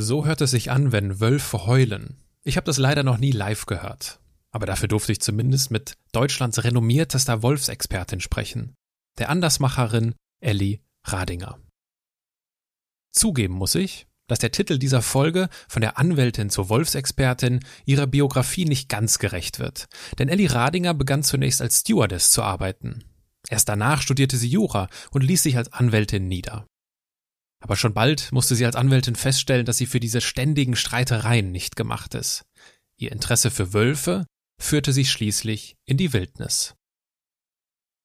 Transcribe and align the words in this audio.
So 0.00 0.24
hört 0.24 0.40
es 0.42 0.52
sich 0.52 0.70
an, 0.70 0.92
wenn 0.92 1.18
Wölfe 1.18 1.66
heulen. 1.66 2.22
Ich 2.44 2.56
habe 2.56 2.64
das 2.64 2.78
leider 2.78 3.02
noch 3.02 3.18
nie 3.18 3.32
live 3.32 3.66
gehört. 3.66 4.20
Aber 4.52 4.64
dafür 4.64 4.86
durfte 4.86 5.10
ich 5.10 5.20
zumindest 5.20 5.72
mit 5.72 5.98
Deutschlands 6.12 6.62
renommiertester 6.62 7.42
Wolfsexpertin 7.42 8.20
sprechen, 8.20 8.76
der 9.18 9.28
Andersmacherin 9.28 10.14
Elli 10.40 10.82
Radinger. 11.02 11.58
Zugeben 13.10 13.54
muss 13.54 13.74
ich, 13.74 14.06
dass 14.28 14.38
der 14.38 14.52
Titel 14.52 14.78
dieser 14.78 15.02
Folge 15.02 15.48
von 15.68 15.80
der 15.80 15.98
Anwältin 15.98 16.48
zur 16.48 16.68
Wolfsexpertin 16.68 17.58
ihrer 17.84 18.06
Biografie 18.06 18.66
nicht 18.66 18.88
ganz 18.88 19.18
gerecht 19.18 19.58
wird. 19.58 19.88
Denn 20.20 20.28
Elli 20.28 20.46
Radinger 20.46 20.94
begann 20.94 21.24
zunächst 21.24 21.60
als 21.60 21.80
Stewardess 21.80 22.30
zu 22.30 22.44
arbeiten. 22.44 23.02
Erst 23.48 23.68
danach 23.68 24.00
studierte 24.00 24.36
sie 24.36 24.48
Jura 24.48 24.88
und 25.10 25.24
ließ 25.24 25.42
sich 25.42 25.56
als 25.56 25.72
Anwältin 25.72 26.28
nieder. 26.28 26.68
Aber 27.60 27.76
schon 27.76 27.94
bald 27.94 28.32
musste 28.32 28.54
sie 28.54 28.64
als 28.66 28.76
Anwältin 28.76 29.16
feststellen, 29.16 29.66
dass 29.66 29.78
sie 29.78 29.86
für 29.86 30.00
diese 30.00 30.20
ständigen 30.20 30.76
Streitereien 30.76 31.50
nicht 31.50 31.76
gemacht 31.76 32.14
ist. 32.14 32.44
Ihr 32.96 33.12
Interesse 33.12 33.50
für 33.50 33.72
Wölfe 33.72 34.26
führte 34.60 34.92
sie 34.92 35.04
schließlich 35.04 35.76
in 35.84 35.96
die 35.96 36.12
Wildnis. 36.12 36.74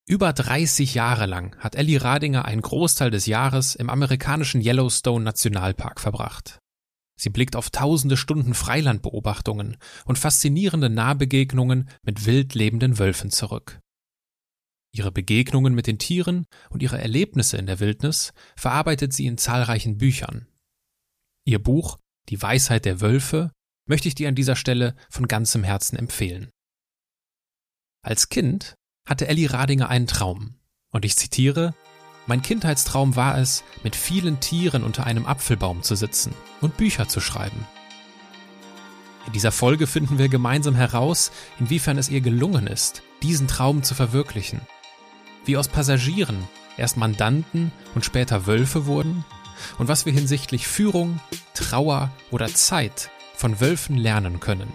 Über 0.06 0.34
30 0.34 0.96
Jahre 0.96 1.28
lang 1.28 1.58
hat 1.60 1.76
Ellie 1.76 2.02
Radinger 2.04 2.46
einen 2.46 2.62
Großteil 2.62 3.10
des 3.10 3.26
Jahres 3.26 3.76
im 3.76 3.90
amerikanischen 3.90 4.62
Yellowstone 4.62 5.24
Nationalpark 5.24 6.02
verbracht. 6.02 6.60
Sie 7.16 7.30
blickt 7.30 7.56
auf 7.56 7.70
tausende 7.70 8.18
Stunden 8.18 8.54
Freilandbeobachtungen 8.54 9.78
und 10.06 10.20
faszinierende 10.20 10.90
Nahbegegnungen 10.90 11.90
mit 12.02 12.26
wild 12.26 12.54
lebenden 12.54 13.00
Wölfen 13.00 13.32
zurück. 13.32 13.80
Ihre 14.96 15.12
Begegnungen 15.12 15.74
mit 15.74 15.88
den 15.88 15.98
Tieren 15.98 16.46
und 16.70 16.84
ihre 16.84 17.02
Erlebnisse 17.02 17.58
in 17.58 17.66
der 17.66 17.80
Wildnis 17.80 18.32
verarbeitet 18.56 19.12
sie 19.12 19.26
in 19.26 19.38
zahlreichen 19.38 19.98
Büchern. 19.98 20.48
Ihr 21.46 21.62
Buch 21.62 21.98
Die 22.30 22.42
Weisheit 22.42 22.86
der 22.86 23.02
Wölfe 23.02 23.52
möchte 23.86 24.08
ich 24.08 24.16
dir 24.16 24.30
an 24.30 24.36
dieser 24.36 24.56
Stelle 24.56 24.96
von 25.10 25.28
ganzem 25.28 25.64
Herzen 25.64 25.98
empfehlen. 25.98 26.50
Als 28.04 28.30
Kind 28.30 28.76
hatte 29.08 29.28
Elli 29.28 29.48
Radinger 29.48 29.90
einen 29.90 30.08
Traum. 30.08 30.60
Und 30.92 31.06
ich 31.06 31.18
zitiere, 31.18 31.74
mein 32.28 32.42
Kindheitstraum 32.42 33.16
war 33.16 33.38
es, 33.38 33.64
mit 33.84 33.96
vielen 33.96 34.40
Tieren 34.40 34.84
unter 34.84 35.06
einem 35.06 35.26
Apfelbaum 35.26 35.82
zu 35.82 35.96
sitzen 35.96 36.34
und 36.62 36.78
Bücher 36.78 37.08
zu 37.08 37.20
schreiben. 37.20 37.68
In 39.26 39.34
dieser 39.34 39.52
Folge 39.52 39.88
finden 39.88 40.20
wir 40.20 40.30
gemeinsam 40.30 40.76
heraus, 40.76 41.32
inwiefern 41.60 41.98
es 41.98 42.10
ihr 42.10 42.22
gelungen 42.22 42.68
ist, 42.68 43.02
diesen 43.22 43.48
Traum 43.48 43.84
zu 43.84 43.96
verwirklichen. 43.96 44.62
Wie 45.46 45.58
aus 45.58 45.68
Passagieren 45.68 46.38
erst 46.78 46.98
Mandanten 46.98 47.72
und 47.96 48.06
später 48.06 48.48
Wölfe 48.48 48.86
wurden 48.86 49.26
und 49.78 49.88
was 49.88 50.06
wir 50.06 50.14
hinsichtlich 50.14 50.68
Führung, 50.68 51.20
Trauer 51.54 52.12
oder 52.32 52.48
Zeit 52.48 53.10
von 53.36 53.60
Wölfen 53.60 53.98
lernen 53.98 54.40
können. 54.40 54.72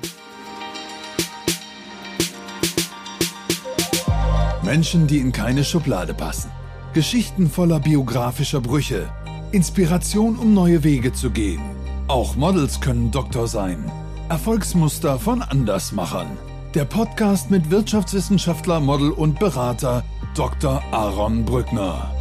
Menschen, 4.62 5.06
die 5.06 5.18
in 5.18 5.32
keine 5.32 5.64
Schublade 5.64 6.12
passen. 6.12 6.50
Geschichten 6.92 7.48
voller 7.48 7.80
biografischer 7.80 8.60
Brüche. 8.60 9.10
Inspiration, 9.50 10.36
um 10.36 10.52
neue 10.52 10.84
Wege 10.84 11.12
zu 11.14 11.30
gehen. 11.30 11.62
Auch 12.06 12.36
Models 12.36 12.80
können 12.80 13.10
Doktor 13.10 13.48
sein. 13.48 13.90
Erfolgsmuster 14.28 15.18
von 15.18 15.40
Andersmachern. 15.40 16.36
Der 16.74 16.84
Podcast 16.84 17.50
mit 17.50 17.70
Wirtschaftswissenschaftler, 17.70 18.78
Model 18.80 19.10
und 19.10 19.38
Berater 19.38 20.04
Dr. 20.38 20.80
Aaron 20.92 21.44
Brückner. 21.44 22.14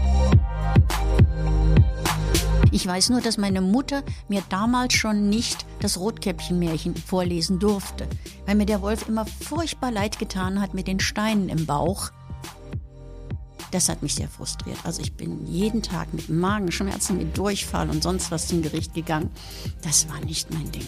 Ich 2.71 2.87
weiß 2.87 3.11
nur, 3.11 3.21
dass 3.21 3.37
meine 3.37 3.61
Mutter 3.61 4.01
mir 4.27 4.41
damals 4.49 4.95
schon 4.95 5.29
nicht 5.29 5.67
das 5.81 5.99
Rotkäppchenmärchen 5.99 6.95
vorlesen 6.95 7.59
durfte, 7.59 8.07
weil 8.47 8.55
mir 8.55 8.65
der 8.65 8.81
Wolf 8.81 9.07
immer 9.07 9.27
furchtbar 9.27 9.91
leid 9.91 10.17
getan 10.17 10.59
hat 10.59 10.73
mit 10.73 10.87
den 10.87 10.99
Steinen 10.99 11.47
im 11.47 11.67
Bauch. 11.67 12.09
Das 13.69 13.87
hat 13.87 14.01
mich 14.01 14.15
sehr 14.15 14.29
frustriert. 14.29 14.79
Also 14.83 15.03
ich 15.03 15.13
bin 15.13 15.45
jeden 15.45 15.83
Tag 15.83 16.11
mit 16.11 16.27
Magenschmerzen, 16.27 17.17
mit 17.19 17.37
Durchfall 17.37 17.87
und 17.87 18.01
sonst 18.01 18.31
was 18.31 18.47
zum 18.47 18.63
Gericht 18.63 18.95
gegangen. 18.95 19.29
Das 19.83 20.09
war 20.09 20.19
nicht 20.21 20.51
mein 20.51 20.71
Ding. 20.71 20.87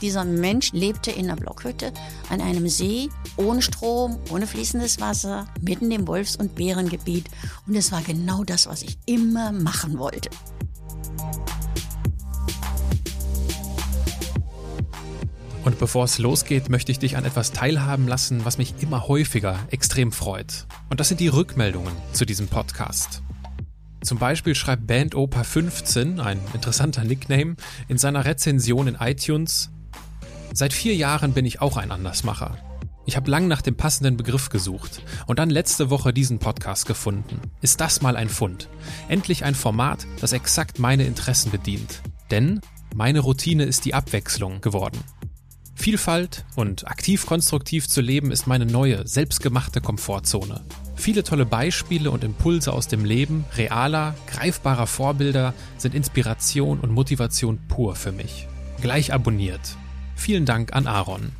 Dieser 0.00 0.24
Mensch 0.24 0.72
lebte 0.72 1.10
in 1.10 1.26
einer 1.26 1.36
Blockhütte 1.36 1.92
an 2.30 2.40
einem 2.40 2.68
See, 2.68 3.10
ohne 3.38 3.62
Strom, 3.62 4.18
ohne 4.30 4.46
fließendes 4.46 5.00
Wasser, 5.00 5.46
mitten 5.60 5.90
im 5.90 6.06
Wolfs- 6.06 6.36
und 6.36 6.54
Bärengebiet. 6.54 7.26
Und 7.66 7.74
es 7.74 7.90
war 7.92 8.02
genau 8.02 8.44
das, 8.44 8.66
was 8.66 8.82
ich 8.82 8.98
immer 9.06 9.52
machen 9.52 9.98
wollte. 9.98 10.28
Und 15.64 15.78
bevor 15.78 16.04
es 16.04 16.18
losgeht, 16.18 16.68
möchte 16.68 16.92
ich 16.92 16.98
dich 16.98 17.16
an 17.16 17.24
etwas 17.24 17.52
teilhaben 17.52 18.06
lassen, 18.06 18.44
was 18.44 18.58
mich 18.58 18.74
immer 18.80 19.08
häufiger 19.08 19.58
extrem 19.70 20.12
freut. 20.12 20.66
Und 20.90 21.00
das 21.00 21.08
sind 21.08 21.20
die 21.20 21.28
Rückmeldungen 21.28 21.92
zu 22.12 22.24
diesem 22.24 22.48
Podcast. 22.48 23.22
Zum 24.02 24.18
Beispiel 24.18 24.54
schreibt 24.54 24.86
Band 24.86 25.14
Opa 25.14 25.42
15, 25.42 26.20
ein 26.20 26.38
interessanter 26.54 27.04
Nickname, 27.04 27.56
in 27.88 27.98
seiner 27.98 28.24
Rezension 28.24 28.86
in 28.86 28.94
iTunes, 28.94 29.70
Seit 30.58 30.72
vier 30.72 30.96
Jahren 30.96 31.34
bin 31.34 31.44
ich 31.44 31.60
auch 31.60 31.76
ein 31.76 31.90
Andersmacher. 31.90 32.56
Ich 33.08 33.16
habe 33.16 33.30
lang 33.30 33.48
nach 33.48 33.62
dem 33.62 33.74
passenden 33.74 34.18
Begriff 34.18 34.50
gesucht 34.50 35.00
und 35.26 35.38
dann 35.38 35.48
letzte 35.48 35.88
Woche 35.88 36.12
diesen 36.12 36.40
Podcast 36.40 36.84
gefunden. 36.84 37.40
Ist 37.62 37.80
das 37.80 38.02
mal 38.02 38.16
ein 38.16 38.28
Fund? 38.28 38.68
Endlich 39.08 39.44
ein 39.46 39.54
Format, 39.54 40.06
das 40.20 40.34
exakt 40.34 40.78
meine 40.78 41.04
Interessen 41.04 41.50
bedient. 41.50 42.02
Denn 42.30 42.60
meine 42.94 43.20
Routine 43.20 43.64
ist 43.64 43.86
die 43.86 43.94
Abwechslung 43.94 44.60
geworden. 44.60 45.02
Vielfalt 45.74 46.44
und 46.54 46.86
aktiv 46.86 47.24
konstruktiv 47.24 47.88
zu 47.88 48.02
leben 48.02 48.30
ist 48.30 48.46
meine 48.46 48.66
neue, 48.66 49.08
selbstgemachte 49.08 49.80
Komfortzone. 49.80 50.60
Viele 50.94 51.24
tolle 51.24 51.46
Beispiele 51.46 52.10
und 52.10 52.24
Impulse 52.24 52.74
aus 52.74 52.88
dem 52.88 53.06
Leben, 53.06 53.46
realer, 53.56 54.16
greifbarer 54.26 54.86
Vorbilder 54.86 55.54
sind 55.78 55.94
Inspiration 55.94 56.78
und 56.78 56.92
Motivation 56.92 57.58
pur 57.68 57.96
für 57.96 58.12
mich. 58.12 58.48
Gleich 58.82 59.14
abonniert. 59.14 59.78
Vielen 60.14 60.44
Dank 60.44 60.74
an 60.74 60.86
Aaron. 60.86 61.32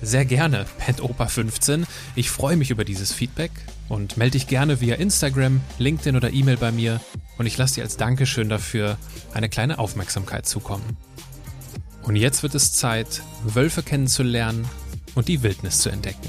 Sehr 0.00 0.24
gerne, 0.24 0.66
PetOpa15. 0.80 1.84
Ich 2.14 2.30
freue 2.30 2.56
mich 2.56 2.70
über 2.70 2.84
dieses 2.84 3.12
Feedback 3.12 3.50
und 3.88 4.16
melde 4.16 4.32
dich 4.32 4.46
gerne 4.46 4.80
via 4.80 4.94
Instagram, 4.94 5.60
LinkedIn 5.78 6.16
oder 6.16 6.32
E-Mail 6.32 6.56
bei 6.56 6.70
mir 6.70 7.00
und 7.36 7.46
ich 7.46 7.58
lasse 7.58 7.76
dir 7.76 7.82
als 7.82 7.96
Dankeschön 7.96 8.48
dafür 8.48 8.96
eine 9.34 9.48
kleine 9.48 9.78
Aufmerksamkeit 9.78 10.46
zukommen. 10.46 10.96
Und 12.02 12.16
jetzt 12.16 12.42
wird 12.42 12.54
es 12.54 12.72
Zeit, 12.72 13.22
Wölfe 13.44 13.82
kennenzulernen 13.82 14.66
und 15.14 15.28
die 15.28 15.42
Wildnis 15.42 15.80
zu 15.80 15.90
entdecken. 15.90 16.28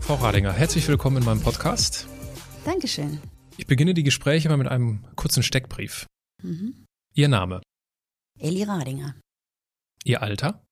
Frau 0.00 0.14
Radinger, 0.16 0.52
herzlich 0.52 0.86
willkommen 0.86 1.16
in 1.16 1.24
meinem 1.24 1.40
Podcast. 1.40 2.06
Dankeschön. 2.64 3.20
Ich 3.58 3.66
beginne 3.66 3.94
die 3.94 4.02
Gespräche 4.02 4.48
mal 4.48 4.56
mit 4.58 4.68
einem 4.68 5.04
kurzen 5.16 5.42
Steckbrief. 5.42 6.06
Mhm. 6.42 6.86
Ihr 7.14 7.28
Name? 7.28 7.62
Elli 8.38 8.62
Radinger. 8.62 9.18
Ihr 10.04 10.22
Alter? 10.22 10.62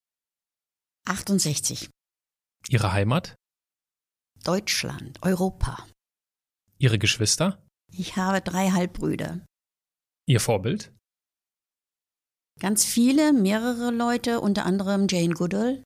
68. 1.07 1.89
Ihre 2.69 2.93
Heimat? 2.93 3.35
Deutschland, 4.43 5.19
Europa. 5.23 5.87
Ihre 6.79 6.99
Geschwister? 6.99 7.63
Ich 7.93 8.17
habe 8.17 8.41
drei 8.43 8.71
Halbbrüder. 8.71 9.45
Ihr 10.27 10.41
Vorbild? 10.41 10.93
Ganz 12.61 12.85
viele, 12.85 13.33
mehrere 13.33 13.91
Leute, 13.91 14.41
unter 14.41 14.65
anderem 14.65 15.07
Jane 15.09 15.35
Goodall. 15.35 15.83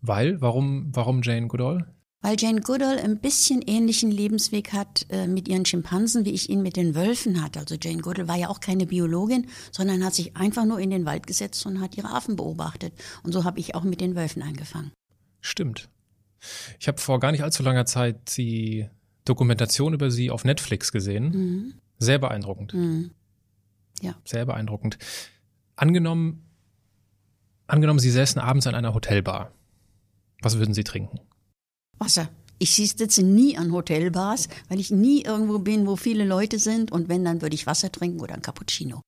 Weil? 0.00 0.40
Warum, 0.40 0.94
warum 0.94 1.22
Jane 1.22 1.48
Goodall? 1.48 1.94
Weil 2.24 2.36
Jane 2.38 2.62
Goodall 2.62 2.98
ein 2.98 3.18
bisschen 3.18 3.60
ähnlichen 3.60 4.10
Lebensweg 4.10 4.72
hat 4.72 5.04
äh, 5.10 5.26
mit 5.26 5.46
ihren 5.46 5.66
Schimpansen, 5.66 6.24
wie 6.24 6.30
ich 6.30 6.48
ihn 6.48 6.62
mit 6.62 6.74
den 6.74 6.94
Wölfen 6.94 7.42
hatte. 7.42 7.58
Also 7.58 7.76
Jane 7.78 8.00
Goodall 8.00 8.28
war 8.28 8.36
ja 8.36 8.48
auch 8.48 8.60
keine 8.60 8.86
Biologin, 8.86 9.46
sondern 9.70 10.02
hat 10.02 10.14
sich 10.14 10.34
einfach 10.34 10.64
nur 10.64 10.80
in 10.80 10.88
den 10.88 11.04
Wald 11.04 11.26
gesetzt 11.26 11.66
und 11.66 11.82
hat 11.82 11.98
ihre 11.98 12.08
Affen 12.08 12.36
beobachtet. 12.36 12.94
Und 13.24 13.32
so 13.32 13.44
habe 13.44 13.60
ich 13.60 13.74
auch 13.74 13.82
mit 13.82 14.00
den 14.00 14.16
Wölfen 14.16 14.40
angefangen. 14.40 14.90
Stimmt. 15.42 15.90
Ich 16.80 16.88
habe 16.88 16.98
vor 16.98 17.20
gar 17.20 17.30
nicht 17.30 17.42
allzu 17.42 17.62
langer 17.62 17.84
Zeit 17.84 18.38
die 18.38 18.88
Dokumentation 19.26 19.92
über 19.92 20.10
sie 20.10 20.30
auf 20.30 20.46
Netflix 20.46 20.92
gesehen. 20.92 21.24
Mhm. 21.28 21.74
Sehr 21.98 22.18
beeindruckend. 22.18 22.72
Mhm. 22.72 23.10
Ja. 24.00 24.14
Sehr 24.24 24.46
beeindruckend. 24.46 24.96
Angenommen, 25.76 26.48
angenommen, 27.66 27.98
Sie 27.98 28.10
säßen 28.10 28.40
abends 28.40 28.66
an 28.66 28.74
einer 28.74 28.94
Hotelbar. 28.94 29.52
Was 30.40 30.56
würden 30.56 30.72
Sie 30.72 30.84
trinken? 30.84 31.20
Wasser. 31.98 32.28
Ich 32.58 32.74
sitze 32.74 33.22
nie 33.22 33.58
an 33.58 33.72
Hotelbars, 33.72 34.48
weil 34.68 34.80
ich 34.80 34.90
nie 34.90 35.22
irgendwo 35.22 35.58
bin, 35.58 35.86
wo 35.86 35.96
viele 35.96 36.24
Leute 36.24 36.58
sind. 36.58 36.92
Und 36.92 37.08
wenn, 37.08 37.24
dann 37.24 37.42
würde 37.42 37.54
ich 37.54 37.66
Wasser 37.66 37.90
trinken 37.90 38.20
oder 38.20 38.34
ein 38.34 38.42
Cappuccino. 38.42 39.00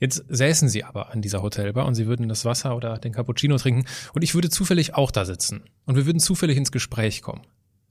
Jetzt 0.00 0.24
säßen 0.28 0.68
Sie 0.68 0.84
aber 0.84 1.10
an 1.12 1.22
dieser 1.22 1.42
Hotelbar 1.42 1.86
und 1.86 1.94
Sie 1.94 2.06
würden 2.06 2.28
das 2.28 2.44
Wasser 2.44 2.76
oder 2.76 2.98
den 2.98 3.12
Cappuccino 3.12 3.56
trinken 3.56 3.86
und 4.14 4.22
ich 4.22 4.34
würde 4.34 4.50
zufällig 4.50 4.94
auch 4.94 5.10
da 5.10 5.24
sitzen 5.24 5.64
und 5.86 5.96
wir 5.96 6.06
würden 6.06 6.20
zufällig 6.20 6.56
ins 6.56 6.70
Gespräch 6.70 7.22
kommen. 7.22 7.42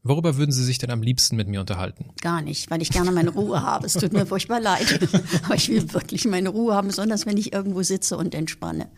Worüber 0.04 0.38
würden 0.38 0.52
Sie 0.52 0.64
sich 0.64 0.78
denn 0.78 0.90
am 0.92 1.02
liebsten 1.02 1.36
mit 1.36 1.50
mir 1.50 1.60
unterhalten? 1.60 2.12
Gar 2.22 2.42
nicht, 2.42 2.72
weil 2.72 2.82
ich 2.82 2.92
gerne 2.92 3.12
meine 3.12 3.32
Ruhe 3.32 3.62
habe. 3.62 3.86
Es 3.86 3.94
tut 3.94 4.14
mir 4.14 4.26
furchtbar 4.28 4.62
leid. 4.62 5.00
Aber 5.44 5.56
ich 5.56 5.68
will 5.68 5.92
wirklich 5.94 6.26
meine 6.26 6.50
Ruhe 6.50 6.74
haben, 6.76 6.88
besonders 6.88 7.26
wenn 7.26 7.36
ich 7.36 7.52
irgendwo 7.52 7.84
sitze 7.84 8.16
und 8.16 8.34
entspanne. 8.34 8.90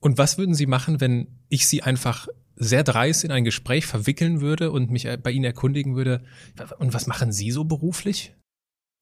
Und 0.00 0.18
was 0.18 0.38
würden 0.38 0.54
Sie 0.54 0.66
machen, 0.66 1.00
wenn 1.00 1.28
ich 1.48 1.68
Sie 1.68 1.82
einfach 1.82 2.26
sehr 2.56 2.84
dreist 2.84 3.24
in 3.24 3.30
ein 3.30 3.44
Gespräch 3.44 3.86
verwickeln 3.86 4.40
würde 4.40 4.70
und 4.70 4.90
mich 4.90 5.08
bei 5.22 5.30
Ihnen 5.30 5.44
erkundigen 5.44 5.96
würde? 5.96 6.22
Und 6.78 6.94
was 6.94 7.06
machen 7.06 7.32
Sie 7.32 7.50
so 7.50 7.64
beruflich? 7.64 8.34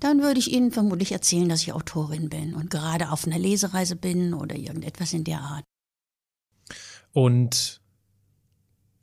Dann 0.01 0.21
würde 0.21 0.41
ich 0.41 0.51
Ihnen 0.51 0.73
vermutlich 0.73 1.13
erzählen, 1.13 1.49
dass 1.49 1.63
ich 1.63 1.73
Autorin 1.73 2.29
bin 2.29 2.55
und 2.55 2.71
gerade 2.71 3.11
auf 3.11 3.25
einer 3.27 3.39
Lesereise 3.39 3.95
bin 3.95 4.35
oder 4.35 4.57
irgendetwas 4.57 5.13
in 5.13 5.23
der 5.23 5.41
Art. 5.41 5.65
Und 7.13 7.81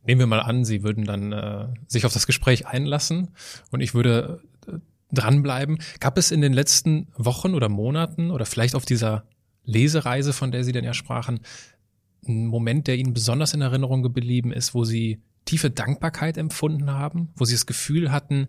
nehmen 0.04 0.18
wir 0.18 0.26
mal 0.26 0.40
an, 0.40 0.64
Sie 0.64 0.82
würden 0.82 1.04
dann 1.04 1.32
äh, 1.32 1.68
sich 1.86 2.04
auf 2.04 2.12
das 2.12 2.26
Gespräch 2.26 2.66
einlassen 2.66 3.30
und 3.70 3.80
ich 3.80 3.94
würde 3.94 4.42
äh, 4.66 4.72
dranbleiben. 5.10 5.78
Gab 6.00 6.18
es 6.18 6.32
in 6.32 6.40
den 6.40 6.52
letzten 6.52 7.08
Wochen 7.16 7.54
oder 7.54 7.68
Monaten 7.68 8.30
oder 8.30 8.44
vielleicht 8.44 8.74
auf 8.74 8.84
dieser 8.84 9.24
Lesereise, 9.64 10.32
von 10.32 10.50
der 10.50 10.64
Sie 10.64 10.72
denn 10.72 10.84
ja 10.84 10.92
sprachen, 10.94 11.40
einen 12.26 12.46
Moment, 12.46 12.86
der 12.86 12.96
Ihnen 12.96 13.14
besonders 13.14 13.54
in 13.54 13.60
Erinnerung 13.60 14.02
geblieben 14.02 14.52
ist, 14.52 14.74
wo 14.74 14.84
Sie 14.84 15.22
tiefe 15.44 15.70
Dankbarkeit 15.70 16.36
empfunden 16.36 16.90
haben, 16.90 17.30
wo 17.36 17.44
Sie 17.44 17.54
das 17.54 17.66
Gefühl 17.66 18.12
hatten, 18.12 18.48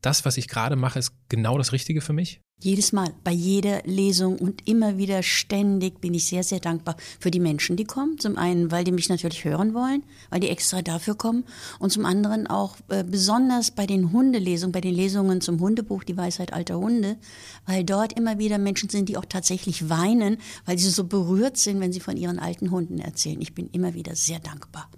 das, 0.00 0.24
was 0.24 0.36
ich 0.36 0.48
gerade 0.48 0.76
mache, 0.76 0.98
ist 0.98 1.12
genau 1.28 1.58
das 1.58 1.72
Richtige 1.72 2.00
für 2.00 2.12
mich? 2.12 2.40
Jedes 2.60 2.92
Mal, 2.92 3.14
bei 3.22 3.30
jeder 3.30 3.82
Lesung 3.84 4.36
und 4.36 4.66
immer 4.66 4.98
wieder 4.98 5.22
ständig 5.22 6.00
bin 6.00 6.12
ich 6.14 6.24
sehr, 6.24 6.42
sehr 6.42 6.58
dankbar 6.58 6.96
für 7.20 7.30
die 7.30 7.38
Menschen, 7.38 7.76
die 7.76 7.84
kommen. 7.84 8.18
Zum 8.18 8.36
einen, 8.36 8.72
weil 8.72 8.82
die 8.82 8.90
mich 8.90 9.08
natürlich 9.08 9.44
hören 9.44 9.74
wollen, 9.74 10.02
weil 10.28 10.40
die 10.40 10.48
extra 10.48 10.82
dafür 10.82 11.14
kommen. 11.14 11.44
Und 11.78 11.92
zum 11.92 12.04
anderen 12.04 12.48
auch 12.48 12.76
äh, 12.88 13.04
besonders 13.04 13.70
bei 13.70 13.86
den 13.86 14.10
Hundelesungen, 14.10 14.72
bei 14.72 14.80
den 14.80 14.94
Lesungen 14.94 15.40
zum 15.40 15.60
Hundebuch 15.60 16.02
Die 16.02 16.16
Weisheit 16.16 16.52
alter 16.52 16.78
Hunde, 16.78 17.16
weil 17.64 17.84
dort 17.84 18.14
immer 18.14 18.40
wieder 18.40 18.58
Menschen 18.58 18.88
sind, 18.88 19.08
die 19.08 19.16
auch 19.16 19.24
tatsächlich 19.24 19.88
weinen, 19.88 20.38
weil 20.66 20.78
sie 20.78 20.90
so 20.90 21.04
berührt 21.04 21.58
sind, 21.58 21.78
wenn 21.78 21.92
sie 21.92 22.00
von 22.00 22.16
ihren 22.16 22.40
alten 22.40 22.72
Hunden 22.72 22.98
erzählen. 22.98 23.40
Ich 23.40 23.54
bin 23.54 23.68
immer 23.70 23.94
wieder 23.94 24.16
sehr 24.16 24.40
dankbar. 24.40 24.90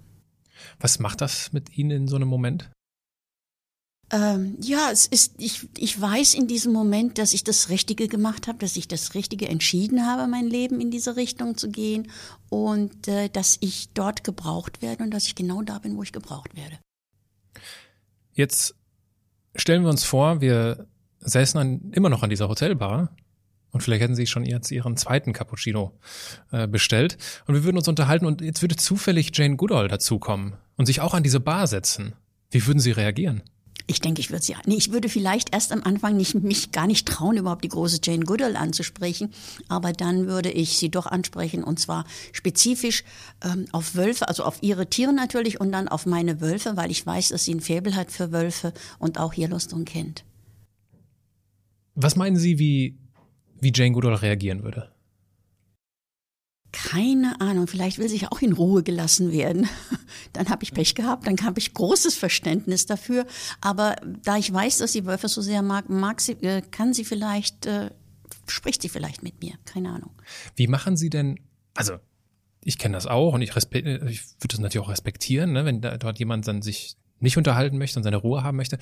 Was 0.79 0.97
macht 0.97 1.21
das 1.21 1.53
mit 1.53 1.77
Ihnen 1.77 1.91
in 1.91 2.07
so 2.07 2.15
einem 2.15 2.27
Moment? 2.27 2.71
Ähm, 4.11 4.57
ja, 4.59 4.89
es 4.91 5.07
ist, 5.07 5.35
ich, 5.37 5.69
ich 5.77 5.99
weiß 5.99 6.33
in 6.33 6.47
diesem 6.47 6.73
Moment, 6.73 7.17
dass 7.17 7.33
ich 7.33 7.45
das 7.45 7.69
Richtige 7.69 8.09
gemacht 8.09 8.47
habe, 8.47 8.57
dass 8.59 8.75
ich 8.75 8.89
das 8.89 9.15
Richtige 9.15 9.47
entschieden 9.47 10.05
habe, 10.05 10.29
mein 10.29 10.47
Leben 10.47 10.81
in 10.81 10.91
diese 10.91 11.15
Richtung 11.15 11.55
zu 11.55 11.69
gehen 11.69 12.11
und 12.49 13.07
äh, 13.07 13.29
dass 13.29 13.57
ich 13.61 13.93
dort 13.93 14.25
gebraucht 14.25 14.81
werde 14.81 15.03
und 15.03 15.11
dass 15.11 15.27
ich 15.27 15.35
genau 15.35 15.61
da 15.61 15.79
bin, 15.79 15.95
wo 15.95 16.03
ich 16.03 16.11
gebraucht 16.11 16.57
werde. 16.57 16.77
Jetzt 18.33 18.75
stellen 19.55 19.83
wir 19.83 19.89
uns 19.89 20.03
vor, 20.03 20.41
wir 20.41 20.87
säßen 21.21 21.59
an, 21.59 21.91
immer 21.93 22.09
noch 22.09 22.23
an 22.23 22.29
dieser 22.29 22.49
Hotelbar 22.49 23.15
und 23.71 23.81
vielleicht 23.81 24.01
hätten 24.01 24.15
Sie 24.15 24.27
schon 24.27 24.43
jetzt 24.43 24.71
Ihren 24.71 24.97
zweiten 24.97 25.31
Cappuccino 25.31 25.97
äh, 26.51 26.67
bestellt 26.67 27.17
und 27.47 27.55
wir 27.55 27.63
würden 27.63 27.77
uns 27.77 27.87
unterhalten 27.87 28.25
und 28.25 28.41
jetzt 28.41 28.61
würde 28.61 28.75
zufällig 28.75 29.31
Jane 29.33 29.55
Goodall 29.55 29.87
dazukommen 29.87 30.55
und 30.75 30.85
sich 30.85 30.99
auch 30.99 31.13
an 31.13 31.23
diese 31.23 31.39
Bar 31.39 31.67
setzen. 31.67 32.13
Wie 32.49 32.65
würden 32.67 32.79
Sie 32.79 32.91
reagieren? 32.91 33.43
Ich 33.91 33.99
denke, 33.99 34.21
ich 34.21 34.31
würde 34.31 34.41
sie, 34.41 34.55
nee, 34.65 34.75
ich 34.75 34.93
würde 34.93 35.09
vielleicht 35.09 35.53
erst 35.53 35.73
am 35.73 35.83
Anfang 35.83 36.15
nicht, 36.15 36.33
mich 36.33 36.71
gar 36.71 36.87
nicht 36.87 37.05
trauen, 37.09 37.35
überhaupt 37.35 37.65
die 37.65 37.67
große 37.67 37.99
Jane 38.01 38.23
Goodall 38.23 38.55
anzusprechen, 38.55 39.33
aber 39.67 39.91
dann 39.91 40.27
würde 40.27 40.49
ich 40.49 40.77
sie 40.77 40.87
doch 40.87 41.07
ansprechen 41.07 41.61
und 41.61 41.77
zwar 41.77 42.05
spezifisch 42.31 43.03
ähm, 43.43 43.65
auf 43.73 43.95
Wölfe, 43.95 44.29
also 44.29 44.45
auf 44.45 44.59
ihre 44.61 44.87
Tiere 44.87 45.11
natürlich 45.11 45.59
und 45.59 45.73
dann 45.73 45.89
auf 45.89 46.05
meine 46.05 46.39
Wölfe, 46.39 46.77
weil 46.77 46.89
ich 46.89 47.05
weiß, 47.05 47.29
dass 47.29 47.43
sie 47.43 47.53
ein 47.53 47.59
Faible 47.59 47.93
hat 47.93 48.11
für 48.11 48.31
Wölfe 48.31 48.73
und 48.97 49.19
auch 49.19 49.35
Yellowstone 49.35 49.83
kennt. 49.83 50.23
Was 51.95 52.15
meinen 52.15 52.37
Sie, 52.37 52.59
wie, 52.59 52.97
wie 53.59 53.73
Jane 53.75 53.91
Goodall 53.91 54.15
reagieren 54.15 54.63
würde? 54.63 54.89
Keine 56.71 57.41
Ahnung, 57.41 57.67
vielleicht 57.67 57.97
will 57.97 58.07
sich 58.07 58.31
auch 58.31 58.41
in 58.41 58.53
Ruhe 58.53 58.81
gelassen 58.83 59.31
werden. 59.31 59.67
Dann 60.33 60.49
habe 60.49 60.63
ich 60.63 60.73
Pech 60.73 60.95
gehabt, 60.95 61.27
dann 61.27 61.35
habe 61.43 61.59
ich 61.59 61.73
großes 61.73 62.15
Verständnis 62.15 62.85
dafür. 62.85 63.25
Aber 63.59 63.97
da 64.23 64.37
ich 64.37 64.51
weiß, 64.51 64.77
dass 64.77 64.93
sie 64.93 65.05
Wölfe 65.05 65.27
so 65.27 65.41
sehr 65.41 65.61
mag, 65.61 65.89
mag 65.89 66.21
sie, 66.21 66.33
äh, 66.33 66.61
kann 66.61 66.93
sie 66.93 67.03
vielleicht, 67.03 67.65
äh, 67.65 67.89
spricht 68.47 68.81
sie 68.81 68.87
vielleicht 68.87 69.23
mit 69.23 69.41
mir. 69.41 69.55
Keine 69.65 69.89
Ahnung. 69.89 70.11
Wie 70.55 70.67
machen 70.67 70.95
Sie 70.95 71.09
denn, 71.09 71.39
also 71.73 71.97
ich 72.63 72.77
kenne 72.77 72.93
das 72.93 73.07
auch 73.07 73.33
und 73.33 73.41
ich, 73.41 73.49
ich 73.49 73.55
würde 73.55 74.47
das 74.47 74.59
natürlich 74.59 74.85
auch 74.85 74.91
respektieren, 74.91 75.51
ne, 75.51 75.65
wenn 75.65 75.81
da, 75.81 75.97
dort 75.97 76.19
jemand 76.19 76.47
dann 76.47 76.61
sich 76.61 76.95
nicht 77.19 77.37
unterhalten 77.37 77.77
möchte 77.77 77.99
und 77.99 78.03
seine 78.03 78.17
Ruhe 78.17 78.43
haben 78.43 78.57
möchte. 78.57 78.77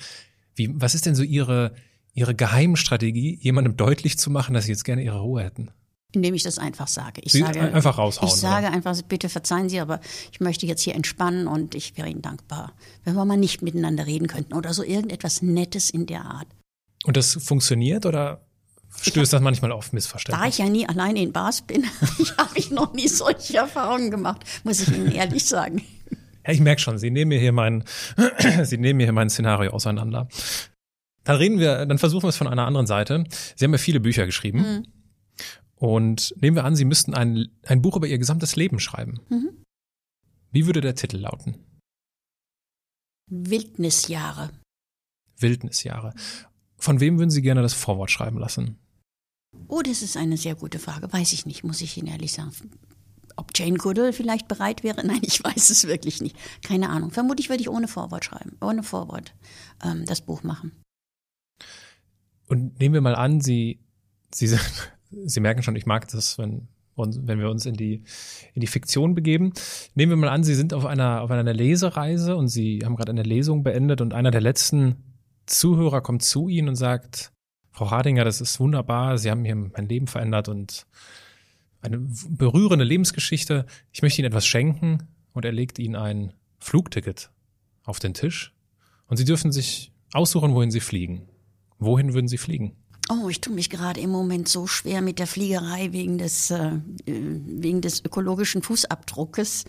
Wie, 0.54 0.70
was 0.72 0.94
ist 0.94 1.06
denn 1.06 1.14
so 1.14 1.22
Ihre, 1.22 1.74
Ihre 2.12 2.34
Geheimstrategie, 2.34 3.38
jemandem 3.40 3.76
deutlich 3.76 4.18
zu 4.18 4.30
machen, 4.30 4.54
dass 4.54 4.64
Sie 4.64 4.72
jetzt 4.72 4.84
gerne 4.84 5.02
Ihre 5.02 5.20
Ruhe 5.20 5.42
hätten? 5.42 5.70
Indem 6.12 6.34
ich 6.34 6.42
das 6.42 6.58
einfach 6.58 6.88
sage. 6.88 7.20
Ich 7.24 7.32
Sie 7.32 7.40
sage 7.40 7.60
einfach 7.60 7.98
raushauen. 7.98 8.28
Ich 8.28 8.34
sage 8.34 8.66
oder? 8.66 8.74
einfach, 8.74 9.00
bitte 9.02 9.28
verzeihen 9.28 9.68
Sie, 9.68 9.80
aber 9.80 10.00
ich 10.32 10.40
möchte 10.40 10.66
jetzt 10.66 10.82
hier 10.82 10.94
entspannen 10.94 11.46
und 11.46 11.74
ich 11.74 11.96
wäre 11.96 12.08
Ihnen 12.08 12.22
dankbar, 12.22 12.72
wenn 13.04 13.14
wir 13.14 13.24
mal 13.24 13.36
nicht 13.36 13.62
miteinander 13.62 14.06
reden 14.06 14.26
könnten 14.26 14.54
oder 14.54 14.74
so 14.74 14.82
irgendetwas 14.82 15.42
Nettes 15.42 15.90
in 15.90 16.06
der 16.06 16.24
Art. 16.24 16.46
Und 17.04 17.16
das 17.16 17.38
funktioniert 17.40 18.06
oder 18.06 18.40
stößt 19.00 19.32
das 19.32 19.40
manchmal 19.40 19.72
auf 19.72 19.92
Missverständnisse? 19.92 20.42
Da 20.42 20.48
ich 20.48 20.58
ja 20.58 20.68
nie 20.68 20.88
alleine 20.88 21.22
in 21.22 21.32
Bars 21.32 21.62
bin, 21.62 21.84
habe 22.38 22.56
ich 22.56 22.70
noch 22.70 22.92
nie 22.92 23.08
solche 23.08 23.58
Erfahrungen 23.58 24.10
gemacht, 24.10 24.44
muss 24.64 24.80
ich 24.80 24.88
Ihnen 24.88 25.12
ehrlich 25.12 25.44
sagen. 25.44 25.82
Ja, 26.46 26.54
ich 26.54 26.60
merke 26.60 26.80
schon, 26.80 26.96
Sie 26.96 27.10
nehmen 27.10 27.28
mir 27.28 27.38
hier 27.38 27.52
mein, 27.52 27.84
Sie 28.62 28.78
nehmen 28.78 28.96
mir 28.96 29.04
hier 29.04 29.12
mein 29.12 29.28
Szenario 29.28 29.72
auseinander. 29.72 30.26
Dann 31.24 31.36
reden 31.36 31.58
wir, 31.58 31.84
dann 31.84 31.98
versuchen 31.98 32.22
wir 32.22 32.28
es 32.30 32.38
von 32.38 32.46
einer 32.46 32.66
anderen 32.66 32.86
Seite. 32.86 33.24
Sie 33.56 33.64
haben 33.66 33.72
ja 33.72 33.78
viele 33.78 34.00
Bücher 34.00 34.24
geschrieben. 34.24 34.58
Mhm. 34.58 34.86
Und 35.80 36.34
nehmen 36.36 36.56
wir 36.56 36.64
an, 36.64 36.76
Sie 36.76 36.84
müssten 36.84 37.14
ein, 37.14 37.48
ein 37.64 37.80
Buch 37.80 37.96
über 37.96 38.06
Ihr 38.06 38.18
gesamtes 38.18 38.54
Leben 38.54 38.80
schreiben. 38.80 39.20
Mhm. 39.30 39.64
Wie 40.52 40.66
würde 40.66 40.82
der 40.82 40.94
Titel 40.94 41.16
lauten? 41.16 41.56
Wildnisjahre. 43.30 44.50
Wildnisjahre. 45.38 46.12
Von 46.76 47.00
wem 47.00 47.18
würden 47.18 47.30
Sie 47.30 47.40
gerne 47.40 47.62
das 47.62 47.72
Vorwort 47.72 48.10
schreiben 48.10 48.38
lassen? 48.38 48.78
Oh, 49.68 49.80
das 49.80 50.02
ist 50.02 50.18
eine 50.18 50.36
sehr 50.36 50.54
gute 50.54 50.78
Frage. 50.78 51.10
Weiß 51.10 51.32
ich 51.32 51.46
nicht, 51.46 51.64
muss 51.64 51.80
ich 51.80 51.96
Ihnen 51.96 52.08
ehrlich 52.08 52.32
sagen. 52.32 52.52
Ob 53.36 53.56
Jane 53.56 53.78
Goodall 53.78 54.12
vielleicht 54.12 54.48
bereit 54.48 54.84
wäre? 54.84 55.02
Nein, 55.06 55.22
ich 55.22 55.42
weiß 55.42 55.70
es 55.70 55.86
wirklich 55.86 56.20
nicht. 56.20 56.36
Keine 56.62 56.90
Ahnung. 56.90 57.10
Vermutlich 57.10 57.48
würde 57.48 57.62
ich 57.62 57.70
ohne 57.70 57.88
Vorwort 57.88 58.26
schreiben, 58.26 58.58
ohne 58.60 58.82
Vorwort 58.82 59.34
ähm, 59.82 60.04
das 60.04 60.20
Buch 60.20 60.42
machen. 60.42 60.72
Und 62.48 62.78
nehmen 62.80 62.92
wir 62.92 63.00
mal 63.00 63.14
an, 63.14 63.40
Sie, 63.40 63.80
Sie 64.34 64.46
sind 64.46 64.60
Sie 65.10 65.40
merken 65.40 65.62
schon, 65.62 65.76
ich 65.76 65.86
mag 65.86 66.08
das, 66.08 66.38
wenn, 66.38 66.68
wenn 66.96 67.38
wir 67.38 67.50
uns 67.50 67.66
in 67.66 67.74
die, 67.74 68.02
in 68.54 68.60
die 68.60 68.66
Fiktion 68.66 69.14
begeben. 69.14 69.52
Nehmen 69.94 70.10
wir 70.10 70.16
mal 70.16 70.28
an, 70.28 70.44
Sie 70.44 70.54
sind 70.54 70.72
auf 70.72 70.86
einer, 70.86 71.22
auf 71.22 71.30
einer 71.30 71.52
Lesereise 71.52 72.36
und 72.36 72.48
Sie 72.48 72.80
haben 72.84 72.96
gerade 72.96 73.10
eine 73.10 73.22
Lesung 73.22 73.62
beendet 73.62 74.00
und 74.00 74.14
einer 74.14 74.30
der 74.30 74.40
letzten 74.40 74.96
Zuhörer 75.46 76.00
kommt 76.00 76.22
zu 76.22 76.48
Ihnen 76.48 76.68
und 76.68 76.76
sagt, 76.76 77.32
Frau 77.72 77.90
Hardinger, 77.90 78.24
das 78.24 78.40
ist 78.40 78.60
wunderbar, 78.60 79.18
Sie 79.18 79.30
haben 79.30 79.44
hier 79.44 79.56
mein 79.56 79.88
Leben 79.88 80.06
verändert 80.06 80.48
und 80.48 80.86
eine 81.80 81.98
berührende 82.28 82.84
Lebensgeschichte. 82.84 83.66
Ich 83.92 84.02
möchte 84.02 84.20
Ihnen 84.20 84.28
etwas 84.28 84.46
schenken 84.46 85.08
und 85.32 85.44
er 85.44 85.52
legt 85.52 85.78
Ihnen 85.78 85.96
ein 85.96 86.32
Flugticket 86.58 87.30
auf 87.84 87.98
den 87.98 88.14
Tisch 88.14 88.54
und 89.06 89.16
Sie 89.16 89.24
dürfen 89.24 89.50
sich 89.50 89.92
aussuchen, 90.12 90.54
wohin 90.54 90.70
Sie 90.70 90.80
fliegen. 90.80 91.28
Wohin 91.78 92.12
würden 92.12 92.28
Sie 92.28 92.38
fliegen? 92.38 92.76
Oh, 93.10 93.28
ich 93.28 93.40
tue 93.40 93.52
mich 93.52 93.70
gerade 93.70 93.98
im 93.98 94.10
Moment 94.10 94.48
so 94.48 94.68
schwer 94.68 95.02
mit 95.02 95.18
der 95.18 95.26
Fliegerei 95.26 95.92
wegen 95.92 96.16
des, 96.16 96.52
äh, 96.52 96.78
wegen 97.06 97.80
des 97.80 98.04
ökologischen 98.04 98.62
Fußabdruckes. 98.62 99.64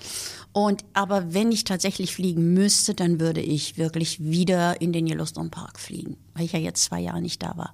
Und, 0.53 0.85
aber 0.93 1.33
wenn 1.33 1.51
ich 1.51 1.63
tatsächlich 1.63 2.13
fliegen 2.13 2.53
müsste, 2.53 2.93
dann 2.93 3.19
würde 3.19 3.41
ich 3.41 3.79
wirklich 3.79 4.23
wieder 4.23 4.79
in 4.79 4.93
den 4.93 5.07
Yellowstone 5.07 5.49
Park 5.49 5.79
fliegen, 5.79 6.17
weil 6.35 6.45
ich 6.45 6.51
ja 6.51 6.59
jetzt 6.59 6.83
zwei 6.83 6.99
Jahre 6.99 7.19
nicht 7.19 7.41
da 7.41 7.57
war. 7.57 7.73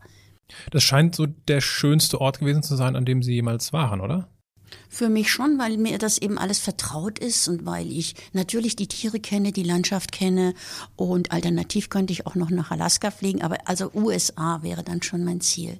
Das 0.72 0.84
scheint 0.84 1.16
so 1.16 1.26
der 1.26 1.60
schönste 1.60 2.22
Ort 2.22 2.40
gewesen 2.40 2.64
zu 2.64 2.78
sein, 2.78 2.96
an 2.96 3.04
dem 3.04 3.22
Sie 3.22 3.34
jemals 3.34 3.74
waren, 3.74 4.00
oder? 4.00 4.30
Für 4.90 5.10
mich 5.10 5.32
schon, 5.32 5.60
weil 5.60 5.78
mir 5.78 5.98
das 5.98 6.18
eben 6.18 6.38
alles 6.38 6.60
vertraut 6.60 7.20
ist 7.20 7.48
und 7.48 7.66
weil 7.66 7.92
ich 7.92 8.16
natürlich 8.34 8.76
die 8.76 8.88
Tiere 8.88 9.20
kenne, 9.20 9.52
die 9.52 9.64
Landschaft 9.64 10.12
kenne 10.12 10.54
und 10.96 11.32
alternativ 11.32 11.90
könnte 11.90 12.14
ich 12.14 12.26
auch 12.26 12.36
noch 12.36 12.50
nach 12.50 12.72
Alaska 12.72 13.12
fliegen, 13.12 13.42
aber 13.42 13.58
also 13.68 13.92
USA 13.94 14.64
wäre 14.64 14.84
dann 14.84 15.02
schon 15.02 15.24
mein 15.24 15.42
Ziel. 15.42 15.80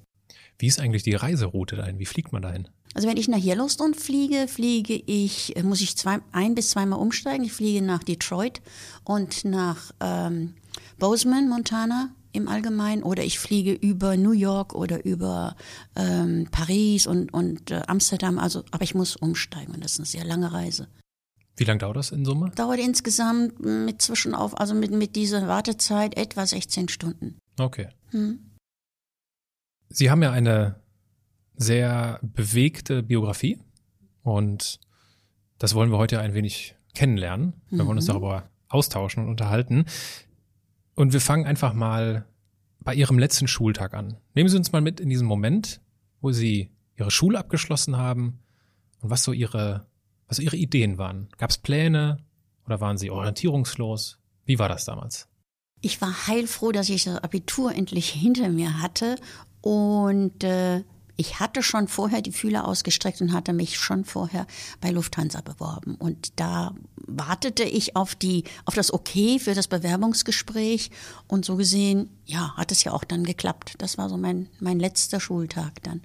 Wie 0.60 0.68
ist 0.68 0.80
eigentlich 0.80 1.04
die 1.04 1.16
Reiseroute 1.16 1.76
dahin? 1.76 2.00
Wie 2.00 2.06
fliegt 2.06 2.32
man 2.32 2.42
dahin? 2.42 2.68
Also 2.94 3.08
wenn 3.08 3.18
ich 3.18 3.28
nach 3.28 3.44
Yellowstone 3.44 3.94
fliege, 3.94 4.48
fliege 4.48 4.96
ich, 5.06 5.54
muss 5.62 5.82
ich 5.82 5.96
zwei, 5.98 6.20
ein 6.32 6.56
bis 6.56 6.72
zweimal 6.72 7.00
umsteigen. 7.00 7.46
Ich 7.46 7.54
fliege 7.54 7.84
nach 7.84 8.04
Detroit 8.04 8.62
und 9.04 9.46
nach 9.46 9.92
ähm, 10.00 10.56
Bozeman, 10.98 11.48
Montana 11.48 12.10
im 12.32 12.48
Allgemeinen 12.48 13.04
oder 13.04 13.24
ich 13.24 13.40
fliege 13.40 13.74
über 13.74 14.18
New 14.18 14.32
York 14.32 14.74
oder 14.74 15.06
über 15.06 15.56
ähm, 15.96 16.48
Paris 16.52 17.08
und, 17.08 17.34
und 17.34 17.72
äh, 17.72 17.82
Amsterdam. 17.88 18.40
Also, 18.40 18.64
aber 18.72 18.84
ich 18.84 18.96
muss 18.96 19.16
umsteigen 19.16 19.74
und 19.74 19.84
das 19.84 19.94
ist 19.94 20.00
eine 20.00 20.06
sehr 20.06 20.26
lange 20.26 20.52
Reise. 20.52 20.88
Wie 21.56 21.64
lange 21.64 21.80
dauert 21.80 21.98
das 21.98 22.12
in 22.12 22.24
Summe? 22.24 22.52
Dauert 22.56 22.80
insgesamt 22.80 23.60
mit 23.60 24.02
Zwischenauf, 24.02 24.60
also 24.60 24.76
mit, 24.76 24.92
mit 24.92 25.16
dieser 25.16 25.48
Wartezeit 25.48 26.16
etwa 26.16 26.46
16 26.46 26.88
Stunden. 26.88 27.40
Okay. 27.58 27.90
Hm. 28.12 28.40
Sie 29.90 30.12
haben 30.12 30.22
ja 30.22 30.32
eine 30.32 30.76
sehr 31.56 32.20
bewegte 32.22 33.02
Biografie 33.02 33.60
und 34.22 34.80
das 35.58 35.74
wollen 35.74 35.92
wir 35.92 35.98
heute 35.98 36.20
ein 36.20 36.36
wenig 36.36 36.76
kennenlernen. 36.94 37.54
Wir 37.70 37.84
mhm. 37.84 37.88
wollen 37.88 37.98
uns 37.98 38.08
mhm. 38.08 38.14
darüber 38.14 38.50
austauschen 38.70 39.24
und 39.24 39.30
unterhalten. 39.30 39.86
Und 40.98 41.14
wir 41.14 41.22
fangen 41.22 41.46
einfach 41.46 41.74
mal 41.76 42.26
bei 42.80 42.96
Ihrem 42.96 43.20
letzten 43.20 43.48
Schultag 43.48 43.94
an. 43.94 44.18
Nehmen 44.34 44.50
Sie 44.50 44.58
uns 44.58 44.72
mal 44.72 44.82
mit 44.82 45.00
in 45.00 45.10
diesen 45.10 45.28
Moment, 45.28 45.80
wo 46.22 46.32
Sie 46.32 46.72
Ihre 46.96 47.12
Schule 47.12 47.38
abgeschlossen 47.38 47.98
haben 47.98 48.40
und 49.02 49.12
was 49.12 49.24
so 49.24 49.32
Ihre, 49.32 49.86
was 50.28 50.38
so 50.38 50.44
Ihre 50.44 50.58
Ideen 50.58 50.98
waren. 50.98 51.30
Gab 51.38 51.52
es 51.52 51.60
Pläne 51.60 52.26
oder 52.66 52.82
waren 52.82 52.98
Sie 52.98 53.12
orientierungslos? 53.12 54.18
Wie 54.46 54.58
war 54.58 54.70
das 54.70 54.86
damals? 54.86 55.30
Ich 55.82 56.02
war 56.02 56.26
heilfroh, 56.26 56.72
dass 56.72 56.90
ich 56.90 57.04
das 57.04 57.24
Abitur 57.24 57.76
endlich 57.76 58.10
hinter 58.10 58.50
mir 58.50 58.82
hatte 58.82 59.18
und 59.62 60.44
äh, 60.44 60.84
ich 61.18 61.40
hatte 61.40 61.64
schon 61.64 61.88
vorher 61.88 62.22
die 62.22 62.32
Fühler 62.32 62.68
ausgestreckt 62.68 63.22
und 63.22 63.34
hatte 63.34 63.52
mich 63.52 63.78
schon 63.78 64.06
vorher 64.06 64.46
bei 64.80 64.92
Lufthansa 64.92 65.42
beworben. 65.42 65.96
Und 65.96 66.40
da 66.40 66.76
wartete 67.08 67.64
ich 67.64 67.96
auf 67.96 68.14
die, 68.14 68.44
auf 68.66 68.76
das 68.76 68.94
Okay 68.94 69.40
für 69.40 69.56
das 69.56 69.68
Bewerbungsgespräch. 69.68 70.92
Und 71.28 71.44
so 71.44 71.56
gesehen, 71.56 72.10
ja, 72.26 72.56
hat 72.56 72.72
es 72.72 72.84
ja 72.84 72.94
auch 72.94 73.04
dann 73.04 73.24
geklappt. 73.24 73.76
Das 73.80 73.98
war 73.98 74.10
so 74.10 74.18
mein, 74.18 74.48
mein 74.60 74.80
letzter 74.80 75.20
Schultag 75.20 75.82
dann. 75.84 76.02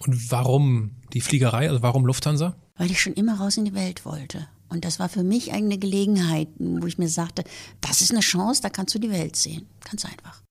Und 0.00 0.30
warum 0.32 0.90
die 1.12 1.20
Fliegerei? 1.20 1.68
Also 1.68 1.82
warum 1.82 2.04
Lufthansa? 2.04 2.56
Weil 2.76 2.90
ich 2.90 3.00
schon 3.00 3.14
immer 3.14 3.38
raus 3.38 3.56
in 3.56 3.64
die 3.64 3.74
Welt 3.74 4.04
wollte. 4.04 4.48
Und 4.68 4.84
das 4.84 4.98
war 4.98 5.08
für 5.08 5.22
mich 5.22 5.52
eine 5.52 5.78
Gelegenheit, 5.78 6.48
wo 6.58 6.86
ich 6.86 6.98
mir 6.98 7.08
sagte, 7.08 7.44
das 7.80 8.00
ist 8.00 8.10
eine 8.10 8.20
Chance, 8.20 8.62
da 8.62 8.68
kannst 8.68 8.94
du 8.96 8.98
die 8.98 9.10
Welt 9.10 9.36
sehen. 9.36 9.66
Ganz 9.88 10.04
einfach. 10.04 10.42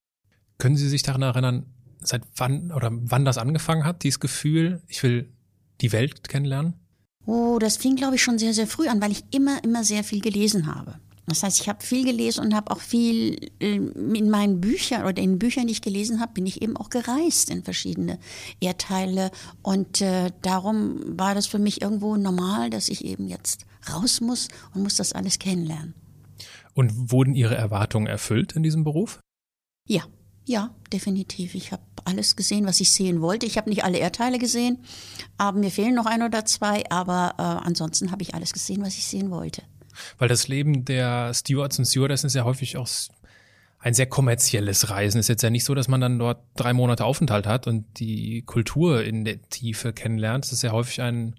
Können 0.57 0.77
Sie 0.77 0.87
sich 0.87 1.03
daran 1.03 1.21
erinnern, 1.21 1.65
seit 2.05 2.23
wann 2.35 2.71
oder 2.71 2.89
wann 2.91 3.25
das 3.25 3.37
angefangen 3.37 3.85
hat, 3.85 4.03
dieses 4.03 4.19
Gefühl, 4.19 4.81
ich 4.87 5.01
will 5.03 5.31
die 5.81 5.91
Welt 5.91 6.27
kennenlernen? 6.29 6.73
Oh, 7.25 7.57
das 7.59 7.77
fing, 7.77 7.95
glaube 7.95 8.15
ich, 8.15 8.23
schon 8.23 8.37
sehr, 8.37 8.53
sehr 8.53 8.67
früh 8.67 8.87
an, 8.87 9.01
weil 9.01 9.11
ich 9.11 9.23
immer, 9.31 9.63
immer 9.63 9.83
sehr 9.83 10.03
viel 10.03 10.21
gelesen 10.21 10.73
habe. 10.73 10.99
Das 11.27 11.41
heißt, 11.41 11.59
ich 11.59 11.67
habe 11.67 11.83
viel 11.83 12.05
gelesen 12.05 12.41
und 12.45 12.53
habe 12.53 12.69
auch 12.71 12.79
viel 12.79 13.49
äh, 13.59 13.75
in 13.77 14.29
meinen 14.29 14.61
Büchern 14.61 15.05
oder 15.05 15.21
in 15.21 15.39
Büchern, 15.39 15.65
die 15.65 15.73
ich 15.73 15.81
gelesen 15.81 16.19
habe, 16.19 16.33
bin 16.33 16.45
ich 16.45 16.61
eben 16.61 16.77
auch 16.77 16.89
gereist 16.89 17.49
in 17.49 17.63
verschiedene 17.63 18.19
Erdteile. 18.59 19.31
Und 19.63 20.01
äh, 20.01 20.31
darum 20.43 21.17
war 21.17 21.33
das 21.33 21.47
für 21.47 21.57
mich 21.57 21.81
irgendwo 21.81 22.15
normal, 22.15 22.69
dass 22.69 22.89
ich 22.89 23.03
eben 23.03 23.27
jetzt 23.27 23.65
raus 23.91 24.21
muss 24.21 24.49
und 24.73 24.83
muss 24.83 24.97
das 24.97 25.13
alles 25.13 25.39
kennenlernen. 25.39 25.95
Und 26.73 27.11
wurden 27.11 27.33
Ihre 27.33 27.55
Erwartungen 27.55 28.05
erfüllt 28.05 28.53
in 28.53 28.61
diesem 28.61 28.83
Beruf? 28.83 29.19
Ja, 29.87 30.03
ja, 30.45 30.75
definitiv. 30.91 31.55
Ich 31.55 31.71
habe 31.71 31.81
alles 32.05 32.35
gesehen, 32.35 32.65
was 32.65 32.79
ich 32.79 32.91
sehen 32.91 33.21
wollte. 33.21 33.45
Ich 33.45 33.57
habe 33.57 33.69
nicht 33.69 33.83
alle 33.83 33.97
Erdteile 33.97 34.39
gesehen, 34.39 34.79
aber 35.37 35.57
mir 35.57 35.71
fehlen 35.71 35.95
noch 35.95 36.05
ein 36.05 36.23
oder 36.23 36.45
zwei. 36.45 36.83
Aber 36.89 37.33
äh, 37.37 37.65
ansonsten 37.65 38.11
habe 38.11 38.21
ich 38.21 38.33
alles 38.33 38.53
gesehen, 38.53 38.81
was 38.81 38.97
ich 38.97 39.05
sehen 39.05 39.31
wollte. 39.31 39.63
Weil 40.17 40.29
das 40.29 40.47
Leben 40.47 40.85
der 40.85 41.33
Stewards 41.33 41.79
und 41.79 41.85
Stewardessen 41.85 42.27
ist 42.27 42.35
ja 42.35 42.43
häufig 42.43 42.77
auch 42.77 42.87
ein 43.79 43.93
sehr 43.93 44.07
kommerzielles 44.07 44.89
Reisen. 44.89 45.19
Ist 45.19 45.29
jetzt 45.29 45.43
ja 45.43 45.49
nicht 45.49 45.63
so, 45.63 45.75
dass 45.75 45.87
man 45.87 46.01
dann 46.01 46.17
dort 46.17 46.41
drei 46.55 46.73
Monate 46.73 47.05
Aufenthalt 47.05 47.45
hat 47.45 47.67
und 47.67 47.85
die 47.99 48.41
Kultur 48.41 49.03
in 49.03 49.25
der 49.25 49.41
Tiefe 49.49 49.93
kennenlernt. 49.93 50.45
Es 50.45 50.51
ist 50.51 50.63
ja 50.63 50.71
häufig 50.71 51.01
ein 51.01 51.35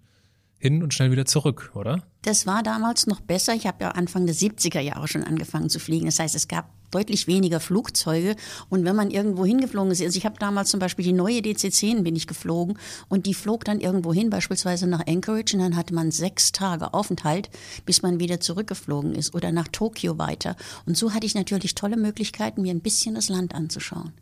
hin 0.58 0.82
und 0.82 0.94
schnell 0.94 1.10
wieder 1.10 1.26
zurück, 1.26 1.72
oder? 1.74 2.02
Das 2.22 2.46
war 2.46 2.62
damals 2.62 3.06
noch 3.06 3.20
besser. 3.20 3.54
Ich 3.54 3.66
habe 3.66 3.84
ja 3.84 3.90
Anfang 3.90 4.26
der 4.26 4.34
70er 4.34 4.80
Jahre 4.80 5.06
schon 5.06 5.22
angefangen 5.22 5.68
zu 5.68 5.78
fliegen. 5.78 6.06
Das 6.06 6.18
heißt, 6.18 6.34
es 6.34 6.48
gab 6.48 6.70
deutlich 6.90 7.26
weniger 7.26 7.60
Flugzeuge. 7.60 8.36
Und 8.68 8.84
wenn 8.84 8.96
man 8.96 9.10
irgendwo 9.10 9.44
hingeflogen 9.44 9.90
ist, 9.92 10.00
also 10.00 10.16
ich 10.16 10.24
habe 10.24 10.38
damals 10.38 10.70
zum 10.70 10.80
Beispiel 10.80 11.04
die 11.04 11.12
neue 11.12 11.40
DC-10 11.40 12.02
bin 12.02 12.16
ich 12.16 12.26
geflogen 12.26 12.78
und 13.08 13.26
die 13.26 13.34
flog 13.34 13.64
dann 13.64 13.80
irgendwo 13.80 14.12
hin, 14.12 14.30
beispielsweise 14.30 14.86
nach 14.86 15.06
Anchorage 15.06 15.56
und 15.56 15.62
dann 15.62 15.76
hatte 15.76 15.94
man 15.94 16.10
sechs 16.10 16.52
Tage 16.52 16.94
Aufenthalt, 16.94 17.50
bis 17.84 18.02
man 18.02 18.20
wieder 18.20 18.40
zurückgeflogen 18.40 19.14
ist 19.14 19.34
oder 19.34 19.52
nach 19.52 19.68
Tokio 19.68 20.18
weiter. 20.18 20.56
Und 20.86 20.96
so 20.96 21.12
hatte 21.12 21.26
ich 21.26 21.34
natürlich 21.34 21.74
tolle 21.74 21.96
Möglichkeiten, 21.96 22.62
mir 22.62 22.72
ein 22.72 22.80
bisschen 22.80 23.14
das 23.14 23.28
Land 23.28 23.54
anzuschauen. 23.54 24.12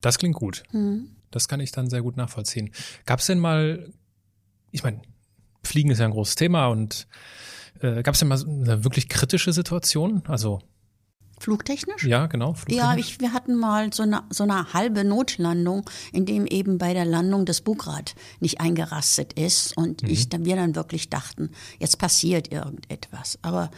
Das 0.00 0.18
klingt 0.18 0.36
gut. 0.36 0.62
Mhm. 0.72 1.10
Das 1.30 1.48
kann 1.48 1.60
ich 1.60 1.72
dann 1.72 1.90
sehr 1.90 2.02
gut 2.02 2.16
nachvollziehen. 2.16 2.70
Gab 3.04 3.20
es 3.20 3.26
denn 3.26 3.38
mal, 3.38 3.92
ich 4.70 4.82
meine, 4.82 5.02
Fliegen 5.66 5.90
ist 5.90 5.98
ja 5.98 6.06
ein 6.06 6.12
großes 6.12 6.36
Thema 6.36 6.68
und 6.68 7.06
äh, 7.80 8.02
gab 8.02 8.14
es 8.14 8.20
denn 8.20 8.28
mal 8.28 8.40
eine 8.40 8.84
wirklich 8.84 9.08
kritische 9.08 9.52
Situation? 9.52 10.22
Also 10.26 10.60
Flugtechnisch? 11.38 12.04
Ja, 12.04 12.26
genau. 12.26 12.54
Flugtechnisch. 12.54 12.84
Ja, 12.84 12.96
ich, 12.96 13.20
wir 13.20 13.32
hatten 13.32 13.56
mal 13.56 13.92
so 13.92 14.02
eine, 14.02 14.22
so 14.30 14.44
eine 14.44 14.72
halbe 14.72 15.04
Notlandung, 15.04 15.88
in 16.12 16.24
dem 16.24 16.46
eben 16.46 16.78
bei 16.78 16.94
der 16.94 17.04
Landung 17.04 17.44
das 17.44 17.60
Bugrad 17.60 18.14
nicht 18.40 18.60
eingerastet 18.60 19.34
ist 19.34 19.76
und 19.76 20.02
mhm. 20.02 20.08
ich, 20.08 20.28
wir 20.32 20.56
dann 20.56 20.74
wirklich 20.74 21.10
dachten, 21.10 21.50
jetzt 21.78 21.98
passiert 21.98 22.52
irgendetwas. 22.52 23.38
Aber 23.42 23.70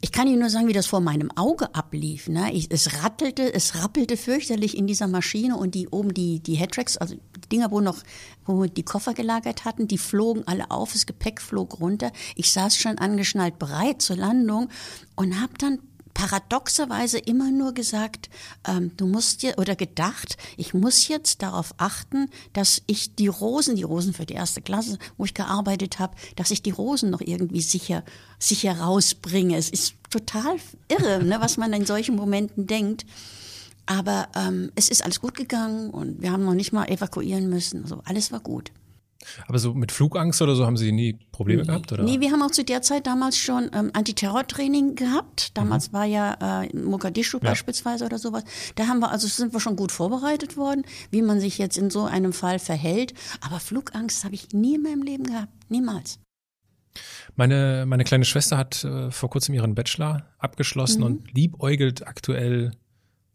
ich 0.00 0.12
kann 0.12 0.28
Ihnen 0.28 0.38
nur 0.38 0.50
sagen, 0.50 0.68
wie 0.68 0.72
das 0.72 0.86
vor 0.86 1.00
meinem 1.00 1.30
Auge 1.34 1.74
ablief. 1.74 2.28
Ne? 2.28 2.52
Ich, 2.52 2.70
es 2.70 3.02
rattelte, 3.02 3.52
es 3.52 3.82
rappelte 3.82 4.16
fürchterlich 4.16 4.76
in 4.76 4.86
dieser 4.86 5.08
Maschine 5.08 5.56
und 5.56 5.74
die 5.74 5.88
oben 5.88 6.14
die, 6.14 6.40
die 6.40 6.54
Headtracks, 6.54 6.96
also 6.96 7.14
die 7.14 7.48
Dinger, 7.48 7.72
wo 7.72 7.80
noch, 7.80 7.96
wo 8.44 8.62
wir 8.62 8.68
die 8.68 8.84
Koffer 8.84 9.12
gelagert 9.12 9.64
hatten, 9.64 9.88
die 9.88 9.98
flogen 9.98 10.46
alle 10.46 10.70
auf, 10.70 10.92
das 10.92 11.06
Gepäck 11.06 11.40
flog 11.40 11.80
runter. 11.80 12.12
Ich 12.36 12.52
saß 12.52 12.76
schon 12.76 12.98
angeschnallt 12.98 13.58
bereit 13.58 14.00
zur 14.00 14.16
Landung 14.16 14.68
und 15.16 15.40
habe 15.40 15.54
dann 15.58 15.80
paradoxerweise 16.18 17.16
immer 17.18 17.52
nur 17.52 17.72
gesagt, 17.72 18.28
ähm, 18.66 18.90
du 18.96 19.06
musst 19.06 19.42
dir 19.42 19.54
oder 19.56 19.76
gedacht, 19.76 20.36
ich 20.56 20.74
muss 20.74 21.06
jetzt 21.06 21.42
darauf 21.42 21.72
achten, 21.78 22.28
dass 22.52 22.82
ich 22.88 23.14
die 23.14 23.28
Rosen, 23.28 23.76
die 23.76 23.84
Rosen 23.84 24.12
für 24.12 24.26
die 24.26 24.34
erste 24.34 24.60
Klasse, 24.60 24.98
wo 25.16 25.24
ich 25.24 25.32
gearbeitet 25.32 26.00
habe, 26.00 26.16
dass 26.34 26.50
ich 26.50 26.60
die 26.60 26.72
Rosen 26.72 27.10
noch 27.10 27.20
irgendwie 27.20 27.60
sicher, 27.60 28.02
sicher 28.40 28.80
rausbringe. 28.80 29.56
Es 29.56 29.70
ist 29.70 29.94
total 30.10 30.56
irre, 30.88 31.22
ne, 31.22 31.40
was 31.40 31.56
man 31.56 31.72
in 31.72 31.86
solchen 31.86 32.16
Momenten 32.16 32.66
denkt. 32.66 33.06
Aber 33.86 34.28
ähm, 34.34 34.72
es 34.74 34.88
ist 34.88 35.04
alles 35.04 35.20
gut 35.20 35.36
gegangen 35.36 35.90
und 35.90 36.20
wir 36.20 36.32
haben 36.32 36.44
noch 36.44 36.54
nicht 36.54 36.72
mal 36.72 36.88
evakuieren 36.88 37.48
müssen. 37.48 37.84
Also 37.84 38.02
alles 38.04 38.32
war 38.32 38.40
gut. 38.40 38.72
Aber 39.46 39.58
so 39.58 39.74
mit 39.74 39.90
Flugangst 39.90 40.40
oder 40.42 40.54
so 40.54 40.64
haben 40.64 40.76
Sie 40.76 40.92
nie 40.92 41.18
Probleme 41.32 41.64
gehabt? 41.64 41.92
Oder? 41.92 42.04
Nee, 42.04 42.20
wir 42.20 42.30
haben 42.30 42.42
auch 42.42 42.50
zu 42.50 42.64
der 42.64 42.82
Zeit 42.82 43.06
damals 43.06 43.36
schon 43.36 43.70
ähm, 43.74 43.90
Antiterrortraining 43.92 44.94
gehabt. 44.94 45.56
Damals 45.56 45.88
mhm. 45.88 45.92
war 45.96 46.04
ja 46.04 46.62
äh, 46.62 46.76
Mogadischu 46.76 47.38
ja. 47.38 47.50
beispielsweise 47.50 48.04
oder 48.04 48.18
sowas. 48.18 48.44
Da 48.76 48.86
haben 48.86 49.00
wir, 49.00 49.10
also 49.10 49.26
sind 49.26 49.52
wir 49.52 49.60
schon 49.60 49.76
gut 49.76 49.92
vorbereitet 49.92 50.56
worden, 50.56 50.84
wie 51.10 51.22
man 51.22 51.40
sich 51.40 51.58
jetzt 51.58 51.76
in 51.76 51.90
so 51.90 52.04
einem 52.04 52.32
Fall 52.32 52.58
verhält. 52.58 53.12
Aber 53.40 53.58
Flugangst 53.60 54.24
habe 54.24 54.34
ich 54.34 54.50
nie 54.52 54.76
in 54.76 54.82
meinem 54.82 55.02
Leben 55.02 55.24
gehabt. 55.24 55.52
Niemals. 55.68 56.18
Meine, 57.36 57.84
meine 57.86 58.04
kleine 58.04 58.24
Schwester 58.24 58.56
hat 58.56 58.84
äh, 58.84 59.10
vor 59.10 59.30
kurzem 59.30 59.54
ihren 59.54 59.74
Bachelor 59.74 60.26
abgeschlossen 60.38 61.00
mhm. 61.00 61.06
und 61.06 61.34
liebäugelt 61.34 62.06
aktuell 62.06 62.72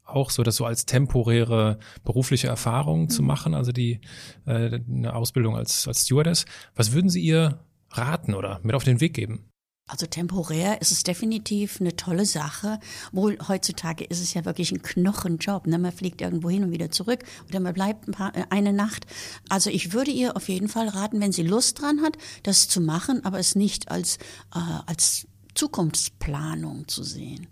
auch 0.05 0.29
so, 0.29 0.43
das 0.43 0.57
so 0.57 0.65
als 0.65 0.86
temporäre 0.86 1.79
berufliche 2.03 2.48
Erfahrung 2.48 3.03
mhm. 3.03 3.10
zu 3.10 3.24
machen, 3.24 3.53
also 3.53 3.72
die 3.72 4.01
äh, 4.45 4.79
eine 4.88 5.15
Ausbildung 5.15 5.55
als, 5.55 5.88
als 5.88 6.03
Stewardess. 6.03 6.45
Was 6.75 6.91
würden 6.93 7.10
Sie 7.10 7.22
ihr 7.22 7.60
raten 7.91 8.33
oder 8.33 8.60
mit 8.63 8.75
auf 8.75 8.83
den 8.83 9.00
Weg 9.00 9.13
geben? 9.13 9.50
Also 9.86 10.05
temporär 10.05 10.81
ist 10.81 10.91
es 10.91 11.03
definitiv 11.03 11.81
eine 11.81 11.95
tolle 11.95 12.25
Sache. 12.25 12.79
Wohl 13.12 13.38
heutzutage 13.48 14.05
ist 14.05 14.22
es 14.22 14.33
ja 14.33 14.45
wirklich 14.45 14.72
ein 14.72 14.81
Knochenjob. 14.81 15.67
Ne? 15.67 15.77
Man 15.77 15.91
fliegt 15.91 16.22
irgendwo 16.22 16.50
hin 16.50 16.63
und 16.63 16.72
wieder 16.72 16.89
zurück 16.89 17.24
oder 17.50 17.60
man 17.60 17.74
bleibt 17.74 18.07
ein 18.07 18.13
paar, 18.13 18.36
äh, 18.36 18.45
eine 18.50 18.72
Nacht. 18.72 19.05
Also 19.50 19.69
ich 19.69 19.91
würde 19.91 20.12
ihr 20.12 20.38
auf 20.38 20.48
jeden 20.48 20.69
Fall 20.69 20.88
raten, 20.88 21.19
wenn 21.19 21.33
sie 21.33 21.43
Lust 21.43 21.81
dran 21.81 22.01
hat, 22.01 22.17
das 22.43 22.69
zu 22.69 22.79
machen, 22.79 23.25
aber 23.25 23.39
es 23.39 23.55
nicht 23.55 23.91
als, 23.91 24.17
äh, 24.55 24.60
als 24.86 25.27
Zukunftsplanung 25.53 26.88
zu 26.88 27.03
sehen. 27.03 27.48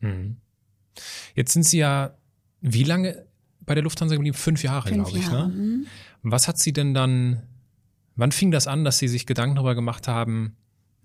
Mhm. 0.00 0.36
Jetzt 1.34 1.52
sind 1.52 1.64
Sie 1.64 1.78
ja 1.78 2.14
wie 2.60 2.84
lange 2.84 3.26
bei 3.60 3.74
der 3.74 3.84
Lufthansa 3.84 4.14
geblieben? 4.14 4.36
Fünf 4.36 4.62
Jahre, 4.62 4.90
glaube 4.90 5.10
ich. 5.16 5.24
Jahre. 5.24 5.48
Ne? 5.48 5.54
Mhm. 5.54 5.86
Was 6.22 6.48
hat 6.48 6.58
Sie 6.58 6.72
denn 6.72 6.94
dann, 6.94 7.42
wann 8.16 8.32
fing 8.32 8.50
das 8.50 8.66
an, 8.66 8.84
dass 8.84 8.98
Sie 8.98 9.08
sich 9.08 9.26
Gedanken 9.26 9.56
darüber 9.56 9.74
gemacht 9.74 10.08
haben, 10.08 10.56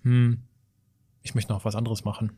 hm, 0.02 0.42
ich 1.22 1.34
möchte 1.34 1.52
noch 1.52 1.64
was 1.64 1.76
anderes 1.76 2.04
machen? 2.04 2.32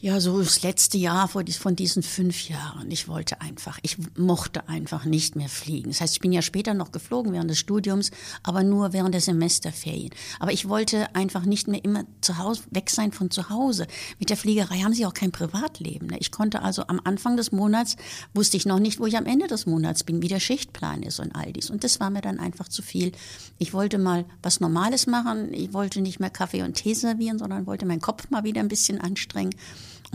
Ja, 0.00 0.20
so 0.20 0.38
das 0.38 0.62
letzte 0.62 0.98
Jahr 0.98 1.28
von 1.28 1.76
diesen 1.76 2.02
fünf 2.02 2.50
Jahren. 2.50 2.90
Ich 2.90 3.08
wollte 3.08 3.40
einfach, 3.40 3.78
ich 3.80 3.96
mochte 4.18 4.68
einfach 4.68 5.06
nicht 5.06 5.34
mehr 5.34 5.48
fliegen. 5.48 5.88
Das 5.88 6.02
heißt, 6.02 6.12
ich 6.12 6.20
bin 6.20 6.32
ja 6.32 6.42
später 6.42 6.74
noch 6.74 6.92
geflogen 6.92 7.32
während 7.32 7.48
des 7.48 7.58
Studiums, 7.58 8.10
aber 8.42 8.64
nur 8.64 8.92
während 8.92 9.14
der 9.14 9.22
Semesterferien. 9.22 10.10
Aber 10.40 10.52
ich 10.52 10.68
wollte 10.68 11.14
einfach 11.14 11.46
nicht 11.46 11.68
mehr 11.68 11.82
immer 11.82 12.04
zu 12.20 12.36
Hause, 12.36 12.64
weg 12.70 12.90
sein 12.90 13.12
von 13.12 13.30
zu 13.30 13.48
Hause. 13.48 13.86
Mit 14.18 14.28
der 14.28 14.36
Fliegerei 14.36 14.80
haben 14.80 14.92
sie 14.92 15.06
auch 15.06 15.14
kein 15.14 15.32
Privatleben. 15.32 16.08
Ne? 16.08 16.18
Ich 16.18 16.30
konnte 16.30 16.60
also 16.60 16.86
am 16.88 17.00
Anfang 17.04 17.38
des 17.38 17.50
Monats, 17.50 17.96
wusste 18.34 18.58
ich 18.58 18.66
noch 18.66 18.80
nicht, 18.80 19.00
wo 19.00 19.06
ich 19.06 19.16
am 19.16 19.26
Ende 19.26 19.46
des 19.46 19.64
Monats 19.64 20.04
bin, 20.04 20.20
wie 20.20 20.28
der 20.28 20.40
Schichtplan 20.40 21.02
ist 21.02 21.18
und 21.18 21.34
all 21.34 21.50
dies. 21.50 21.70
Und 21.70 21.82
das 21.82 21.98
war 21.98 22.10
mir 22.10 22.20
dann 22.20 22.40
einfach 22.40 22.68
zu 22.68 22.82
viel. 22.82 23.12
Ich 23.58 23.72
wollte 23.72 23.96
mal 23.96 24.26
was 24.42 24.60
Normales 24.60 25.06
machen. 25.06 25.54
Ich 25.54 25.72
wollte 25.72 26.02
nicht 26.02 26.20
mehr 26.20 26.30
Kaffee 26.30 26.62
und 26.62 26.74
Tee 26.74 26.92
servieren, 26.92 27.38
sondern 27.38 27.66
wollte 27.66 27.86
meinen 27.86 28.02
Kopf 28.02 28.28
mal 28.28 28.44
wieder 28.44 28.60
ein 28.60 28.68
bisschen 28.68 29.00
anstrengen. 29.00 29.54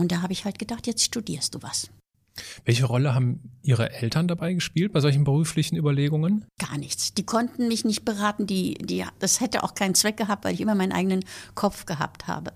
Und 0.00 0.12
da 0.12 0.22
habe 0.22 0.32
ich 0.32 0.46
halt 0.46 0.58
gedacht, 0.58 0.86
jetzt 0.86 1.04
studierst 1.04 1.54
du 1.54 1.62
was. 1.62 1.90
Welche 2.64 2.86
Rolle 2.86 3.14
haben 3.14 3.58
Ihre 3.62 3.92
Eltern 3.92 4.28
dabei 4.28 4.54
gespielt 4.54 4.92
bei 4.92 5.00
solchen 5.00 5.24
beruflichen 5.24 5.76
Überlegungen? 5.76 6.46
Gar 6.58 6.78
nichts. 6.78 7.12
Die 7.12 7.26
konnten 7.26 7.68
mich 7.68 7.84
nicht 7.84 8.04
beraten. 8.06 8.46
Die, 8.46 8.74
die, 8.74 9.04
das 9.18 9.40
hätte 9.40 9.62
auch 9.62 9.74
keinen 9.74 9.94
Zweck 9.94 10.16
gehabt, 10.16 10.44
weil 10.44 10.54
ich 10.54 10.60
immer 10.60 10.74
meinen 10.74 10.92
eigenen 10.92 11.22
Kopf 11.54 11.84
gehabt 11.84 12.28
habe. 12.28 12.52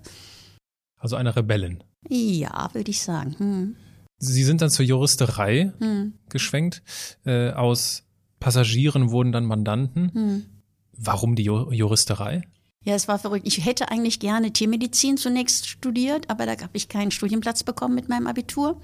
Also 0.97 1.17
eine 1.17 1.35
Rebellin. 1.35 1.83
Ja, 2.09 2.69
würde 2.73 2.89
ich 2.89 3.01
sagen. 3.01 3.35
Hm. 3.37 3.75
Sie 4.17 4.43
sind 4.43 4.61
dann 4.61 4.71
zur 4.71 4.85
Juristerei 4.85 5.71
hm. 5.77 6.13
geschwenkt. 6.29 6.81
Äh, 7.25 7.51
aus 7.51 8.07
Passagieren 8.39 9.11
wurden 9.11 9.31
dann 9.31 9.45
Mandanten. 9.45 10.11
Hm. 10.13 10.45
Warum 10.93 11.35
die 11.35 11.43
Juristerei? 11.43 12.41
Ja, 12.85 12.93
es 12.93 13.07
war 13.07 13.17
verrückt. 13.17 13.47
Ich 13.47 13.65
hätte 13.65 13.89
eigentlich 13.89 14.19
gerne 14.19 14.53
Tiermedizin 14.53 15.17
zunächst 15.17 15.67
studiert, 15.67 16.29
aber 16.29 16.45
da 16.45 16.51
habe 16.51 16.77
ich 16.77 16.87
keinen 16.87 17.11
Studienplatz 17.11 17.63
bekommen 17.63 17.95
mit 17.95 18.09
meinem 18.09 18.27
Abitur. 18.27 18.79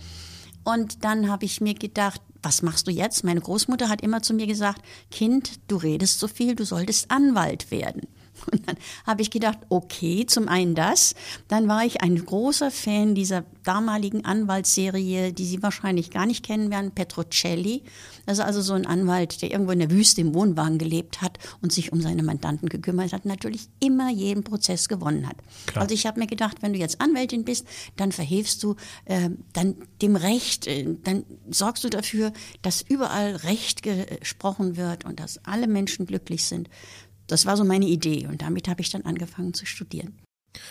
Und 0.63 1.03
dann 1.03 1.29
habe 1.29 1.45
ich 1.45 1.61
mir 1.61 1.75
gedacht, 1.75 2.21
was 2.41 2.63
machst 2.63 2.87
du 2.87 2.91
jetzt? 2.91 3.23
Meine 3.23 3.41
Großmutter 3.41 3.89
hat 3.89 4.01
immer 4.01 4.21
zu 4.21 4.33
mir 4.33 4.47
gesagt, 4.47 4.81
Kind, 5.11 5.59
du 5.67 5.77
redest 5.77 6.19
so 6.19 6.27
viel, 6.27 6.55
du 6.55 6.65
solltest 6.65 7.11
Anwalt 7.11 7.69
werden. 7.69 8.01
Und 8.51 8.67
dann 8.67 8.75
habe 9.05 9.21
ich 9.21 9.29
gedacht, 9.29 9.59
okay, 9.69 10.25
zum 10.25 10.47
einen 10.47 10.73
das. 10.73 11.13
Dann 11.47 11.67
war 11.67 11.85
ich 11.85 12.01
ein 12.01 12.25
großer 12.25 12.71
Fan 12.71 13.13
dieser 13.13 13.43
damaligen 13.63 14.25
Anwaltsserie, 14.25 15.31
die 15.31 15.45
Sie 15.45 15.61
wahrscheinlich 15.61 16.09
gar 16.09 16.25
nicht 16.25 16.43
kennen 16.43 16.71
werden, 16.71 16.91
Petrocelli. 16.91 17.83
Das 18.31 18.39
ist 18.39 18.45
also 18.45 18.61
so 18.61 18.75
ein 18.75 18.85
Anwalt, 18.85 19.41
der 19.41 19.51
irgendwo 19.51 19.73
in 19.73 19.79
der 19.79 19.91
Wüste 19.91 20.21
im 20.21 20.33
Wohnwagen 20.33 20.77
gelebt 20.77 21.21
hat 21.21 21.37
und 21.61 21.73
sich 21.73 21.91
um 21.91 21.99
seine 21.99 22.23
Mandanten 22.23 22.69
gekümmert 22.69 23.11
hat, 23.11 23.25
natürlich 23.25 23.67
immer 23.81 24.09
jeden 24.09 24.45
Prozess 24.45 24.87
gewonnen 24.87 25.27
hat. 25.27 25.35
Klar. 25.65 25.83
Also 25.83 25.93
ich 25.93 26.05
habe 26.05 26.17
mir 26.17 26.27
gedacht, 26.27 26.61
wenn 26.61 26.71
du 26.71 26.79
jetzt 26.79 27.01
Anwältin 27.01 27.43
bist, 27.43 27.67
dann 27.97 28.13
verhilfst 28.13 28.63
du 28.63 28.77
äh, 29.03 29.31
dann 29.51 29.75
dem 30.01 30.15
Recht, 30.15 30.65
äh, 30.67 30.95
dann 31.03 31.25
sorgst 31.49 31.83
du 31.83 31.89
dafür, 31.89 32.31
dass 32.61 32.81
überall 32.81 33.35
Recht 33.35 33.83
gesprochen 33.83 34.77
wird 34.77 35.03
und 35.03 35.19
dass 35.19 35.43
alle 35.43 35.67
Menschen 35.67 36.05
glücklich 36.05 36.45
sind. 36.45 36.69
Das 37.27 37.45
war 37.45 37.57
so 37.57 37.65
meine 37.65 37.87
Idee 37.87 38.27
und 38.27 38.41
damit 38.41 38.69
habe 38.69 38.79
ich 38.79 38.91
dann 38.91 39.01
angefangen 39.01 39.53
zu 39.53 39.65
studieren. 39.65 40.15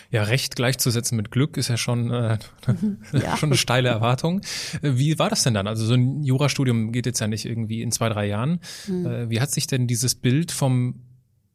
Ja, 0.09 0.23
Recht 0.23 0.55
gleichzusetzen 0.55 1.15
mit 1.15 1.31
Glück 1.31 1.57
ist 1.57 1.67
ja 1.67 1.77
schon, 1.77 2.11
äh, 2.11 2.37
ja. 3.13 3.37
schon 3.37 3.49
eine 3.49 3.57
steile 3.57 3.89
Erwartung. 3.89 4.41
Wie 4.81 5.17
war 5.19 5.29
das 5.29 5.43
denn 5.43 5.53
dann? 5.53 5.67
Also 5.67 5.85
so 5.85 5.93
ein 5.93 6.23
Jurastudium 6.23 6.91
geht 6.91 7.05
jetzt 7.05 7.19
ja 7.19 7.27
nicht 7.27 7.45
irgendwie 7.45 7.81
in 7.81 7.91
zwei, 7.91 8.09
drei 8.09 8.27
Jahren. 8.27 8.59
Mhm. 8.87 9.29
Wie 9.29 9.41
hat 9.41 9.51
sich 9.51 9.67
denn 9.67 9.87
dieses 9.87 10.15
Bild 10.15 10.51
vom, 10.51 11.01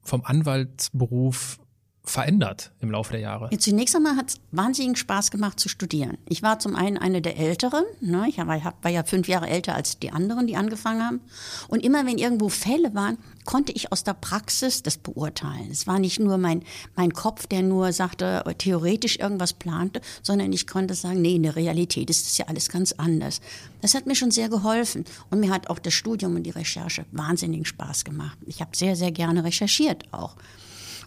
vom 0.02 0.24
Anwaltsberuf 0.24 1.58
verändert 2.06 2.72
im 2.80 2.90
Laufe 2.90 3.12
der 3.12 3.20
Jahre? 3.20 3.48
Ja, 3.50 3.58
zunächst 3.58 3.94
einmal 3.94 4.16
hat 4.16 4.30
es 4.30 4.40
wahnsinnigen 4.52 4.96
Spaß 4.96 5.30
gemacht 5.30 5.60
zu 5.60 5.68
studieren. 5.68 6.18
Ich 6.28 6.42
war 6.42 6.58
zum 6.58 6.76
einen 6.76 6.96
eine 6.98 7.20
der 7.20 7.36
Älteren, 7.36 7.84
ne? 8.00 8.26
ich 8.28 8.38
war, 8.38 8.46
war, 8.46 8.90
ja 8.90 9.02
fünf 9.04 9.28
Jahre 9.28 9.48
älter 9.48 9.74
als 9.74 9.98
die 9.98 10.12
anderen, 10.12 10.46
die 10.46 10.56
angefangen 10.56 11.02
haben. 11.02 11.20
Und 11.68 11.84
immer 11.84 12.06
wenn 12.06 12.18
irgendwo 12.18 12.48
Fälle 12.48 12.94
waren, 12.94 13.18
konnte 13.44 13.72
ich 13.72 13.92
aus 13.92 14.04
der 14.04 14.14
Praxis 14.14 14.82
das 14.82 14.96
beurteilen. 14.96 15.68
Es 15.70 15.86
war 15.86 15.98
nicht 15.98 16.20
nur 16.20 16.38
mein, 16.38 16.62
mein 16.94 17.12
Kopf, 17.12 17.46
der 17.46 17.62
nur 17.62 17.92
sagte, 17.92 18.44
theoretisch 18.58 19.18
irgendwas 19.18 19.52
plante, 19.52 20.00
sondern 20.22 20.52
ich 20.52 20.66
konnte 20.66 20.94
sagen, 20.94 21.22
nee, 21.22 21.36
in 21.36 21.42
der 21.42 21.56
Realität 21.56 22.10
ist 22.10 22.26
das 22.26 22.38
ja 22.38 22.46
alles 22.46 22.68
ganz 22.68 22.92
anders. 22.92 23.40
Das 23.80 23.94
hat 23.94 24.06
mir 24.06 24.14
schon 24.14 24.30
sehr 24.30 24.48
geholfen. 24.48 25.04
Und 25.30 25.40
mir 25.40 25.50
hat 25.50 25.70
auch 25.70 25.78
das 25.78 25.94
Studium 25.94 26.36
und 26.36 26.44
die 26.44 26.50
Recherche 26.50 27.04
wahnsinnigen 27.12 27.64
Spaß 27.64 28.04
gemacht. 28.04 28.38
Ich 28.46 28.60
habe 28.60 28.76
sehr, 28.76 28.96
sehr 28.96 29.12
gerne 29.12 29.44
recherchiert 29.44 30.12
auch. 30.12 30.36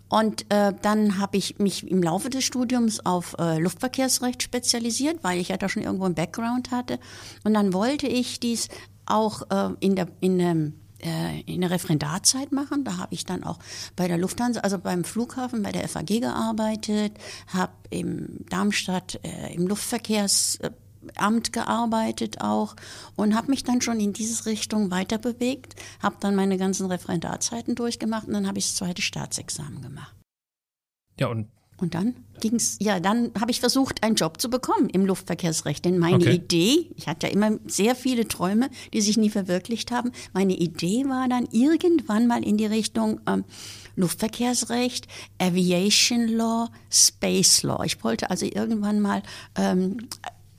Und 0.09 0.51
äh, 0.51 0.73
dann 0.81 1.19
habe 1.19 1.37
ich 1.37 1.59
mich 1.59 1.87
im 1.87 2.01
Laufe 2.01 2.29
des 2.29 2.43
Studiums 2.43 3.05
auf 3.05 3.35
äh, 3.39 3.59
Luftverkehrsrecht 3.59 4.41
spezialisiert, 4.41 5.23
weil 5.23 5.39
ich 5.39 5.49
ja 5.49 5.57
da 5.57 5.69
schon 5.69 5.83
irgendwo 5.83 6.05
einen 6.05 6.15
Background 6.15 6.71
hatte. 6.71 6.99
Und 7.43 7.53
dann 7.53 7.73
wollte 7.73 8.07
ich 8.07 8.39
dies 8.39 8.69
auch 9.05 9.43
äh, 9.51 9.69
in 9.79 9.95
der 9.95 10.07
in 10.19 10.39
dem 10.39 10.73
äh, 11.01 11.41
in 11.41 11.61
der 11.61 11.71
Referendarzeit 11.71 12.51
machen. 12.51 12.83
Da 12.83 12.97
habe 12.97 13.13
ich 13.13 13.25
dann 13.25 13.43
auch 13.43 13.59
bei 13.95 14.07
der 14.07 14.17
Lufthansa, 14.17 14.61
also 14.61 14.77
beim 14.79 15.03
Flughafen, 15.03 15.63
bei 15.63 15.71
der 15.71 15.87
FAG 15.87 16.07
gearbeitet, 16.07 17.13
habe 17.47 17.71
im 17.89 18.45
Darmstadt 18.49 19.19
äh, 19.23 19.53
im 19.53 19.67
Luftverkehrs 19.67 20.57
äh, 20.61 20.71
Amt 21.15 21.53
gearbeitet 21.53 22.41
auch 22.41 22.75
und 23.15 23.35
habe 23.35 23.51
mich 23.51 23.63
dann 23.63 23.81
schon 23.81 23.99
in 23.99 24.13
diese 24.13 24.45
Richtung 24.45 24.91
weiter 24.91 25.17
bewegt, 25.17 25.75
habe 26.01 26.17
dann 26.19 26.35
meine 26.35 26.57
ganzen 26.57 26.87
Referendarzeiten 26.87 27.75
durchgemacht 27.75 28.27
und 28.27 28.33
dann 28.33 28.47
habe 28.47 28.59
ich 28.59 28.65
das 28.67 28.75
zweite 28.75 29.01
Staatsexamen 29.01 29.81
gemacht. 29.81 30.15
Ja, 31.19 31.27
und 31.27 31.47
und 31.81 31.93
dann 31.95 32.15
ging's, 32.41 32.77
ja, 32.81 32.99
dann 32.99 33.31
habe 33.39 33.51
ich 33.51 33.59
versucht, 33.59 34.03
einen 34.03 34.15
Job 34.15 34.39
zu 34.41 34.49
bekommen 34.49 34.89
im 34.89 35.05
Luftverkehrsrecht. 35.05 35.85
Denn 35.85 35.97
meine 35.97 36.17
okay. 36.17 36.35
Idee, 36.35 36.91
ich 36.95 37.07
hatte 37.07 37.27
ja 37.27 37.33
immer 37.33 37.57
sehr 37.65 37.95
viele 37.95 38.27
Träume, 38.27 38.69
die 38.93 39.01
sich 39.01 39.17
nie 39.17 39.29
verwirklicht 39.29 39.91
haben. 39.91 40.11
Meine 40.33 40.55
Idee 40.55 41.05
war 41.05 41.27
dann 41.29 41.47
irgendwann 41.51 42.27
mal 42.27 42.43
in 42.43 42.57
die 42.57 42.65
Richtung 42.65 43.21
ähm, 43.27 43.45
Luftverkehrsrecht, 43.95 45.07
Aviation 45.37 46.27
Law, 46.27 46.69
Space 46.89 47.63
Law. 47.63 47.83
Ich 47.83 48.03
wollte 48.03 48.29
also 48.29 48.45
irgendwann 48.45 48.99
mal 48.99 49.23
ähm, 49.55 50.07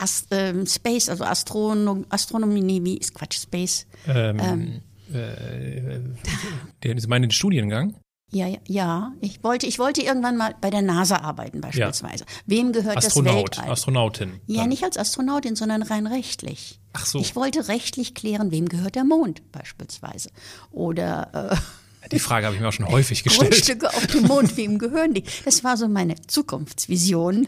Ast, 0.01 0.27
ähm, 0.31 0.65
Space, 0.65 1.09
also 1.09 1.23
Astronom, 1.23 2.05
Astronomie, 2.09 2.83
wie 2.83 2.97
ist 2.97 3.13
Quatsch, 3.13 3.39
Space. 3.41 3.85
Ähm, 4.07 4.81
ähm, 5.13 5.13
äh, 5.13 6.99
Sie 6.99 7.07
meinen 7.07 7.23
den 7.23 7.31
Studiengang? 7.31 7.95
Ja, 8.33 8.47
ja, 8.65 9.11
ich 9.19 9.43
wollte, 9.43 9.67
ich 9.67 9.77
wollte 9.77 10.01
irgendwann 10.01 10.37
mal 10.37 10.55
bei 10.61 10.69
der 10.69 10.81
NASA 10.81 11.17
arbeiten 11.17 11.59
beispielsweise. 11.59 12.23
Ja. 12.23 12.31
Wem 12.45 12.71
gehört 12.71 12.97
Astronaut, 12.97 13.49
das 13.49 13.57
Weltall? 13.57 13.73
Astronautin. 13.73 14.41
Ja, 14.47 14.65
nicht 14.67 14.83
als 14.83 14.97
Astronautin, 14.97 15.57
sondern 15.57 15.83
rein 15.83 16.07
rechtlich. 16.07 16.79
Ach 16.93 17.05
so. 17.05 17.19
Ich 17.19 17.35
wollte 17.35 17.67
rechtlich 17.67 18.15
klären, 18.15 18.51
wem 18.51 18.69
gehört 18.69 18.95
der 18.95 19.03
Mond 19.03 19.51
beispielsweise. 19.51 20.29
Oder 20.71 21.51
äh, 21.51 22.07
die 22.09 22.19
Frage 22.19 22.45
habe 22.45 22.55
ich 22.55 22.61
mir 22.61 22.69
auch 22.69 22.73
schon 22.73 22.87
häufig 22.87 23.23
gestellt. 23.23 23.51
Grundstücke 23.51 23.89
auf 23.89 24.07
dem 24.07 24.23
Mond, 24.23 24.55
wem 24.55 24.79
gehören 24.79 25.13
die? 25.13 25.23
Das 25.43 25.63
war 25.65 25.75
so 25.75 25.89
meine 25.89 26.15
Zukunftsvision. 26.27 27.47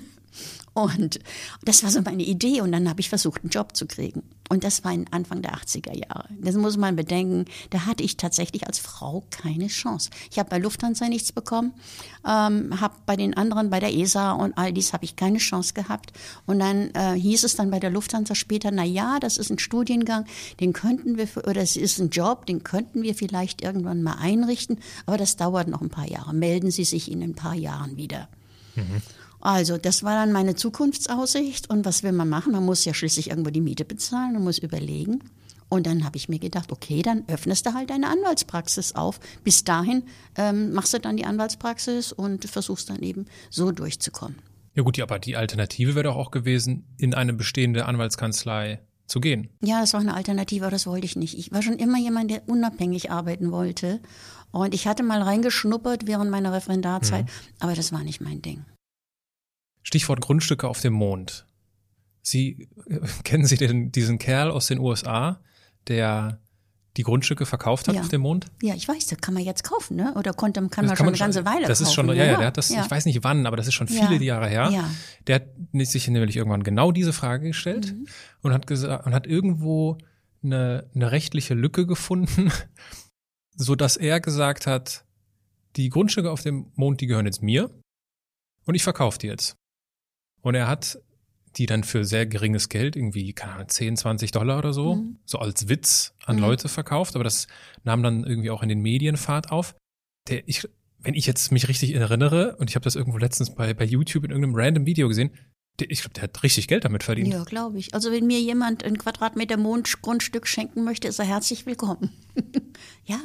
Und 0.73 1.19
das 1.63 1.83
war 1.83 1.91
so 1.91 2.01
meine 2.01 2.23
Idee. 2.23 2.62
Und 2.62 2.71
dann 2.71 2.89
habe 2.89 2.99
ich 2.99 3.09
versucht, 3.09 3.41
einen 3.41 3.49
Job 3.49 3.75
zu 3.75 3.86
kriegen. 3.86 4.23
Und 4.49 4.63
das 4.63 4.83
war 4.83 4.93
Anfang 5.12 5.41
der 5.41 5.55
80er 5.55 5.95
Jahre. 5.95 6.27
Das 6.39 6.55
muss 6.55 6.77
man 6.77 6.95
bedenken. 6.95 7.45
Da 7.69 7.86
hatte 7.86 8.03
ich 8.03 8.17
tatsächlich 8.17 8.67
als 8.67 8.77
Frau 8.77 9.23
keine 9.31 9.67
Chance. 9.67 10.09
Ich 10.31 10.38
habe 10.38 10.49
bei 10.49 10.59
Lufthansa 10.59 11.07
nichts 11.07 11.31
bekommen, 11.31 11.73
ähm, 12.27 12.79
habe 12.79 12.95
bei 13.05 13.15
den 13.15 13.36
anderen, 13.36 13.69
bei 13.69 13.79
der 13.79 13.93
ESA 13.93 14.33
und 14.33 14.57
all 14.57 14.73
dies 14.73 14.93
habe 14.93 15.05
ich 15.05 15.15
keine 15.15 15.38
Chance 15.38 15.73
gehabt. 15.73 16.12
Und 16.45 16.59
dann 16.59 16.91
äh, 16.93 17.13
hieß 17.13 17.43
es 17.43 17.55
dann 17.55 17.71
bei 17.71 17.79
der 17.79 17.89
Lufthansa 17.89 18.36
später, 18.36 18.69
na 18.71 18.83
ja, 18.83 19.19
das 19.19 19.38
ist 19.38 19.49
ein 19.49 19.59
Studiengang, 19.59 20.25
den 20.59 20.73
könnten 20.73 21.17
wir, 21.17 21.27
oder 21.47 21.62
es 21.62 21.75
ist 21.75 21.99
ein 21.99 22.09
Job, 22.09 22.45
den 22.45 22.63
könnten 22.63 23.01
wir 23.01 23.15
vielleicht 23.15 23.62
irgendwann 23.62 24.03
mal 24.03 24.17
einrichten. 24.19 24.79
Aber 25.05 25.17
das 25.17 25.36
dauert 25.36 25.67
noch 25.67 25.81
ein 25.81 25.89
paar 25.89 26.07
Jahre. 26.07 26.33
Melden 26.33 26.69
Sie 26.69 26.83
sich 26.83 27.12
in 27.12 27.23
ein 27.23 27.33
paar 27.33 27.55
Jahren 27.55 27.97
wieder. 27.97 28.27
Mhm. 28.75 29.01
Also, 29.43 29.77
das 29.77 30.03
war 30.03 30.15
dann 30.15 30.32
meine 30.32 30.56
Zukunftsaussicht. 30.56 31.69
Und 31.69 31.84
was 31.84 32.01
will 32.01 32.13
man 32.13 32.29
machen? 32.29 32.53
Man 32.53 32.63
muss 32.63 32.86
ja 32.86 32.93
schließlich 32.93 33.29
irgendwo 33.29 33.49
die 33.49 33.60
Miete 33.60 33.84
bezahlen, 33.84 34.34
man 34.34 34.43
muss 34.43 34.58
überlegen. 34.58 35.19
Und 35.67 35.86
dann 35.86 36.06
habe 36.06 36.15
ich 36.15 36.29
mir 36.29 36.39
gedacht, 36.39 36.71
okay, 36.71 37.01
dann 37.01 37.25
öffnest 37.27 37.65
du 37.65 37.73
halt 37.73 37.89
deine 37.89 38.08
Anwaltspraxis 38.08 38.95
auf. 38.95 39.19
Bis 39.43 39.65
dahin 39.65 40.03
ähm, 40.38 40.71
machst 40.71 40.93
du 40.93 40.99
dann 40.99 41.17
die 41.17 41.25
Anwaltspraxis 41.25 42.13
und 42.13 42.45
versuchst 42.45 42.89
dann 42.89 43.01
eben 43.01 43.25
so 43.49 43.73
durchzukommen. 43.73 44.38
Ja 44.75 44.84
gut, 44.84 44.97
aber 45.01 45.19
die 45.19 45.36
Alternative 45.36 45.93
wäre 45.95 46.03
doch 46.03 46.15
auch 46.15 46.32
gewesen, 46.32 46.86
in 46.97 47.13
eine 47.13 47.34
bestehende 47.34 47.86
Anwaltskanzlei 47.86 48.79
zu 49.08 49.19
gehen. 49.19 49.49
Ja, 49.62 49.82
das 49.82 49.91
war 49.91 49.99
eine 49.99 50.13
Alternative, 50.13 50.65
aber 50.65 50.71
das 50.71 50.88
wollte 50.88 51.06
ich 51.06 51.17
nicht. 51.17 51.38
Ich 51.38 51.51
war 51.51 51.62
schon 51.62 51.79
immer 51.79 51.97
jemand, 51.97 52.32
der 52.32 52.47
unabhängig 52.47 53.12
arbeiten 53.12 53.51
wollte. 53.51 53.99
Und 54.51 54.73
ich 54.73 54.88
hatte 54.88 55.03
mal 55.03 55.21
reingeschnuppert 55.21 56.08
während 56.08 56.32
meiner 56.32 56.53
Referendarzeit, 56.53 57.25
mhm. 57.25 57.29
aber 57.60 57.73
das 57.73 57.91
war 57.91 58.03
nicht 58.03 58.21
mein 58.21 58.41
Ding. 58.41 58.63
Stichwort 59.84 60.22
Grundstücke 60.22 60.67
auf 60.67 60.82
dem 60.82 60.93
Mond. 60.93 61.46
Sie, 62.22 62.67
äh, 62.88 63.00
kennen 63.24 63.46
Sie 63.46 63.58
denn 63.58 63.91
diesen 63.91 64.17
Kerl 64.17 64.50
aus 64.52 64.67
den 64.67 64.80
USA, 64.80 65.39
der 65.88 66.39
die 66.96 67.02
Grundstücke 67.04 67.48
verkauft 67.48 67.88
hat 67.88 67.96
Ja. 67.96 68.02
auf 68.02 68.08
dem 68.10 68.22
Mond? 68.22 68.46
Ja, 68.62 68.76
ich 68.76 68.88
weiß, 68.88 69.08
das 69.08 69.17
kann 69.19 69.34
man 69.34 69.41
jetzt 69.43 69.63
kaufen, 69.63 69.96
ne? 69.98 70.13
Oder 70.15 70.32
konnte, 70.34 70.60
kann 70.69 70.86
Das 70.88 70.89
man 70.89 70.98
schon 70.98 71.08
eine 71.08 71.17
ganze 71.17 71.43
Weile 71.43 71.65
Das 71.65 71.80
kaufen. 71.80 71.88
ist 71.89 71.93
schon, 71.96 72.08
ja, 72.10 72.13
ja, 72.24 72.38
der 72.38 72.48
hat 72.48 72.58
das, 72.58 72.69
ja. 72.69 72.86
ich 72.86 72.91
weiß 72.91 73.06
nicht 73.06 73.24
wann, 73.24 73.48
aber 73.48 73.58
das 73.58 73.67
ist 73.67 73.74
schon 73.74 73.88
Ja. 73.88 74.08
viele 74.08 74.24
Jahre 74.24 74.48
her. 74.48 74.69
Ja. 74.72 74.89
Der 75.26 75.36
hat 75.38 75.48
sich 75.88 76.08
nämlich 76.08 76.36
irgendwann 76.38 76.62
genau 76.63 76.91
diese 76.91 77.12
Frage 77.12 77.48
gestellt 77.48 77.93
Mhm. 77.93 78.06
und 78.43 78.54
hat 78.54 78.67
gesagt, 78.67 79.08
und 79.08 79.13
hat 79.15 79.26
irgendwo 79.26 79.98
eine, 80.43 80.88
eine 80.93 81.12
rechtliche 81.12 81.56
Lücke 81.56 81.88
gefunden, 81.88 82.52
so 83.56 83.76
dass 83.76 83.98
er 83.98 84.19
gesagt 84.19 84.67
hat, 84.67 85.04
die 85.76 85.89
Grundstücke 85.89 86.30
auf 86.30 86.41
dem 86.43 86.72
Mond, 86.76 87.02
die 87.02 87.08
gehören 87.08 87.26
jetzt 87.26 87.41
mir 87.41 87.72
und 88.65 88.76
ich 88.76 88.84
verkaufe 88.84 89.17
die 89.17 89.28
jetzt. 89.28 89.56
Und 90.43 90.53
er 90.56 90.67
hat 90.67 90.99
die 91.58 91.65
dann 91.67 91.84
für 91.84 92.03
sehr 92.03 92.25
geringes 92.25 92.67
Geld, 92.67 92.95
irgendwie, 92.95 93.32
keine 93.34 93.53
Ahnung, 93.53 93.69
10, 93.69 93.95
20 93.97 94.32
Dollar 94.32 94.58
oder 94.58 94.73
so, 94.73 94.95
Mhm. 94.95 95.17
so 95.23 95.38
als 95.39 95.69
Witz 95.69 96.13
an 96.25 96.36
Mhm. 96.38 96.41
Leute 96.41 96.67
verkauft, 96.67 97.15
aber 97.15 97.23
das 97.23 97.47
nahm 97.84 98.01
dann 98.03 98.23
irgendwie 98.23 98.49
auch 98.49 98.63
in 98.63 98.69
den 98.69 98.82
Medien 98.82 99.17
Fahrt 99.17 99.51
auf. 99.51 99.75
Der, 100.29 100.47
ich, 100.47 100.67
wenn 100.99 101.13
ich 101.13 101.25
jetzt 101.27 101.51
mich 101.51 101.67
richtig 101.67 101.93
erinnere, 101.93 102.56
und 102.58 102.69
ich 102.71 102.75
habe 102.75 102.84
das 102.84 102.95
irgendwo 102.95 103.19
letztens 103.19 103.53
bei, 103.53 103.73
bei 103.75 103.86
YouTube 103.86 104.23
in 104.25 104.32
irgendeinem 104.32 104.56
random 104.56 104.86
Video 104.88 105.08
gesehen, 105.08 105.29
der, 105.79 105.91
ich 105.91 106.01
glaube, 106.01 106.13
der 106.15 106.23
hat 106.23 106.41
richtig 106.43 106.67
Geld 106.67 106.86
damit 106.86 107.03
verdient. 107.03 107.32
Ja, 107.32 107.43
glaube 107.43 107.77
ich. 107.77 107.93
Also 107.93 108.12
wenn 108.12 108.25
mir 108.25 108.39
jemand 108.41 108.84
ein 108.84 108.97
Quadratmeter 108.97 109.58
Mondgrundstück 109.58 110.47
schenken 110.47 110.84
möchte, 110.84 111.08
ist 111.08 111.19
er 111.19 111.25
herzlich 111.25 111.65
willkommen. 111.67 112.10
ja. 113.06 113.19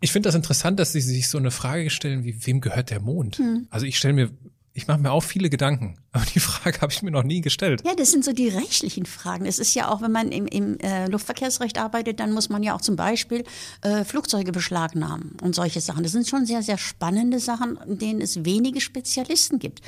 Ich 0.00 0.12
finde 0.12 0.26
das 0.28 0.34
interessant, 0.34 0.78
dass 0.80 0.92
sie 0.92 1.00
sich 1.00 1.28
so 1.28 1.38
eine 1.38 1.50
Frage 1.50 1.88
stellen, 1.88 2.24
wie 2.24 2.46
wem 2.46 2.60
gehört 2.60 2.90
der 2.90 3.00
Mond? 3.00 3.38
Hm. 3.38 3.66
Also 3.70 3.86
ich 3.86 3.96
stelle 3.96 4.14
mir, 4.14 4.30
ich 4.74 4.86
mache 4.86 4.98
mir 4.98 5.12
auch 5.12 5.22
viele 5.22 5.48
Gedanken, 5.48 5.98
aber 6.14 6.24
die 6.26 6.38
Frage 6.38 6.80
habe 6.80 6.92
ich 6.92 7.02
mir 7.02 7.10
noch 7.10 7.24
nie 7.24 7.40
gestellt. 7.40 7.82
Ja, 7.84 7.96
das 7.96 8.12
sind 8.12 8.24
so 8.24 8.32
die 8.32 8.46
rechtlichen 8.46 9.04
Fragen. 9.04 9.46
Es 9.46 9.58
ist 9.58 9.74
ja 9.74 9.90
auch, 9.90 10.00
wenn 10.00 10.12
man 10.12 10.30
im, 10.30 10.46
im 10.46 10.78
äh, 10.78 11.08
Luftverkehrsrecht 11.08 11.76
arbeitet, 11.76 12.20
dann 12.20 12.30
muss 12.30 12.48
man 12.48 12.62
ja 12.62 12.76
auch 12.76 12.80
zum 12.80 12.94
Beispiel 12.94 13.42
äh, 13.82 14.04
Flugzeuge 14.04 14.52
beschlagnahmen 14.52 15.36
und 15.42 15.56
solche 15.56 15.80
Sachen. 15.80 16.04
Das 16.04 16.12
sind 16.12 16.28
schon 16.28 16.46
sehr, 16.46 16.62
sehr 16.62 16.78
spannende 16.78 17.40
Sachen, 17.40 17.78
in 17.88 17.98
denen 17.98 18.20
es 18.20 18.44
wenige 18.44 18.80
Spezialisten 18.80 19.58
gibt. 19.58 19.80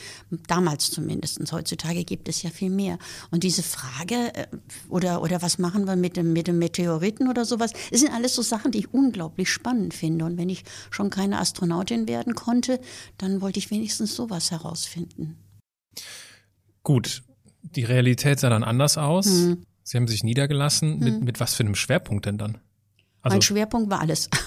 Damals 0.49 0.91
zumindest. 0.91 1.41
Heutzutage 1.53 2.03
gibt 2.03 2.29
es 2.29 2.43
ja 2.43 2.51
viel 2.51 2.71
mehr. 2.71 2.99
Und 3.31 3.45
diese 3.45 3.63
Frage, 3.63 4.35
äh, 4.35 4.47
oder, 4.89 5.23
oder 5.23 5.43
was 5.43 5.59
machen 5.59 5.87
wir 5.87 5.95
mit 5.95 6.17
dem, 6.17 6.33
mit 6.33 6.49
dem 6.49 6.59
Meteoriten 6.59 7.29
oder 7.29 7.45
sowas, 7.45 7.71
das 7.93 8.01
sind 8.01 8.13
alles 8.13 8.35
so 8.35 8.43
Sachen, 8.43 8.73
die 8.73 8.79
ich 8.81 8.93
unglaublich 8.93 9.49
spannend 9.49 9.95
finde. 9.95 10.25
Und 10.25 10.39
wenn 10.39 10.49
ich 10.49 10.65
schon 10.91 11.09
keine 11.09 11.39
Astronautin 11.39 12.09
werden 12.09 12.35
konnte, 12.35 12.81
dann 13.17 13.41
wollte 13.41 13.61
ich 13.61 13.71
wenigstens 13.71 14.17
sowas 14.17 14.51
herausfinden. 14.51 15.37
Gut, 16.83 17.23
die 17.63 17.85
Realität 17.85 18.41
sah 18.41 18.51
dann 18.51 18.65
anders 18.65 18.99
aus. 18.99 19.27
Hm. 19.27 19.67
Sie 19.83 19.97
haben 19.97 20.09
sich 20.09 20.25
niedergelassen. 20.25 20.99
Mit, 20.99 21.23
mit 21.23 21.41
was 21.41 21.55
für 21.55 21.63
einem 21.63 21.75
Schwerpunkt 21.75 22.27
denn 22.27 22.39
dann? 22.39 22.59
Also 23.27 23.35
mein 23.35 23.43
Schwerpunkt 23.43 23.91
war 23.91 24.01
alles. 24.01 24.31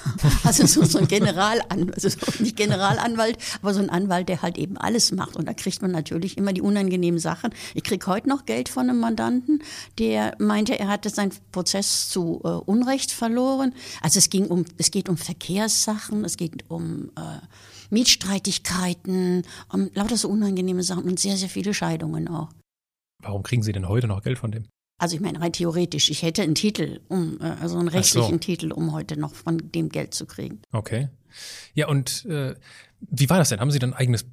Also 0.43 0.65
so, 0.65 0.83
so 0.83 0.99
ein 0.99 1.07
Generalanwalt, 1.07 1.93
also 1.93 2.09
so 2.09 2.43
nicht 2.43 2.55
Generalanwalt, 2.55 3.37
aber 3.61 3.73
so 3.73 3.81
ein 3.81 3.89
Anwalt, 3.89 4.29
der 4.29 4.41
halt 4.41 4.57
eben 4.57 4.77
alles 4.77 5.11
macht. 5.11 5.35
Und 5.35 5.47
da 5.47 5.53
kriegt 5.53 5.81
man 5.81 5.91
natürlich 5.91 6.37
immer 6.37 6.53
die 6.53 6.61
unangenehmen 6.61 7.19
Sachen. 7.19 7.53
Ich 7.73 7.83
krieg 7.83 8.05
heute 8.07 8.29
noch 8.29 8.45
Geld 8.45 8.69
von 8.69 8.89
einem 8.89 8.99
Mandanten, 8.99 9.61
der 9.97 10.35
meinte, 10.39 10.79
er 10.79 10.87
hatte 10.87 11.09
seinen 11.09 11.31
Prozess 11.51 12.09
zu 12.09 12.41
äh, 12.43 12.47
Unrecht 12.47 13.11
verloren. 13.11 13.73
Also 14.01 14.17
es 14.17 14.29
ging 14.29 14.47
um, 14.47 14.65
es 14.77 14.91
geht 14.91 15.09
um 15.09 15.17
Verkehrssachen, 15.17 16.23
es 16.25 16.37
geht 16.37 16.69
um 16.69 17.11
äh, 17.17 17.21
Mietstreitigkeiten, 17.89 19.43
um 19.71 19.89
lauter 19.93 20.17
so 20.17 20.29
unangenehme 20.29 20.83
Sachen 20.83 21.03
und 21.03 21.19
sehr, 21.19 21.37
sehr 21.37 21.49
viele 21.49 21.73
Scheidungen 21.73 22.27
auch. 22.27 22.49
warum 23.21 23.43
kriegen 23.43 23.63
Sie 23.63 23.71
denn 23.71 23.87
heute 23.87 24.07
noch 24.07 24.21
Geld 24.23 24.37
von 24.39 24.51
dem? 24.51 24.65
Also 25.01 25.15
ich 25.15 25.21
meine 25.21 25.39
rein 25.39 25.53
theoretisch, 25.53 26.09
ich 26.09 26.23
hätte 26.23 26.41
einen 26.41 26.55
Titel, 26.55 26.99
um, 27.07 27.39
äh, 27.41 27.43
also 27.61 27.77
einen 27.77 27.87
Ach 27.89 27.91
so. 27.93 27.97
rechtlichen 27.99 28.39
Titel, 28.41 28.71
um 28.73 28.91
heute 28.91 29.17
noch 29.17 29.33
von 29.33 29.57
dem 29.73 29.89
Geld 29.89 30.13
zu 30.13 30.25
kriegen. 30.25 30.61
Okay. 30.73 31.09
Ja, 31.73 31.87
und 31.87 32.25
äh, 32.25 32.55
wie 32.99 33.29
war 33.29 33.37
das 33.37 33.49
denn? 33.49 33.59
Haben 33.61 33.71
Sie 33.71 33.79
dann 33.79 33.93
ein 33.93 33.99
eigenes 33.99 34.25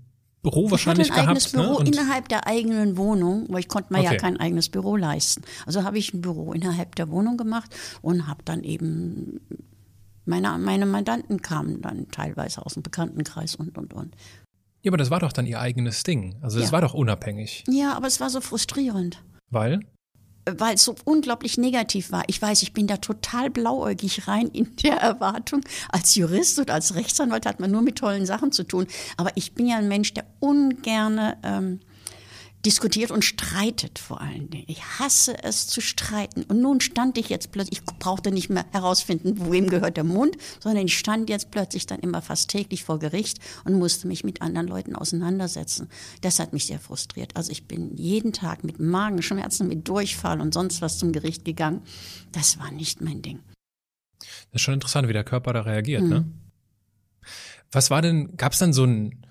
Büro 0.43 0.71
wahrscheinlich 0.71 1.09
ich 1.09 1.13
hatte 1.13 1.21
ein 1.29 1.35
gehabt? 1.35 1.39
eigenes 1.39 1.53
Büro 1.53 1.83
ne? 1.83 1.89
Innerhalb 1.91 2.29
der 2.29 2.47
eigenen 2.49 2.97
Wohnung, 2.97 3.47
weil 3.49 3.61
ich 3.61 3.69
konnte 3.69 3.93
mir 3.93 4.01
Okay. 4.01 4.13
ja 4.15 4.17
kein 4.17 4.39
eigenes 4.39 4.69
Büro 4.69 4.97
leisten. 4.97 5.43
Also 5.67 5.85
habe 5.85 5.99
ich 5.99 6.13
ein 6.15 6.21
Büro 6.21 6.53
innerhalb 6.53 6.95
der 6.97 7.11
Wohnung 7.11 7.37
gemacht 7.37 7.75
und 8.03 8.27
habe 8.27 8.43
dann 8.45 8.65
eben 8.65 9.41
meine, 10.27 10.57
meine 10.59 10.87
Mandanten 10.87 11.41
kamen 11.43 11.81
dann 11.83 12.09
teilweise 12.11 12.65
aus 12.65 12.75
dem 12.75 12.83
Bekanntenkreis 12.83 13.55
und 13.57 13.79
und 13.79 13.95
und. 13.95 14.15
ja, 14.83 14.91
aber 14.91 14.97
das 14.99 15.11
war 15.11 15.21
doch 15.21 15.33
dann 15.33 15.47
Ihr 15.47 15.61
eigenes 15.61 16.03
Ding. 16.03 16.37
Also 16.43 16.59
das 16.59 16.69
Ja. 16.69 16.73
war 16.73 16.81
doch 16.83 16.95
unabhängig. 16.95 17.65
Ja, 17.69 17.95
aber 17.95 18.07
es 18.07 18.21
war 18.21 18.31
so 18.31 18.41
frustrierend. 18.41 19.23
Weil? 19.51 19.81
weil 20.49 20.77
es 20.77 20.85
so 20.85 20.95
unglaublich 21.05 21.59
negativ 21.59 22.13
war. 22.13 22.23
Ich 22.29 22.41
weiß, 22.41 22.63
ich 22.63 22.73
bin 22.73 22.87
da 22.87 22.99
total 22.99 23.51
blauäugig 23.51 24.29
rein 24.29 24.47
in 24.47 24.77
der 24.77 24.97
Erwartung. 24.99 25.63
Als 25.89 26.15
Jurist 26.15 26.61
oder 26.61 26.75
als 26.75 26.95
Rechtsanwalt 26.95 27.47
hat 27.47 27.59
man 27.59 27.73
nur 27.73 27.83
mit 27.83 27.99
tollen 27.99 28.27
Sachen 28.27 28.53
zu 28.53 28.63
tun. 28.63 28.87
Aber 29.17 29.33
ich 29.35 29.55
bin 29.55 29.67
ja 29.67 29.77
ein 29.79 29.89
Mensch, 29.89 30.15
der 30.15 30.25
ungerne 30.39 31.37
ähm, 31.43 31.81
diskutiert 32.67 33.11
und 33.13 33.25
streitet 33.25 33.99
vor 33.99 34.21
allen 34.21 34.51
Dingen. 34.51 34.65
Ich 34.67 34.83
hasse 34.99 35.43
es 35.45 35.69
zu 35.69 35.81
streiten. 35.81 36.43
Und 36.43 36.61
nun 36.61 36.81
stand 36.81 37.17
ich 37.17 37.29
jetzt 37.29 37.53
plötzlich, 37.53 37.79
ich 37.79 37.85
brauchte 37.99 38.33
nicht 38.33 38.51
mehr 38.51 38.67
herausfinden, 38.73 39.51
wem 39.53 39.69
gehört 39.71 39.97
der 39.97 40.05
Mund, 40.05 40.37
sondern 40.61 40.85
ich 40.85 40.99
stand 40.99 41.31
jetzt 41.31 41.51
plötzlich 41.53 41.87
dann 41.87 42.01
immer 42.01 42.21
fast 42.23 42.51
täglich 42.51 42.83
vor 42.85 42.99
Gericht 42.99 43.39
und 43.65 43.75
musste 43.79 44.09
mich 44.09 44.25
mit 44.25 44.43
anderen 44.43 44.67
Leuten 44.67 44.97
auseinandersetzen. 44.97 45.89
Das 46.21 46.39
hat 46.41 46.53
mich 46.53 46.67
sehr 46.67 46.81
frustriert. 46.81 47.37
Also 47.37 47.53
ich 47.53 47.67
bin 47.69 47.97
jeden 47.97 48.33
Tag 48.33 48.65
mit 48.65 48.81
Magenschmerzen, 48.81 49.69
mit 49.69 49.89
Durchfall 49.89 50.41
und 50.41 50.53
sonst 50.53 50.83
was 50.83 50.99
zum 50.99 51.13
Gericht 51.13 51.45
gegangen. 51.45 51.83
Das 52.33 52.59
war 52.59 52.71
nicht 52.73 53.01
mein 53.01 53.23
Ding. 53.23 53.39
Das 54.51 54.61
ist 54.61 54.63
schon 54.63 54.75
interessant, 54.75 55.09
wie 55.09 55.13
der 55.13 55.25
Körper 55.25 55.53
da 55.53 55.61
reagiert, 55.61 56.03
Mhm. 56.03 56.09
ne? 56.09 56.25
Was 57.73 57.91
war 57.91 58.03
denn, 58.03 58.37
gab 58.37 58.53
es 58.53 58.59
dann 58.59 58.73
so 58.73 58.85
einen, 58.85 59.26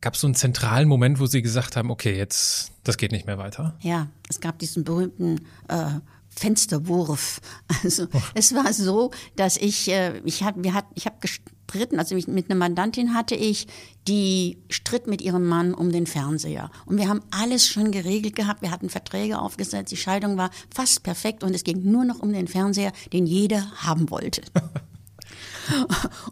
gab 0.00 0.14
es 0.14 0.20
so 0.20 0.26
einen 0.26 0.34
zentralen 0.34 0.88
Moment, 0.88 1.20
wo 1.20 1.26
Sie 1.26 1.42
gesagt 1.42 1.76
haben, 1.76 1.90
okay, 1.90 2.16
jetzt, 2.16 2.72
das 2.84 2.96
geht 2.96 3.12
nicht 3.12 3.26
mehr 3.26 3.38
weiter? 3.38 3.76
Ja, 3.80 4.08
es 4.28 4.40
gab 4.40 4.58
diesen 4.58 4.84
berühmten 4.84 5.40
äh, 5.68 6.00
Fensterwurf. 6.28 7.40
Also 7.84 8.08
es 8.34 8.54
war 8.54 8.72
so, 8.72 9.12
dass 9.36 9.56
ich, 9.56 9.90
äh, 9.90 10.18
ich 10.24 10.42
hab, 10.42 10.62
wir 10.62 10.74
hat, 10.74 10.86
ich 10.94 11.06
habe 11.06 11.16
gestritten, 11.20 11.98
also 11.98 12.16
ich, 12.16 12.26
mit 12.26 12.50
einer 12.50 12.58
Mandantin 12.58 13.14
hatte 13.14 13.34
ich, 13.34 13.66
die 14.08 14.58
stritt 14.68 15.06
mit 15.06 15.22
ihrem 15.22 15.46
Mann 15.46 15.74
um 15.74 15.92
den 15.92 16.06
Fernseher. 16.06 16.70
Und 16.86 16.98
wir 16.98 17.08
haben 17.08 17.20
alles 17.30 17.66
schon 17.66 17.92
geregelt 17.92 18.34
gehabt, 18.34 18.62
wir 18.62 18.70
hatten 18.70 18.88
Verträge 18.88 19.38
aufgesetzt, 19.38 19.92
die 19.92 19.96
Scheidung 19.96 20.36
war 20.36 20.50
fast 20.74 21.02
perfekt 21.02 21.44
und 21.44 21.54
es 21.54 21.62
ging 21.62 21.90
nur 21.90 22.04
noch 22.04 22.20
um 22.20 22.32
den 22.32 22.48
Fernseher, 22.48 22.92
den 23.12 23.26
jeder 23.26 23.70
haben 23.76 24.10
wollte. 24.10 24.42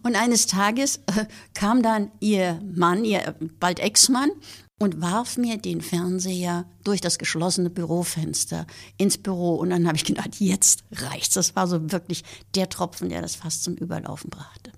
Und 0.03 0.17
eines 0.17 0.47
Tages 0.47 0.97
äh, 1.07 1.27
kam 1.55 1.83
dann 1.83 2.11
ihr 2.21 2.61
Mann, 2.65 3.05
ihr 3.05 3.35
bald 3.59 3.81
Ex-Mann, 3.81 4.31
und 4.79 5.01
warf 5.01 5.39
mir 5.39 5.57
den 5.57 5.81
Fernseher 5.81 6.67
durch 6.85 7.01
das 7.01 7.19
geschlossene 7.19 7.71
Bürofenster 7.71 8.67
ins 8.99 9.17
Büro. 9.17 9.55
Und 9.55 9.71
dann 9.71 9.87
habe 9.87 9.97
ich 9.97 10.05
gedacht, 10.05 10.39
jetzt 10.39 10.85
reicht's. 10.93 11.35
Das 11.35 11.57
war 11.57 11.67
so 11.67 11.93
wirklich 11.93 12.25
der 12.55 12.69
Tropfen, 12.69 13.09
der 13.09 13.23
das 13.23 13.37
fast 13.37 13.65
zum 13.65 13.75
Überlaufen 13.75 14.29
brachte. 14.29 14.73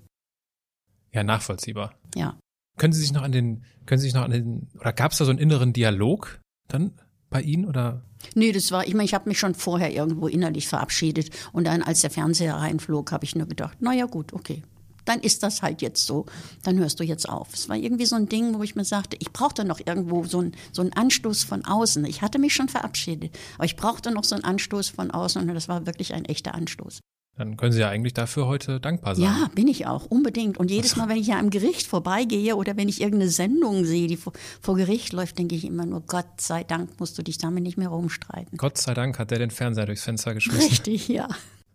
Ja, 1.12 1.24
nachvollziehbar. 1.24 1.94
Ja. 2.14 2.38
Können 2.76 2.92
Sie 2.92 3.00
sich 3.00 3.12
noch 3.12 3.22
an 3.22 3.32
den, 3.32 3.64
können 3.86 3.98
Sie 4.00 4.06
sich 4.06 4.14
noch 4.14 4.22
an 4.22 4.30
den, 4.30 4.68
oder 4.78 4.92
gab 4.92 5.10
es 5.10 5.18
da 5.18 5.24
so 5.24 5.30
einen 5.30 5.40
inneren 5.40 5.72
Dialog 5.72 6.40
dann 6.68 6.92
bei 7.30 7.42
Ihnen 7.42 7.66
oder? 7.66 8.02
Nee, 8.34 8.52
das 8.52 8.72
war, 8.72 8.86
ich 8.86 8.94
meine, 8.94 9.04
ich 9.04 9.14
habe 9.14 9.28
mich 9.28 9.38
schon 9.38 9.54
vorher 9.54 9.92
irgendwo 9.92 10.26
innerlich 10.26 10.68
verabschiedet. 10.68 11.30
Und 11.52 11.66
dann, 11.66 11.82
als 11.82 12.00
der 12.00 12.10
Fernseher 12.10 12.56
reinflog, 12.56 13.12
habe 13.12 13.24
ich 13.24 13.36
nur 13.36 13.46
gedacht, 13.46 13.80
naja 13.80 14.06
gut, 14.06 14.32
okay. 14.32 14.62
Dann 15.04 15.20
ist 15.20 15.42
das 15.42 15.62
halt 15.62 15.80
jetzt 15.80 16.04
so. 16.04 16.26
Dann 16.64 16.78
hörst 16.78 17.00
du 17.00 17.04
jetzt 17.04 17.28
auf. 17.28 17.54
Es 17.54 17.68
war 17.70 17.76
irgendwie 17.76 18.04
so 18.04 18.16
ein 18.16 18.28
Ding, 18.28 18.58
wo 18.58 18.62
ich 18.62 18.74
mir 18.74 18.84
sagte, 18.84 19.16
ich 19.20 19.32
brauchte 19.32 19.64
noch 19.64 19.80
irgendwo 19.84 20.24
so 20.24 20.40
einen, 20.40 20.52
so 20.70 20.82
einen 20.82 20.92
Anstoß 20.92 21.44
von 21.44 21.64
außen. 21.64 22.04
Ich 22.04 22.20
hatte 22.20 22.38
mich 22.38 22.54
schon 22.54 22.68
verabschiedet, 22.68 23.34
aber 23.54 23.64
ich 23.64 23.76
brauchte 23.76 24.10
noch 24.10 24.24
so 24.24 24.34
einen 24.34 24.44
Anstoß 24.44 24.90
von 24.90 25.10
außen 25.10 25.40
und 25.40 25.54
das 25.54 25.68
war 25.68 25.86
wirklich 25.86 26.12
ein 26.12 26.26
echter 26.26 26.54
Anstoß. 26.54 27.00
Dann 27.38 27.56
können 27.56 27.70
Sie 27.70 27.78
ja 27.78 27.88
eigentlich 27.88 28.14
dafür 28.14 28.48
heute 28.48 28.80
dankbar 28.80 29.14
sein. 29.14 29.24
Ja, 29.24 29.48
bin 29.54 29.68
ich 29.68 29.86
auch, 29.86 30.06
unbedingt. 30.06 30.58
Und 30.58 30.72
jedes 30.72 30.96
Mal, 30.96 31.08
wenn 31.08 31.16
ich 31.16 31.28
ja 31.28 31.38
am 31.38 31.50
Gericht 31.50 31.86
vorbeigehe 31.86 32.56
oder 32.56 32.76
wenn 32.76 32.88
ich 32.88 33.00
irgendeine 33.00 33.30
Sendung 33.30 33.84
sehe, 33.84 34.08
die 34.08 34.16
vor, 34.16 34.32
vor 34.60 34.74
Gericht 34.74 35.12
läuft, 35.12 35.38
denke 35.38 35.54
ich 35.54 35.64
immer 35.64 35.86
nur, 35.86 36.00
Gott 36.00 36.40
sei 36.40 36.64
Dank 36.64 36.98
musst 36.98 37.16
du 37.16 37.22
dich 37.22 37.38
damit 37.38 37.62
nicht 37.62 37.78
mehr 37.78 37.90
rumstreiten. 37.90 38.58
Gott 38.58 38.76
sei 38.76 38.92
Dank 38.92 39.20
hat 39.20 39.30
der 39.30 39.38
den 39.38 39.52
Fernseher 39.52 39.86
durchs 39.86 40.02
Fenster 40.02 40.34
geschmissen. 40.34 40.68
Richtig, 40.68 41.06
ja. 41.08 41.28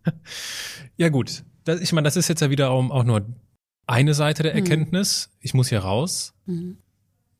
Ja 0.98 1.08
gut, 1.08 1.44
das, 1.64 1.80
ich 1.80 1.94
meine, 1.94 2.04
das 2.04 2.16
ist 2.16 2.28
jetzt 2.28 2.40
ja 2.40 2.50
wiederum 2.50 2.92
auch 2.92 3.04
nur 3.04 3.26
eine 3.86 4.12
Seite 4.12 4.42
der 4.42 4.54
Erkenntnis. 4.54 5.30
Ich 5.40 5.54
muss 5.54 5.70
hier 5.70 5.78
raus. 5.78 6.34
Mhm. 6.44 6.76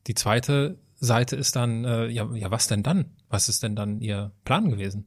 Die 0.07 0.15
zweite 0.15 0.79
Seite 0.95 1.35
ist 1.35 1.55
dann, 1.55 1.85
äh, 1.85 2.07
ja, 2.07 2.27
ja, 2.33 2.49
was 2.49 2.67
denn 2.67 2.81
dann? 2.81 3.11
Was 3.29 3.49
ist 3.49 3.61
denn 3.61 3.75
dann 3.75 4.01
Ihr 4.01 4.31
Plan 4.45 4.71
gewesen? 4.71 5.05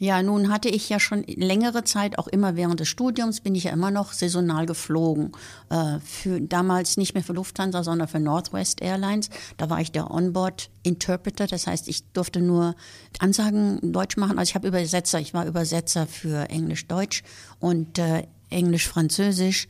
Ja, 0.00 0.22
nun 0.22 0.48
hatte 0.48 0.68
ich 0.68 0.88
ja 0.88 1.00
schon 1.00 1.24
längere 1.24 1.82
Zeit, 1.82 2.20
auch 2.20 2.28
immer 2.28 2.54
während 2.54 2.78
des 2.78 2.86
Studiums, 2.86 3.40
bin 3.40 3.56
ich 3.56 3.64
ja 3.64 3.72
immer 3.72 3.90
noch 3.90 4.12
saisonal 4.12 4.64
geflogen. 4.64 5.32
Äh, 5.70 5.98
für, 5.98 6.40
damals 6.40 6.96
nicht 6.96 7.14
mehr 7.14 7.24
für 7.24 7.32
Lufthansa, 7.32 7.82
sondern 7.82 8.06
für 8.06 8.20
Northwest 8.20 8.80
Airlines. 8.80 9.28
Da 9.56 9.70
war 9.70 9.80
ich 9.80 9.90
der 9.90 10.08
Onboard 10.12 10.70
Interpreter, 10.84 11.48
das 11.48 11.66
heißt, 11.66 11.88
ich 11.88 12.12
durfte 12.12 12.40
nur 12.40 12.76
Ansagen 13.18 13.92
Deutsch 13.92 14.16
machen. 14.16 14.38
Also 14.38 14.50
ich 14.50 14.54
habe 14.54 14.68
Übersetzer, 14.68 15.18
ich 15.18 15.34
war 15.34 15.46
Übersetzer 15.46 16.06
für 16.06 16.48
Englisch-Deutsch 16.48 17.24
und 17.58 17.98
äh, 17.98 18.22
Englisch, 18.50 18.88
Französisch. 18.88 19.68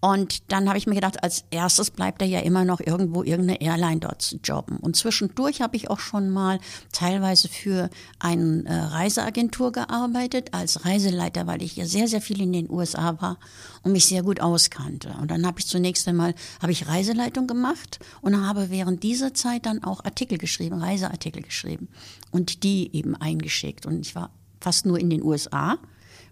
Und 0.00 0.50
dann 0.52 0.68
habe 0.68 0.78
ich 0.78 0.86
mir 0.86 0.94
gedacht, 0.94 1.22
als 1.22 1.44
erstes 1.50 1.90
bleibt 1.90 2.22
er 2.22 2.28
ja 2.28 2.40
immer 2.40 2.64
noch 2.64 2.80
irgendwo 2.80 3.22
irgendeine 3.22 3.60
Airline 3.60 4.00
dort 4.00 4.22
zu 4.22 4.36
jobben. 4.42 4.76
Und 4.78 4.96
zwischendurch 4.96 5.60
habe 5.60 5.76
ich 5.76 5.90
auch 5.90 6.00
schon 6.00 6.30
mal 6.30 6.58
teilweise 6.92 7.48
für 7.48 7.90
eine 8.18 8.64
äh, 8.64 8.72
Reiseagentur 8.72 9.72
gearbeitet 9.72 10.52
als 10.52 10.84
Reiseleiter, 10.84 11.46
weil 11.46 11.62
ich 11.62 11.76
ja 11.76 11.86
sehr, 11.86 12.08
sehr 12.08 12.20
viel 12.20 12.40
in 12.40 12.52
den 12.52 12.70
USA 12.70 13.20
war 13.20 13.38
und 13.82 13.92
mich 13.92 14.06
sehr 14.06 14.22
gut 14.22 14.40
auskannte. 14.40 15.14
Und 15.20 15.30
dann 15.30 15.46
habe 15.46 15.60
ich 15.60 15.66
zunächst 15.66 16.06
einmal 16.08 16.34
habe 16.60 16.72
ich 16.72 16.88
Reiseleitung 16.88 17.46
gemacht 17.46 17.98
und 18.20 18.46
habe 18.46 18.70
während 18.70 19.02
dieser 19.02 19.34
Zeit 19.34 19.66
dann 19.66 19.82
auch 19.82 20.04
Artikel 20.04 20.38
geschrieben, 20.38 20.80
Reiseartikel 20.80 21.42
geschrieben 21.42 21.88
und 22.30 22.62
die 22.62 22.94
eben 22.94 23.14
eingeschickt. 23.16 23.86
Und 23.86 24.06
ich 24.06 24.14
war 24.14 24.30
fast 24.60 24.86
nur 24.86 24.98
in 24.98 25.10
den 25.10 25.22
USA 25.22 25.78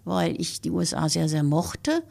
weil 0.04 0.40
ich 0.40 0.60
die 0.60 0.70
USA 0.70 1.08
sehr, 1.08 1.28
sehr 1.28 1.42
mochte 1.42 2.02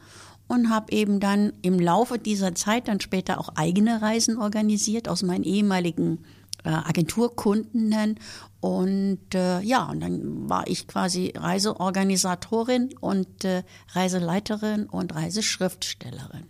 und 0.46 0.70
habe 0.70 0.92
eben 0.92 1.20
dann 1.20 1.52
im 1.62 1.78
Laufe 1.78 2.18
dieser 2.18 2.54
Zeit 2.54 2.88
dann 2.88 3.00
später 3.00 3.40
auch 3.40 3.50
eigene 3.54 4.02
Reisen 4.02 4.38
organisiert 4.38 5.08
aus 5.08 5.22
meinen 5.22 5.44
ehemaligen 5.44 6.24
äh, 6.64 6.70
Agenturkunden. 6.70 8.18
Und 8.60 9.34
äh, 9.34 9.60
ja, 9.60 9.90
und 9.90 10.00
dann 10.00 10.48
war 10.48 10.66
ich 10.66 10.86
quasi 10.86 11.32
Reiseorganisatorin 11.36 12.94
und 13.00 13.44
äh, 13.44 13.62
Reiseleiterin 13.92 14.86
und 14.86 15.14
Reiseschriftstellerin. 15.14 16.46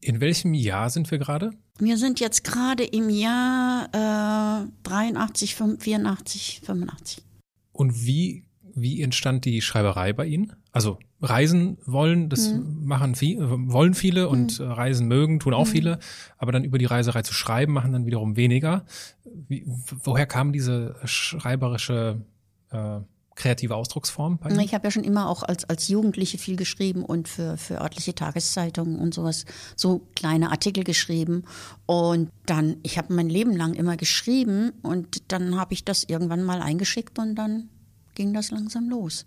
In 0.00 0.20
welchem 0.20 0.54
Jahr 0.54 0.88
sind 0.88 1.10
wir 1.10 1.18
gerade? 1.18 1.50
Wir 1.78 1.98
sind 1.98 2.20
jetzt 2.20 2.44
gerade 2.44 2.84
im 2.84 3.10
Jahr 3.10 4.64
äh, 4.64 4.68
83, 4.84 5.54
84, 5.54 6.60
85. 6.64 7.22
Und 7.72 8.06
wie 8.06 8.44
wie 8.74 9.02
entstand 9.02 9.44
die 9.44 9.60
Schreiberei 9.60 10.12
bei 10.12 10.26
Ihnen? 10.26 10.52
Also 10.72 10.98
reisen 11.20 11.78
wollen, 11.84 12.28
das 12.28 12.50
mhm. 12.52 12.84
machen 12.84 13.14
viel, 13.14 13.38
wollen 13.40 13.94
viele 13.94 14.28
und 14.28 14.58
mhm. 14.58 14.70
reisen 14.70 15.08
mögen, 15.08 15.40
tun 15.40 15.54
auch 15.54 15.66
mhm. 15.66 15.70
viele, 15.70 15.98
aber 16.38 16.52
dann 16.52 16.64
über 16.64 16.78
die 16.78 16.86
Reiserei 16.86 17.22
zu 17.22 17.34
schreiben, 17.34 17.72
machen 17.72 17.92
dann 17.92 18.06
wiederum 18.06 18.36
weniger. 18.36 18.84
Wie, 19.24 19.64
woher 19.66 20.26
kam 20.26 20.52
diese 20.52 20.96
schreiberische 21.04 22.22
äh, 22.70 23.00
kreative 23.40 23.74
Ausdrucksform 23.74 24.38
bei 24.38 24.50
Ihnen? 24.50 24.60
Ich 24.60 24.74
habe 24.74 24.86
ja 24.86 24.90
schon 24.90 25.04
immer 25.04 25.28
auch 25.28 25.42
als, 25.42 25.64
als 25.64 25.88
Jugendliche 25.88 26.38
viel 26.38 26.56
geschrieben 26.56 27.04
und 27.04 27.28
für, 27.28 27.56
für 27.56 27.80
örtliche 27.80 28.14
Tageszeitungen 28.14 28.98
und 28.98 29.14
sowas, 29.14 29.44
so 29.76 30.06
kleine 30.14 30.50
Artikel 30.50 30.84
geschrieben. 30.84 31.44
Und 31.86 32.30
dann, 32.46 32.76
ich 32.82 32.98
habe 32.98 33.14
mein 33.14 33.28
Leben 33.28 33.56
lang 33.56 33.74
immer 33.74 33.96
geschrieben 33.96 34.72
und 34.82 35.32
dann 35.32 35.58
habe 35.58 35.74
ich 35.74 35.84
das 35.84 36.04
irgendwann 36.04 36.42
mal 36.42 36.60
eingeschickt 36.60 37.18
und 37.18 37.34
dann 37.34 37.70
ging 38.20 38.34
das 38.34 38.50
langsam 38.50 38.90
los. 38.90 39.24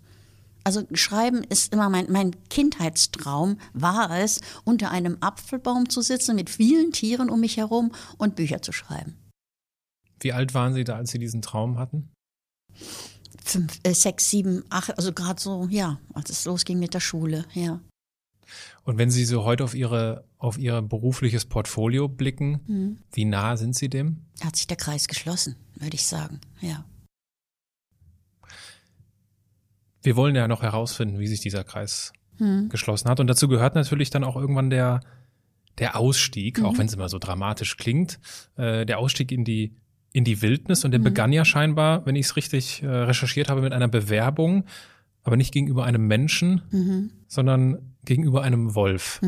Also 0.62 0.84
Schreiben 0.92 1.42
ist 1.42 1.72
immer 1.72 1.90
mein, 1.90 2.12
mein 2.12 2.30
Kindheitstraum, 2.48 3.58
war 3.72 4.08
es, 4.20 4.40
unter 4.62 4.92
einem 4.92 5.16
Apfelbaum 5.18 5.88
zu 5.88 6.00
sitzen 6.00 6.36
mit 6.36 6.48
vielen 6.48 6.92
Tieren 6.92 7.28
um 7.28 7.40
mich 7.40 7.56
herum 7.56 7.90
und 8.18 8.36
Bücher 8.36 8.62
zu 8.62 8.70
schreiben. 8.70 9.16
Wie 10.20 10.32
alt 10.32 10.54
waren 10.54 10.74
Sie 10.74 10.84
da, 10.84 10.94
als 10.94 11.10
Sie 11.10 11.18
diesen 11.18 11.42
Traum 11.42 11.76
hatten? 11.76 12.08
Fünf, 13.44 13.80
äh, 13.82 13.94
sechs, 13.94 14.30
sieben, 14.30 14.62
acht, 14.70 14.96
also 14.96 15.12
gerade 15.12 15.42
so, 15.42 15.66
ja, 15.68 15.98
als 16.12 16.30
es 16.30 16.44
losging 16.44 16.78
mit 16.78 16.94
der 16.94 17.00
Schule, 17.00 17.46
ja. 17.52 17.80
Und 18.84 18.96
wenn 18.96 19.10
Sie 19.10 19.24
so 19.24 19.42
heute 19.42 19.64
auf 19.64 19.74
Ihre, 19.74 20.24
auf 20.38 20.56
Ihr 20.56 20.80
berufliches 20.82 21.46
Portfolio 21.46 22.06
blicken, 22.06 22.60
mhm. 22.68 22.98
wie 23.12 23.24
nah 23.24 23.56
sind 23.56 23.74
Sie 23.74 23.88
dem? 23.88 24.24
Hat 24.40 24.54
sich 24.54 24.68
der 24.68 24.76
Kreis 24.76 25.08
geschlossen, 25.08 25.56
würde 25.80 25.96
ich 25.96 26.06
sagen, 26.06 26.40
ja. 26.60 26.84
Wir 30.04 30.16
wollen 30.16 30.36
ja 30.36 30.46
noch 30.46 30.62
herausfinden, 30.62 31.18
wie 31.18 31.26
sich 31.26 31.40
dieser 31.40 31.64
Kreis 31.64 32.12
hm. 32.38 32.68
geschlossen 32.68 33.08
hat. 33.08 33.20
Und 33.20 33.26
dazu 33.26 33.48
gehört 33.48 33.74
natürlich 33.74 34.10
dann 34.10 34.22
auch 34.22 34.36
irgendwann 34.36 34.70
der, 34.70 35.00
der 35.78 35.96
Ausstieg, 35.96 36.58
mhm. 36.58 36.66
auch 36.66 36.78
wenn 36.78 36.86
es 36.86 36.94
immer 36.94 37.08
so 37.08 37.18
dramatisch 37.18 37.76
klingt, 37.76 38.20
äh, 38.56 38.86
der 38.86 38.98
Ausstieg 38.98 39.32
in 39.32 39.44
die, 39.44 39.74
in 40.12 40.24
die 40.24 40.42
Wildnis. 40.42 40.84
Und 40.84 40.92
der 40.92 41.00
mhm. 41.00 41.04
begann 41.04 41.32
ja 41.32 41.44
scheinbar, 41.44 42.06
wenn 42.06 42.16
ich 42.16 42.26
es 42.26 42.36
richtig 42.36 42.82
äh, 42.82 42.86
recherchiert 42.86 43.48
habe, 43.48 43.62
mit 43.62 43.72
einer 43.72 43.88
Bewerbung, 43.88 44.64
aber 45.22 45.36
nicht 45.36 45.52
gegenüber 45.52 45.84
einem 45.84 46.06
Menschen, 46.06 46.62
mhm. 46.70 47.10
sondern 47.26 47.94
gegenüber 48.04 48.42
einem 48.42 48.74
Wolf. 48.74 49.20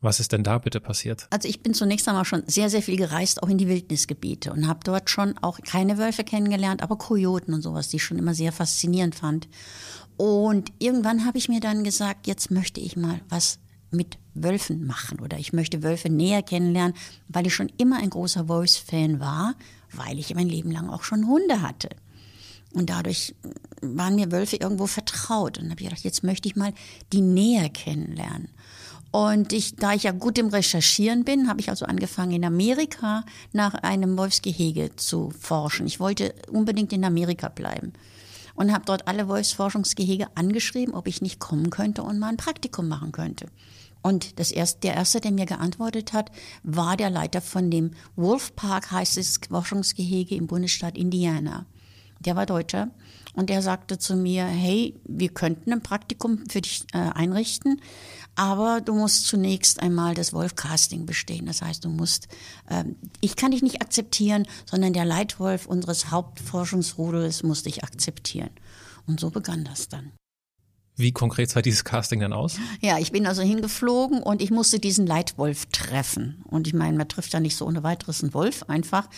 Was 0.00 0.20
ist 0.20 0.32
denn 0.32 0.44
da 0.44 0.58
bitte 0.58 0.80
passiert? 0.80 1.26
Also 1.30 1.48
ich 1.48 1.60
bin 1.62 1.74
zunächst 1.74 2.06
einmal 2.08 2.24
schon 2.24 2.44
sehr, 2.46 2.70
sehr 2.70 2.82
viel 2.82 2.96
gereist, 2.96 3.42
auch 3.42 3.48
in 3.48 3.58
die 3.58 3.68
Wildnisgebiete 3.68 4.52
und 4.52 4.68
habe 4.68 4.80
dort 4.84 5.10
schon 5.10 5.36
auch 5.38 5.58
keine 5.60 5.98
Wölfe 5.98 6.22
kennengelernt, 6.22 6.82
aber 6.82 6.96
Kojoten 6.96 7.52
und 7.52 7.62
sowas, 7.62 7.88
die 7.88 7.96
ich 7.96 8.04
schon 8.04 8.18
immer 8.18 8.34
sehr 8.34 8.52
faszinierend 8.52 9.16
fand. 9.16 9.48
Und 10.16 10.72
irgendwann 10.78 11.24
habe 11.24 11.38
ich 11.38 11.48
mir 11.48 11.60
dann 11.60 11.82
gesagt, 11.82 12.26
jetzt 12.28 12.50
möchte 12.50 12.80
ich 12.80 12.96
mal 12.96 13.20
was 13.28 13.58
mit 13.90 14.18
Wölfen 14.34 14.86
machen 14.86 15.18
oder 15.20 15.38
ich 15.38 15.52
möchte 15.52 15.82
Wölfe 15.82 16.10
näher 16.10 16.42
kennenlernen, 16.42 16.94
weil 17.28 17.46
ich 17.46 17.54
schon 17.54 17.72
immer 17.78 17.98
ein 17.98 18.10
großer 18.10 18.48
Wolfsfan 18.48 19.18
war, 19.18 19.54
weil 19.92 20.18
ich 20.18 20.34
mein 20.34 20.48
Leben 20.48 20.70
lang 20.70 20.90
auch 20.90 21.02
schon 21.02 21.26
Hunde 21.26 21.62
hatte. 21.62 21.88
Und 22.74 22.90
dadurch 22.90 23.34
waren 23.80 24.14
mir 24.14 24.30
Wölfe 24.30 24.56
irgendwo 24.56 24.86
vertraut. 24.86 25.58
Und 25.58 25.70
habe 25.70 25.80
ich 25.80 25.88
gedacht, 25.88 26.04
jetzt 26.04 26.22
möchte 26.22 26.48
ich 26.48 26.56
mal 26.56 26.74
die 27.12 27.22
näher 27.22 27.68
kennenlernen. 27.70 28.50
Und 29.10 29.52
ich, 29.52 29.76
da 29.76 29.94
ich 29.94 30.02
ja 30.02 30.12
gut 30.12 30.36
im 30.38 30.48
Recherchieren 30.48 31.24
bin, 31.24 31.48
habe 31.48 31.60
ich 31.60 31.70
also 31.70 31.86
angefangen, 31.86 32.32
in 32.32 32.44
Amerika 32.44 33.24
nach 33.52 33.74
einem 33.74 34.18
Wolfsgehege 34.18 34.96
zu 34.96 35.30
forschen. 35.30 35.86
Ich 35.86 35.98
wollte 35.98 36.34
unbedingt 36.50 36.92
in 36.92 37.04
Amerika 37.04 37.48
bleiben 37.48 37.94
und 38.54 38.72
habe 38.72 38.84
dort 38.84 39.08
alle 39.08 39.28
Wolfsforschungsgehege 39.28 40.26
angeschrieben, 40.34 40.94
ob 40.94 41.06
ich 41.06 41.22
nicht 41.22 41.38
kommen 41.38 41.70
könnte 41.70 42.02
und 42.02 42.18
mal 42.18 42.28
ein 42.28 42.36
Praktikum 42.36 42.88
machen 42.88 43.12
könnte. 43.12 43.46
Und 44.02 44.38
das 44.38 44.50
erste, 44.50 44.80
der 44.80 44.94
erste, 44.94 45.20
der 45.20 45.32
mir 45.32 45.46
geantwortet 45.46 46.12
hat, 46.12 46.30
war 46.62 46.96
der 46.96 47.10
Leiter 47.10 47.40
von 47.40 47.70
dem 47.70 47.92
Wolf 48.16 48.54
Park, 48.56 48.90
heißt 48.90 49.16
es 49.16 49.40
Forschungsgehege 49.48 50.34
im 50.34 50.46
Bundesstaat 50.46 50.96
Indiana. 50.96 51.66
Der 52.20 52.36
war 52.36 52.46
Deutscher 52.46 52.90
und 53.34 53.48
der 53.48 53.62
sagte 53.62 53.98
zu 53.98 54.16
mir, 54.16 54.44
hey, 54.44 55.00
wir 55.04 55.28
könnten 55.28 55.72
ein 55.72 55.82
Praktikum 55.82 56.44
für 56.48 56.60
dich 56.60 56.84
äh, 56.92 56.98
einrichten, 56.98 57.80
aber 58.38 58.80
du 58.80 58.94
musst 58.94 59.26
zunächst 59.26 59.80
einmal 59.82 60.14
das 60.14 60.32
Wolf-Casting 60.32 61.06
bestehen. 61.06 61.46
Das 61.46 61.60
heißt, 61.60 61.84
du 61.84 61.88
musst, 61.88 62.28
äh, 62.68 62.84
ich 63.20 63.34
kann 63.34 63.50
dich 63.50 63.62
nicht 63.62 63.82
akzeptieren, 63.82 64.46
sondern 64.64 64.92
der 64.92 65.04
Leitwolf 65.04 65.66
unseres 65.66 66.12
Hauptforschungsrudels 66.12 67.42
muss 67.42 67.64
dich 67.64 67.82
akzeptieren. 67.82 68.50
Und 69.08 69.18
so 69.18 69.30
begann 69.30 69.64
das 69.64 69.88
dann. 69.88 70.12
Wie 70.98 71.12
konkret 71.12 71.48
sah 71.48 71.62
dieses 71.62 71.84
Casting 71.84 72.18
dann 72.18 72.32
aus? 72.32 72.56
Ja, 72.80 72.98
ich 72.98 73.12
bin 73.12 73.24
also 73.24 73.40
hingeflogen 73.40 74.20
und 74.20 74.42
ich 74.42 74.50
musste 74.50 74.80
diesen 74.80 75.06
Leitwolf 75.06 75.66
treffen. 75.66 76.42
Und 76.50 76.66
ich 76.66 76.74
meine, 76.74 76.96
man 76.96 77.08
trifft 77.08 77.32
ja 77.32 77.38
nicht 77.38 77.54
so 77.54 77.66
ohne 77.66 77.84
weiteres 77.84 78.24
einen 78.24 78.34
Wolf 78.34 78.64
einfach. 78.64 79.08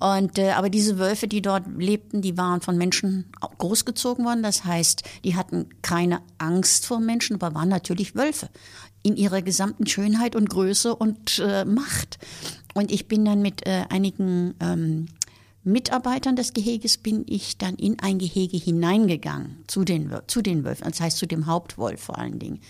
Und 0.00 0.38
äh, 0.38 0.52
aber 0.52 0.70
diese 0.70 0.98
Wölfe, 0.98 1.28
die 1.28 1.42
dort 1.42 1.64
lebten, 1.76 2.22
die 2.22 2.38
waren 2.38 2.62
von 2.62 2.78
Menschen 2.78 3.26
großgezogen 3.58 4.24
worden. 4.24 4.42
Das 4.42 4.64
heißt, 4.64 5.02
die 5.24 5.36
hatten 5.36 5.68
keine 5.82 6.22
Angst 6.38 6.86
vor 6.86 7.00
Menschen, 7.00 7.34
aber 7.36 7.54
waren 7.54 7.68
natürlich 7.68 8.14
Wölfe 8.14 8.48
in 9.02 9.18
ihrer 9.18 9.42
gesamten 9.42 9.86
Schönheit 9.86 10.34
und 10.36 10.48
Größe 10.48 10.96
und 10.96 11.38
äh, 11.38 11.66
Macht. 11.66 12.18
Und 12.72 12.90
ich 12.90 13.08
bin 13.08 13.26
dann 13.26 13.42
mit 13.42 13.66
äh, 13.66 13.84
einigen 13.90 14.54
ähm, 14.60 15.06
Mitarbeitern 15.66 16.36
des 16.36 16.52
Geheges 16.52 16.96
bin 16.96 17.24
ich 17.28 17.58
dann 17.58 17.74
in 17.74 17.98
ein 17.98 18.18
Gehege 18.18 18.56
hineingegangen, 18.56 19.64
zu 19.66 19.84
den, 19.84 20.14
zu 20.28 20.40
den 20.40 20.64
Wölfen, 20.64 20.88
das 20.88 21.00
heißt 21.00 21.18
zu 21.18 21.26
dem 21.26 21.46
Hauptwolf 21.46 22.00
vor 22.00 22.18
allen 22.18 22.38
Dingen. 22.38 22.60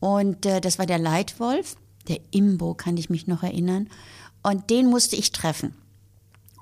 Und 0.00 0.46
äh, 0.46 0.62
das 0.62 0.78
war 0.78 0.86
der 0.86 0.98
Leitwolf, 0.98 1.76
der 2.08 2.18
Imbo, 2.30 2.72
kann 2.74 2.96
ich 2.96 3.10
mich 3.10 3.26
noch 3.26 3.42
erinnern. 3.42 3.88
Und 4.42 4.70
den 4.70 4.86
musste 4.86 5.16
ich 5.16 5.32
treffen. 5.32 5.74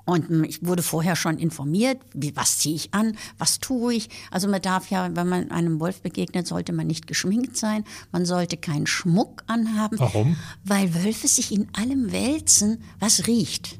Und 0.03 0.43
ich 0.45 0.65
wurde 0.65 0.81
vorher 0.83 1.15
schon 1.15 1.37
informiert, 1.37 2.01
wie, 2.13 2.35
was 2.35 2.57
ziehe 2.57 2.75
ich 2.75 2.93
an, 2.93 3.15
was 3.37 3.59
tue 3.59 3.93
ich. 3.93 4.09
Also 4.31 4.49
man 4.49 4.61
darf 4.61 4.89
ja, 4.89 5.15
wenn 5.15 5.29
man 5.29 5.51
einem 5.51 5.79
Wolf 5.79 6.01
begegnet, 6.01 6.47
sollte 6.47 6.73
man 6.73 6.87
nicht 6.87 7.07
geschminkt 7.07 7.55
sein, 7.55 7.85
man 8.11 8.25
sollte 8.25 8.57
keinen 8.57 8.87
Schmuck 8.87 9.43
anhaben. 9.47 9.99
Warum? 9.99 10.35
Weil 10.63 10.93
Wölfe 10.95 11.27
sich 11.27 11.51
in 11.51 11.67
allem 11.73 12.11
wälzen, 12.11 12.81
was 12.99 13.27
riecht. 13.27 13.79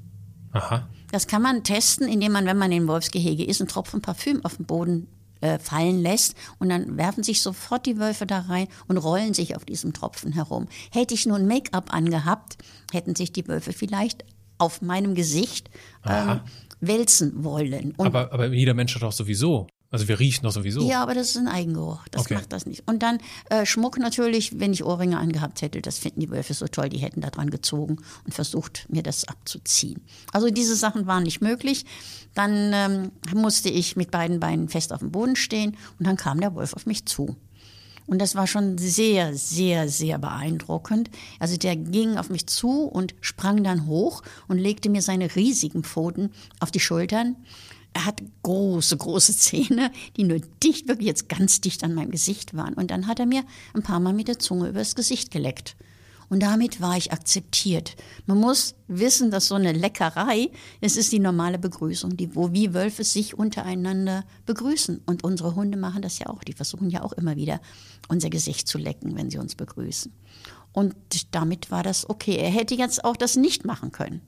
Aha. 0.52 0.88
Das 1.12 1.28
kann 1.28 1.42
man 1.42 1.64
testen, 1.64 2.08
indem 2.08 2.34
man, 2.34 2.46
wenn 2.46 2.58
man 2.58 2.72
in 2.72 2.88
Wolfsgehege 2.88 3.44
ist, 3.44 3.62
einen 3.62 3.68
Tropfen 3.68 4.02
Parfüm 4.02 4.44
auf 4.46 4.58
den 4.58 4.66
Boden 4.66 5.08
äh, 5.42 5.58
fallen 5.58 6.02
lässt 6.02 6.36
und 6.60 6.70
dann 6.70 6.98
werfen 6.98 7.24
sich 7.24 7.42
sofort 7.42 7.86
die 7.86 7.98
Wölfe 7.98 8.26
da 8.26 8.40
rein 8.42 8.68
und 8.88 8.98
rollen 8.98 9.34
sich 9.34 9.56
auf 9.56 9.66
diesem 9.66 9.94
Tropfen 9.94 10.34
herum. 10.34 10.68
Hätte 10.92 11.14
ich 11.14 11.26
nun 11.26 11.48
Make-up 11.48 11.94
angehabt, 11.94 12.58
hätten 12.92 13.16
sich 13.16 13.32
die 13.32 13.48
Wölfe 13.48 13.74
vielleicht 13.74 14.26
auf 14.58 14.82
meinem 14.82 15.16
Gesicht 15.16 15.70
ähm, 16.06 16.42
wälzen 16.82 17.44
wollen. 17.44 17.94
aber, 17.98 18.34
aber 18.34 18.48
jeder 18.48 18.74
Mensch 18.74 18.94
hat 18.96 19.02
doch 19.02 19.14
sowieso 19.14 19.68
Also 19.92 20.08
wir 20.08 20.20
riechen 20.20 20.44
doch 20.44 20.52
sowieso. 20.52 20.88
Ja, 20.88 21.02
aber 21.02 21.16
das 21.16 21.30
ist 21.30 21.38
ein 21.38 21.48
Eigengeruch. 21.48 22.08
Das 22.12 22.22
Okay. 22.22 22.36
macht 22.36 22.54
das 22.54 22.68
nicht. 22.68 22.88
Und 22.88 23.02
dann 23.02 23.18
äh, 23.50 23.66
Schmuck 23.66 23.98
natürlich, 23.98 24.60
wenn 24.60 24.72
ich 24.72 24.84
Ohrringe 24.84 25.18
angehabt 25.18 25.64
hätte, 25.64 25.82
das 25.82 25.98
finden 25.98 26.20
die 26.20 26.30
Wölfe 26.30 26.54
so 26.54 26.68
toll, 26.68 26.90
die 26.90 27.00
hätten 27.00 27.22
da 27.22 27.32
dran 27.32 27.50
gezogen 27.50 27.98
und 28.24 28.34
versucht, 28.34 28.86
mir 28.90 29.02
das 29.02 29.28
abzuziehen. 29.28 30.02
Also 30.32 30.52
diese 30.52 30.76
Sachen 30.76 31.08
waren 31.08 31.24
nicht 31.24 31.42
möglich. 31.42 31.86
Dann 32.36 32.72
ähm, 32.74 33.12
musste 33.34 33.70
ich 33.70 33.96
mit 33.96 34.12
beiden 34.12 34.40
Beinen 34.40 34.70
fest 34.70 34.94
auf 34.94 35.00
dem 35.00 35.12
Boden 35.12 35.36
stehen 35.36 35.76
und 35.98 36.06
dann 36.06 36.18
kam 36.18 36.40
der 36.40 36.54
Wolf 36.54 36.74
auf 36.74 36.86
mich 36.86 37.06
zu. 37.06 37.36
Und 38.06 38.20
das 38.20 38.34
war 38.34 38.48
schon 38.48 38.80
sehr, 38.80 39.36
sehr, 39.36 39.88
sehr 39.88 40.18
beeindruckend. 40.18 41.12
Also 41.40 41.58
der 41.58 41.76
ging 41.76 42.18
auf 42.18 42.30
mich 42.30 42.48
zu 42.48 42.86
und 42.86 43.14
sprang 43.22 43.64
dann 43.64 43.86
hoch 43.86 44.24
und 44.48 44.58
legte 44.58 44.90
mir 44.90 45.04
seine 45.04 45.36
riesigen 45.36 45.84
Pfoten 45.84 46.32
auf 46.60 46.72
die 46.72 46.80
Schultern. 46.80 47.36
Er 47.94 48.06
hat 48.06 48.22
große, 48.44 48.98
große 48.98 49.36
Zähne, 49.36 49.92
die 50.16 50.24
nur 50.24 50.40
dicht, 50.64 50.88
wirklich 50.88 51.08
jetzt 51.08 51.30
ganz 51.30 51.62
dicht 51.62 51.84
an 51.84 51.94
meinem 51.94 52.12
Gesicht 52.12 52.56
waren. 52.56 52.74
Und 52.74 52.92
dann 52.92 53.08
hat 53.08 53.20
er 53.20 53.26
mir 53.26 53.44
ein 53.74 53.84
paar 53.84 54.00
Mal 54.00 54.14
mit 54.14 54.28
der 54.28 54.40
Zunge 54.40 54.70
übers 54.70 54.96
Gesicht 54.96 55.32
geleckt. 55.32 55.76
Und 56.30 56.44
damit 56.44 56.80
war 56.80 56.96
ich 56.96 57.12
akzeptiert. 57.12 57.96
Man 58.28 58.38
muss 58.38 58.76
wissen, 58.88 59.32
dass 59.32 59.48
so 59.48 59.56
eine 59.56 59.72
Leckerei, 59.72 60.52
es 60.80 60.96
ist 60.96 61.12
die 61.12 61.20
normale 61.20 61.58
Begrüßung, 61.58 62.16
die, 62.16 62.36
wo 62.36 62.54
wir 62.54 62.76
Wölfe 62.76 63.04
sich 63.04 63.38
untereinander 63.38 64.24
begrüßen. 64.46 65.02
Und 65.08 65.24
unsere 65.24 65.56
Hunde 65.56 65.78
machen 65.78 66.04
das 66.04 66.20
ja 66.20 66.28
auch. 66.28 66.44
Die 66.44 66.54
versuchen 66.54 66.92
ja 66.92 67.04
auch 67.04 67.14
immer 67.14 67.36
wieder, 67.36 67.60
unser 68.08 68.30
Gesicht 68.30 68.68
zu 68.68 68.78
lecken, 68.78 69.16
wenn 69.16 69.32
sie 69.32 69.40
uns 69.40 69.56
begrüßen. 69.56 70.14
Und 70.80 70.96
damit 71.32 71.72
war 71.72 71.84
das 71.84 72.10
okay. 72.10 72.38
Er 72.38 72.50
hätte 72.50 72.74
jetzt 72.74 73.04
auch 73.04 73.18
das 73.18 73.36
nicht 73.36 73.66
machen 73.66 73.92
können. 73.92 74.22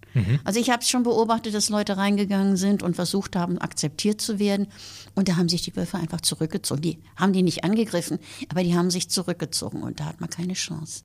Also 0.44 0.60
ich 0.60 0.70
habe 0.70 0.84
schon 0.84 1.04
beobachtet, 1.04 1.54
dass 1.54 1.70
Leute 1.70 1.96
reingegangen 1.96 2.58
sind 2.58 2.84
und 2.84 2.96
versucht 2.96 3.38
haben, 3.38 3.58
akzeptiert 3.58 4.20
zu 4.20 4.38
werden. 4.38 4.68
Und 5.16 5.30
da 5.30 5.38
haben 5.38 5.48
sich 5.48 5.62
die 5.62 5.74
Wölfe 5.78 5.98
einfach 5.98 6.20
zurückgezogen. 6.20 6.82
Die 6.82 7.00
haben 7.16 7.32
die 7.32 7.42
nicht 7.42 7.64
angegriffen, 7.64 8.20
aber 8.50 8.64
die 8.64 8.76
haben 8.76 8.92
sich 8.92 9.10
zurückgezogen 9.10 9.82
und 9.82 10.02
da 10.02 10.06
hat 10.08 10.20
man 10.20 10.30
keine 10.30 10.54
Chance. 10.54 11.04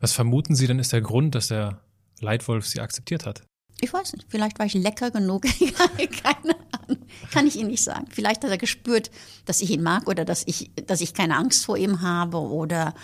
Was 0.00 0.12
vermuten 0.12 0.56
Sie 0.56 0.66
denn 0.66 0.80
ist 0.80 0.92
der 0.92 1.00
Grund, 1.00 1.36
dass 1.36 1.46
der 1.46 1.80
Leitwolf 2.18 2.66
Sie 2.66 2.80
akzeptiert 2.80 3.24
hat? 3.24 3.44
Ich 3.80 3.92
weiß 3.92 4.14
nicht, 4.14 4.26
vielleicht 4.28 4.58
war 4.58 4.66
ich 4.66 4.74
lecker 4.74 5.12
genug. 5.12 5.42
keine 6.22 6.56
Ahnung. 6.72 7.02
Kann 7.30 7.46
ich 7.46 7.56
Ihnen 7.56 7.70
nicht 7.70 7.84
sagen. 7.84 8.06
Vielleicht 8.10 8.42
hat 8.42 8.50
er 8.50 8.58
gespürt, 8.58 9.12
dass 9.44 9.60
ich 9.60 9.70
ihn 9.70 9.82
mag 9.82 10.08
oder 10.08 10.24
dass 10.24 10.42
ich, 10.46 10.72
dass 10.86 11.00
ich 11.00 11.14
keine 11.14 11.36
Angst 11.36 11.64
vor 11.64 11.76
ihm 11.76 12.00
habe 12.00 12.38
oder 12.38 12.94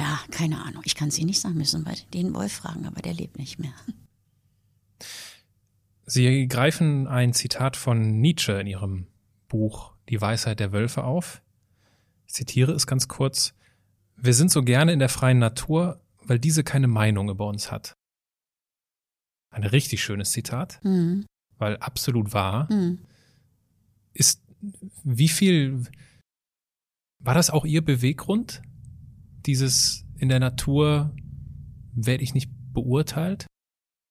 ja, 0.00 0.18
keine 0.30 0.62
Ahnung. 0.64 0.82
Ich 0.86 0.94
kann 0.94 1.08
es 1.08 1.18
Ihnen 1.18 1.26
nicht 1.26 1.40
sagen, 1.40 1.56
müssen 1.56 1.84
wir 1.84 1.94
den 2.14 2.32
Wolf 2.34 2.52
fragen, 2.52 2.86
aber 2.86 3.02
der 3.02 3.12
lebt 3.14 3.38
nicht 3.38 3.58
mehr. 3.58 3.74
Sie 6.06 6.48
greifen 6.48 7.06
ein 7.06 7.32
Zitat 7.32 7.76
von 7.76 8.20
Nietzsche 8.20 8.52
in 8.60 8.66
Ihrem 8.66 9.06
Buch 9.48 9.94
Die 10.08 10.20
Weisheit 10.20 10.58
der 10.58 10.72
Wölfe 10.72 11.04
auf. 11.04 11.42
Ich 12.26 12.34
zitiere 12.34 12.72
es 12.72 12.86
ganz 12.86 13.06
kurz. 13.08 13.54
Wir 14.16 14.34
sind 14.34 14.50
so 14.50 14.62
gerne 14.62 14.92
in 14.92 14.98
der 14.98 15.08
freien 15.08 15.38
Natur, 15.38 16.00
weil 16.22 16.38
diese 16.38 16.64
keine 16.64 16.88
Meinung 16.88 17.28
über 17.30 17.46
uns 17.46 17.70
hat. 17.70 17.94
Ein 19.50 19.64
richtig 19.64 20.02
schönes 20.02 20.30
Zitat, 20.32 20.80
Mhm. 20.82 21.26
weil 21.58 21.76
absolut 21.78 22.32
wahr. 22.32 22.72
Mhm. 22.72 22.98
Ist, 24.12 24.42
wie 25.04 25.28
viel, 25.28 25.84
war 27.18 27.34
das 27.34 27.50
auch 27.50 27.64
Ihr 27.64 27.84
Beweggrund? 27.84 28.62
Dieses 29.46 30.04
in 30.18 30.28
der 30.28 30.40
Natur 30.40 31.14
werde 31.94 32.22
ich 32.22 32.34
nicht 32.34 32.50
beurteilt? 32.72 33.46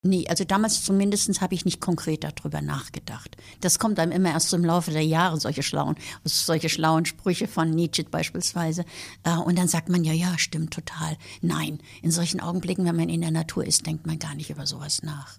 Nee, 0.02 0.28
also 0.30 0.46
damals 0.46 0.86
zumindest 0.86 1.42
habe 1.42 1.54
ich 1.54 1.66
nicht 1.66 1.82
konkret 1.82 2.24
darüber 2.24 2.62
nachgedacht. 2.62 3.36
Das 3.60 3.80
kommt 3.80 4.00
einem 4.00 4.14
immer 4.14 4.32
erst 4.32 4.54
im 4.54 4.64
Laufe 4.64 4.92
der 4.92 5.06
Jahre, 5.06 5.38
solche 5.38 5.62
schlauen, 5.62 5.98
solche 6.24 6.70
schlauen 6.70 7.04
Sprüche 7.04 7.50
von 7.50 7.70
Nietzsche 7.70 8.06
beispielsweise. 8.06 8.86
Äh, 9.24 9.36
Und 9.36 9.58
dann 9.58 9.68
sagt 9.68 9.90
man, 9.90 10.06
ja, 10.06 10.14
ja, 10.14 10.38
stimmt 10.38 10.74
total. 10.74 11.18
Nein, 11.42 11.80
in 12.02 12.12
solchen 12.12 12.40
Augenblicken, 12.40 12.86
wenn 12.86 12.96
man 12.96 13.10
in 13.10 13.20
der 13.20 13.32
Natur 13.32 13.66
ist, 13.66 13.86
denkt 13.86 14.08
man 14.08 14.20
gar 14.20 14.36
nicht 14.36 14.50
über 14.50 14.66
sowas 14.66 15.04
nach. 15.04 15.38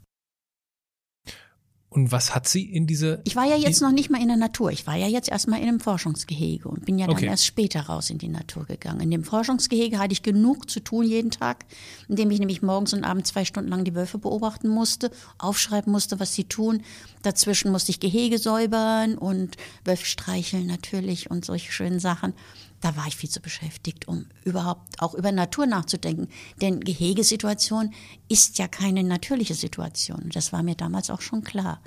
Und 1.92 2.12
was 2.12 2.36
hat 2.36 2.46
Sie 2.46 2.62
in 2.62 2.86
diese, 2.86 3.20
Ich 3.24 3.34
war 3.34 3.44
ja 3.46 3.56
jetzt 3.56 3.82
noch 3.82 3.90
nicht 3.90 4.10
mal 4.10 4.22
in 4.22 4.28
der 4.28 4.36
Natur. 4.36 4.70
Ich 4.70 4.86
war 4.86 4.94
ja 4.94 5.08
jetzt 5.08 5.28
erstmal 5.28 5.60
in 5.60 5.66
einem 5.66 5.80
Forschungsgehege 5.80 6.68
und 6.68 6.84
bin 6.84 7.00
ja 7.00 7.08
dann 7.08 7.16
Okay. 7.16 7.26
erst 7.26 7.44
später 7.44 7.80
raus 7.80 8.10
in 8.10 8.18
die 8.18 8.28
Natur 8.28 8.64
gegangen. 8.64 9.00
In 9.00 9.10
dem 9.10 9.24
Forschungsgehege 9.24 9.98
hatte 9.98 10.12
ich 10.12 10.22
genug 10.22 10.70
zu 10.70 10.78
tun 10.78 11.04
jeden 11.04 11.32
Tag, 11.32 11.66
indem 12.08 12.30
ich 12.30 12.38
nämlich 12.38 12.62
morgens 12.62 12.92
und 12.92 13.02
abends 13.02 13.30
zwei 13.30 13.44
Stunden 13.44 13.70
lang 13.70 13.82
die 13.82 13.96
Wölfe 13.96 14.18
beobachten 14.18 14.68
musste, 14.68 15.10
aufschreiben 15.38 15.92
musste, 15.92 16.20
was 16.20 16.32
sie 16.32 16.44
tun. 16.44 16.82
Dazwischen 17.22 17.72
musste 17.72 17.90
ich 17.90 17.98
Gehege 17.98 18.38
säubern 18.38 19.18
und 19.18 19.56
Wölfe 19.84 20.06
streicheln 20.06 20.68
natürlich 20.68 21.28
und 21.28 21.44
solche 21.44 21.72
schönen 21.72 21.98
Sachen. 21.98 22.34
Da 22.80 22.96
war 22.96 23.06
ich 23.06 23.16
viel 23.16 23.28
zu 23.30 23.40
beschäftigt, 23.40 24.08
um 24.08 24.26
überhaupt 24.44 25.00
auch 25.02 25.14
über 25.14 25.32
Natur 25.32 25.66
nachzudenken. 25.66 26.28
Denn 26.62 26.80
Gehegesituation 26.80 27.92
ist 28.28 28.58
ja 28.58 28.68
keine 28.68 29.04
natürliche 29.04 29.54
Situation. 29.54 30.30
Das 30.32 30.52
war 30.52 30.62
mir 30.62 30.74
damals 30.76 31.10
auch 31.10 31.20
schon 31.20 31.44
klar. 31.44 31.80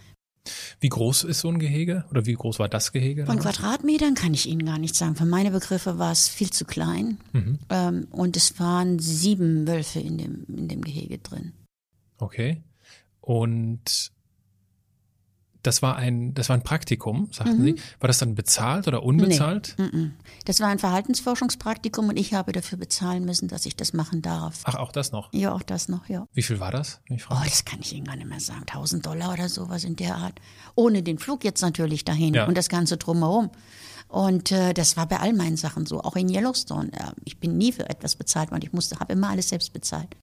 wie 0.79 0.89
groß 0.89 1.23
ist 1.23 1.39
so 1.39 1.47
ein 1.49 1.57
Gehege? 1.59 2.05
Oder 2.11 2.25
wie 2.25 2.33
groß 2.33 2.59
war 2.59 2.69
das 2.69 2.91
Gehege? 2.91 3.25
Von? 3.25 3.39
Quadratmetern 3.39 4.13
kann 4.13 4.33
ich 4.33 4.47
Ihnen 4.47 4.65
gar 4.65 4.77
nicht 4.77 4.95
sagen. 4.95 5.15
Für 5.15 5.25
meine 5.25 5.51
Begriffe 5.51 5.97
war 5.97 6.11
es 6.11 6.27
viel 6.27 6.51
zu 6.51 6.65
klein. 6.65 7.17
Ähm, 7.69 8.07
und 8.11 8.37
es 8.37 8.59
waren 8.59 8.99
sieben 8.99 9.67
Wölfe 9.67 9.99
in 9.99 10.17
dem, 10.17 10.45
in 10.47 10.67
dem 10.67 10.81
Gehege 10.81 11.17
drin. 11.17 11.53
Okay. 12.17 12.61
Und 13.21 14.11
das 15.63 15.81
war 15.81 15.95
ein, 15.95 16.33
das 16.33 16.49
war 16.49 16.55
ein 16.57 16.61
Praktikum, 16.63 17.29
sagten 17.31 17.59
Mhm. 17.59 17.63
Sie. 17.65 17.75
War 17.99 18.07
das 18.07 18.19
dann 18.19 18.35
bezahlt 18.35 18.87
oder 18.87 19.01
unbezahlt? 19.03 19.75
Mm-mm. 19.79 20.11
Das 20.45 20.59
war 20.59 20.67
ein 20.67 20.77
Verhaltensforschungspraktikum 20.79 22.09
und 22.09 22.17
ich 22.17 22.33
habe 22.33 22.51
dafür 22.51 22.77
bezahlen 22.77 23.25
müssen, 23.25 23.47
dass 23.47 23.65
ich 23.65 23.75
das 23.75 23.93
machen 23.93 24.21
darf. 24.21 24.61
Ach, 24.65 24.75
auch 24.75 24.91
das 24.91 25.11
noch. 25.11 25.31
Ja, 25.33 25.53
auch 25.53 25.63
das 25.63 25.87
noch, 25.89 26.07
ja. 26.09 26.27
Wie 26.33 26.43
viel 26.43 26.59
war 26.59 26.71
das? 26.71 26.99
Ich 27.09 27.23
Oh, 27.25 27.35
frage? 27.35 27.49
das 27.49 27.65
kann 27.65 27.79
ich 27.81 27.93
Ihnen 27.93 28.05
gar 28.05 28.15
nicht 28.15 28.27
mehr 28.29 28.39
sagen. 28.39 28.61
1000 28.67 29.05
Dollar 29.05 29.33
oder 29.33 29.49
sowas 29.49 29.83
in 29.83 29.95
der 29.95 30.15
Art. 30.17 30.39
Ohne 30.75 31.01
den 31.01 31.17
Flug 31.17 31.43
jetzt 31.43 31.61
natürlich 31.61 32.05
dahin 32.05 32.33
Ja. 32.33 32.45
und 32.45 32.57
das 32.57 32.69
Ganze 32.69 32.97
drumherum. 32.97 33.49
Und 34.09 34.51
äh, 34.51 34.73
das 34.73 34.95
war 34.97 35.07
bei 35.07 35.19
all 35.19 35.33
meinen 35.33 35.57
Sachen 35.57 35.85
so, 35.85 36.01
auch 36.01 36.15
in 36.15 36.29
Yellowstone. 36.29 36.91
Äh, 36.93 37.11
ich 37.25 37.39
bin 37.39 37.57
nie 37.57 37.71
für 37.71 37.89
etwas 37.89 38.15
bezahlt 38.15 38.51
worden. 38.51 38.61
Ich 38.63 38.73
musste, 38.73 38.99
habe 38.99 39.13
immer 39.13 39.29
alles 39.29 39.49
selbst 39.49 39.73
bezahlt. 39.73 40.15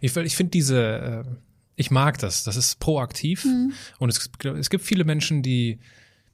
Ich, 0.00 0.14
ich 0.16 0.36
finde 0.36 0.50
diese, 0.50 0.78
äh, 0.78 1.24
ich 1.76 1.90
mag 1.90 2.18
das. 2.18 2.44
Das 2.44 2.56
ist 2.56 2.78
proaktiv. 2.78 3.44
Mhm. 3.44 3.72
Und 3.98 4.08
es, 4.08 4.30
es 4.58 4.70
gibt 4.70 4.84
viele 4.84 5.04
Menschen, 5.04 5.42
die, 5.42 5.78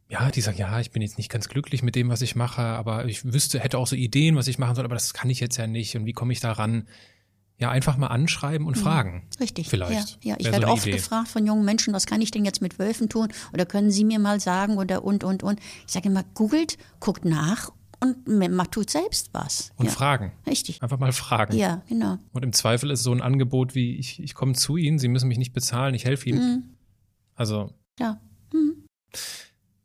ja, 0.09 0.31
die 0.31 0.41
sagen, 0.41 0.59
ja, 0.59 0.81
ich 0.81 0.91
bin 0.91 1.03
jetzt 1.03 1.19
nicht 1.19 1.31
ganz 1.31 1.49
glücklich 1.49 1.83
mit 1.83 1.95
dem, 1.95 2.09
was 2.09 2.23
ich 2.23 2.37
mache, 2.37 2.63
aber 2.63 3.07
ich 3.07 3.33
wüsste, 3.33 3.61
hätte 3.61 3.79
auch 3.79 3.87
so 3.87 3.97
Ideen, 3.97 4.37
was 4.37 4.49
ich 4.49 4.59
machen 4.59 4.75
soll, 4.75 4.85
aber 4.85 4.95
das 4.95 5.15
kann 5.15 5.31
ich 5.31 5.41
jetzt 5.41 5.57
ja 5.57 5.67
nicht. 5.67 5.97
Und 5.97 6.07
wie 6.07 6.13
komme 6.13 6.33
ich 6.33 6.41
da 6.41 6.53
ran? 6.53 6.87
Ja, 7.59 7.71
einfach 7.71 7.99
mal 7.99 8.07
anschreiben 8.07 8.67
und 8.67 8.79
fragen. 8.79 9.17
Mhm. 9.17 9.41
Richtig. 9.41 9.69
Vielleicht. 9.69 10.25
Ja, 10.25 10.31
ja. 10.31 10.37
ich 10.39 10.47
Wäre 10.47 10.55
werde 10.55 10.67
so 10.67 10.73
oft 10.73 10.87
Idee. 10.87 10.97
gefragt 10.97 11.29
von 11.29 11.47
jungen 11.47 11.65
Menschen, 11.65 11.93
was 11.93 12.07
kann 12.07 12.23
ich 12.23 12.31
denn 12.31 12.47
jetzt 12.47 12.63
mit 12.63 12.79
Wölfen 12.79 13.11
tun? 13.11 13.29
Oder 13.53 13.67
können 13.67 13.91
Sie 13.91 14.05
mir 14.05 14.19
mal 14.19 14.41
sagen 14.41 14.79
oder 14.79 15.05
und, 15.05 15.25
und, 15.25 15.43
und. 15.43 15.61
Ich 15.87 15.93
sage 15.93 16.09
immer, 16.09 16.25
googelt, 16.35 16.79
guckt 17.01 17.27
nach 17.27 17.71
und 18.03 18.27
macht, 18.55 18.73
tut 18.73 18.91
selbst 18.91 19.31
was. 19.33 19.73
Und 19.77 19.87
ja. 19.87 19.93
fragen. 19.93 20.33
Richtig. 20.47 20.83
Einfach 20.83 20.99
mal 20.99 21.13
fragen. 21.13 21.57
Ja, 21.57 21.83
genau. 21.89 22.19
Und 22.33 22.43
im 22.45 22.53
Zweifel 22.53 22.91
ist 22.91 23.03
so 23.03 23.13
ein 23.13 23.21
Angebot 23.21 23.75
wie, 23.75 23.97
ich, 23.97 24.21
ich 24.23 24.35
komme 24.35 24.55
zu 24.55 24.77
Ihnen, 24.77 24.99
Sie 24.99 25.09
müssen 25.09 25.29
mich 25.29 25.39
nicht 25.39 25.53
bezahlen, 25.53 25.95
ich 25.95 26.05
helfe 26.05 26.29
Ihnen. 26.31 26.41
Mhm. 26.41 26.63
Also, 27.35 27.73
Ja. 27.99 28.21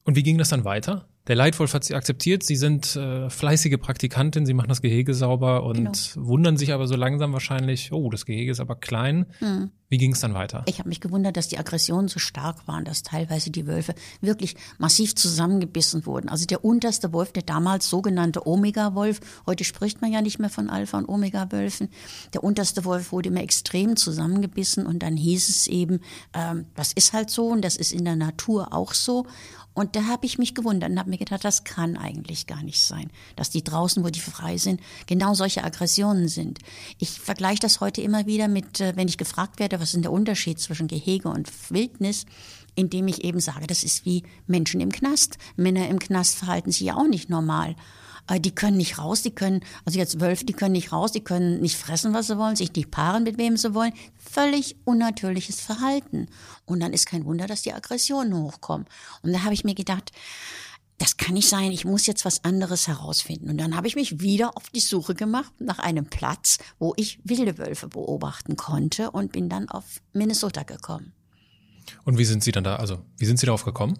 und 0.04 0.16
wie 0.16 0.24
ging 0.24 0.38
das 0.38 0.50
dann 0.50 0.64
weiter? 0.66 1.08
Der 1.28 1.36
Leitwolf 1.36 1.74
hat 1.74 1.84
Sie 1.84 1.96
akzeptiert, 1.96 2.44
Sie 2.44 2.56
sind 2.56 2.96
äh, 2.96 3.30
fleißige 3.32 3.78
Praktikantin, 3.80 4.46
Sie 4.46 4.54
machen 4.54 4.70
das 4.70 4.82
Gehege 4.82 5.14
sauber 5.16 5.64
und 5.64 5.76
Genau. 6.14 6.28
wundern 6.28 6.56
sich 6.58 6.72
aber 6.72 6.88
so 6.88 6.96
langsam 6.96 7.34
wahrscheinlich, 7.34 7.92
oh, 7.92 8.10
das 8.12 8.26
Gehege 8.26 8.52
ist 8.52 8.60
aber 8.60 8.76
klein. 8.76 9.26
Mhm. 9.40 9.72
Wie 9.88 9.98
ging 9.98 10.14
es 10.14 10.20
dann 10.20 10.34
weiter? 10.34 10.64
Ich 10.68 10.80
habe 10.80 10.90
mich 10.90 11.00
gewundert, 11.00 11.38
dass 11.38 11.48
die 11.48 11.58
Aggressionen 11.60 12.08
so 12.08 12.20
stark 12.20 12.68
waren, 12.68 12.86
dass 12.86 13.04
teilweise 13.04 13.52
die 13.52 13.68
Wölfe 13.68 13.94
wirklich 14.20 14.56
massiv 14.80 15.16
zusammengebissen 15.16 16.06
wurden. 16.06 16.28
Also 16.28 16.46
der 16.46 16.66
unterste 16.66 17.14
Wolf, 17.14 17.32
der 17.32 17.44
damals 17.44 17.88
sogenannte 17.90 18.48
Omega-Wolf, 18.48 19.20
heute 19.46 19.64
spricht 19.64 20.02
man 20.02 20.12
ja 20.12 20.22
nicht 20.22 20.40
mehr 20.40 20.50
von 20.50 20.70
Alpha- 20.70 20.98
und 20.98 21.08
Omega-Wölfen, 21.08 21.90
der 22.34 22.44
unterste 22.44 22.84
Wolf 22.86 23.12
wurde 23.12 23.30
immer 23.30 23.42
extrem 23.42 23.96
zusammengebissen 23.96 24.86
und 24.86 25.00
dann 25.04 25.18
hieß 25.18 25.50
es 25.50 25.68
eben, 25.68 26.02
ähm, 26.34 26.66
das 26.76 26.92
ist 26.94 27.14
halt 27.14 27.30
so 27.30 27.48
und 27.48 27.64
das 27.64 27.76
ist 27.76 27.92
in 27.94 28.06
der 28.06 28.16
Natur 28.16 28.74
auch 28.74 28.94
so. 28.94 29.26
Und 29.76 29.96
da 29.96 30.06
habe 30.06 30.26
ich 30.26 30.40
mich 30.40 30.56
gewundert 30.56 30.90
und 30.90 30.98
habe 30.98 31.10
mir 31.10 31.18
gedacht, 31.18 31.44
das 31.44 31.66
kann 31.66 31.98
eigentlich 31.98 32.48
gar 32.48 32.64
nicht 32.64 32.82
sein, 32.82 33.12
dass 33.36 33.50
die 33.50 33.64
draußen, 33.64 34.04
wo 34.04 34.10
die 34.10 34.22
frei 34.22 34.58
sind, 34.58 34.82
genau 35.06 35.34
solche 35.34 35.64
Aggressionen 35.64 36.30
sind. 36.30 36.60
Ich 36.98 37.12
vergleiche 37.20 37.60
das 37.60 37.82
heute 37.82 38.02
immer 38.02 38.26
wieder 38.26 38.48
mit, 38.48 38.80
äh, 38.80 38.94
wenn 38.96 39.10
ich 39.10 39.18
gefragt 39.18 39.60
werde, 39.60 39.80
was 39.80 39.94
ist 39.94 40.02
der 40.02 40.14
Unterschied 40.14 40.60
zwischen 40.60 40.88
Gehege 40.88 41.28
und 41.28 41.52
Wildnis, 41.70 42.26
indem 42.76 43.08
ich 43.10 43.26
eben 43.26 43.42
sage, 43.42 43.68
das 43.68 43.84
ist 43.84 44.06
wie 44.06 44.24
Menschen 44.48 44.80
im 44.80 44.92
Knast. 44.92 45.38
Männer 45.58 45.90
im 45.90 46.00
Knast 46.00 46.36
verhalten 46.36 46.72
sich 46.72 46.82
ja 46.82 46.96
auch 46.96 47.08
nicht 47.08 47.30
normal. 47.30 47.76
Äh, 48.30 48.40
Die 48.40 48.54
können 48.54 48.78
nicht 48.78 48.98
raus, 48.98 49.22
die 49.22 49.34
können, 49.34 49.62
also 49.86 50.00
jetzt 50.00 50.20
Wölfe, 50.20 50.46
die 50.46 50.54
können 50.54 50.74
nicht 50.74 50.92
raus, 50.92 51.12
die 51.12 51.24
können 51.24 51.62
nicht 51.62 51.78
fressen, 51.78 52.14
was 52.14 52.28
sie 52.28 52.38
wollen, 52.38 52.56
sich 52.56 52.74
nicht 52.74 52.92
paaren, 52.92 53.24
mit 53.24 53.38
wem 53.38 53.58
sie 53.58 53.74
wollen. 53.74 53.94
Völlig 54.18 54.76
unnatürliches 54.84 55.62
Verhalten. 55.62 56.28
Und 56.66 56.80
dann 56.80 56.94
ist 56.94 57.06
kein 57.06 57.26
Wunder, 57.26 57.48
dass 57.48 57.62
die 57.62 57.74
Aggressionen 57.74 58.36
hochkommen. 58.36 58.88
Und 59.22 59.34
da 59.34 59.44
habe 59.44 59.54
ich 59.54 59.64
mir 59.64 59.76
gedacht, 59.76 60.12
das 60.98 61.18
kann 61.18 61.34
nicht 61.34 61.50
sein, 61.50 61.72
ich 61.72 61.84
muss 61.84 62.08
jetzt 62.08 62.24
was 62.24 62.44
anderes 62.46 62.88
herausfinden. 62.88 63.50
Und 63.50 63.58
dann 63.58 63.76
habe 63.76 63.88
ich 63.88 63.96
mich 63.96 64.22
wieder 64.22 64.56
auf 64.56 64.70
die 64.70 64.80
Suche 64.80 65.14
gemacht 65.14 65.52
nach 65.60 65.80
einem 65.80 66.06
Platz, 66.06 66.58
wo 66.80 66.94
ich 66.96 67.20
wilde 67.24 67.58
Wölfe 67.58 67.88
beobachten 67.88 68.56
konnte 68.56 69.12
und 69.12 69.34
bin 69.34 69.50
dann 69.50 69.68
auf 69.70 70.02
Minnesota 70.14 70.64
gekommen. 70.64 71.14
Und 72.06 72.18
wie 72.18 72.26
sind 72.26 72.44
Sie 72.44 72.52
dann 72.52 72.64
da, 72.64 72.78
also 72.78 73.00
wie 73.18 73.26
sind 73.26 73.40
Sie 73.40 73.46
darauf 73.46 73.66
gekommen? 73.66 74.00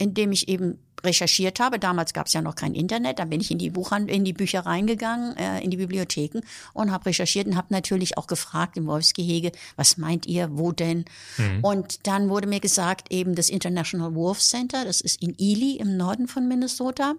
Indem 0.00 0.32
ich 0.32 0.48
eben 0.48 0.78
recherchiert 1.04 1.60
habe. 1.60 1.78
Damals 1.78 2.12
gab 2.12 2.26
es 2.26 2.32
ja 2.32 2.42
noch 2.42 2.54
kein 2.54 2.74
Internet. 2.74 3.18
Da 3.18 3.24
bin 3.24 3.40
ich 3.40 3.50
in 3.50 3.58
die 3.58 3.70
Buchhand 3.70 4.10
in 4.10 4.24
die 4.24 4.32
Bücher 4.32 4.60
reingegangen, 4.60 5.36
äh, 5.36 5.60
in 5.60 5.70
die 5.70 5.76
Bibliotheken 5.76 6.40
und 6.72 6.90
habe 6.90 7.06
recherchiert 7.06 7.46
und 7.46 7.56
habe 7.56 7.68
natürlich 7.70 8.18
auch 8.18 8.26
gefragt 8.26 8.76
im 8.76 8.86
Wolfsgehege, 8.86 9.52
was 9.76 9.96
meint 9.96 10.26
ihr, 10.26 10.48
wo 10.52 10.72
denn? 10.72 11.04
Mhm. 11.38 11.64
Und 11.64 12.06
dann 12.06 12.28
wurde 12.28 12.46
mir 12.46 12.60
gesagt, 12.60 13.12
eben 13.12 13.34
das 13.34 13.48
International 13.48 14.14
Wolf 14.14 14.40
Center, 14.40 14.84
das 14.84 15.00
ist 15.00 15.22
in 15.22 15.34
Ely 15.38 15.76
im 15.76 15.96
Norden 15.96 16.28
von 16.28 16.46
Minnesota. 16.48 17.14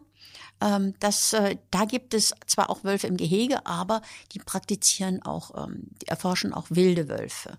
Ähm, 0.61 0.93
das, 0.99 1.33
äh, 1.33 1.57
da 1.71 1.85
gibt 1.85 2.13
es 2.13 2.33
zwar 2.45 2.69
auch 2.69 2.83
Wölfe 2.83 3.07
im 3.07 3.17
Gehege, 3.17 3.65
aber 3.65 4.01
die 4.33 4.39
praktizieren 4.39 5.21
auch, 5.23 5.67
ähm, 5.67 5.87
die 6.01 6.07
erforschen 6.07 6.53
auch 6.53 6.67
wilde 6.69 7.09
Wölfe. 7.09 7.57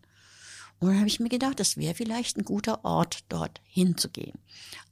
Und 0.82 0.88
dann 0.88 0.98
habe 0.98 1.06
ich 1.06 1.20
mir 1.20 1.28
gedacht, 1.28 1.60
das 1.60 1.76
wäre 1.76 1.94
vielleicht 1.94 2.36
ein 2.36 2.44
guter 2.44 2.84
Ort, 2.84 3.20
dort 3.28 3.60
hinzugehen. 3.68 4.36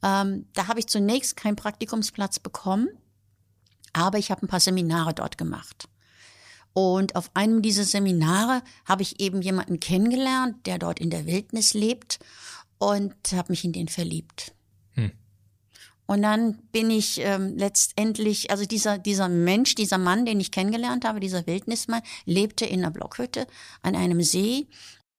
Ähm, 0.05 0.47
da 0.55 0.68
habe 0.68 0.78
ich 0.78 0.86
zunächst 0.86 1.36
keinen 1.36 1.57
Praktikumsplatz 1.57 2.38
bekommen, 2.38 2.88
aber 3.93 4.18
ich 4.18 4.30
habe 4.30 4.47
ein 4.47 4.49
paar 4.49 4.61
Seminare 4.61 5.14
dort 5.14 5.36
gemacht. 5.36 5.88
Und 6.74 7.16
auf 7.16 7.32
einem 7.34 7.61
dieser 7.61 7.82
Seminare 7.82 8.62
habe 8.84 9.03
ich 9.03 9.18
eben 9.18 9.43
jemanden 9.43 9.80
kennengelernt, 9.80 10.64
der 10.64 10.78
dort 10.78 11.01
in 11.01 11.11
der 11.11 11.26
Wildnis 11.26 11.74
lebt 11.74 12.20
und 12.78 13.16
habe 13.32 13.51
mich 13.51 13.64
in 13.64 13.72
den 13.72 13.88
verliebt. 13.88 14.53
Hm. 14.93 15.11
Und 16.07 16.22
dann 16.22 16.55
bin 16.70 16.93
ich 16.93 17.18
ähm, 17.18 17.57
letztendlich, 17.57 18.53
also 18.53 18.64
dieser, 18.64 18.97
dieser 18.97 19.28
Mensch, 19.28 19.74
dieser 19.74 19.99
Mann, 19.99 20.24
den 20.24 20.38
ich 20.38 20.53
kennengelernt 20.53 21.05
habe, 21.05 21.18
dieser 21.18 21.49
Wildnismann, 21.49 22.03
lebte 22.26 22.64
in 22.64 22.78
einer 22.78 22.93
Blockhütte 22.93 23.49
an 23.82 23.97
einem 23.97 24.22
See 24.22 24.68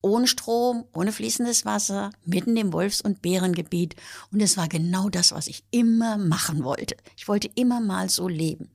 ohne 0.02 0.28
Strom, 0.28 0.86
ohne 0.94 1.12
fließendes 1.12 1.66
Wasser, 1.66 2.12
mitten 2.26 2.58
im 2.58 2.74
Wolfs- 2.74 3.02
und 3.02 3.22
Bärengebiet. 3.22 3.96
Und 4.32 4.42
es 4.42 4.58
war 4.58 4.68
genau 4.68 5.10
das, 5.10 5.32
was 5.32 5.48
ich 5.48 5.64
immer 5.72 6.18
machen 6.18 6.64
wollte. 6.64 6.96
Ich 7.18 7.28
wollte 7.28 7.50
immer 7.56 7.80
mal 7.80 8.10
so 8.10 8.28
leben. 8.28 8.70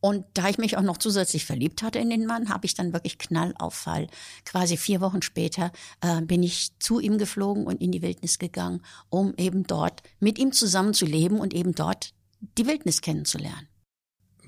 Und 0.00 0.26
da 0.34 0.48
ich 0.48 0.58
mich 0.58 0.76
auch 0.76 0.82
noch 0.82 0.98
zusätzlich 0.98 1.44
verliebt 1.44 1.80
hatte 1.82 2.00
in 2.00 2.10
den 2.10 2.26
Mann, 2.26 2.48
habe 2.48 2.66
ich 2.66 2.74
dann 2.74 2.92
wirklich 2.92 3.18
Knallauffall. 3.18 4.08
Quasi 4.44 4.76
vier 4.76 5.00
Wochen 5.00 5.22
später 5.22 5.70
äh, 6.00 6.20
bin 6.22 6.42
ich 6.42 6.72
zu 6.80 6.98
ihm 6.98 7.18
geflogen 7.18 7.66
und 7.66 7.80
in 7.80 7.92
die 7.92 8.02
Wildnis 8.02 8.40
gegangen, 8.40 8.82
um 9.10 9.32
eben 9.36 9.62
dort 9.62 10.02
mit 10.18 10.40
ihm 10.40 10.50
zusammen 10.50 10.92
zu 10.92 11.06
leben 11.06 11.38
und 11.38 11.54
eben 11.54 11.72
dort 11.72 12.14
die 12.58 12.66
Wildnis 12.66 13.00
kennenzulernen. 13.00 13.68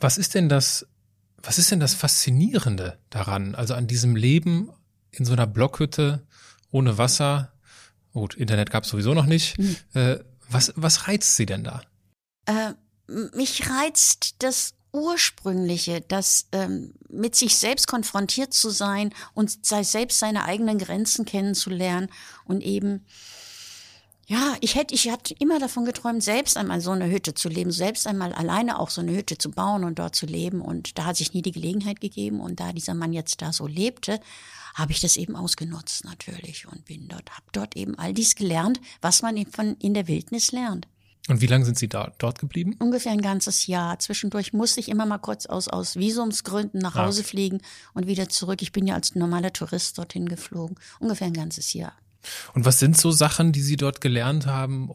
Was 0.01 0.19
ist 0.19 0.35
denn 0.35 0.49
das, 0.49 0.89
was 1.41 1.59
ist 1.59 1.71
denn 1.71 1.79
das 1.79 1.95
Faszinierende 1.95 2.99
daran, 3.11 3.55
also 3.55 3.75
an 3.75 3.87
diesem 3.87 4.17
Leben 4.17 4.71
in 5.19 5.25
so 5.25 5.33
einer 5.33 5.47
Blockhütte 5.47 6.27
ohne 6.71 6.99
Wasser. 6.99 7.53
Gut, 8.13 8.35
Internet 8.35 8.71
gab 8.71 8.85
es 8.85 8.91
sowieso 8.91 9.15
noch 9.15 9.27
nicht. 9.27 9.59
Mhm. 9.59 9.77
Äh, 9.95 10.19
was, 10.49 10.73
was 10.77 11.09
reizt 11.09 11.37
Sie 11.37 11.47
denn 11.47 11.65
da? 11.65 11.83
Äh, 12.47 12.75
mich 13.37 13.69
reizt 13.69 14.37
das 14.41 14.75
Ursprüngliche, 14.93 16.01
das 16.03 16.47
ähm, 16.53 16.95
mit 17.09 17.35
sich 17.35 17.57
selbst 17.57 17.89
konfrontiert 17.89 18.53
zu 18.53 18.71
sein 18.71 19.13
und 19.35 19.67
sei 19.67 19.83
selbst 19.83 20.21
seine 20.21 20.45
eigenen 20.45 20.79
Grenzen 20.79 21.25
kennenzulernen 21.25 22.09
und 22.45 22.63
eben 22.63 23.05
ja, 24.27 24.57
ich 24.61 24.75
hätte, 24.75 24.95
ich 24.95 25.11
hatte 25.11 25.35
immer 25.39 25.59
davon 25.59 25.85
geträumt, 25.85 26.23
selbst 26.23 26.57
einmal 26.57 26.81
so 26.81 26.93
eine 26.93 27.11
Hütte 27.11 27.35
zu 27.35 27.51
leben, 27.51 27.71
selbst 27.71 28.07
einmal 28.07 28.33
alleine 28.33 28.79
auch 28.79 28.89
so 28.89 29.03
eine 29.03 29.13
Hütte 29.13 29.37
zu 29.37 29.51
bauen 29.51 29.85
und 29.85 29.99
dort 29.99 30.17
zu 30.17 30.25
leben. 30.25 30.63
Und 30.63 30.97
da 30.99 31.05
hat 31.05 31.17
sich 31.17 31.35
nie 31.35 31.43
die 31.43 31.53
Gelegenheit 31.53 32.01
gegeben. 32.01 32.41
Und 32.41 32.59
da 32.59 32.73
dieser 32.73 32.95
Mann 32.95 33.13
jetzt 33.13 33.43
da 33.43 33.53
so 33.53 33.67
lebte, 33.67 34.21
habe 34.75 34.93
ich 34.93 35.01
das 35.01 35.17
eben 35.17 35.37
ausgenutzt 35.37 36.05
natürlich 36.05 36.67
und 36.67 36.85
bin 36.85 37.09
dort, 37.09 37.31
habe 37.31 37.47
dort 37.53 37.77
eben 37.77 37.99
all 37.99 38.13
dies 38.13 38.35
gelernt, 38.35 38.81
was 39.01 39.23
man 39.23 39.47
von 39.47 39.77
in 39.79 39.95
der 39.95 40.09
Wildnis 40.09 40.53
lernt. 40.53 40.89
Und 41.29 41.41
wie 41.41 41.47
lange 41.47 41.65
sind 41.65 41.79
Sie 41.79 41.89
da, 41.89 42.13
dort 42.19 42.39
geblieben? 42.39 42.77
Ungefähr 42.81 43.13
ein 43.13 43.23
ganzes 43.23 43.67
Jahr. 43.67 43.99
Zwischendurch 43.99 44.53
musste 44.53 44.81
ich 44.81 44.91
immer 44.91 45.07
mal 45.07 45.19
kurz 45.19 45.47
aus, 45.47 45.69
aus 45.69 45.97
Visumsgründen 45.97 46.81
nach 46.81 46.97
Hause 46.97 47.23
ah. 47.23 47.29
fliegen 47.29 47.63
und 47.95 48.07
wieder 48.07 48.29
zurück. 48.29 48.61
Ich 48.61 48.73
bin 48.73 48.87
ja 48.87 48.95
als 48.95 49.15
normaler 49.15 49.53
Tourist 49.53 49.97
dorthin 49.97 50.29
geflogen. 50.29 50.77
Ungefähr 51.01 51.29
ein 51.29 51.33
ganzes 51.33 51.73
Jahr. 51.73 51.95
Und 52.53 52.67
was 52.67 52.79
sind 52.79 52.99
so 52.99 53.11
Sachen, 53.11 53.53
die 53.53 53.63
Sie 53.63 53.77
dort 53.77 54.03
gelernt 54.03 54.45
haben, 54.45 54.91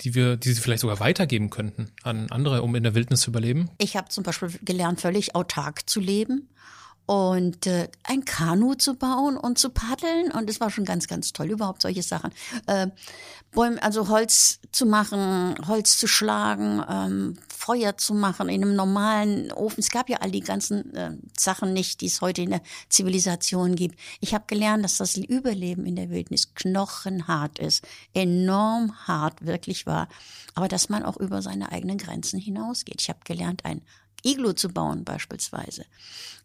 die 0.00 0.14
wir, 0.16 0.36
die 0.36 0.52
Sie 0.52 0.60
vielleicht 0.60 0.80
sogar 0.80 0.98
weitergeben 0.98 1.50
könnten 1.50 1.92
an 2.02 2.30
andere, 2.30 2.62
um 2.62 2.74
in 2.74 2.82
der 2.82 2.96
Wildnis 2.96 3.20
zu 3.20 3.30
überleben? 3.30 3.70
Ich 3.78 3.96
habe 3.96 4.08
zum 4.08 4.24
Beispiel 4.24 4.50
gelernt, 4.62 5.00
völlig 5.00 5.36
autark 5.36 5.88
zu 5.88 6.00
leben 6.00 6.48
und 7.06 7.66
äh, 7.66 7.88
ein 8.04 8.24
Kanu 8.24 8.74
zu 8.74 8.94
bauen 8.94 9.36
und 9.36 9.58
zu 9.58 9.70
paddeln. 9.70 10.30
Und 10.30 10.48
es 10.48 10.60
war 10.60 10.70
schon 10.70 10.84
ganz, 10.84 11.08
ganz 11.08 11.32
toll, 11.32 11.50
überhaupt 11.50 11.82
solche 11.82 12.02
Sachen. 12.02 12.30
Äh, 12.66 12.88
Bäume, 13.52 13.82
also 13.82 14.08
Holz 14.08 14.60
zu 14.70 14.86
machen, 14.86 15.56
Holz 15.66 15.98
zu 15.98 16.06
schlagen, 16.06 16.82
ähm, 16.88 17.38
Feuer 17.48 17.96
zu 17.96 18.14
machen 18.14 18.48
in 18.48 18.62
einem 18.62 18.76
normalen 18.76 19.50
Ofen. 19.52 19.80
Es 19.80 19.90
gab 19.90 20.08
ja 20.08 20.18
all 20.18 20.30
die 20.30 20.40
ganzen 20.40 20.94
äh, 20.94 21.16
Sachen 21.36 21.72
nicht, 21.72 22.00
die 22.00 22.06
es 22.06 22.20
heute 22.20 22.42
in 22.42 22.50
der 22.50 22.62
Zivilisation 22.88 23.74
gibt. 23.74 23.98
Ich 24.20 24.32
habe 24.32 24.44
gelernt, 24.46 24.84
dass 24.84 24.98
das 24.98 25.16
Überleben 25.16 25.86
in 25.86 25.96
der 25.96 26.10
Wildnis 26.10 26.54
knochenhart 26.54 27.58
ist, 27.58 27.84
enorm 28.14 28.94
hart 29.06 29.44
wirklich 29.44 29.84
war, 29.84 30.08
aber 30.54 30.68
dass 30.68 30.88
man 30.88 31.02
auch 31.02 31.16
über 31.16 31.42
seine 31.42 31.72
eigenen 31.72 31.98
Grenzen 31.98 32.38
hinausgeht. 32.38 33.00
Ich 33.00 33.08
habe 33.08 33.20
gelernt, 33.24 33.64
ein 33.64 33.82
Iglu 34.22 34.52
zu 34.52 34.68
bauen 34.68 35.04
beispielsweise, 35.04 35.84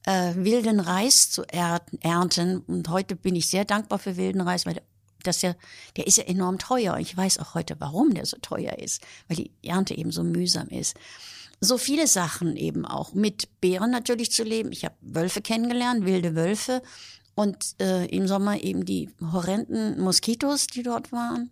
äh, 0.05 0.33
wilden 0.35 0.79
Reis 0.79 1.29
zu 1.29 1.43
ernten. 1.43 2.59
Und 2.59 2.89
heute 2.89 3.15
bin 3.15 3.35
ich 3.35 3.47
sehr 3.47 3.65
dankbar 3.65 3.99
für 3.99 4.17
wilden 4.17 4.41
Reis, 4.41 4.65
weil 4.65 4.81
das 5.23 5.41
ja, 5.41 5.55
der 5.97 6.07
ist 6.07 6.17
ja 6.17 6.23
enorm 6.25 6.59
teuer. 6.59 6.97
Ich 6.99 7.15
weiß 7.15 7.39
auch 7.39 7.55
heute, 7.55 7.75
warum 7.79 8.13
der 8.13 8.25
so 8.25 8.37
teuer 8.41 8.77
ist, 8.77 9.01
weil 9.27 9.37
die 9.37 9.51
Ernte 9.63 9.95
eben 9.97 10.11
so 10.11 10.23
mühsam 10.23 10.67
ist. 10.69 10.95
So 11.61 11.77
viele 11.77 12.07
Sachen 12.07 12.57
eben 12.57 12.85
auch. 12.85 13.13
Mit 13.13 13.61
Bären 13.61 13.89
natürlich 13.89 14.31
zu 14.31 14.43
leben. 14.43 14.71
Ich 14.71 14.85
habe 14.85 14.95
Wölfe 15.01 15.41
kennengelernt, 15.41 16.05
wilde 16.05 16.35
Wölfe. 16.35 16.81
Und 17.35 17.75
äh, 17.81 18.05
im 18.05 18.27
Sommer 18.27 18.63
eben 18.63 18.85
die 18.85 19.09
horrenden 19.21 19.99
Moskitos, 19.99 20.67
die 20.67 20.83
dort 20.83 21.11
waren. 21.11 21.51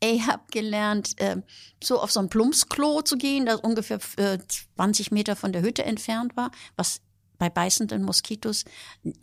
Ich 0.00 0.26
habe 0.26 0.42
gelernt, 0.50 1.18
äh, 1.20 1.40
so 1.82 2.00
auf 2.00 2.12
so 2.12 2.20
ein 2.20 2.28
Plumpsklo 2.28 3.00
zu 3.00 3.16
gehen, 3.16 3.46
das 3.46 3.60
ungefähr 3.60 3.98
äh, 4.16 4.38
20 4.76 5.10
Meter 5.10 5.34
von 5.36 5.52
der 5.52 5.62
Hütte 5.62 5.84
entfernt 5.84 6.36
war, 6.36 6.50
was 6.76 7.00
bei 7.38 7.48
beißenden 7.48 8.02
Moskitos 8.02 8.64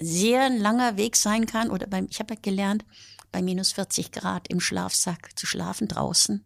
sehr 0.02 0.50
langer 0.50 0.98
Weg 0.98 1.16
sein 1.16 1.46
kann. 1.46 1.70
Oder 1.70 1.88
beim, 1.88 2.08
ich 2.10 2.20
habe 2.20 2.36
gelernt, 2.38 2.86
bei 3.32 3.42
minus 3.42 3.72
40 3.72 4.12
Grad 4.12 4.48
im 4.48 4.60
Schlafsack 4.60 5.38
zu 5.38 5.46
schlafen 5.46 5.88
draußen 5.88 6.44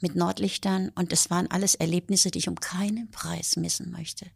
mit 0.00 0.16
Nordlichtern. 0.16 0.90
Und 0.94 1.12
das 1.12 1.30
waren 1.30 1.50
alles 1.50 1.74
Erlebnisse, 1.74 2.30
die 2.30 2.38
ich 2.38 2.48
um 2.48 2.56
keinen 2.56 3.10
Preis 3.10 3.56
missen 3.56 3.90
möchte. 3.90 4.26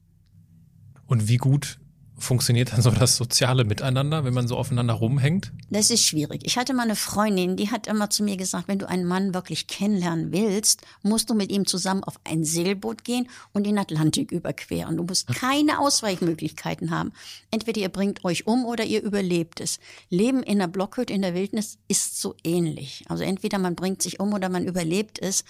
Und 1.07 1.29
wie 1.29 1.37
gut 1.37 1.79
funktioniert 2.17 2.73
dann 2.73 2.83
so 2.83 2.91
das 2.91 3.17
soziale 3.17 3.65
Miteinander, 3.65 4.25
wenn 4.25 4.35
man 4.35 4.47
so 4.47 4.57
aufeinander 4.57 4.95
rumhängt? 4.95 5.53
Das 5.71 5.91
ist 5.91 6.05
schwierig. 6.05 6.43
Ich 6.45 6.57
hatte 6.57 6.73
mal 6.73 6.85
eine 6.85 6.97
Freundin, 6.97 7.57
die 7.57 7.71
hat 7.71 7.87
immer 7.87 8.11
zu 8.11 8.23
mir 8.23 8.37
gesagt, 8.37 8.69
wenn 8.69 8.79
du 8.79 8.89
einen 8.89 9.05
Mann 9.05 9.35
wirklich 9.35 9.67
kennenlernen 9.67 10.33
willst, 10.33 10.83
musst 11.03 11.31
du 11.31 11.35
mit 11.35 11.51
ihm 11.51 11.67
zusammen 11.67 12.05
auf 12.05 12.15
ein 12.25 12.45
Segelboot 12.45 13.05
gehen 13.05 13.29
und 13.53 13.67
den 13.67 13.79
Atlantik 13.79 14.33
überqueren. 14.33 14.97
Du 14.97 15.03
musst 15.05 15.27
keine 15.29 15.81
Ausweichmöglichkeiten 15.81 16.91
haben. 16.91 17.12
Entweder 17.51 17.81
ihr 17.81 17.89
bringt 17.89 18.25
euch 18.25 18.47
um 18.47 18.65
oder 18.65 18.85
ihr 18.85 19.03
überlebt 19.03 19.61
es. 19.61 19.79
Leben 20.09 20.43
in 20.43 20.61
einer 20.61 20.69
Blockhütte 20.69 21.12
in 21.12 21.23
der 21.23 21.35
Wildnis 21.35 21.79
ist 21.89 22.21
so 22.21 22.37
ähnlich. 22.45 23.05
Also 23.09 23.25
entweder 23.25 23.59
man 23.59 23.75
bringt 23.75 24.03
sich 24.03 24.21
um 24.21 24.33
oder 24.33 24.49
man 24.49 24.65
überlebt 24.65 25.21
es. 25.21 25.45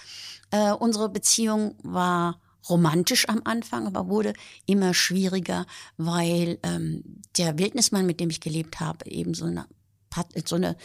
Äh, 0.51 0.71
unsere 0.71 1.09
Beziehung 1.09 1.75
war 1.83 2.39
romantisch 2.69 3.29
am 3.29 3.41
Anfang, 3.43 3.87
aber 3.87 4.07
wurde 4.07 4.33
immer 4.65 4.93
schwieriger, 4.93 5.65
weil 5.97 6.59
ähm, 6.63 7.21
der 7.37 7.57
Wildnismann, 7.57 8.05
mit 8.05 8.19
dem 8.19 8.29
ich 8.29 8.41
gelebt 8.41 8.79
habe, 8.79 9.09
eben 9.09 9.33
so 9.33 9.45
eine, 9.45 9.65
so 10.45 10.55
eine 10.55 10.75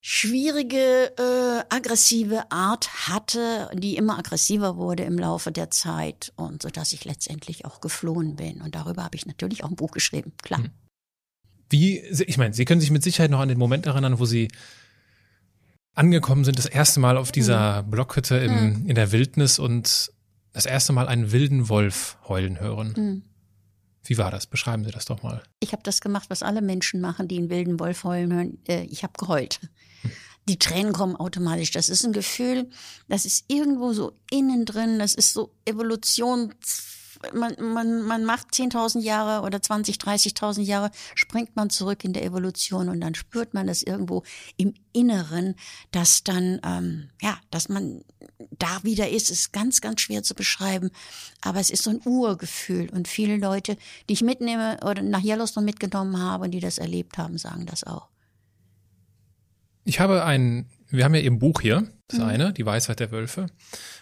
schwierige, 0.00 1.12
äh, 1.16 1.74
aggressive 1.74 2.50
Art 2.50 3.08
hatte, 3.08 3.70
die 3.72 3.96
immer 3.96 4.18
aggressiver 4.18 4.76
wurde 4.76 5.04
im 5.04 5.16
Laufe 5.16 5.52
der 5.52 5.70
Zeit 5.70 6.32
und 6.34 6.60
so 6.62 6.70
dass 6.70 6.92
ich 6.92 7.04
letztendlich 7.04 7.64
auch 7.64 7.80
geflohen 7.80 8.34
bin. 8.34 8.60
Und 8.60 8.74
darüber 8.74 9.04
habe 9.04 9.16
ich 9.16 9.26
natürlich 9.26 9.62
auch 9.62 9.70
ein 9.70 9.76
Buch 9.76 9.92
geschrieben, 9.92 10.32
klar. 10.42 10.60
Hm. 10.60 10.70
Wie, 11.70 12.00
ich 12.00 12.36
meine, 12.36 12.52
Sie 12.52 12.64
können 12.64 12.80
sich 12.80 12.90
mit 12.90 13.02
Sicherheit 13.02 13.30
noch 13.30 13.40
an 13.40 13.48
den 13.48 13.58
Moment 13.58 13.86
erinnern, 13.86 14.18
wo 14.18 14.26
Sie 14.26 14.48
angekommen 15.94 16.44
sind, 16.44 16.58
das 16.58 16.66
erste 16.66 17.00
Mal 17.00 17.16
auf 17.16 17.32
dieser 17.32 17.82
mhm. 17.82 17.90
Blockhütte 17.90 18.36
im, 18.36 18.52
mhm. 18.52 18.86
in 18.86 18.94
der 18.94 19.12
Wildnis 19.12 19.58
und 19.58 20.12
das 20.52 20.66
erste 20.66 20.92
Mal 20.92 21.08
einen 21.08 21.32
wilden 21.32 21.68
Wolf 21.68 22.18
heulen 22.28 22.60
hören. 22.60 22.94
Mhm. 22.96 23.22
Wie 24.04 24.18
war 24.18 24.30
das? 24.30 24.46
Beschreiben 24.46 24.84
Sie 24.84 24.90
das 24.90 25.04
doch 25.04 25.22
mal. 25.22 25.42
Ich 25.60 25.72
habe 25.72 25.82
das 25.84 26.00
gemacht, 26.00 26.28
was 26.28 26.42
alle 26.42 26.60
Menschen 26.60 27.00
machen, 27.00 27.28
die 27.28 27.38
einen 27.38 27.50
wilden 27.50 27.78
Wolf 27.78 28.04
heulen 28.04 28.32
hören. 28.32 28.58
Äh, 28.66 28.84
ich 28.84 29.02
habe 29.04 29.12
geheult. 29.16 29.60
die 30.48 30.58
Tränen 30.58 30.92
kommen 30.92 31.16
automatisch. 31.16 31.70
Das 31.70 31.88
ist 31.88 32.04
ein 32.04 32.12
Gefühl, 32.12 32.68
das 33.08 33.24
ist 33.24 33.44
irgendwo 33.48 33.92
so 33.92 34.18
innen 34.30 34.64
drin, 34.64 34.98
das 34.98 35.14
ist 35.14 35.32
so 35.32 35.54
Evolutions 35.64 36.54
man, 37.34 37.54
man, 37.60 38.02
man 38.02 38.24
macht 38.24 38.48
10.000 38.52 39.00
Jahre 39.00 39.44
oder 39.46 39.62
20, 39.62 39.96
30.000 39.96 40.62
Jahre, 40.62 40.90
springt 41.14 41.56
man 41.56 41.70
zurück 41.70 42.04
in 42.04 42.12
der 42.12 42.24
Evolution 42.24 42.88
und 42.88 43.00
dann 43.00 43.14
spürt 43.14 43.54
man 43.54 43.66
das 43.66 43.82
irgendwo 43.82 44.22
im 44.56 44.74
Inneren, 44.92 45.54
dass 45.90 46.24
dann, 46.24 46.60
ähm, 46.64 47.10
ja, 47.20 47.38
dass 47.50 47.68
man 47.68 48.02
da 48.50 48.82
wieder 48.82 49.08
ist, 49.08 49.30
ist 49.30 49.52
ganz, 49.52 49.80
ganz 49.80 50.00
schwer 50.00 50.22
zu 50.22 50.34
beschreiben. 50.34 50.90
Aber 51.40 51.60
es 51.60 51.70
ist 51.70 51.84
so 51.84 51.90
ein 51.90 52.00
Urgefühl 52.04 52.90
und 52.90 53.08
viele 53.08 53.36
Leute, 53.36 53.76
die 54.08 54.14
ich 54.14 54.22
mitnehme 54.22 54.78
oder 54.84 55.02
nach 55.02 55.22
Yellowstone 55.22 55.64
mitgenommen 55.64 56.20
habe 56.20 56.44
und 56.44 56.50
die 56.50 56.60
das 56.60 56.78
erlebt 56.78 57.18
haben, 57.18 57.38
sagen 57.38 57.66
das 57.66 57.84
auch. 57.84 58.08
Ich 59.84 59.98
habe 59.98 60.24
ein, 60.24 60.66
wir 60.92 61.04
haben 61.04 61.14
ja 61.14 61.20
eben 61.20 61.38
Buch 61.38 61.60
hier, 61.60 61.88
das 62.08 62.18
mhm. 62.18 62.24
eine, 62.26 62.52
die 62.52 62.66
Weisheit 62.66 63.00
der 63.00 63.10
Wölfe. 63.10 63.46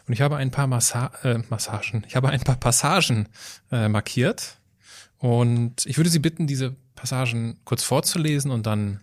Und 0.06 0.12
ich 0.12 0.20
habe 0.20 0.36
ein 0.36 0.50
paar 0.50 0.66
Massa 0.66 1.12
äh, 1.22 1.38
Massagen, 1.48 2.04
ich 2.06 2.16
habe 2.16 2.28
ein 2.28 2.40
paar 2.40 2.56
Passagen 2.56 3.28
äh, 3.70 3.88
markiert. 3.88 4.56
Und 5.18 5.86
ich 5.86 5.98
würde 5.98 6.10
Sie 6.10 6.18
bitten, 6.18 6.46
diese 6.46 6.74
Passagen 6.94 7.60
kurz 7.64 7.82
vorzulesen 7.82 8.50
und 8.50 8.66
dann 8.66 9.00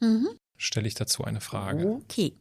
mhm. 0.00 0.28
stelle 0.56 0.88
ich 0.88 0.94
dazu 0.94 1.24
eine 1.24 1.40
Frage. 1.40 1.86
Okay. 1.86 2.34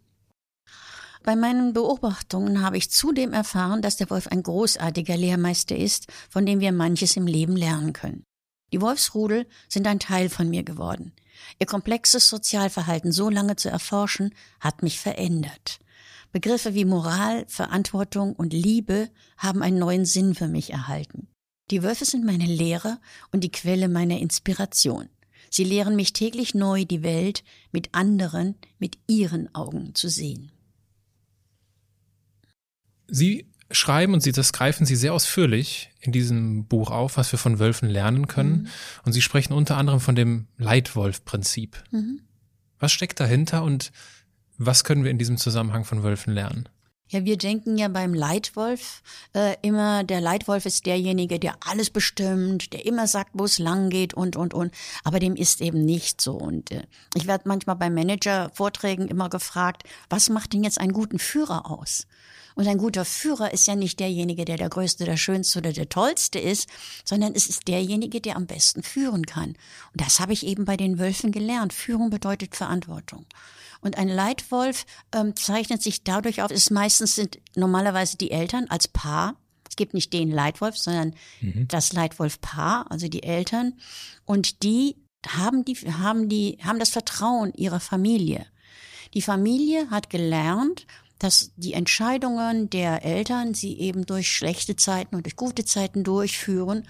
Bei 1.24 1.36
meinen 1.36 1.74
Beobachtungen 1.74 2.62
habe 2.62 2.78
ich 2.78 2.92
zudem 2.92 3.32
erfahren, 3.32 3.82
dass 3.82 3.96
der 3.96 4.10
Wolf 4.10 4.28
ein 4.28 4.44
großartiger 4.44 5.16
Lehrmeister 5.16 5.76
ist, 5.76 6.08
von 6.30 6.46
dem 6.46 6.60
wir 6.60 6.74
manches 6.74 7.16
im 7.16 7.28
Leben 7.28 7.56
lernen 7.56 7.94
können. 7.94 8.26
Die 8.74 8.82
Wolfsrudel 8.82 9.48
sind 9.70 9.88
ein 9.88 10.00
Teil 10.00 10.30
von 10.30 10.50
mir 10.50 10.64
geworden. 10.64 11.14
Ihr 11.60 11.66
komplexes 11.66 12.30
Sozialverhalten 12.30 13.12
so 13.12 13.30
lange 13.30 13.56
zu 13.56 13.70
erforschen, 13.70 14.34
hat 14.60 14.84
mich 14.84 15.00
verändert. 15.00 15.80
Begriffe 16.32 16.74
wie 16.74 16.86
Moral, 16.86 17.46
Verantwortung 17.48 18.34
und 18.34 18.54
Liebe 18.54 19.10
haben 19.38 19.62
einen 19.62 19.78
neuen 19.78 20.06
Sinn 20.06 20.34
für 20.34 20.48
mich 20.48 20.72
erhalten. 20.72 21.28
Die 21.70 21.84
Wölfe 21.84 22.06
sind 22.06 22.26
meine 22.26 22.46
Lehrer 22.46 23.00
und 23.32 23.44
die 23.44 23.52
Quelle 23.52 23.88
meiner 23.88 24.20
Inspiration. 24.20 25.10
Sie 25.50 25.64
lehren 25.64 25.96
mich 25.96 26.14
täglich 26.14 26.56
neu, 26.56 26.86
die 26.86 27.04
Welt 27.04 27.44
mit 27.72 27.94
anderen, 27.94 28.56
mit 28.80 28.98
ihren 29.08 29.54
Augen 29.54 29.94
zu 29.94 30.10
sehen. 30.10 30.52
Sie 33.08 33.53
schreiben 33.74 34.14
und 34.14 34.22
Sie, 34.22 34.32
das 34.32 34.54
greifen 34.54 34.86
Sie 34.86 34.96
sehr 34.96 35.14
ausführlich 35.14 35.90
in 36.00 36.12
diesem 36.12 36.66
Buch 36.66 36.92
auf, 36.92 37.18
was 37.18 37.32
wir 37.32 37.40
von 37.40 37.60
Wölfen 37.60 37.90
lernen 37.90 38.28
können. 38.28 38.64
Mhm. 38.64 38.68
Und 39.06 39.14
Sie 39.14 39.22
sprechen 39.22 39.54
unter 39.54 39.78
anderem 39.78 40.00
von 40.00 40.16
dem 40.16 40.48
Leitwolf-Prinzip. 40.58 41.84
Mhm. 41.92 42.22
Was 42.80 42.92
steckt 42.92 43.20
dahinter 43.20 43.64
und 43.64 43.92
was 44.58 44.84
können 44.84 45.04
wir 45.04 45.12
in 45.12 45.18
diesem 45.18 45.38
Zusammenhang 45.38 45.86
von 45.86 46.04
Wölfen 46.04 46.34
lernen? 46.34 46.70
Ja, 47.10 47.26
wir 47.26 47.38
denken 47.38 47.78
ja 47.78 47.90
beim 47.90 48.14
Leitwolf 48.14 49.04
äh, 49.36 49.56
immer, 49.62 50.04
der 50.04 50.20
Leitwolf 50.20 50.66
ist 50.66 50.86
derjenige, 50.88 51.38
der 51.38 51.58
alles 51.60 51.92
bestimmt, 51.92 52.74
der 52.74 52.88
immer 52.88 53.08
sagt, 53.08 53.32
wo 53.34 53.46
es 53.46 53.60
lang 53.60 53.92
geht 53.92 54.16
und, 54.16 54.36
und, 54.36 54.54
und. 54.54 54.74
Aber 55.04 55.20
dem 55.20 55.36
ist 55.36 55.62
eben 55.62 55.86
nicht 55.86 56.22
so. 56.22 56.34
Und 56.34 56.72
äh, 56.72 56.84
ich 57.14 57.28
werde 57.28 57.48
manchmal 57.48 57.76
bei 57.76 57.92
Manager-Vorträgen 57.92 59.08
immer 59.10 59.30
gefragt, 59.30 59.84
was 60.10 60.30
macht 60.30 60.54
denn 60.54 60.64
jetzt 60.64 60.80
einen 60.80 60.94
guten 60.94 61.20
Führer 61.20 61.70
aus? 61.70 62.08
Und 62.56 62.68
ein 62.68 62.78
guter 62.78 63.06
Führer 63.06 63.54
ist 63.54 63.68
ja 63.68 63.76
nicht 63.76 64.00
derjenige, 64.00 64.46
der 64.46 64.58
der 64.58 64.70
Größte, 64.70 65.06
der 65.06 65.18
Schönste 65.18 65.60
oder 65.60 65.74
der 65.74 65.90
Tollste 65.90 66.40
ist, 66.40 66.70
sondern 67.04 67.34
es 67.36 67.48
ist 67.48 67.68
derjenige, 67.68 68.22
der 68.22 68.36
am 68.36 68.46
besten 68.46 68.84
führen 68.84 69.26
kann. 69.26 69.50
Und 69.50 70.02
das 70.02 70.20
habe 70.20 70.34
ich 70.34 70.46
eben 70.46 70.66
bei 70.66 70.78
den 70.78 71.00
Wölfen 71.00 71.32
gelernt. 71.32 71.74
Führung 71.74 72.10
bedeutet 72.10 72.56
Verantwortung. 72.56 73.26
Und 73.82 73.98
ein 73.98 74.08
Leitwolf 74.08 74.86
ähm, 75.14 75.36
zeichnet 75.36 75.82
sich 75.82 76.04
dadurch 76.04 76.42
auf, 76.42 76.52
ist 76.52 76.72
meistens 76.72 77.16
sind 77.16 77.40
normalerweise 77.56 78.18
die 78.18 78.32
Eltern 78.32 78.66
als 78.70 78.88
Paar. 78.88 79.36
Es 79.68 79.76
gibt 79.76 79.94
nicht 79.94 80.14
den 80.14 80.32
Leitwolf, 80.32 80.78
sondern 80.78 81.16
mhm. 81.42 81.68
das 81.68 81.94
Leitwolf-Paar, 81.94 82.90
also 82.92 83.08
die 83.08 83.24
Eltern. 83.24 83.74
Und 84.24 84.64
die 84.64 84.96
haben 85.28 85.66
die, 85.66 85.76
haben 85.76 86.30
die, 86.30 86.60
haben 86.64 86.80
das 86.80 86.90
Vertrauen 86.90 87.54
ihrer 87.56 87.80
Familie. 87.80 88.46
Die 89.14 89.22
Familie 89.22 89.90
hat 89.90 90.10
gelernt, 90.10 90.88
dass 91.24 91.52
die 91.56 91.74
Entscheidungen 91.74 92.70
der 92.70 93.06
Eltern 93.06 93.54
sie 93.54 93.80
eben 93.80 94.06
durch 94.06 94.30
schlechte 94.30 94.76
Zeiten 94.76 95.16
und 95.16 95.26
durch 95.26 95.38
gute 95.38 95.64
Zeiten 95.64 96.04
durchführen 96.04 96.86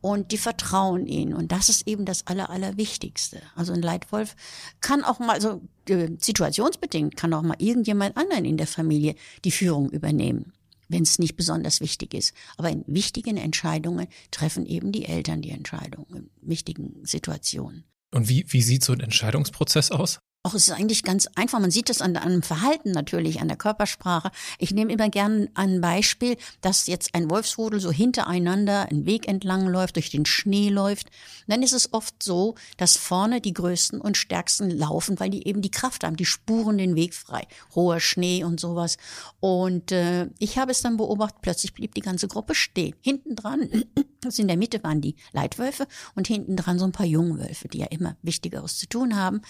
und 0.00 0.32
die 0.32 0.38
vertrauen 0.38 1.06
ihnen. 1.06 1.34
Und 1.34 1.52
das 1.52 1.68
ist 1.68 1.86
eben 1.86 2.04
das 2.04 2.26
Aller, 2.26 2.50
Allerwichtigste. 2.50 3.42
Also 3.54 3.72
ein 3.72 3.82
Leitwolf 3.82 4.36
kann 4.80 5.04
auch 5.04 5.18
mal, 5.18 5.40
so 5.40 5.60
äh, 5.88 6.08
situationsbedingt, 6.18 7.16
kann 7.16 7.34
auch 7.34 7.42
mal 7.42 7.56
irgendjemand 7.58 8.16
anderen 8.16 8.44
in 8.44 8.56
der 8.56 8.66
Familie 8.66 9.14
die 9.44 9.50
Führung 9.50 9.90
übernehmen, 9.90 10.52
wenn 10.88 11.02
es 11.02 11.18
nicht 11.18 11.36
besonders 11.36 11.80
wichtig 11.80 12.14
ist. 12.14 12.34
Aber 12.56 12.70
in 12.70 12.84
wichtigen 12.86 13.36
Entscheidungen 13.36 14.06
treffen 14.30 14.66
eben 14.66 14.92
die 14.92 15.04
Eltern 15.04 15.42
die 15.42 15.50
Entscheidungen, 15.50 16.30
in 16.40 16.48
wichtigen 16.48 17.00
Situationen. 17.02 17.84
Und 18.12 18.28
wie, 18.28 18.46
wie 18.48 18.62
sieht 18.62 18.84
so 18.84 18.92
ein 18.92 19.00
Entscheidungsprozess 19.00 19.90
aus? 19.90 20.20
Auch 20.46 20.52
es 20.52 20.68
ist 20.68 20.74
eigentlich 20.74 21.04
ganz 21.04 21.26
einfach. 21.36 21.58
Man 21.58 21.70
sieht 21.70 21.88
es 21.88 22.02
an, 22.02 22.14
an 22.18 22.30
dem 22.30 22.42
Verhalten 22.42 22.90
natürlich, 22.90 23.40
an 23.40 23.48
der 23.48 23.56
Körpersprache. 23.56 24.30
Ich 24.58 24.72
nehme 24.72 24.92
immer 24.92 25.08
gern 25.08 25.48
ein 25.54 25.80
Beispiel, 25.80 26.36
dass 26.60 26.86
jetzt 26.86 27.14
ein 27.14 27.30
Wolfsrudel 27.30 27.80
so 27.80 27.90
hintereinander 27.90 28.90
einen 28.90 29.06
Weg 29.06 29.26
entlang 29.26 29.66
läuft, 29.66 29.96
durch 29.96 30.10
den 30.10 30.26
Schnee 30.26 30.68
läuft. 30.68 31.08
dann 31.46 31.62
ist 31.62 31.72
es 31.72 31.94
oft 31.94 32.22
so, 32.22 32.56
dass 32.76 32.98
vorne 32.98 33.40
die 33.40 33.54
größten 33.54 34.02
und 34.02 34.18
stärksten 34.18 34.70
laufen, 34.70 35.18
weil 35.18 35.30
die 35.30 35.48
eben 35.48 35.62
die 35.62 35.70
Kraft 35.70 36.04
haben, 36.04 36.18
die 36.18 36.26
spuren 36.26 36.76
den 36.76 36.94
Weg 36.94 37.14
frei. 37.14 37.46
Hoher 37.74 38.00
Schnee 38.00 38.44
und 38.44 38.60
sowas. 38.60 38.98
Und 39.40 39.92
äh, 39.92 40.28
ich 40.38 40.58
habe 40.58 40.72
es 40.72 40.82
dann 40.82 40.98
beobachtet, 40.98 41.40
plötzlich 41.40 41.72
blieb 41.72 41.94
die 41.94 42.02
ganze 42.02 42.28
Gruppe 42.28 42.54
stehen. 42.54 42.94
Hinten 43.00 43.34
dran, 43.34 43.66
also 44.26 44.42
in 44.42 44.48
der 44.48 44.58
Mitte 44.58 44.84
waren 44.84 45.00
die 45.00 45.16
Leitwölfe 45.32 45.86
und 46.14 46.26
hinten 46.26 46.54
dran 46.56 46.78
so 46.78 46.84
ein 46.84 46.92
paar 46.92 47.06
Jungwölfe, 47.06 47.68
die 47.68 47.78
ja 47.78 47.86
immer 47.86 48.18
Wichtigeres 48.20 48.76
zu 48.76 48.86
tun 48.86 49.16
haben. 49.16 49.40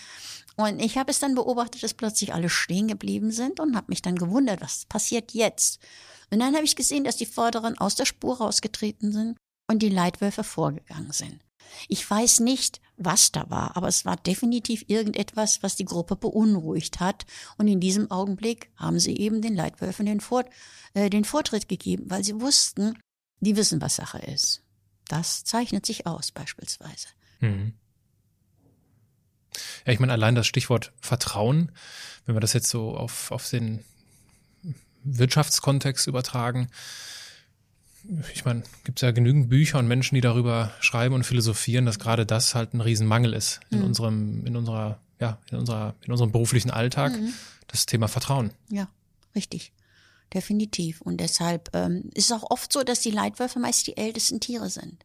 Und 0.57 0.81
ich 0.81 0.99
habe 0.99 1.11
es 1.11 1.19
dann 1.19 1.35
beobachtet, 1.35 1.83
dass 1.83 1.95
plötzlich 1.95 2.33
alle 2.33 2.49
stehen 2.49 2.89
geblieben 2.89 3.33
sind 3.33 3.59
und 3.59 3.77
habe 3.77 3.87
mich 3.89 4.03
dann 4.03 4.17
gewundert, 4.17 4.61
was 4.61 4.85
passiert 4.87 5.33
jetzt. 5.33 5.81
Und 6.31 6.39
dann 6.39 6.55
habe 6.55 6.65
ich 6.65 6.77
gesehen, 6.77 7.05
dass 7.05 7.17
die 7.17 7.27
Vorderen 7.27 7.77
aus 7.79 7.97
der 7.97 8.05
Spur 8.05 8.39
rausgetreten 8.39 9.13
sind 9.13 9.37
und 9.69 9.83
die 9.83 9.89
Leitwölfe 9.89 10.45
vorgegangen 10.45 11.13
sind. 11.13 11.41
Ich 11.89 12.09
weiß 12.09 12.41
nicht, 12.41 12.81
was 12.97 13.33
da 13.33 13.51
war, 13.51 13.77
aber 13.77 13.89
es 13.89 14.05
war 14.05 14.17
definitiv 14.17 14.85
irgendetwas, 14.87 15.63
was 15.63 15.77
die 15.77 15.85
Gruppe 15.85 16.15
beunruhigt 16.15 17.01
hat. 17.01 17.27
Und 17.59 17.67
in 17.67 17.81
diesem 17.81 18.11
Augenblick 18.11 18.71
haben 18.77 19.01
sie 19.01 19.17
eben 19.17 19.43
den 19.43 19.57
Leitwölfen 19.57 20.07
den, 20.07 20.21
Vor 20.21 20.45
äh, 20.95 21.11
den 21.11 21.25
Vortritt 21.25 21.69
gegeben, 21.69 22.05
weil 22.09 22.23
sie 22.23 22.41
wussten, 22.41 22.97
die 23.41 23.57
wissen, 23.57 23.81
was 23.81 23.97
Sache 23.97 24.19
ist. 24.19 24.63
Das 25.09 25.45
zeichnet 25.45 25.85
sich 25.85 26.07
aus 26.07 26.31
beispielsweise. 26.31 27.09
Mhm. 27.41 27.75
Ja, 29.87 29.93
ich 29.93 30.01
meine, 30.01 30.13
allein 30.13 30.35
das 30.35 30.47
Stichwort 30.47 30.93
Vertrauen, 31.01 31.73
wenn 32.27 32.37
wir 32.37 32.41
das 32.41 32.53
jetzt 32.53 32.69
so 32.69 32.97
auf, 32.97 33.31
auf 33.31 33.49
den 33.49 33.85
Wirtschaftskontext 35.05 36.07
übertragen, 36.07 36.69
ich 38.35 38.45
meine, 38.45 38.63
gibt 38.85 38.99
es 38.99 39.03
ja 39.03 39.13
genügend 39.13 39.49
Bücher 39.49 39.79
und 39.79 39.89
Menschen, 39.89 40.15
die 40.15 40.21
darüber 40.21 40.73
schreiben 40.81 41.15
und 41.15 41.25
philosophieren, 41.25 41.87
dass 41.87 41.99
gerade 41.99 42.27
das 42.27 42.55
halt 42.55 42.75
ein 42.75 42.81
Riesenmangel 42.81 43.33
ist 43.33 43.61
in 43.71 43.79
mhm. 43.79 43.85
unserem, 43.85 44.47
in 44.47 44.57
unserer, 44.57 44.99
ja, 45.21 45.39
in 45.51 45.59
unserer, 45.59 45.95
in 46.03 46.13
unserem 46.13 46.31
beruflichen 46.31 46.71
Alltag. 46.71 47.13
Mhm. 47.13 47.33
Das 47.67 47.87
Thema 47.87 48.09
Vertrauen. 48.09 48.51
Ja, 48.69 48.89
richtig. 49.35 49.73
Definitiv. 50.33 51.01
Und 51.01 51.19
deshalb 51.19 51.71
ähm, 51.75 52.11
ist 52.15 52.31
es 52.31 52.33
auch 52.33 52.51
oft 52.51 52.73
so, 52.73 52.83
dass 52.83 53.01
die 53.01 53.11
Leitwölfe 53.11 53.59
meist 53.59 53.87
die 53.87 53.97
ältesten 53.97 54.39
Tiere 54.39 54.69
sind. 54.69 55.05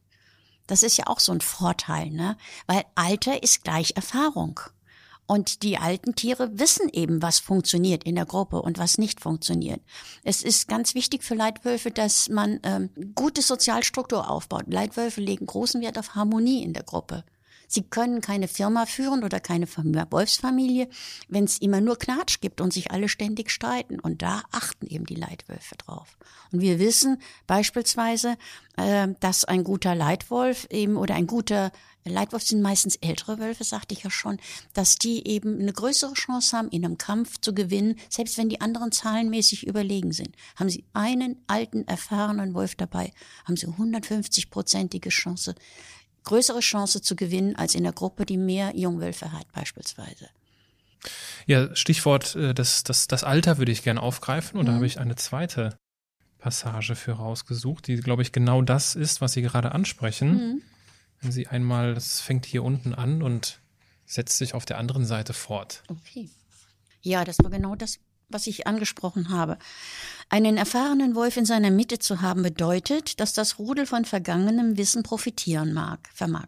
Das 0.70 0.84
ist 0.84 0.98
ja 0.98 1.08
auch 1.08 1.20
so 1.20 1.32
ein 1.32 1.42
Vorteil, 1.42 2.12
ne? 2.12 2.38
Weil 2.68 2.84
Alter 2.94 3.42
ist 3.42 3.64
gleich 3.64 3.94
Erfahrung. 3.96 4.60
Und 5.26 5.64
die 5.64 5.78
alten 5.78 6.16
Tiere 6.16 6.60
wissen 6.60 6.90
eben, 6.90 7.24
was 7.24 7.40
funktioniert 7.40 8.04
in 8.04 8.16
der 8.16 8.26
Gruppe 8.26 8.62
und 8.62 8.78
was 8.78 9.00
nicht 9.00 9.20
funktioniert. 9.20 9.82
Es 10.24 10.44
ist 10.44 10.68
ganz 10.68 10.94
wichtig 10.94 11.24
für 11.24 11.34
Leitwölfe, 11.36 11.90
dass 11.90 12.30
man 12.30 12.60
ähm, 12.64 12.90
gute 13.16 13.42
Sozialstruktur 13.42 14.30
aufbaut. 14.30 14.66
Leitwölfe 14.68 15.22
legen 15.22 15.48
großen 15.48 15.82
Wert 15.82 15.98
auf 15.98 16.14
Harmonie 16.14 16.64
in 16.64 16.74
der 16.74 16.84
Gruppe. 16.84 17.24
Sie 17.70 17.84
können 17.84 18.20
keine 18.20 18.48
Firma 18.48 18.88
führen 18.88 19.24
oder 19.24 19.40
keine 19.40 19.68
Wolfsfamilie, 19.68 20.90
wenn 21.28 21.44
es 21.44 21.60
immer 21.60 21.82
nur 21.82 21.98
Knatsch 21.98 22.42
gibt 22.42 22.62
und 22.62 22.74
sich 22.74 22.92
alle 22.92 23.08
ständig 23.08 23.52
streiten. 23.52 24.00
Und 24.00 24.24
da 24.24 24.42
achten 24.52 24.88
eben 24.88 25.06
die 25.06 25.16
Leitwölfe 25.16 25.76
drauf. 25.78 26.18
Und 26.52 26.62
wir 26.62 26.80
wissen 26.80 27.22
beispielsweise, 27.46 28.38
äh, 28.76 29.10
dass 29.20 29.46
ein 29.46 29.64
guter 29.64 29.94
Leitwolf 29.94 30.66
eben 30.72 30.98
oder 30.98 31.14
ein 31.14 31.28
guter 31.28 31.72
Leitwolf 32.06 32.44
sind 32.44 32.62
meistens 32.62 32.96
ältere 32.96 33.40
Wölfe, 33.40 33.64
sagte 33.64 33.94
ich 33.94 34.04
ja 34.04 34.10
schon, 34.10 34.38
dass 34.74 34.96
die 34.96 35.28
eben 35.28 35.60
eine 35.60 35.74
größere 35.74 36.14
Chance 36.14 36.58
haben, 36.58 36.70
in 36.70 36.84
einem 36.84 36.98
Kampf 36.98 37.40
zu 37.40 37.54
gewinnen, 37.54 37.96
selbst 38.10 38.38
wenn 38.38 38.50
die 38.50 38.62
anderen 38.62 38.92
zahlenmäßig 38.92 39.68
überlegen 39.68 40.12
sind. 40.12 40.36
Haben 40.56 40.70
sie 40.70 40.86
einen 40.94 41.38
alten, 41.48 41.88
erfahrenen 41.88 42.54
Wolf 42.54 42.76
dabei, 42.76 43.12
haben 43.46 43.58
sie 43.58 43.68
150-prozentige 43.68 45.10
Chance, 45.10 45.56
größere 46.30 46.60
Chance 46.60 47.02
zu 47.02 47.16
gewinnen 47.16 47.56
als 47.56 47.74
in 47.76 47.84
der 47.84 47.92
Gruppe, 47.94 48.26
die 48.26 48.38
mehr 48.38 48.76
Jungwölfe 48.76 49.32
hat 49.32 49.52
beispielsweise. 49.52 50.30
Ja, 51.48 51.76
Stichwort 51.76 52.36
äh, 52.36 52.54
das, 52.54 52.84
das, 52.84 53.08
das 53.08 53.24
Alter 53.24 53.58
würde 53.58 53.72
ich 53.72 53.84
gerne 53.84 54.02
aufgreifen 54.02 54.60
und 54.60 54.66
da 54.68 54.72
Mhm. 54.72 54.76
habe 54.78 54.86
ich 54.86 55.00
eine 55.00 55.16
zweite 55.16 55.78
Passage 56.38 56.96
für 56.96 57.14
rausgesucht, 57.14 57.88
die, 57.88 57.96
glaube 57.98 58.22
ich, 58.22 58.32
genau 58.32 58.62
das 58.62 58.96
ist, 58.96 59.22
was 59.22 59.34
Sie 59.34 59.42
gerade 59.42 59.72
ansprechen. 59.72 60.30
Mhm. 60.32 60.62
Wenn 61.22 61.32
Sie 61.32 61.48
einmal, 61.48 61.96
das 61.96 62.22
fängt 62.22 62.46
hier 62.46 62.64
unten 62.64 62.94
an 62.94 63.22
und 63.24 63.60
setzt 64.06 64.38
sich 64.38 64.54
auf 64.54 64.66
der 64.66 64.78
anderen 64.78 65.06
Seite 65.06 65.34
fort. 65.34 65.84
Okay. 65.88 66.30
Ja, 67.02 67.26
das 67.26 67.38
war 67.40 67.50
genau 67.50 67.76
das, 67.76 67.98
was 68.30 68.48
ich 68.48 68.68
angesprochen 68.68 69.30
habe. 69.30 69.58
Einen 70.30 70.58
erfahrenen 70.58 71.16
Wolf 71.16 71.38
in 71.38 71.46
seiner 71.46 71.72
Mitte 71.72 72.00
zu 72.00 72.22
haben, 72.22 72.44
bedeutet, 72.44 73.20
dass 73.20 73.34
das 73.34 73.60
Rudel 73.60 73.86
von 73.86 74.06
vergangenem 74.06 74.78
Wissen 74.78 75.04
profitieren 75.04 75.74
mag, 75.74 76.10
vermag. 76.14 76.48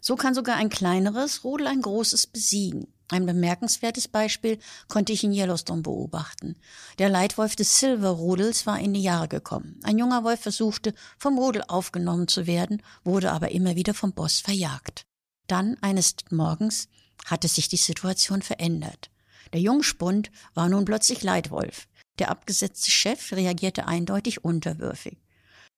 So 0.00 0.16
kann 0.16 0.34
sogar 0.34 0.56
ein 0.56 0.68
kleineres 0.68 1.44
Rudel 1.44 1.66
ein 1.66 1.80
großes 1.80 2.26
besiegen. 2.26 2.88
Ein 3.08 3.24
bemerkenswertes 3.24 4.08
Beispiel 4.08 4.58
konnte 4.88 5.12
ich 5.12 5.22
in 5.22 5.32
Yellowstone 5.32 5.82
beobachten. 5.82 6.56
Der 6.98 7.08
Leitwolf 7.08 7.54
des 7.54 7.78
Silver-Rudels 7.78 8.66
war 8.66 8.80
in 8.80 8.94
die 8.94 9.02
Jahre 9.02 9.28
gekommen. 9.28 9.78
Ein 9.84 9.98
junger 9.98 10.24
Wolf 10.24 10.40
versuchte, 10.40 10.92
vom 11.16 11.38
Rudel 11.38 11.62
aufgenommen 11.68 12.26
zu 12.26 12.48
werden, 12.48 12.82
wurde 13.04 13.30
aber 13.30 13.52
immer 13.52 13.76
wieder 13.76 13.94
vom 13.94 14.12
Boss 14.12 14.40
verjagt. 14.40 15.06
Dann, 15.46 15.76
eines 15.80 16.16
Morgens, 16.30 16.88
hatte 17.24 17.46
sich 17.46 17.68
die 17.68 17.76
Situation 17.76 18.42
verändert. 18.42 19.10
Der 19.52 19.60
Jungspund 19.60 20.30
war 20.54 20.68
nun 20.68 20.84
plötzlich 20.84 21.22
Leitwolf. 21.22 21.86
Der 22.18 22.30
abgesetzte 22.30 22.90
Chef 22.90 23.32
reagierte 23.32 23.86
eindeutig 23.86 24.44
unterwürfig. 24.44 25.18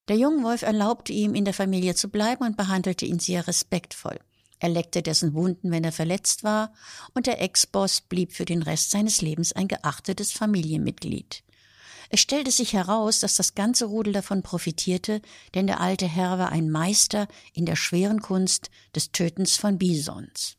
Der 0.08 0.16
Jungwolf 0.16 0.62
erlaubte 0.62 1.12
ihm, 1.12 1.34
in 1.34 1.44
der 1.44 1.54
Familie 1.54 1.94
zu 1.94 2.08
bleiben 2.08 2.44
und 2.44 2.56
behandelte 2.56 3.04
ihn 3.04 3.18
sehr 3.18 3.46
respektvoll. 3.46 4.18
Er 4.58 4.70
leckte 4.70 5.02
dessen 5.02 5.34
Wunden, 5.34 5.70
wenn 5.70 5.84
er 5.84 5.92
verletzt 5.92 6.42
war, 6.42 6.72
und 7.14 7.26
der 7.26 7.40
Ex-Boss 7.40 8.00
blieb 8.00 8.32
für 8.32 8.44
den 8.44 8.62
Rest 8.62 8.90
seines 8.90 9.20
Lebens 9.20 9.52
ein 9.52 9.68
geachtetes 9.68 10.32
Familienmitglied. 10.32 11.44
Es 12.10 12.20
stellte 12.20 12.50
sich 12.50 12.72
heraus, 12.72 13.20
dass 13.20 13.36
das 13.36 13.54
ganze 13.54 13.84
Rudel 13.84 14.14
davon 14.14 14.42
profitierte, 14.42 15.20
denn 15.54 15.66
der 15.66 15.80
alte 15.80 16.08
Herr 16.08 16.38
war 16.38 16.50
ein 16.50 16.70
Meister 16.70 17.28
in 17.52 17.66
der 17.66 17.76
schweren 17.76 18.22
Kunst 18.22 18.70
des 18.96 19.12
Tötens 19.12 19.56
von 19.56 19.78
Bisons. 19.78 20.57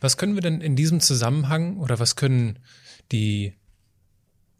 Was 0.00 0.16
können 0.16 0.34
wir 0.34 0.42
denn 0.42 0.60
in 0.60 0.76
diesem 0.76 1.00
Zusammenhang 1.00 1.78
oder 1.78 1.98
was 1.98 2.16
können 2.16 2.58
die, 3.10 3.54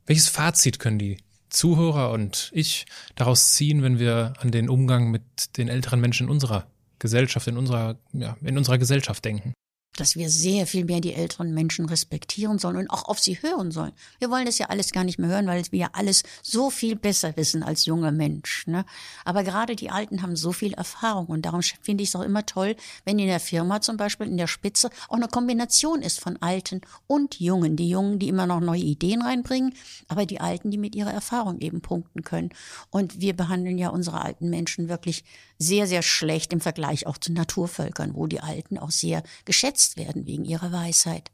welches 0.07 0.29
Fazit 0.29 0.79
können 0.79 0.99
die 0.99 1.19
Zuhörer 1.49 2.11
und 2.11 2.51
ich 2.53 2.87
daraus 3.15 3.53
ziehen, 3.53 3.83
wenn 3.83 3.99
wir 3.99 4.35
an 4.39 4.51
den 4.51 4.69
Umgang 4.69 5.11
mit 5.11 5.57
den 5.57 5.69
älteren 5.69 6.01
Menschen 6.01 6.27
in 6.27 6.31
unserer 6.31 6.67
Gesellschaft, 6.99 7.47
in 7.47 7.57
unserer, 7.57 7.99
ja, 8.13 8.37
in 8.43 8.59
unserer 8.59 8.79
Gesellschaft 8.79 9.25
denken? 9.25 9.55
Dass 9.97 10.17
wir 10.17 10.31
sehr 10.31 10.67
viel 10.67 10.85
mehr 10.85 11.01
die 11.01 11.15
älteren 11.15 11.53
Menschen 11.55 11.87
respektieren 11.87 12.59
sollen 12.59 12.77
und 12.77 12.91
auch 12.91 13.05
auf 13.07 13.19
sie 13.19 13.41
hören 13.43 13.71
sollen. 13.71 13.93
Wir 14.19 14.31
wollen 14.31 14.47
das 14.47 14.59
ja 14.59 14.67
alles 14.67 14.93
gar 14.93 15.05
nicht 15.05 15.19
mehr 15.19 15.29
hören, 15.29 15.47
weil 15.47 15.63
wir 15.71 15.79
ja 15.79 15.91
alles 15.93 16.23
so 16.43 16.71
viel 16.71 16.97
besser 16.97 17.37
wissen 17.37 17.63
als 17.63 17.87
junger 17.87 18.13
Mensch. 18.13 18.67
Ne? 18.67 18.85
Aber 19.25 19.43
gerade 19.43 19.77
die 19.77 19.91
Alten 19.91 20.23
haben 20.23 20.37
so 20.37 20.53
viel 20.53 20.73
Erfahrung 20.75 21.27
und 21.27 21.43
darum 21.43 21.63
finde 21.83 22.03
ich 22.03 22.11
es 22.11 22.17
auch 22.17 22.23
immer 22.23 22.47
toll, 22.47 22.77
wenn 23.05 23.19
in 23.19 23.27
der 23.27 23.41
Firma 23.41 23.81
zum 23.81 23.97
Beispiel 23.97 24.27
in 24.27 24.37
der 24.37 24.47
Spitze 24.47 24.91
auch 25.09 25.17
eine 25.17 25.29
Kombination 25.29 26.03
ist 26.03 26.21
von 26.21 26.37
Alten 26.41 26.81
und 27.07 27.41
Jungen. 27.41 27.77
Die 27.77 27.89
Jungen, 27.89 28.19
die 28.19 28.29
immer 28.29 28.47
noch 28.47 28.61
neue 28.61 28.81
Ideen 28.81 29.23
reinbringen, 29.23 29.75
aber 30.07 30.27
die 30.27 30.41
Alten, 30.41 30.71
die 30.71 30.79
mit 30.79 30.95
ihrer 30.95 31.13
Erfahrung 31.13 31.59
eben 31.61 31.81
punkten 31.81 32.23
können. 32.23 32.51
Und 32.91 33.21
wir 33.21 33.35
behandeln 33.35 33.79
ja 33.79 33.89
unsere 33.89 34.21
alten 34.21 34.49
Menschen 34.51 34.89
wirklich 34.89 35.25
sehr, 35.59 35.87
sehr 35.87 36.03
schlecht 36.03 36.53
im 36.53 36.61
Vergleich 36.61 37.07
auch 37.07 37.19
zu 37.19 37.33
Naturvölkern, 37.33 38.15
wo 38.15 38.27
die 38.27 38.41
Alten 38.41 38.79
auch 38.79 38.91
sehr 38.91 39.23
geschätzt 39.45 39.97
werden 39.97 40.27
wegen 40.27 40.45
ihrer 40.45 40.73
Weisheit. 40.73 41.31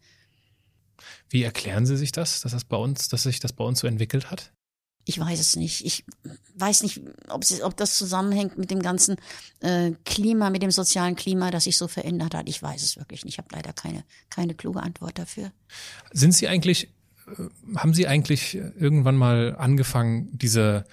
Wie 1.29 1.43
erklären 1.43 1.87
Sie 1.87 1.97
sich 1.97 2.13
das, 2.13 2.41
dass 2.41 2.53
das 2.53 2.65
bei 2.65 2.77
uns, 2.77 3.09
dass 3.09 3.25
sich 3.25 3.41
das 3.41 3.53
bei 3.53 3.65
uns 3.65 3.81
so 3.81 3.87
entwickelt 3.87 4.31
hat? 4.31 4.53
Ich 5.07 5.19
weiß 5.19 5.39
es 5.39 5.57
nicht. 5.57 5.85
Ich 5.85 6.05
weiß 6.55 6.83
nicht, 6.83 7.03
ob, 7.29 7.43
es, 7.43 7.61
ob 7.61 7.77
das 7.77 7.99
zusammenhängt 7.99 8.57
mit 8.57 8.71
dem 8.71 8.81
ganzen 8.81 9.17
äh, 9.61 9.93
Klima, 10.05 10.49
mit 10.49 10.63
dem 10.63 10.71
sozialen 10.71 11.15
Klima, 11.15 11.51
das 11.51 11.65
sich 11.65 11.77
so 11.77 11.89
verändert 11.89 12.35
hat. 12.35 12.49
Ich 12.49 12.63
weiß 12.63 12.83
es 12.83 12.97
wirklich 12.97 13.25
nicht. 13.25 13.35
Ich 13.35 13.39
habe 13.39 13.49
leider 13.53 13.75
keine, 13.75 14.05
keine 14.31 14.55
kluge 14.55 14.83
Antwort 14.83 15.19
dafür. 15.19 15.53
Sind 16.13 16.33
Sie 16.33 16.49
eigentlich, 16.49 16.89
äh, 17.27 17.77
haben 17.77 17.93
Sie 17.93 18.07
eigentlich 18.07 18.55
irgendwann 18.55 19.17
mal 19.17 19.57
angefangen, 19.59 20.31
diese, 20.33 20.87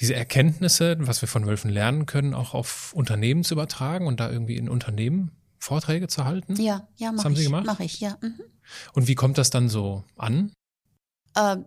diese 0.00 0.14
Erkenntnisse, 0.14 0.96
was 1.00 1.20
wir 1.22 1.28
von 1.28 1.46
Wölfen 1.46 1.70
lernen 1.70 2.06
können, 2.06 2.34
auch 2.34 2.54
auf 2.54 2.92
Unternehmen 2.92 3.44
zu 3.44 3.54
übertragen 3.54 4.06
und 4.06 4.20
da 4.20 4.30
irgendwie 4.30 4.56
in 4.56 4.68
Unternehmen 4.68 5.32
Vorträge 5.58 6.08
zu 6.08 6.24
halten? 6.24 6.56
Ja, 6.56 6.88
ja, 6.96 7.08
Das 7.10 7.16
mache 7.16 7.24
haben 7.24 7.32
ich. 7.32 7.38
Sie 7.38 7.44
gemacht? 7.44 7.66
Mache 7.66 7.84
ich, 7.84 8.00
ja. 8.00 8.16
Mhm. 8.20 8.40
Und 8.92 9.08
wie 9.08 9.14
kommt 9.14 9.38
das 9.38 9.50
dann 9.50 9.68
so 9.68 10.04
an? 10.16 10.52
Äh, 11.34 11.58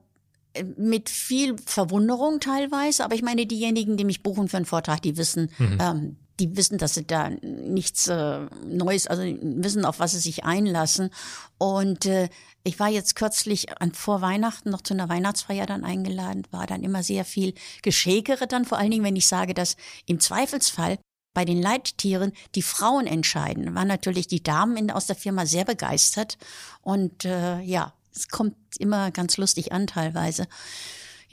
mit 0.77 1.09
viel 1.09 1.57
Verwunderung 1.65 2.39
teilweise, 2.39 3.05
aber 3.05 3.15
ich 3.15 3.21
meine, 3.21 3.45
diejenigen, 3.45 3.95
die 3.95 4.03
mich 4.03 4.21
buchen 4.21 4.49
für 4.49 4.57
einen 4.57 4.65
Vortrag, 4.65 5.01
die 5.01 5.15
wissen, 5.17 5.49
ähm, 5.79 6.17
die 6.41 6.57
wissen, 6.57 6.77
dass 6.77 6.95
sie 6.95 7.05
da 7.05 7.29
nichts 7.29 8.07
äh, 8.07 8.39
Neues, 8.65 9.07
also 9.07 9.23
wissen, 9.23 9.85
auf 9.85 9.99
was 9.99 10.11
sie 10.11 10.19
sich 10.19 10.43
einlassen. 10.43 11.11
Und 11.57 12.05
äh, 12.07 12.29
ich 12.63 12.79
war 12.79 12.89
jetzt 12.89 13.15
kürzlich 13.15 13.79
an 13.79 13.93
vor 13.93 14.21
Weihnachten 14.21 14.69
noch 14.69 14.81
zu 14.81 14.93
einer 14.93 15.09
Weihnachtsfeier 15.09 15.65
dann 15.65 15.85
eingeladen, 15.85 16.47
war 16.51 16.67
dann 16.67 16.83
immer 16.83 17.03
sehr 17.03 17.25
viel 17.25 17.53
Geschäkere 17.83 18.47
dann, 18.47 18.65
vor 18.65 18.77
allen 18.77 18.91
Dingen, 18.91 19.05
wenn 19.05 19.15
ich 19.15 19.27
sage, 19.27 19.53
dass 19.53 19.77
im 20.05 20.19
Zweifelsfall 20.19 20.97
bei 21.33 21.45
den 21.45 21.61
Leittieren 21.61 22.33
die 22.55 22.61
Frauen 22.61 23.07
entscheiden, 23.07 23.73
waren 23.75 23.87
natürlich 23.87 24.27
die 24.27 24.43
Damen 24.43 24.75
in, 24.75 24.91
aus 24.91 25.05
der 25.05 25.15
Firma 25.15 25.45
sehr 25.45 25.63
begeistert. 25.63 26.37
Und 26.81 27.23
äh, 27.23 27.61
ja, 27.61 27.93
es 28.13 28.27
kommt 28.27 28.55
immer 28.79 29.11
ganz 29.11 29.37
lustig 29.37 29.71
an 29.71 29.87
teilweise. 29.87 30.47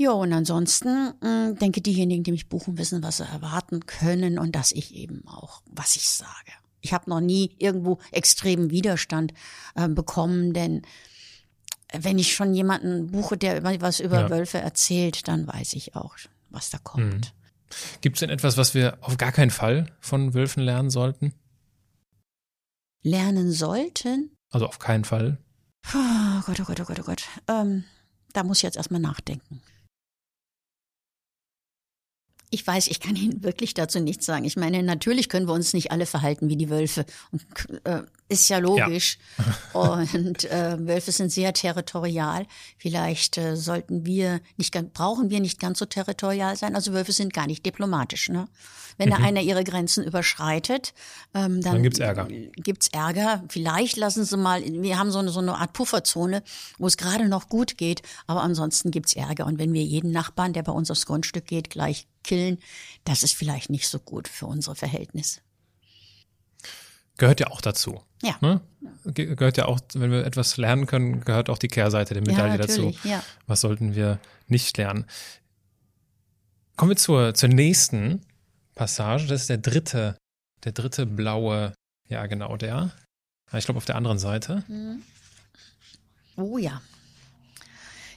Ja, 0.00 0.12
und 0.12 0.32
ansonsten 0.32 1.12
mh, 1.20 1.54
denke 1.60 1.80
diejenigen, 1.80 2.22
die 2.22 2.30
mich 2.30 2.48
buchen, 2.48 2.78
wissen, 2.78 3.02
was 3.02 3.16
sie 3.16 3.24
erwarten 3.24 3.84
können 3.84 4.38
und 4.38 4.54
dass 4.54 4.70
ich 4.70 4.94
eben 4.94 5.26
auch, 5.26 5.60
was 5.66 5.96
ich 5.96 6.08
sage. 6.08 6.52
Ich 6.80 6.92
habe 6.92 7.10
noch 7.10 7.20
nie 7.20 7.56
irgendwo 7.58 7.98
extremen 8.12 8.70
Widerstand 8.70 9.34
äh, 9.74 9.88
bekommen, 9.88 10.52
denn 10.54 10.82
wenn 11.92 12.16
ich 12.20 12.32
schon 12.32 12.54
jemanden 12.54 13.10
buche, 13.10 13.36
der 13.36 13.64
was 13.80 13.98
über 13.98 14.20
Ja. 14.20 14.30
Wölfe 14.30 14.58
erzählt, 14.58 15.26
dann 15.26 15.48
weiß 15.48 15.72
ich 15.72 15.96
auch, 15.96 16.14
was 16.50 16.70
da 16.70 16.78
kommt. 16.78 17.34
Gibt 18.00 18.16
es 18.16 18.20
denn 18.20 18.30
etwas, 18.30 18.56
was 18.56 18.74
wir 18.74 18.98
auf 19.00 19.16
gar 19.16 19.32
keinen 19.32 19.50
Fall 19.50 19.90
von 19.98 20.32
Wölfen 20.32 20.62
lernen 20.62 20.90
sollten? 20.90 21.34
Lernen 23.02 23.50
sollten? 23.50 24.30
Also 24.50 24.66
auf 24.66 24.78
keinen 24.78 25.04
Fall. 25.04 25.38
Oh 25.92 26.40
Gott, 26.46 26.60
oh 26.60 26.64
Gott, 26.64 26.80
oh 26.80 26.84
Gott, 26.84 27.00
oh 27.00 27.04
Gott. 27.04 27.22
Ähm, 27.48 27.82
da 28.32 28.44
muss 28.44 28.58
ich 28.58 28.62
jetzt 28.62 28.76
erstmal 28.76 29.00
nachdenken. 29.00 29.60
Ich 32.50 32.66
weiß, 32.66 32.88
ich 32.88 33.00
kann 33.00 33.16
Ihnen 33.16 33.42
wirklich 33.42 33.74
dazu 33.74 34.00
nichts 34.00 34.26
sagen. 34.26 34.44
Ich 34.44 34.56
meine, 34.56 34.82
natürlich 34.82 35.28
können 35.28 35.46
wir 35.46 35.54
uns 35.54 35.74
nicht 35.74 35.92
alle 35.92 36.06
verhalten 36.06 36.48
wie 36.48 36.56
die 36.56 36.70
Wölfe. 36.70 37.04
Und, 37.30 37.42
äh, 37.84 38.02
ist 38.28 38.48
ja 38.48 38.58
logisch. 38.58 39.18
Und 39.72 40.44
äh, 40.44 40.76
Wölfe 40.78 41.12
sind 41.12 41.32
sehr 41.32 41.52
territorial. 41.52 42.46
Vielleicht 42.76 43.38
äh, 43.38 43.56
sollten 43.56 44.04
wir 44.04 44.40
nicht, 44.56 44.74
brauchen 44.92 45.30
wir 45.30 45.40
nicht 45.40 45.58
ganz 45.58 45.78
so 45.78 45.86
territorial 45.86 46.56
sein. 46.56 46.74
Also 46.74 46.92
Wölfe 46.92 47.12
sind 47.12 47.32
gar 47.32 47.46
nicht 47.46 47.64
diplomatisch. 47.64 48.28
Ne? 48.28 48.48
Wenn 48.98 49.10
da 49.10 49.16
einer 49.16 49.40
ihre 49.40 49.62
Grenzen 49.64 50.04
überschreitet, 50.04 50.92
ähm, 51.32 51.62
dann, 51.62 51.74
Dann 51.74 51.82
gibt's 51.82 52.00
Ärger. 52.00 52.26
Gibt's 52.56 52.88
Ärger. 52.88 53.44
Vielleicht 53.48 53.96
lassen 53.96 54.24
Sie 54.24 54.36
mal, 54.36 54.62
wir 54.64 54.98
haben 54.98 55.12
so 55.12 55.20
eine, 55.20 55.30
so 55.30 55.40
eine 55.40 55.56
Art 55.56 55.72
Pufferzone, 55.72 56.42
wo 56.78 56.86
es 56.86 56.96
gerade 56.96 57.28
noch 57.28 57.48
gut 57.48 57.78
geht, 57.78 58.02
aber 58.26 58.42
ansonsten 58.42 58.90
gibt's 58.90 59.14
Ärger. 59.14 59.46
Und 59.46 59.58
wenn 59.58 59.72
wir 59.72 59.84
jeden 59.84 60.10
Nachbarn, 60.10 60.52
der 60.52 60.64
bei 60.64 60.72
uns 60.72 60.90
aufs 60.90 61.06
Grundstück 61.06 61.46
geht, 61.46 61.70
gleich 61.70 62.08
killen, 62.24 62.58
das 63.04 63.22
ist 63.22 63.34
vielleicht 63.34 63.70
nicht 63.70 63.88
so 63.88 64.00
gut 64.00 64.26
für 64.26 64.46
unsere 64.46 64.74
Verhältnisse. 64.74 65.40
Gehört 67.16 67.40
ja 67.40 67.48
auch 67.48 67.60
dazu. 67.60 68.00
Ja. 68.22 68.36
Ne? 68.40 68.60
Ge 69.04 69.34
gehört 69.34 69.56
ja 69.56 69.66
auch, 69.66 69.80
wenn 69.94 70.10
wir 70.10 70.24
etwas 70.24 70.56
lernen 70.56 70.86
können, 70.86 71.24
gehört 71.24 71.50
auch 71.50 71.58
die 71.58 71.68
Kehrseite 71.68 72.14
der 72.14 72.22
Medaille 72.22 72.58
dazu. 72.58 72.86
natürlich, 72.86 73.04
ja. 73.04 73.22
Was 73.46 73.60
sollten 73.60 73.94
wir 73.94 74.18
nicht 74.46 74.76
lernen? 74.76 75.06
Kommen 76.76 76.90
wir 76.90 76.96
zur, 76.96 77.34
zur 77.34 77.48
nächsten 77.48 78.22
Passage. 78.74 79.26
Das 79.26 79.42
ist 79.42 79.50
der 79.50 79.58
dritte, 79.58 80.16
der 80.64 80.72
dritte 80.72 81.06
blaue, 81.06 81.72
ja 82.08 82.26
genau 82.26 82.56
der. 82.56 82.92
Ich 83.52 83.64
glaube 83.64 83.78
auf 83.78 83.84
der 83.84 83.96
anderen 83.96 84.18
Seite. 84.18 84.64
Oh 86.36 86.58
ja. 86.58 86.82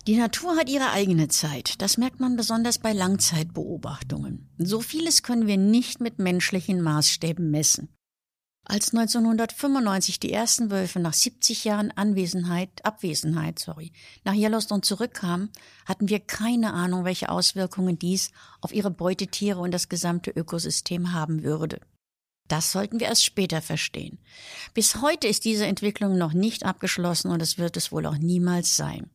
Die 0.08 0.18
Natur 0.18 0.58
hat 0.58 0.68
ihre 0.68 0.92
eigene 0.92 1.28
Zeit. 1.28 1.82
Das 1.82 1.98
merkt 1.98 2.20
man 2.20 2.36
besonders 2.36 2.80
bei 2.80 2.92
Langzeitbeobachtungen. 2.92 4.50
So 4.58 4.82
vieles 4.82 5.22
können 5.22 5.46
wir 5.46 5.58
nicht 5.58 6.00
mit 6.02 6.18
menschlichen 6.18 6.82
Maßstäben 6.82 7.52
messen. 7.52 7.90
Als 8.72 8.94
1995 8.94 10.22
die 10.22 10.32
ersten 10.32 10.72
Wölfe 10.72 11.02
nach 11.02 11.12
70 11.12 11.66
Jahren 11.66 11.92
Anwesenheit, 11.92 12.70
Abwesenheit, 12.86 13.60
sorry, 13.60 13.92
nach 14.24 14.34
Yellowstone 14.34 14.80
zurückkamen, 14.80 15.50
hatten 15.86 16.08
wir 16.08 16.22
keine 16.22 16.72
Ahnung, 16.72 17.04
welche 17.04 17.28
Auswirkungen 17.28 18.00
dies 18.00 18.32
auf 18.62 18.72
ihre 18.72 18.90
Beutetiere 18.90 19.60
und 19.60 19.72
das 19.72 19.90
gesamte 19.90 20.32
Ökosystem 20.32 21.12
haben 21.12 21.44
würde. 21.44 21.82
Das 22.48 22.72
sollten 22.72 23.02
wir 23.02 23.08
erst 23.08 23.26
später 23.26 23.62
verstehen. 23.62 24.20
Bis 24.74 25.02
heute 25.02 25.28
ist 25.28 25.44
diese 25.44 25.66
Entwicklung 25.66 26.18
noch 26.18 26.32
nicht 26.32 26.64
abgeschlossen 26.64 27.30
und 27.30 27.42
es 27.42 27.58
wird 27.58 27.76
es 27.76 27.92
wohl 27.92 28.06
auch 28.06 28.20
niemals 28.20 28.78
sein. 28.78 29.10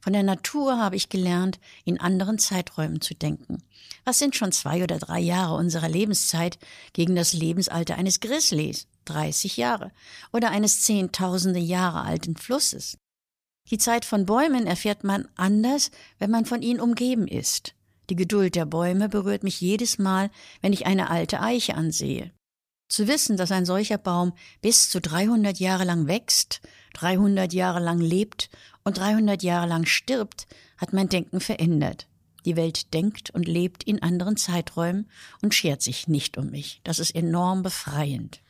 Von 0.00 0.12
der 0.12 0.22
Natur 0.22 0.78
habe 0.78 0.96
ich 0.96 1.08
gelernt, 1.08 1.58
in 1.84 2.00
anderen 2.00 2.38
Zeiträumen 2.38 3.00
zu 3.00 3.14
denken. 3.14 3.62
Was 4.04 4.18
sind 4.18 4.34
schon 4.34 4.52
zwei 4.52 4.82
oder 4.82 4.98
drei 4.98 5.20
Jahre 5.20 5.54
unserer 5.54 5.88
Lebenszeit 5.88 6.58
gegen 6.92 7.14
das 7.14 7.32
Lebensalter 7.32 7.96
eines 7.96 8.20
Grizzlies? 8.20 8.86
30 9.04 9.56
Jahre. 9.56 9.92
Oder 10.32 10.50
eines 10.50 10.82
zehntausende 10.82 11.60
Jahre 11.60 12.02
alten 12.02 12.36
Flusses. 12.36 12.96
Die 13.70 13.78
Zeit 13.78 14.04
von 14.04 14.26
Bäumen 14.26 14.66
erfährt 14.66 15.04
man 15.04 15.28
anders, 15.36 15.90
wenn 16.18 16.30
man 16.30 16.46
von 16.46 16.62
ihnen 16.62 16.80
umgeben 16.80 17.28
ist. 17.28 17.74
Die 18.10 18.16
Geduld 18.16 18.56
der 18.56 18.66
Bäume 18.66 19.08
berührt 19.08 19.44
mich 19.44 19.60
jedes 19.60 19.98
Mal, 19.98 20.30
wenn 20.60 20.72
ich 20.72 20.86
eine 20.86 21.10
alte 21.10 21.40
Eiche 21.40 21.74
ansehe. 21.74 22.32
Zu 22.88 23.08
wissen, 23.08 23.36
dass 23.38 23.52
ein 23.52 23.64
solcher 23.64 23.96
Baum 23.96 24.34
bis 24.60 24.90
zu 24.90 25.00
300 25.00 25.58
Jahre 25.58 25.84
lang 25.84 26.08
wächst, 26.08 26.60
300 26.94 27.52
Jahre 27.52 27.80
lang 27.80 28.00
lebt 28.00 28.50
und 28.84 28.98
300 28.98 29.42
Jahre 29.42 29.66
lang 29.66 29.86
stirbt, 29.86 30.46
hat 30.76 30.92
mein 30.92 31.08
Denken 31.08 31.40
verändert. 31.40 32.06
Die 32.44 32.56
Welt 32.56 32.92
denkt 32.92 33.30
und 33.30 33.46
lebt 33.46 33.84
in 33.84 34.02
anderen 34.02 34.36
Zeiträumen 34.36 35.08
und 35.42 35.54
schert 35.54 35.82
sich 35.82 36.08
nicht 36.08 36.36
um 36.38 36.50
mich. 36.50 36.80
Das 36.82 36.98
ist 36.98 37.14
enorm 37.14 37.62
befreiend. 37.62 38.40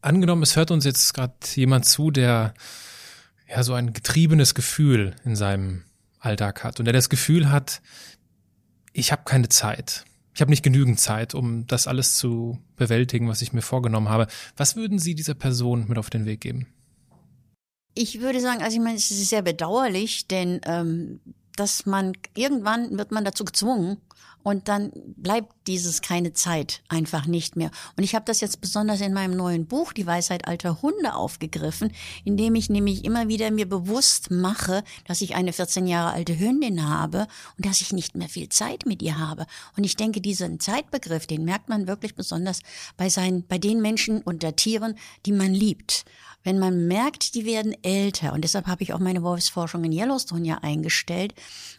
Angenommen, 0.00 0.42
es 0.42 0.56
hört 0.56 0.70
uns 0.70 0.84
jetzt 0.84 1.12
gerade 1.12 1.34
jemand 1.54 1.84
zu, 1.84 2.10
der 2.10 2.54
ja 3.48 3.62
so 3.62 3.74
ein 3.74 3.92
getriebenes 3.92 4.54
Gefühl 4.54 5.14
in 5.24 5.36
seinem 5.36 5.84
Alltag 6.18 6.64
hat 6.64 6.78
und 6.78 6.86
der 6.86 6.94
das 6.94 7.10
Gefühl 7.10 7.50
hat, 7.50 7.82
ich 8.92 9.12
habe 9.12 9.22
keine 9.24 9.50
Zeit 9.50 10.04
ich 10.34 10.40
habe 10.40 10.50
nicht 10.50 10.62
genügend 10.62 10.98
Zeit, 10.98 11.34
um 11.34 11.66
das 11.66 11.86
alles 11.86 12.16
zu 12.16 12.58
bewältigen, 12.76 13.28
was 13.28 13.42
ich 13.42 13.52
mir 13.52 13.62
vorgenommen 13.62 14.08
habe. 14.08 14.26
Was 14.56 14.76
würden 14.76 14.98
Sie 14.98 15.14
dieser 15.14 15.34
Person 15.34 15.86
mit 15.88 15.98
auf 15.98 16.10
den 16.10 16.24
Weg 16.24 16.40
geben? 16.40 16.66
Ich 17.94 18.20
würde 18.20 18.40
sagen, 18.40 18.62
also 18.62 18.76
ich 18.76 18.82
meine, 18.82 18.96
es 18.96 19.10
ist 19.10 19.28
sehr 19.28 19.42
bedauerlich, 19.42 20.26
denn 20.26 20.60
ähm, 20.64 21.20
dass 21.56 21.86
man 21.86 22.12
irgendwann 22.34 22.96
wird 22.96 23.10
man 23.10 23.24
dazu 23.24 23.44
gezwungen, 23.44 23.98
und 24.42 24.68
dann 24.68 24.90
bleibt 25.16 25.52
dieses 25.66 26.00
keine 26.00 26.32
Zeit 26.32 26.82
einfach 26.88 27.26
nicht 27.26 27.56
mehr. 27.56 27.70
Und 27.96 28.04
ich 28.04 28.14
habe 28.14 28.24
das 28.24 28.40
jetzt 28.40 28.60
besonders 28.60 29.00
in 29.00 29.12
meinem 29.12 29.36
neuen 29.36 29.66
Buch 29.66 29.92
Die 29.92 30.06
Weisheit 30.06 30.48
alter 30.48 30.80
Hunde 30.82 31.14
aufgegriffen, 31.14 31.92
indem 32.24 32.54
ich 32.54 32.70
nämlich 32.70 33.04
immer 33.04 33.28
wieder 33.28 33.50
mir 33.50 33.68
bewusst 33.68 34.30
mache, 34.30 34.82
dass 35.06 35.20
ich 35.20 35.34
eine 35.34 35.52
14 35.52 35.86
Jahre 35.86 36.14
alte 36.14 36.38
Hündin 36.38 36.88
habe 36.88 37.26
und 37.56 37.66
dass 37.66 37.80
ich 37.80 37.92
nicht 37.92 38.16
mehr 38.16 38.28
viel 38.28 38.48
Zeit 38.48 38.86
mit 38.86 39.02
ihr 39.02 39.18
habe. 39.18 39.46
Und 39.76 39.84
ich 39.84 39.96
denke, 39.96 40.20
diesen 40.20 40.58
Zeitbegriff, 40.58 41.26
den 41.26 41.44
merkt 41.44 41.68
man 41.68 41.86
wirklich 41.86 42.14
besonders 42.14 42.60
bei 42.96 43.08
seinen, 43.08 43.46
bei 43.46 43.58
den 43.58 43.82
Menschen 43.82 44.22
und 44.22 44.42
der 44.42 44.56
Tieren, 44.56 44.96
die 45.26 45.32
man 45.32 45.52
liebt 45.52 46.04
wenn 46.42 46.58
man 46.58 46.86
merkt, 46.86 47.34
die 47.34 47.44
werden 47.44 47.74
älter, 47.82 48.32
und 48.32 48.42
deshalb 48.42 48.66
habe 48.66 48.82
ich 48.82 48.92
auch 48.92 48.98
meine 48.98 49.22
Wolfsforschung 49.22 49.84
in 49.84 49.92
Yellowstone 49.92 50.46
ja 50.46 50.58
eingestellt, 50.62 51.34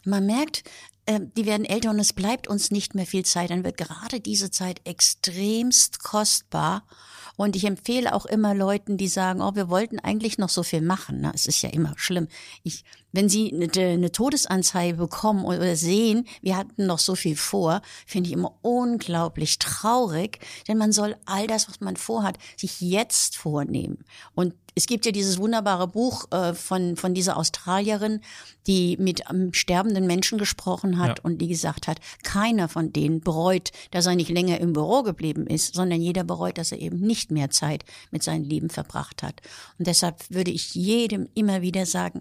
man 0.05 0.26
merkt, 0.26 0.64
die 1.10 1.45
werden 1.45 1.66
älter 1.66 1.89
und 1.89 1.99
es 1.99 2.14
bleibt 2.14 2.47
uns 2.47 2.72
nicht 2.72 2.95
mehr 2.95 3.06
viel 3.06 3.26
Zeit, 3.26 3.49
dann 3.49 3.64
wird 3.64 3.78
gerade 3.78 4.20
diese 4.20 4.52
Zeit 4.52 4.82
extremst 4.86 6.04
kostbar. 6.04 6.84
Und 7.38 7.56
ich 7.56 7.64
empfehle 7.64 8.14
auch 8.14 8.26
immer 8.26 8.54
Leuten, 8.54 8.97
die 8.97 9.08
sagen, 9.08 9.41
oh, 9.41 9.56
wir 9.56 9.70
wollten 9.70 9.99
eigentlich 9.99 10.38
noch 10.38 10.49
so 10.49 10.64
viel 10.64 10.82
machen. 10.82 11.22
Ne? 11.22 11.32
Es 11.34 11.47
ist 11.47 11.62
ja 11.62 11.70
immer 11.70 11.93
schlimm. 11.95 12.28
Ich, 12.62 12.84
wenn 13.14 13.30
Sie 13.30 13.52
eine, 13.52 13.72
eine 13.72 14.12
Todesanzeige 14.12 14.97
bekommen 14.97 15.45
oder 15.45 15.76
sehen, 15.76 16.28
wir 16.41 16.56
hatten 16.56 16.86
noch 16.86 16.99
so 16.99 17.16
viel 17.16 17.36
vor, 17.36 17.82
finde 18.06 18.30
ich 18.30 18.34
immer 18.34 18.58
unglaublich 18.62 19.58
traurig, 19.60 20.39
denn 20.68 20.78
man 20.78 20.91
soll 20.91 21.16
all 21.26 21.47
das, 21.47 21.68
was 21.68 21.80
man 21.80 21.95
vorhat, 21.95 22.38
sich 22.58 22.80
jetzt 22.80 23.38
vornehmen. 23.38 24.06
Und 24.36 24.54
es 24.82 24.88
gibt 24.88 25.05
ja 25.05 25.11
dieses 25.11 25.38
wunderbare 25.38 25.88
Buch 25.88 26.25
äh, 26.32 26.55
von, 26.55 26.95
von 26.95 27.13
dieser 27.13 27.38
Australierin, 27.38 28.21
die 28.65 28.97
mit 28.97 29.21
ähm, 29.29 29.53
sterbenden 29.53 30.07
Menschen 30.07 30.39
gesprochen 30.39 30.97
hat 30.97 31.19
ja. 31.19 31.23
und 31.23 31.38
die 31.38 31.47
gesagt 31.47 31.88
hat, 31.88 31.99
keiner 32.23 32.67
von 32.67 32.91
denen 32.91 33.21
bereut, 33.21 33.71
dass 33.91 34.07
er 34.07 34.15
nicht 34.15 34.32
länger 34.32 34.59
im 34.59 34.73
Büro 34.73 35.03
geblieben 35.03 35.45
ist, 35.45 35.75
sondern 35.75 36.01
jeder 36.01 36.23
bereut, 36.23 36.57
dass 36.57 36.71
er 36.71 36.79
eben 36.79 36.99
nicht 36.99 37.29
mehr 37.29 37.51
Zeit 37.51 37.86
mit 38.09 38.23
seinen 38.23 38.43
Lieben 38.43 38.71
verbracht 38.71 39.21
hat. 39.21 39.41
Und 39.77 39.86
deshalb 39.86 40.15
würde 40.32 40.49
ich 40.49 40.73
jedem 40.73 41.29
immer 41.36 41.61
wieder 41.61 41.86
sagen, 41.86 42.19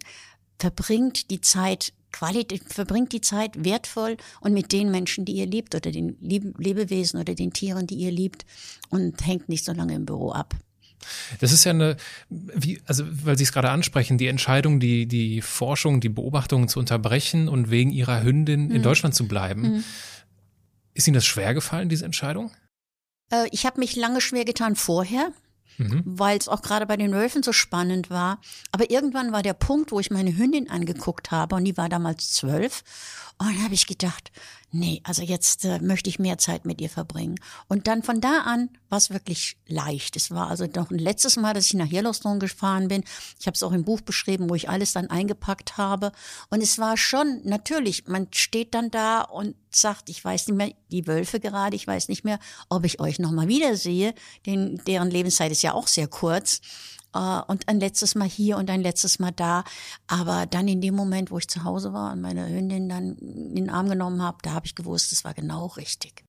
verbringt 0.58 1.30
die 1.30 1.40
Zeit 1.40 1.94
Qualität, 2.12 2.62
verbringt 2.66 3.12
die 3.12 3.22
Zeit 3.22 3.64
wertvoll 3.64 4.18
und 4.42 4.52
mit 4.52 4.72
den 4.72 4.90
Menschen, 4.90 5.24
die 5.24 5.32
ihr 5.32 5.46
liebt 5.46 5.74
oder 5.74 5.90
den 5.90 6.18
Lebewesen 6.20 7.20
oder 7.20 7.34
den 7.34 7.54
Tieren, 7.54 7.86
die 7.86 7.94
ihr 7.94 8.10
liebt 8.10 8.44
und 8.90 9.26
hängt 9.26 9.48
nicht 9.48 9.64
so 9.64 9.72
lange 9.72 9.94
im 9.94 10.04
Büro 10.04 10.32
ab. 10.32 10.54
Das 11.40 11.52
ist 11.52 11.64
ja 11.64 11.70
eine, 11.70 11.96
wie, 12.28 12.80
also 12.86 13.04
weil 13.24 13.36
Sie 13.38 13.44
es 13.44 13.52
gerade 13.52 13.70
ansprechen, 13.70 14.18
die 14.18 14.26
Entscheidung, 14.26 14.80
die, 14.80 15.06
die 15.06 15.42
Forschung, 15.42 16.00
die 16.00 16.08
Beobachtungen 16.08 16.68
zu 16.68 16.78
unterbrechen 16.78 17.48
und 17.48 17.70
wegen 17.70 17.90
Ihrer 17.90 18.22
Hündin 18.22 18.66
mhm. 18.66 18.76
in 18.76 18.82
Deutschland 18.82 19.14
zu 19.14 19.26
bleiben. 19.26 19.62
Mhm. 19.62 19.84
Ist 20.94 21.06
Ihnen 21.06 21.14
das 21.14 21.26
schwer 21.26 21.54
gefallen, 21.54 21.88
diese 21.88 22.04
Entscheidung? 22.04 22.50
Äh, 23.30 23.48
ich 23.52 23.66
habe 23.66 23.80
mich 23.80 23.96
lange 23.96 24.20
schwer 24.20 24.44
getan 24.44 24.76
vorher, 24.76 25.32
mhm. 25.78 26.02
weil 26.04 26.38
es 26.38 26.48
auch 26.48 26.62
gerade 26.62 26.86
bei 26.86 26.96
den 26.96 27.12
Wölfen 27.12 27.42
so 27.42 27.52
spannend 27.52 28.10
war. 28.10 28.40
Aber 28.72 28.90
irgendwann 28.90 29.32
war 29.32 29.42
der 29.42 29.54
Punkt, 29.54 29.92
wo 29.92 30.00
ich 30.00 30.10
meine 30.10 30.36
Hündin 30.36 30.68
angeguckt 30.68 31.30
habe 31.30 31.56
und 31.56 31.64
die 31.64 31.76
war 31.76 31.88
damals 31.88 32.32
zwölf. 32.32 32.82
Und 33.40 33.54
dann 33.56 33.64
habe 33.64 33.72
ich 33.72 33.86
gedacht, 33.86 34.30
nee, 34.70 35.00
also 35.02 35.22
jetzt 35.22 35.64
äh, 35.64 35.78
möchte 35.80 36.10
ich 36.10 36.18
mehr 36.18 36.36
Zeit 36.36 36.66
mit 36.66 36.78
ihr 36.78 36.90
verbringen. 36.90 37.40
Und 37.68 37.86
dann 37.86 38.02
von 38.02 38.20
da 38.20 38.42
an 38.42 38.68
war 38.90 38.98
es 38.98 39.08
wirklich 39.08 39.56
leicht. 39.66 40.14
Es 40.14 40.30
war 40.30 40.48
also 40.48 40.66
noch 40.66 40.90
ein 40.90 40.98
letztes 40.98 41.36
Mal, 41.36 41.54
dass 41.54 41.64
ich 41.64 41.72
nach 41.72 41.90
Yellowstone 41.90 42.38
gefahren 42.38 42.88
bin. 42.88 43.02
Ich 43.38 43.46
habe 43.46 43.54
es 43.54 43.62
auch 43.62 43.72
im 43.72 43.84
Buch 43.84 44.02
beschrieben, 44.02 44.50
wo 44.50 44.54
ich 44.54 44.68
alles 44.68 44.92
dann 44.92 45.08
eingepackt 45.08 45.78
habe. 45.78 46.12
Und 46.50 46.62
es 46.62 46.78
war 46.78 46.98
schon, 46.98 47.40
natürlich, 47.44 48.06
man 48.08 48.28
steht 48.30 48.74
dann 48.74 48.90
da 48.90 49.22
und 49.22 49.56
sagt, 49.70 50.10
ich 50.10 50.22
weiß 50.22 50.48
nicht 50.48 50.56
mehr, 50.56 50.74
die 50.90 51.06
Wölfe 51.06 51.40
gerade, 51.40 51.76
ich 51.76 51.86
weiß 51.86 52.08
nicht 52.08 52.24
mehr, 52.24 52.40
ob 52.68 52.84
ich 52.84 53.00
euch 53.00 53.20
nochmal 53.20 53.48
wiedersehe, 53.48 54.12
denn 54.44 54.82
deren 54.86 55.10
Lebenszeit 55.10 55.50
ist 55.50 55.62
ja 55.62 55.72
auch 55.72 55.86
sehr 55.86 56.08
kurz. 56.08 56.60
Uh, 57.14 57.42
und 57.48 57.66
ein 57.68 57.80
letztes 57.80 58.14
Mal 58.14 58.28
hier 58.28 58.56
und 58.56 58.70
ein 58.70 58.82
letztes 58.82 59.18
Mal 59.18 59.32
da. 59.32 59.64
Aber 60.06 60.46
dann 60.46 60.68
in 60.68 60.80
dem 60.80 60.94
Moment, 60.94 61.32
wo 61.32 61.38
ich 61.38 61.48
zu 61.48 61.64
Hause 61.64 61.92
war 61.92 62.12
und 62.12 62.20
meine 62.20 62.48
Hündin 62.48 62.88
dann 62.88 63.16
in 63.16 63.56
den 63.56 63.70
Arm 63.70 63.88
genommen 63.88 64.22
habe, 64.22 64.38
da 64.42 64.52
habe 64.52 64.66
ich 64.66 64.76
gewusst, 64.76 65.12
es 65.12 65.24
war 65.24 65.34
genau 65.34 65.66
richtig. 65.66 66.24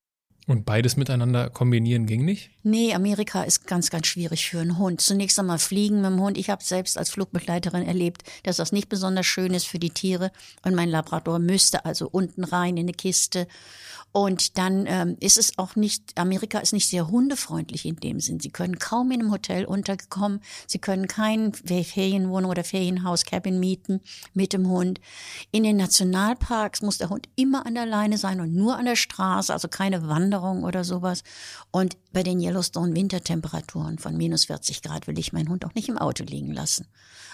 Und 0.48 0.66
beides 0.66 0.98
miteinander 0.98 1.50
kombinieren 1.50 2.08
ging 2.08 2.26
nicht? 2.26 2.50
Nee, 2.64 2.94
Amerika 2.94 3.44
ist 3.44 3.68
ganz, 3.68 3.90
ganz 3.92 4.08
schwierig 4.08 4.50
für 4.50 4.60
einen 4.60 4.78
Hund. 4.78 5.00
Zunächst 5.00 5.38
einmal 5.40 5.60
fliegen 5.60 6.02
mit 6.02 6.12
dem 6.12 6.20
Hund. 6.20 6.38
Ich 6.38 6.50
habe 6.50 6.64
selbst 6.64 6.98
als 6.98 7.12
Flugbegleiterin 7.12 7.86
erlebt, 7.86 8.24
dass 8.44 8.58
das 8.58 8.72
nicht 8.72 8.90
besonders 8.90 9.28
schön 9.28 9.54
ist 9.54 9.68
für 9.68 9.80
die 9.80 9.92
Tiere. 9.92 10.32
Und 10.64 10.76
mein 10.76 10.90
Labrador 10.90 11.40
müsste 11.40 11.86
also 11.86 12.10
unten 12.10 12.44
rein 12.44 12.78
in 12.78 12.86
eine 12.86 12.94
Kiste. 12.94 13.48
Und 14.14 14.58
dann 14.58 14.88
ähm, 14.88 15.16
ist 15.22 15.38
es 15.38 15.58
auch 15.58 15.78
nicht, 15.78 16.20
Amerika 16.20 16.60
ist 16.60 16.74
nicht 16.74 16.90
sehr 16.90 17.08
hundefreundlich 17.08 17.86
in 17.86 17.96
dem 17.96 18.20
Sinn. 18.20 18.42
Sie 18.42 18.50
können 18.50 18.78
kaum 18.78 19.10
in 19.12 19.22
einem 19.22 19.32
Hotel 19.32 19.64
untergekommen. 19.64 20.42
Sie 20.68 20.80
können 20.80 21.08
kein 21.08 21.54
Ferienwohnung 21.54 22.52
oder 22.52 22.66
Ferienhaus, 22.66 23.24
Cabin 23.24 23.60
mieten 23.60 24.02
mit 24.34 24.52
dem 24.52 24.68
Hund. 24.68 25.00
In 25.52 25.64
den 25.64 25.78
Nationalparks 25.78 26.82
muss 26.82 26.98
der 26.98 27.10
Hund 27.10 27.30
immer 27.38 27.66
an 27.66 27.76
der 27.76 27.86
Leine 27.86 28.18
sein 28.18 28.42
und 28.42 28.54
nur 28.54 28.78
an 28.78 28.86
der 28.86 28.98
Straße, 28.98 29.54
also 29.54 29.70
keine 29.70 30.10
Wanderung 30.10 30.31
oder 30.40 30.84
sowas. 30.84 31.24
Und 31.72 31.98
bei 32.14 32.24
den 32.24 32.40
Yellowstone 32.40 32.96
Wintertemperaturen 32.96 34.00
von 34.00 34.16
minus 34.18 34.46
40 34.46 34.82
Grad 34.82 35.08
will 35.08 35.20
ich 35.20 35.34
meinen 35.34 35.50
Hund 35.50 35.66
auch 35.66 35.74
nicht 35.74 35.90
im 35.90 35.98
Auto 35.98 36.24
liegen 36.24 36.54
lassen. 36.54 36.88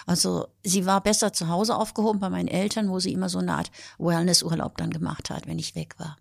Also 0.06 0.48
sie 0.64 0.86
war 0.86 1.02
besser 1.02 1.32
zu 1.32 1.48
Hause 1.48 1.76
aufgehoben 1.76 2.20
bei 2.20 2.30
meinen 2.30 2.48
Eltern, 2.48 2.88
wo 2.88 2.98
sie 2.98 3.12
immer 3.12 3.28
so 3.28 3.38
eine 3.38 3.54
Art 3.54 3.70
Wellnessurlaub 3.98 4.76
dann 4.76 4.90
gemacht 4.90 5.30
hat, 5.30 5.46
wenn 5.46 5.58
ich 5.58 5.74
weg 5.74 5.94
war. 5.98 6.16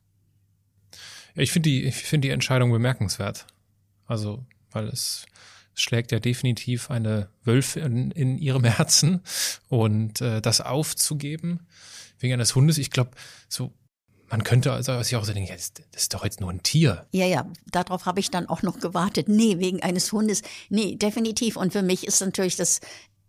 Ich 1.35 1.51
finde 1.51 1.69
die, 1.69 1.83
ich 1.83 1.95
finde 1.95 2.27
die 2.27 2.33
Entscheidung 2.33 2.71
bemerkenswert. 2.71 3.45
Also, 4.05 4.45
weil 4.71 4.87
es, 4.87 5.25
es 5.75 5.81
schlägt 5.81 6.11
ja 6.11 6.19
definitiv 6.19 6.89
eine 6.89 7.29
Wölfe 7.43 7.79
in, 7.81 8.11
in 8.11 8.37
ihrem 8.37 8.63
Herzen 8.63 9.21
und 9.69 10.21
äh, 10.21 10.41
das 10.41 10.61
aufzugeben 10.61 11.67
wegen 12.19 12.33
eines 12.33 12.55
Hundes, 12.55 12.77
ich 12.77 12.89
glaube, 12.89 13.11
so 13.47 13.73
man 14.29 14.43
könnte 14.43 14.73
also 14.73 15.01
sich 15.01 15.15
auch 15.15 15.23
so 15.23 15.33
denken, 15.33 15.51
das, 15.53 15.73
das, 15.73 16.01
ist 16.03 16.13
doch 16.13 16.23
jetzt 16.23 16.41
nur 16.41 16.49
ein 16.49 16.63
Tier. 16.63 17.05
Ja, 17.11 17.25
ja, 17.25 17.45
darauf 17.71 18.05
habe 18.05 18.19
ich 18.19 18.29
dann 18.29 18.47
auch 18.47 18.61
noch 18.61 18.79
gewartet. 18.79 19.29
Nee, 19.29 19.59
wegen 19.59 19.81
eines 19.81 20.11
Hundes. 20.11 20.41
Nee, 20.69 20.95
definitiv. 20.95 21.55
Und 21.55 21.73
für 21.73 21.81
mich 21.81 22.05
ist 22.05 22.21
natürlich 22.21 22.55
das 22.55 22.81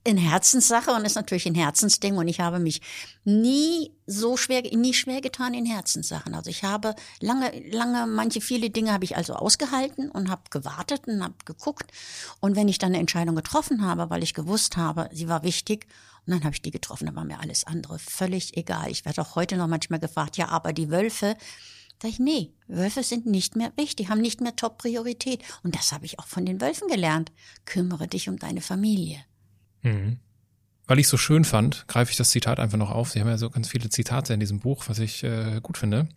eine 0.07 0.21
Herzenssache 0.21 0.91
und 0.93 1.05
ist 1.05 1.17
natürlich 1.17 1.47
ein 1.47 1.55
Herzensding 1.55 2.17
und 2.17 2.29
ich 2.29 2.41
habe 2.41 2.59
mich 2.59 2.81
nie 3.25 3.93
so 4.07 4.37
schwer, 4.37 4.63
nie 4.63 4.95
schwer 4.95 5.21
getan 5.21 5.55
in 5.55 5.67
Herzenssachen. 5.67 6.35
Also 6.35 6.51
ich 6.51 6.65
habe 6.65 6.95
lange, 7.21 7.51
lange, 7.71 8.07
manche 8.07 8.41
viele 8.41 8.71
Dinge 8.71 8.93
habe 8.93 9.05
ich 9.05 9.17
also 9.17 9.35
ausgehalten 9.35 10.11
und 10.11 10.31
habe 10.31 10.43
gewartet 10.51 11.03
und 11.07 11.23
habe 11.23 11.35
geguckt 11.45 11.91
und 12.41 12.57
wenn 12.57 12.69
ich 12.69 12.79
dann 12.79 12.93
eine 12.93 13.01
Entscheidung 13.01 13.37
getroffen 13.37 13.85
habe, 13.85 14.09
weil 14.09 14.23
ich 14.23 14.35
gewusst 14.35 14.77
habe, 14.77 15.11
sie 15.13 15.29
war 15.29 15.43
wichtig 15.43 15.87
und 16.29 16.35
dann 16.35 16.45
habe 16.45 16.55
ich 16.55 16.63
die 16.63 16.71
getroffen, 16.71 17.07
dann 17.07 17.17
war 17.17 17.25
mir 17.25 17.41
alles 17.41 17.65
andere 17.65 17.99
völlig 17.99 18.57
egal. 18.57 18.91
Ich 18.91 19.05
werde 19.07 19.23
auch 19.23 19.35
heute 19.35 19.57
noch 19.57 19.67
manchmal 19.67 19.99
gefragt, 19.99 20.37
ja, 20.37 20.49
aber 20.49 20.73
die 20.73 20.91
Wölfe, 20.91 21.37
Sag 22.01 22.13
ich, 22.13 22.19
nee, 22.21 22.53
Wölfe 22.69 23.03
sind 23.03 23.27
nicht 23.27 23.57
mehr 23.57 23.73
wichtig, 23.77 24.09
haben 24.09 24.21
nicht 24.21 24.41
mehr 24.41 24.55
Top-Priorität. 24.55 25.43
Und 25.65 25.75
das 25.75 25.91
habe 25.91 26.07
ich 26.07 26.21
auch 26.21 26.27
von 26.27 26.47
den 26.47 26.61
Wölfen 26.61 26.87
gelernt. 26.87 27.33
Kümmere 27.65 28.07
dich 28.07 28.29
um 28.29 28.39
deine 28.39 28.61
Familie. 28.61 29.19
Mhm. 29.83 30.19
Weil 30.87 31.01
ich 31.01 31.09
so 31.09 31.17
schön 31.17 31.45
fand, 31.45 31.89
greife 31.89 32.13
ich 32.13 32.17
das 32.17 32.31
Zitat 32.31 32.61
einfach 32.61 32.79
noch 32.79 32.93
auf. 32.93 33.11
Sie 33.11 33.21
haben 33.21 33.27
ja 33.27 33.37
so 33.37 33.51
ganz 33.51 33.69
viele 33.69 33.89
Zitate 33.89 34.33
in 34.33 34.39
diesem 34.39 34.61
Buch, 34.61 34.85
was 34.87 35.01
ich 35.01 35.25
äh, 35.25 35.61
gut 35.61 35.77
finde. 35.77 36.09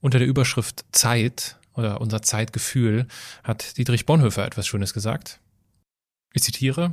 Unter 0.00 0.18
der 0.18 0.28
Überschrift 0.28 0.84
Zeit 0.92 1.56
oder 1.74 2.00
unser 2.00 2.22
Zeitgefühl 2.22 3.08
hat 3.42 3.76
Dietrich 3.78 4.06
Bonhoeffer 4.06 4.46
etwas 4.46 4.66
Schönes 4.68 4.94
gesagt. 4.94 5.40
Ich 6.34 6.42
zitiere, 6.42 6.92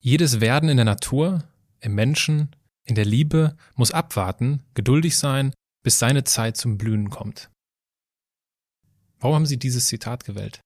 jedes 0.00 0.40
Werden 0.40 0.68
in 0.68 0.76
der 0.76 0.84
Natur, 0.84 1.44
im 1.80 1.94
Menschen, 1.94 2.54
in 2.84 2.94
der 2.94 3.04
Liebe 3.04 3.56
muss 3.74 3.90
abwarten, 3.90 4.62
geduldig 4.74 5.16
sein, 5.16 5.52
bis 5.82 5.98
seine 5.98 6.24
Zeit 6.24 6.56
zum 6.56 6.78
Blühen 6.78 7.10
kommt. 7.10 7.50
Warum 9.18 9.34
haben 9.34 9.46
Sie 9.46 9.58
dieses 9.58 9.86
Zitat 9.86 10.24
gewählt? 10.24 10.60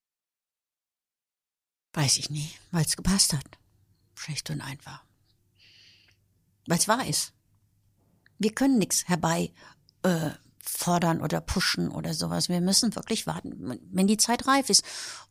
Weiß 1.93 2.19
ich 2.19 2.31
nie, 2.31 2.51
weil 2.71 2.85
es 2.85 2.97
gepasst 2.97 3.33
hat. 3.33 3.59
Schlecht 4.15 4.51
und 4.51 4.61
einfach. 4.61 5.05
Weil 6.67 6.79
es 6.79 6.89
wahr 6.89 7.07
ist. 7.07 7.33
Wir 8.39 8.55
können 8.55 8.79
nichts 8.79 9.09
herbei 9.09 9.53
äh, 10.03 10.31
fordern 10.65 11.21
oder 11.21 11.41
pushen 11.41 11.89
oder 11.89 12.15
sowas. 12.15 12.49
Wir 12.49 12.61
müssen 12.61 12.95
wirklich 12.97 13.27
warten, 13.27 13.79
wenn 13.93 14.07
die 14.07 14.17
Zeit 14.17 14.47
reif 14.47 14.71
ist. 14.71 14.85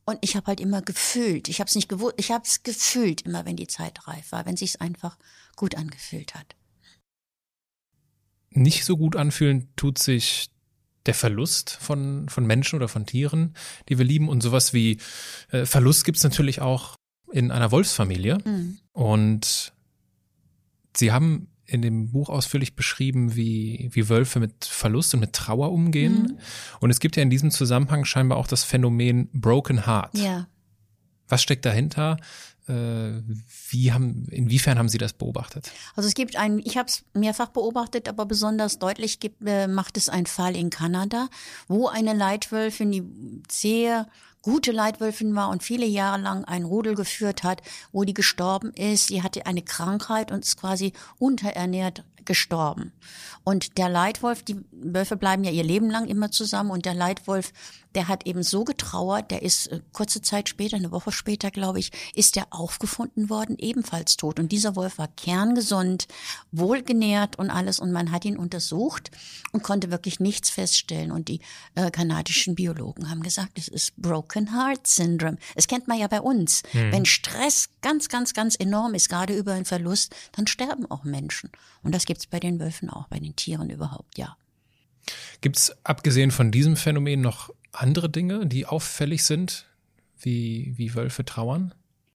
Und 0.05 0.19
ich 0.21 0.35
habe 0.35 0.47
halt 0.47 0.59
immer 0.59 0.81
gefühlt, 0.81 1.49
ich 1.49 1.59
habe 1.59 1.67
es 1.67 1.75
nicht 1.75 1.89
gewusst, 1.89 2.15
ich 2.17 2.31
habe 2.31 2.43
es 2.45 2.63
gefühlt 2.63 3.21
immer, 3.21 3.45
wenn 3.45 3.55
die 3.55 3.67
Zeit 3.67 4.07
reif 4.07 4.31
war, 4.31 4.45
wenn 4.45 4.57
sich's 4.57 4.75
einfach 4.75 5.17
gut 5.55 5.75
angefühlt 5.75 6.35
hat. 6.35 6.55
Nicht 8.49 8.85
so 8.85 8.97
gut 8.97 9.15
anfühlen 9.15 9.73
tut 9.75 9.97
sich 9.97 10.49
der 11.05 11.13
Verlust 11.13 11.71
von, 11.71 12.29
von 12.29 12.45
Menschen 12.45 12.75
oder 12.77 12.87
von 12.87 13.05
Tieren, 13.05 13.55
die 13.89 13.97
wir 13.97 14.05
lieben. 14.05 14.29
Und 14.29 14.41
sowas 14.41 14.73
wie 14.73 14.99
äh, 15.49 15.65
Verlust 15.65 16.05
gibt's 16.05 16.23
natürlich 16.23 16.61
auch 16.61 16.95
in 17.31 17.51
einer 17.51 17.71
Wolfsfamilie. 17.71 18.37
Mhm. 18.45 18.79
Und 18.91 19.73
sie 20.95 21.11
haben 21.11 21.49
in 21.65 21.81
dem 21.81 22.11
Buch 22.11 22.29
ausführlich 22.29 22.75
beschrieben, 22.75 23.35
wie, 23.35 23.89
wie 23.93 24.09
Wölfe 24.09 24.39
mit 24.39 24.65
Verlust 24.65 25.13
und 25.13 25.21
mit 25.21 25.33
Trauer 25.33 25.71
umgehen. 25.71 26.23
Mhm. 26.23 26.37
Und 26.79 26.89
es 26.89 26.99
gibt 26.99 27.15
ja 27.15 27.23
in 27.23 27.29
diesem 27.29 27.51
Zusammenhang 27.51 28.05
scheinbar 28.05 28.37
auch 28.37 28.47
das 28.47 28.63
Phänomen 28.63 29.29
Broken 29.33 29.85
Heart. 29.85 30.17
Ja. 30.17 30.47
Was 31.27 31.41
steckt 31.41 31.65
dahinter? 31.65 32.17
Äh, 32.67 33.21
wie 33.69 33.91
haben, 33.91 34.25
inwiefern 34.29 34.77
haben 34.77 34.89
Sie 34.89 34.97
das 34.97 35.13
beobachtet? 35.13 35.71
Also 35.95 36.07
es 36.07 36.15
gibt 36.15 36.37
einen, 36.37 36.59
ich 36.59 36.77
habe 36.77 36.87
es 36.87 37.03
mehrfach 37.13 37.49
beobachtet, 37.49 38.07
aber 38.07 38.25
besonders 38.25 38.79
deutlich 38.79 39.19
gibt, 39.19 39.45
äh, 39.45 39.67
macht 39.67 39.97
es 39.97 40.07
einen 40.07 40.25
Fall 40.25 40.55
in 40.55 40.69
Kanada, 40.69 41.29
wo 41.67 41.87
eine 41.87 42.13
Leitwölfin, 42.13 42.91
die 42.91 43.03
sehr 43.51 44.07
gute 44.43 44.71
Leitwölfin 44.71 45.35
war 45.35 45.49
und 45.49 45.63
viele 45.63 45.85
Jahre 45.85 46.21
lang 46.21 46.45
ein 46.45 46.63
Rudel 46.63 46.95
geführt 46.95 47.43
hat, 47.43 47.61
wo 47.91 48.03
die 48.03 48.13
gestorben 48.13 48.71
ist. 48.73 49.07
Sie 49.07 49.23
hatte 49.23 49.45
eine 49.45 49.61
Krankheit 49.61 50.31
und 50.31 50.45
ist 50.45 50.59
quasi 50.59 50.93
unterernährt 51.17 52.03
gestorben. 52.25 52.93
Und 53.43 53.77
der 53.77 53.89
Leitwolf, 53.89 54.43
die 54.43 54.57
Wölfe 54.71 55.17
bleiben 55.17 55.43
ja 55.43 55.51
ihr 55.51 55.63
Leben 55.63 55.89
lang 55.89 56.07
immer 56.07 56.31
zusammen 56.31 56.71
und 56.71 56.85
der 56.85 56.93
Leitwolf 56.93 57.51
der 57.95 58.07
hat 58.07 58.25
eben 58.25 58.43
so 58.43 58.63
getrauert, 58.63 59.31
der 59.31 59.41
ist 59.41 59.67
äh, 59.67 59.81
kurze 59.91 60.21
Zeit 60.21 60.49
später, 60.49 60.77
eine 60.77 60.91
Woche 60.91 61.11
später, 61.11 61.51
glaube 61.51 61.79
ich, 61.79 61.91
ist 62.13 62.35
der 62.35 62.47
aufgefunden 62.51 63.29
worden, 63.29 63.57
ebenfalls 63.59 64.17
tot. 64.17 64.39
Und 64.39 64.51
dieser 64.51 64.75
Wolf 64.75 64.97
war 64.97 65.07
kerngesund, 65.07 66.07
wohlgenährt 66.51 67.37
und 67.37 67.49
alles. 67.49 67.79
Und 67.79 67.91
man 67.91 68.11
hat 68.11 68.25
ihn 68.25 68.37
untersucht 68.37 69.11
und 69.51 69.63
konnte 69.63 69.91
wirklich 69.91 70.19
nichts 70.19 70.49
feststellen. 70.49 71.11
Und 71.11 71.27
die 71.27 71.39
äh, 71.75 71.91
kanadischen 71.91 72.55
Biologen 72.55 73.09
haben 73.09 73.23
gesagt, 73.23 73.57
es 73.57 73.67
ist 73.67 73.95
Broken 73.97 74.53
Heart 74.53 74.87
Syndrome. 74.87 75.37
Es 75.55 75.67
kennt 75.67 75.87
man 75.87 75.99
ja 75.99 76.07
bei 76.07 76.21
uns. 76.21 76.63
Hm. 76.71 76.91
Wenn 76.91 77.05
Stress 77.05 77.69
ganz, 77.81 78.09
ganz, 78.09 78.33
ganz 78.33 78.55
enorm 78.55 78.93
ist, 78.93 79.09
gerade 79.09 79.33
über 79.35 79.53
einen 79.53 79.65
Verlust, 79.65 80.15
dann 80.33 80.47
sterben 80.47 80.89
auch 80.89 81.03
Menschen. 81.03 81.51
Und 81.83 81.93
das 81.93 82.05
gibt's 82.05 82.27
bei 82.27 82.39
den 82.39 82.59
Wölfen 82.59 82.89
auch, 82.89 83.07
bei 83.07 83.19
den 83.19 83.35
Tieren 83.35 83.69
überhaupt, 83.69 84.17
ja. 84.17 84.37
Gibt 85.41 85.57
es 85.57 85.75
abgesehen 85.83 86.31
von 86.31 86.51
diesem 86.51 86.77
Phänomen 86.77 87.21
noch 87.21 87.49
andere 87.71 88.09
Dinge, 88.09 88.47
die 88.47 88.65
auffällig 88.65 89.25
sind, 89.25 89.65
wie, 90.17 90.73
wie 90.77 90.95
Wölfe 90.95 91.25
trauern? 91.25 91.73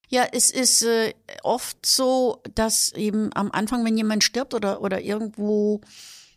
Ja, 0.09 0.27
es 0.33 0.51
ist 0.51 0.83
äh, 0.83 1.12
oft 1.43 1.85
so, 1.85 2.43
dass 2.55 2.93
eben 2.93 3.31
am 3.35 3.51
Anfang, 3.51 3.85
wenn 3.85 3.99
jemand 3.99 4.25
stirbt 4.25 4.55
oder, 4.55 4.81
oder 4.81 5.03
irgendwo 5.03 5.83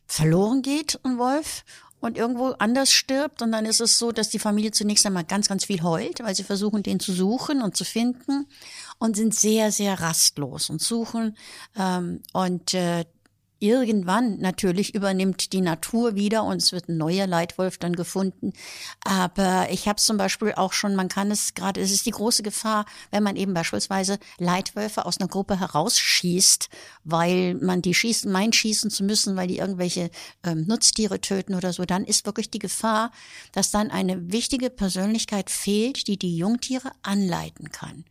verloren 0.05 0.61
geht, 0.61 0.99
ein 1.03 1.17
Wolf, 1.17 1.63
und 2.01 2.17
irgendwo 2.17 2.55
anders 2.57 2.91
stirbt, 2.91 3.41
und 3.41 3.51
dann 3.51 3.65
ist 3.65 3.79
es 3.79 3.97
so, 3.97 4.11
dass 4.11 4.29
die 4.29 4.39
Familie 4.39 4.71
zunächst 4.71 5.05
einmal 5.05 5.23
ganz, 5.23 5.47
ganz 5.47 5.65
viel 5.65 5.84
heult, 5.84 6.19
weil 6.21 6.36
sie 6.36 6.43
versuchen, 6.43 6.84
den 6.84 6.99
zu 6.99 7.13
suchen 7.13 7.61
und 7.61 7.77
zu 7.77 7.86
finden 7.86 8.47
und 8.97 9.15
sind 9.15 9.36
sehr, 9.36 9.71
sehr 9.71 10.01
rastlos 10.01 10.69
und 10.71 10.82
suchen. 10.82 11.38
Ähm, 11.77 12.21
und 12.34 12.73
äh, 12.73 13.05
Irgendwann 13.62 14.39
natürlich 14.39 14.95
übernimmt 14.95 15.53
die 15.53 15.62
Natur 15.62 16.16
wieder 16.16 16.43
und 16.43 16.57
es 16.57 16.72
wird 16.72 16.89
ein 16.89 16.97
neuer 16.97 17.28
Leitwolf 17.28 17.78
dann 17.78 17.95
gefunden. 17.95 18.53
Aber 19.03 19.68
ich 19.70 19.88
habe 19.88 20.01
zum 20.01 20.18
Beispiel 20.18 20.53
auch 20.53 20.74
schon, 20.74 20.95
man 20.95 21.09
kann 21.09 21.30
es 21.30 21.53
gerade, 21.53 21.80
es 21.80 21.91
ist 21.91 22.07
die 22.07 22.12
große 22.12 22.41
Gefahr, 22.41 22.86
wenn 23.12 23.22
man 23.22 23.36
eben 23.36 23.53
beispielsweise 23.53 24.18
Leitwölfe 24.39 25.05
aus 25.05 25.20
einer 25.20 25.28
Gruppe 25.28 25.59
herausschießt, 25.59 26.70
weil 27.03 27.53
man 27.53 27.84
die 27.84 27.93
schießen, 27.93 28.32
meint 28.32 28.55
schießen 28.55 28.89
zu 28.89 29.03
müssen, 29.03 29.36
weil 29.36 29.47
die 29.47 29.59
irgendwelche 29.59 30.09
ähm, 30.43 30.66
Nutztiere 30.66 31.22
töten 31.22 31.53
oder 31.53 31.72
so, 31.72 31.86
dann 31.86 32.03
ist 32.03 32.26
wirklich 32.26 32.49
die 32.49 32.57
Gefahr, 32.57 33.12
dass 33.51 33.70
dann 33.70 33.91
eine 33.91 34.32
wichtige 34.32 34.72
Persönlichkeit 34.72 35.51
fehlt, 35.51 36.07
die 36.07 36.18
die 36.18 36.36
Jungtiere 36.36 36.91
anleiten 37.03 37.72
kann. 37.72 38.05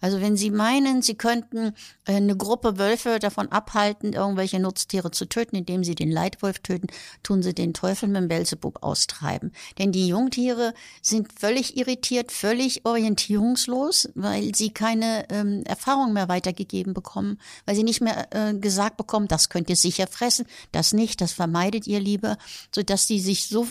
Also 0.00 0.20
wenn 0.20 0.36
Sie 0.36 0.50
meinen, 0.50 1.02
Sie 1.02 1.14
könnten 1.14 1.74
äh, 2.04 2.16
eine 2.16 2.36
Gruppe 2.36 2.78
Wölfe 2.78 3.18
davon 3.18 3.50
abhalten, 3.50 4.12
irgendwelche 4.12 4.60
Nutztiere 4.60 4.95
zu 5.04 5.26
töten, 5.26 5.56
indem 5.56 5.84
sie 5.84 5.94
den 5.94 6.10
Leitwolf 6.10 6.58
töten, 6.60 6.88
tun 7.22 7.42
Sie 7.42 7.54
den 7.54 7.74
Teufel 7.74 8.08
mit 8.08 8.16
dem 8.16 8.28
Belzebub 8.28 8.82
austreiben. 8.82 9.52
Denn 9.78 9.92
die 9.92 10.08
Jungtiere 10.08 10.74
sind 11.02 11.32
völlig 11.38 11.76
irritiert, 11.76 12.32
völlig 12.32 12.84
orientierungslos, 12.84 14.08
weil 14.14 14.54
sie 14.54 14.70
keine 14.70 15.26
ähm, 15.30 15.62
Erfahrung 15.64 16.12
mehr 16.12 16.28
weitergegeben 16.28 16.94
bekommen, 16.94 17.38
weil 17.64 17.76
sie 17.76 17.84
nicht 17.84 18.00
mehr 18.00 18.28
äh, 18.30 18.54
gesagt 18.54 18.96
bekommen, 18.96 19.28
das 19.28 19.48
könnt 19.48 19.70
ihr 19.70 19.76
sicher 19.76 20.06
fressen, 20.06 20.46
das 20.72 20.92
nicht, 20.92 21.20
das 21.20 21.32
vermeidet 21.32 21.86
ihr 21.86 22.00
lieber, 22.00 22.36
so 22.74 22.82
dass 22.82 23.06
sie 23.06 23.20
sich 23.20 23.46
so 23.46 23.66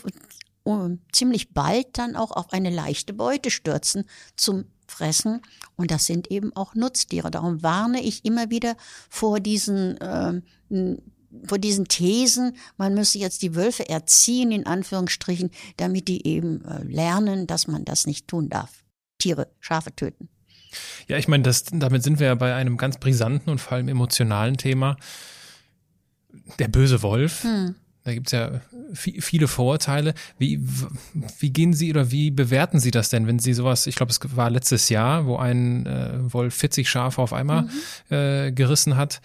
uh, 0.65 0.97
ziemlich 1.11 1.53
bald 1.53 1.97
dann 1.97 2.15
auch 2.15 2.31
auf 2.31 2.51
eine 2.53 2.69
leichte 2.69 3.13
Beute 3.13 3.51
stürzen 3.51 4.05
zum 4.35 4.65
fressen. 4.87 5.41
Und 5.75 5.91
das 5.91 6.05
sind 6.05 6.31
eben 6.31 6.55
auch 6.55 6.75
Nutztiere. 6.75 7.31
Darum 7.31 7.63
warne 7.63 8.01
ich 8.01 8.25
immer 8.25 8.49
wieder 8.49 8.75
vor 9.09 9.39
diesen, 9.39 9.99
äh, 9.99 10.41
vor 11.45 11.59
diesen 11.59 11.87
Thesen, 11.87 12.55
man 12.77 12.93
müsse 12.93 13.19
jetzt 13.19 13.41
die 13.41 13.55
Wölfe 13.55 13.87
erziehen, 13.89 14.51
in 14.51 14.65
Anführungsstrichen, 14.65 15.51
damit 15.77 16.07
die 16.07 16.25
eben 16.27 16.63
äh, 16.65 16.83
lernen, 16.83 17.47
dass 17.47 17.67
man 17.67 17.85
das 17.85 18.07
nicht 18.07 18.27
tun 18.27 18.49
darf. 18.49 18.83
Tiere, 19.17 19.47
Schafe 19.59 19.95
töten. 19.95 20.29
Ja, 21.07 21.17
ich 21.17 21.27
meine, 21.27 21.43
das, 21.43 21.65
damit 21.71 22.03
sind 22.03 22.19
wir 22.19 22.27
ja 22.27 22.35
bei 22.35 22.53
einem 22.53 22.77
ganz 22.77 22.97
brisanten 22.97 23.49
und 23.49 23.59
vor 23.59 23.73
allem 23.73 23.87
emotionalen 23.87 24.57
Thema. 24.57 24.97
Der 26.59 26.67
böse 26.67 27.01
Wolf. 27.01 27.43
Hm. 27.43 27.75
Da 28.03 28.13
gibt's 28.13 28.33
ja 28.33 28.61
viele 28.93 29.47
Vorurteile. 29.47 30.13
Wie, 30.37 30.59
wie 31.39 31.49
gehen 31.49 31.73
Sie 31.73 31.89
oder 31.89 32.11
wie 32.11 32.29
bewerten 32.29 32.79
Sie 32.79 32.91
das 32.91 33.09
denn, 33.09 33.25
wenn 33.25 33.39
Sie 33.39 33.53
sowas, 33.53 33.87
ich 33.87 33.95
glaube, 33.95 34.11
es 34.11 34.19
war 34.35 34.51
letztes 34.51 34.89
Jahr, 34.89 35.25
wo 35.25 35.37
ein 35.37 35.87
äh, 35.87 36.31
Wolf 36.31 36.53
40 36.53 36.87
Schafe 36.87 37.19
auf 37.19 37.33
einmal 37.33 37.63
mhm. 37.63 38.15
äh, 38.15 38.51
gerissen 38.51 38.95
hat 38.95 39.21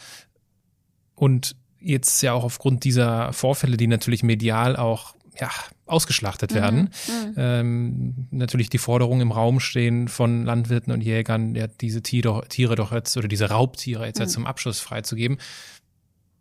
und 1.15 1.57
jetzt 1.81 2.23
ja 2.23 2.33
auch 2.33 2.45
aufgrund 2.45 2.85
dieser 2.85 3.33
Vorfälle, 3.33 3.77
die 3.77 3.87
natürlich 3.87 4.23
medial 4.23 4.77
auch 4.77 5.15
ja, 5.41 5.51
ausgeschlachtet 5.87 6.55
werden, 6.55 6.91
mhm. 7.07 7.29
mhm. 7.29 7.35
ähm, 7.37 8.15
natürlich 8.31 8.69
die 8.69 8.79
Forderungen 8.79 9.23
im 9.23 9.33
Raum 9.33 9.61
stehen 9.61 10.09
von 10.09 10.45
Landwirten 10.45 10.93
und 10.93 11.01
Jägern, 11.01 11.55
ja, 11.55 11.67
diese 11.67 12.03
Tiere, 12.03 12.47
Tiere 12.49 12.75
doch 12.75 12.93
jetzt 12.93 13.17
oder 13.17 13.29
diese 13.29 13.49
Raubtiere 13.49 14.07
jetzt, 14.07 14.19
mhm. 14.19 14.25
jetzt 14.25 14.33
zum 14.33 14.47
Abschuss 14.47 14.81
freizugeben. 14.81 15.39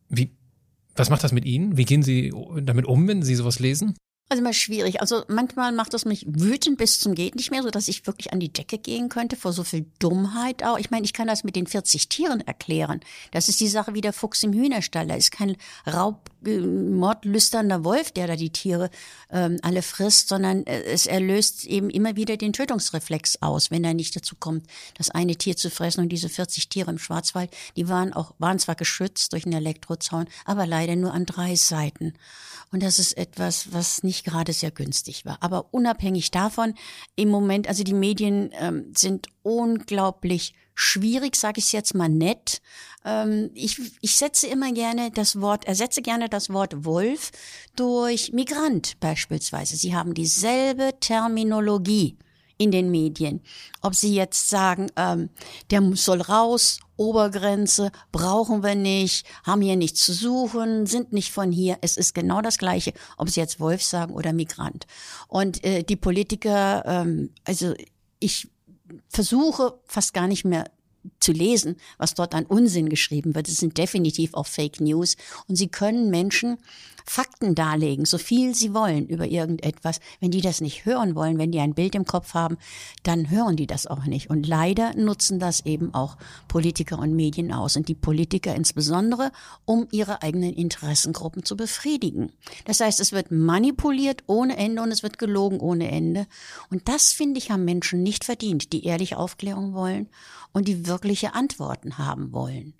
Wie, 0.09 0.31
was 0.95 1.09
macht 1.09 1.23
das 1.23 1.31
mit 1.31 1.45
Ihnen? 1.45 1.77
Wie 1.77 1.85
gehen 1.85 2.03
Sie 2.03 2.33
damit 2.61 2.85
um, 2.85 3.07
wenn 3.07 3.21
Sie 3.21 3.35
sowas 3.35 3.59
lesen? 3.59 3.95
Also 4.31 4.43
immer 4.43 4.53
schwierig. 4.53 5.01
Also 5.01 5.23
manchmal 5.27 5.71
macht 5.71 5.91
das 5.95 6.05
mich 6.05 6.23
wütend 6.27 6.77
bis 6.77 6.99
zum 6.99 7.15
geht 7.15 7.35
nicht 7.35 7.49
mehr, 7.49 7.63
so 7.63 7.71
dass 7.71 7.87
ich 7.87 8.05
wirklich 8.05 8.31
an 8.31 8.39
die 8.39 8.53
Decke 8.53 8.77
gehen 8.77 9.09
könnte 9.09 9.35
vor 9.35 9.53
so 9.53 9.63
viel 9.63 9.87
Dummheit 9.97 10.63
auch. 10.63 10.77
Ich 10.77 10.91
meine, 10.91 11.03
ich 11.03 11.13
kann 11.13 11.27
das 11.27 11.43
mit 11.43 11.55
den 11.55 11.65
40 11.65 12.09
Tieren 12.09 12.41
erklären. 12.41 12.99
Das 13.31 13.49
ist 13.49 13.59
die 13.59 13.67
Sache 13.67 13.95
wie 13.95 14.01
der 14.01 14.13
Fuchs 14.13 14.43
im 14.43 14.53
Hühnerstall. 14.53 15.07
Da 15.07 15.15
ist 15.15 15.31
kein 15.31 15.57
Raub 15.91 16.29
mordlüsterner 16.41 17.83
Wolf, 17.83 18.11
der 18.11 18.27
da 18.27 18.35
die 18.35 18.51
Tiere 18.51 18.89
ähm, 19.29 19.57
alle 19.61 19.81
frisst, 19.81 20.29
sondern 20.29 20.65
äh, 20.65 20.83
es 20.83 21.05
erlöst 21.05 21.65
eben 21.65 21.89
immer 21.89 22.15
wieder 22.15 22.37
den 22.37 22.53
Tötungsreflex 22.53 23.41
aus, 23.41 23.71
wenn 23.71 23.83
er 23.83 23.93
nicht 23.93 24.15
dazu 24.15 24.35
kommt, 24.35 24.65
das 24.97 25.09
eine 25.09 25.35
Tier 25.35 25.55
zu 25.55 25.69
fressen. 25.69 26.01
Und 26.01 26.09
diese 26.09 26.29
40 26.29 26.69
Tiere 26.69 26.91
im 26.91 26.97
Schwarzwald, 26.97 27.51
die 27.75 27.89
waren 27.89 28.13
auch, 28.13 28.33
waren 28.39 28.59
zwar 28.59 28.75
geschützt 28.75 29.33
durch 29.33 29.45
einen 29.45 29.55
Elektrozaun, 29.55 30.27
aber 30.45 30.65
leider 30.65 30.95
nur 30.95 31.13
an 31.13 31.25
drei 31.25 31.55
Seiten. 31.55 32.13
Und 32.71 32.83
das 32.83 32.99
ist 32.99 33.17
etwas, 33.17 33.73
was 33.73 34.03
nicht 34.03 34.25
gerade 34.25 34.53
sehr 34.53 34.71
günstig 34.71 35.25
war. 35.25 35.37
Aber 35.41 35.73
unabhängig 35.73 36.29
davon, 36.31 36.75
im 37.15 37.29
Moment, 37.29 37.67
also 37.67 37.83
die 37.83 37.93
Medien 37.93 38.51
ähm, 38.59 38.93
sind 38.95 39.27
unglaublich 39.43 40.53
schwierig, 40.73 41.35
sage 41.35 41.59
ich 41.59 41.73
jetzt 41.73 41.93
mal 41.93 42.09
nett. 42.09 42.61
Ähm, 43.03 43.51
ich, 43.53 43.79
ich 44.01 44.15
setze 44.15 44.47
immer 44.47 44.71
gerne 44.71 45.11
das 45.11 45.41
Wort, 45.41 45.65
ersetze 45.65 46.01
gerne 46.01 46.29
das 46.29 46.51
Wort 46.51 46.85
Wolf 46.85 47.31
durch 47.75 48.31
Migrant 48.31 48.99
beispielsweise. 48.99 49.75
Sie 49.75 49.95
haben 49.95 50.13
dieselbe 50.13 50.93
Terminologie 50.99 52.17
in 52.57 52.71
den 52.71 52.91
Medien. 52.91 53.41
Ob 53.81 53.95
sie 53.95 54.13
jetzt 54.13 54.49
sagen, 54.49 54.87
ähm, 54.95 55.29
der 55.71 55.81
soll 55.95 56.21
raus, 56.21 56.79
Obergrenze, 56.97 57.91
brauchen 58.11 58.61
wir 58.61 58.75
nicht, 58.75 59.25
haben 59.45 59.61
hier 59.61 59.77
nichts 59.77 60.03
zu 60.03 60.13
suchen, 60.13 60.85
sind 60.85 61.13
nicht 61.13 61.31
von 61.31 61.51
hier. 61.51 61.77
Es 61.81 61.95
ist 61.95 62.13
genau 62.13 62.41
das 62.41 62.57
Gleiche, 62.57 62.93
ob 63.17 63.29
sie 63.29 63.39
jetzt 63.39 63.61
Wolf 63.61 63.81
sagen 63.81 64.13
oder 64.13 64.33
Migrant. 64.33 64.85
Und 65.29 65.63
äh, 65.63 65.83
die 65.83 65.95
Politiker, 65.95 66.83
ähm, 66.85 67.31
also 67.45 67.73
ich 68.19 68.49
versuche 69.09 69.79
fast 69.85 70.13
gar 70.13 70.27
nicht 70.27 70.45
mehr 70.45 70.65
zu 71.19 71.31
lesen, 71.31 71.75
was 71.97 72.13
dort 72.13 72.33
an 72.33 72.45
Unsinn 72.45 72.89
geschrieben 72.89 73.35
wird. 73.35 73.47
Es 73.47 73.57
sind 73.57 73.77
definitiv 73.77 74.33
auch 74.33 74.47
Fake 74.47 74.81
News. 74.81 75.15
Und 75.47 75.55
sie 75.55 75.67
können 75.67 76.09
Menschen 76.09 76.57
Fakten 77.09 77.55
darlegen, 77.55 78.05
so 78.05 78.19
viel 78.19 78.53
sie 78.53 78.71
wollen 78.75 79.07
über 79.07 79.25
irgendetwas. 79.25 79.99
Wenn 80.19 80.29
die 80.29 80.41
das 80.41 80.61
nicht 80.61 80.85
hören 80.85 81.15
wollen, 81.15 81.39
wenn 81.39 81.51
die 81.51 81.59
ein 81.59 81.73
Bild 81.73 81.95
im 81.95 82.05
Kopf 82.05 82.35
haben, 82.35 82.57
dann 83.01 83.31
hören 83.31 83.55
die 83.55 83.65
das 83.65 83.87
auch 83.87 84.05
nicht. 84.05 84.29
Und 84.29 84.45
leider 84.45 84.93
nutzen 84.95 85.39
das 85.39 85.65
eben 85.65 85.91
auch 85.95 86.17
Politiker 86.47 86.99
und 86.99 87.15
Medien 87.15 87.51
aus. 87.51 87.75
Und 87.75 87.87
die 87.87 87.95
Politiker 87.95 88.53
insbesondere, 88.53 89.31
um 89.65 89.87
ihre 89.91 90.21
eigenen 90.21 90.53
Interessengruppen 90.53 91.43
zu 91.43 91.57
befriedigen. 91.57 92.31
Das 92.65 92.79
heißt, 92.79 92.99
es 92.99 93.11
wird 93.11 93.31
manipuliert 93.31 94.23
ohne 94.27 94.57
Ende 94.57 94.83
und 94.83 94.91
es 94.91 95.01
wird 95.01 95.17
gelogen 95.17 95.59
ohne 95.59 95.89
Ende. 95.89 96.27
Und 96.69 96.87
das, 96.87 97.11
finde 97.11 97.39
ich, 97.39 97.49
haben 97.49 97.65
Menschen 97.65 98.03
nicht 98.03 98.23
verdient, 98.23 98.71
die 98.71 98.85
ehrliche 98.85 99.17
Aufklärung 99.17 99.73
wollen 99.73 100.09
und 100.51 100.67
die 100.67 100.85
wirkliche 101.09 101.33
Antworten 101.33 101.97
haben 101.97 102.31
wollen. 102.33 102.75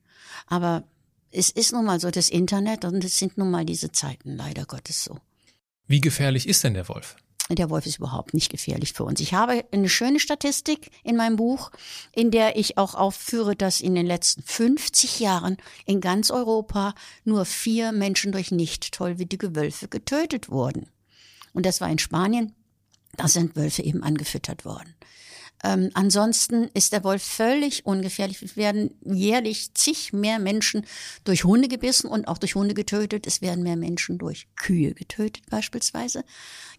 Aber 0.46 0.84
es 1.32 1.50
ist 1.50 1.74
nun 1.74 1.86
mal 1.86 2.00
so 2.00 2.12
das 2.12 2.30
Internet 2.30 2.86
und 2.86 3.04
es 3.04 3.18
sind 3.18 3.40
nun 3.40 3.50
mal 3.50 3.66
diese 3.66 3.92
Zeiten 3.92 4.36
leider 4.36 4.66
Gottes 4.66 5.04
so. 5.04 5.18
Wie 5.88 6.00
gefährlich 6.00 6.48
ist 6.48 6.64
denn 6.64 6.76
der 6.76 6.88
Wolf? 6.90 7.16
Der 7.50 7.72
Wolf 7.72 7.88
ist 7.88 7.98
überhaupt 7.98 8.36
nicht 8.36 8.52
gefährlich 8.52 8.94
für 8.94 9.04
uns. 9.04 9.20
Ich 9.20 9.34
habe 9.34 9.66
eine 9.72 9.90
schöne 9.90 10.20
Statistik 10.20 10.92
in 11.04 11.16
meinem 11.16 11.38
Buch, 11.38 11.72
in 12.12 12.30
der 12.30 12.56
ich 12.56 12.78
auch 12.78 12.94
aufführe, 12.94 13.56
dass 13.56 13.82
in 13.82 13.96
den 13.96 14.06
letzten 14.06 14.44
50 14.44 15.20
Jahren 15.20 15.58
in 15.88 16.00
ganz 16.00 16.30
Europa 16.30 16.94
nur 17.24 17.46
vier 17.46 17.92
Menschen 17.92 18.32
durch 18.32 18.52
nicht 18.52 18.94
tollwütige 18.94 19.56
Wölfe 19.56 19.88
getötet 19.88 20.52
wurden. 20.52 20.88
Und 21.54 21.66
das 21.66 21.82
war 21.82 21.90
in 21.90 21.98
Spanien. 21.98 22.54
Da 23.18 23.28
sind 23.28 23.56
Wölfe 23.56 23.82
eben 23.82 24.04
angefüttert 24.04 24.66
worden. 24.66 24.94
Ähm, 25.64 25.90
ansonsten 25.94 26.70
ist 26.74 26.94
der 26.94 27.04
Wolf 27.04 27.24
völlig 27.24 27.86
ungefährlich. 27.86 28.42
Es 28.42 28.56
werden 28.56 28.92
jährlich 29.04 29.74
zig 29.74 30.14
mehr 30.14 30.40
Menschen 30.40 30.86
durch 31.24 31.44
Hunde 31.44 31.68
gebissen 31.68 32.08
und 32.08 32.28
auch 32.28 32.38
durch 32.38 32.56
Hunde 32.56 32.74
getötet. 32.74 33.28
Es 33.28 33.42
werden 33.42 33.64
mehr 33.64 33.78
Menschen 33.78 34.18
durch 34.18 34.48
Kühe 34.56 34.94
getötet 34.94 35.44
beispielsweise. 35.50 36.24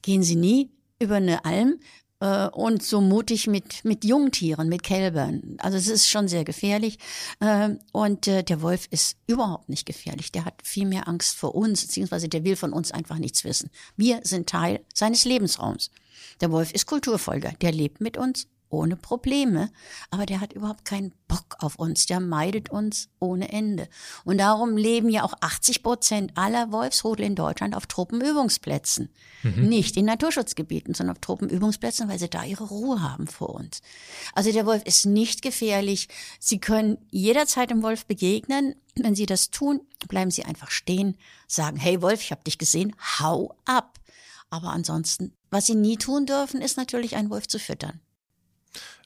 Gehen 0.02 0.22
Sie 0.22 0.36
nie 0.36 0.70
über 0.98 1.16
eine 1.16 1.44
Alm 1.44 1.80
äh, 2.20 2.48
und 2.48 2.82
so 2.82 3.00
mutig 3.00 3.46
mit, 3.46 3.84
mit 3.84 4.04
Jungtieren, 4.04 4.68
mit 4.68 4.82
Kälbern. 4.82 5.56
Also 5.58 5.76
es 5.76 5.88
ist 5.88 6.08
schon 6.08 6.28
sehr 6.28 6.44
gefährlich. 6.44 6.98
Äh, 7.40 7.70
und 7.92 8.28
äh, 8.28 8.42
der 8.42 8.62
Wolf 8.62 8.86
ist 8.90 9.16
überhaupt 9.26 9.68
nicht 9.68 9.86
gefährlich. 9.86 10.32
Der 10.32 10.44
hat 10.44 10.54
viel 10.62 10.86
mehr 10.86 11.08
Angst 11.08 11.36
vor 11.36 11.54
uns, 11.54 11.82
beziehungsweise 11.82 12.28
der 12.28 12.44
will 12.44 12.56
von 12.56 12.72
uns 12.72 12.92
einfach 12.92 13.18
nichts 13.18 13.44
wissen. 13.44 13.70
Wir 13.96 14.20
sind 14.22 14.48
Teil 14.48 14.84
seines 14.94 15.24
Lebensraums. 15.24 15.90
Der 16.40 16.50
Wolf 16.50 16.72
ist 16.72 16.86
Kulturfolger. 16.86 17.52
Der 17.60 17.72
lebt 17.72 18.00
mit 18.00 18.16
uns 18.16 18.46
ohne 18.70 18.96
Probleme, 18.96 19.70
aber 20.10 20.26
der 20.26 20.40
hat 20.40 20.52
überhaupt 20.52 20.84
keinen 20.84 21.12
Bock 21.28 21.56
auf 21.58 21.76
uns, 21.76 22.06
der 22.06 22.20
meidet 22.20 22.70
uns 22.70 23.08
ohne 23.18 23.52
Ende. 23.52 23.88
Und 24.24 24.38
darum 24.38 24.76
leben 24.76 25.10
ja 25.10 25.24
auch 25.24 25.34
80 25.40 25.82
Prozent 25.82 26.32
aller 26.36 26.72
Wolfsrudel 26.72 27.26
in 27.26 27.34
Deutschland 27.34 27.76
auf 27.76 27.86
Truppenübungsplätzen. 27.86 29.10
Mhm. 29.42 29.68
Nicht 29.68 29.96
in 29.96 30.06
Naturschutzgebieten, 30.06 30.94
sondern 30.94 31.16
auf 31.16 31.20
Truppenübungsplätzen, 31.20 32.08
weil 32.08 32.18
sie 32.18 32.30
da 32.30 32.44
ihre 32.44 32.64
Ruhe 32.64 33.02
haben 33.02 33.26
vor 33.26 33.50
uns. 33.50 33.82
Also 34.34 34.52
der 34.52 34.66
Wolf 34.66 34.82
ist 34.84 35.06
nicht 35.06 35.42
gefährlich. 35.42 36.08
Sie 36.38 36.58
können 36.58 36.98
jederzeit 37.10 37.70
dem 37.70 37.82
Wolf 37.82 38.06
begegnen. 38.06 38.76
Wenn 38.96 39.14
Sie 39.14 39.26
das 39.26 39.50
tun, 39.50 39.80
bleiben 40.08 40.30
Sie 40.30 40.44
einfach 40.44 40.70
stehen, 40.70 41.16
sagen, 41.46 41.76
hey 41.76 42.02
Wolf, 42.02 42.22
ich 42.22 42.32
habe 42.32 42.44
dich 42.44 42.58
gesehen, 42.58 42.94
hau 43.18 43.56
ab. 43.64 43.98
Aber 44.50 44.70
ansonsten, 44.70 45.32
was 45.50 45.66
Sie 45.66 45.76
nie 45.76 45.96
tun 45.96 46.26
dürfen, 46.26 46.60
ist 46.60 46.76
natürlich 46.76 47.16
einen 47.16 47.30
Wolf 47.30 47.46
zu 47.46 47.58
füttern. 47.58 48.00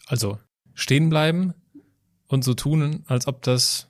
Also 0.06 0.38
stehen 0.74 1.08
bleiben 1.08 1.54
und 2.28 2.44
so 2.44 2.54
tun, 2.54 3.04
als 3.06 3.26
ob 3.26 3.42
das. 3.42 3.88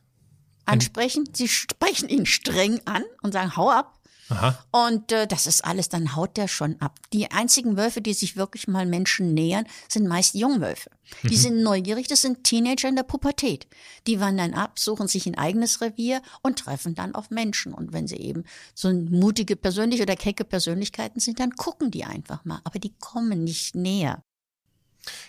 Ansprechen, 0.67 1.29
sie 1.33 1.49
sprechen 1.49 2.09
ihn 2.09 2.25
streng 2.25 2.81
an 2.87 3.05
und 3.23 3.33
sagen, 3.33 3.55
hau 3.57 3.71
ab. 3.71 4.01
Aha. 4.31 4.59
Und 4.73 5.13
äh, 5.13 5.27
das 5.27 5.47
ist 5.47 5.65
alles, 5.65 5.91
dann 5.91 6.17
haut 6.17 6.37
der 6.39 6.49
schon 6.49 6.81
ab. 6.81 6.99
Die 7.13 7.31
einzigen 7.31 7.77
Wölfe, 7.77 8.01
die 8.01 8.15
sich 8.15 8.37
wirklich 8.37 8.67
mal 8.67 8.87
Menschen 8.87 9.35
nähern, 9.35 9.67
sind 9.89 10.09
meist 10.09 10.35
Jungwölfe. 10.35 10.91
Die 11.25 11.37
mhm. 11.37 11.41
sind 11.41 11.63
neugierig, 11.63 12.09
das 12.09 12.23
sind 12.23 12.45
Teenager 12.45 12.89
in 12.89 12.97
der 12.97 13.03
Pubertät. 13.03 13.67
Die 14.07 14.21
wandern 14.21 14.55
ab, 14.55 14.79
suchen 14.79 15.09
sich 15.09 15.27
ein 15.27 15.37
eigenes 15.37 15.83
Revier 15.83 16.23
und 16.43 16.61
treffen 16.61 16.95
dann 16.95 17.15
auf 17.15 17.29
Menschen. 17.31 17.75
Und 17.75 17.93
wenn 17.93 18.07
sie 18.07 18.17
eben 18.17 18.45
so 18.75 18.91
mutige 18.93 19.57
Persönliche 19.57 20.05
oder 20.05 20.17
kecke 20.17 20.45
Persönlichkeiten 20.45 21.21
sind, 21.21 21.39
dann 21.39 21.55
gucken 21.55 21.91
die 21.91 22.05
einfach 22.05 22.45
mal. 22.47 22.61
Aber 22.65 22.79
die 22.79 22.95
kommen 22.99 23.45
nicht 23.45 23.75
näher. 23.75 24.25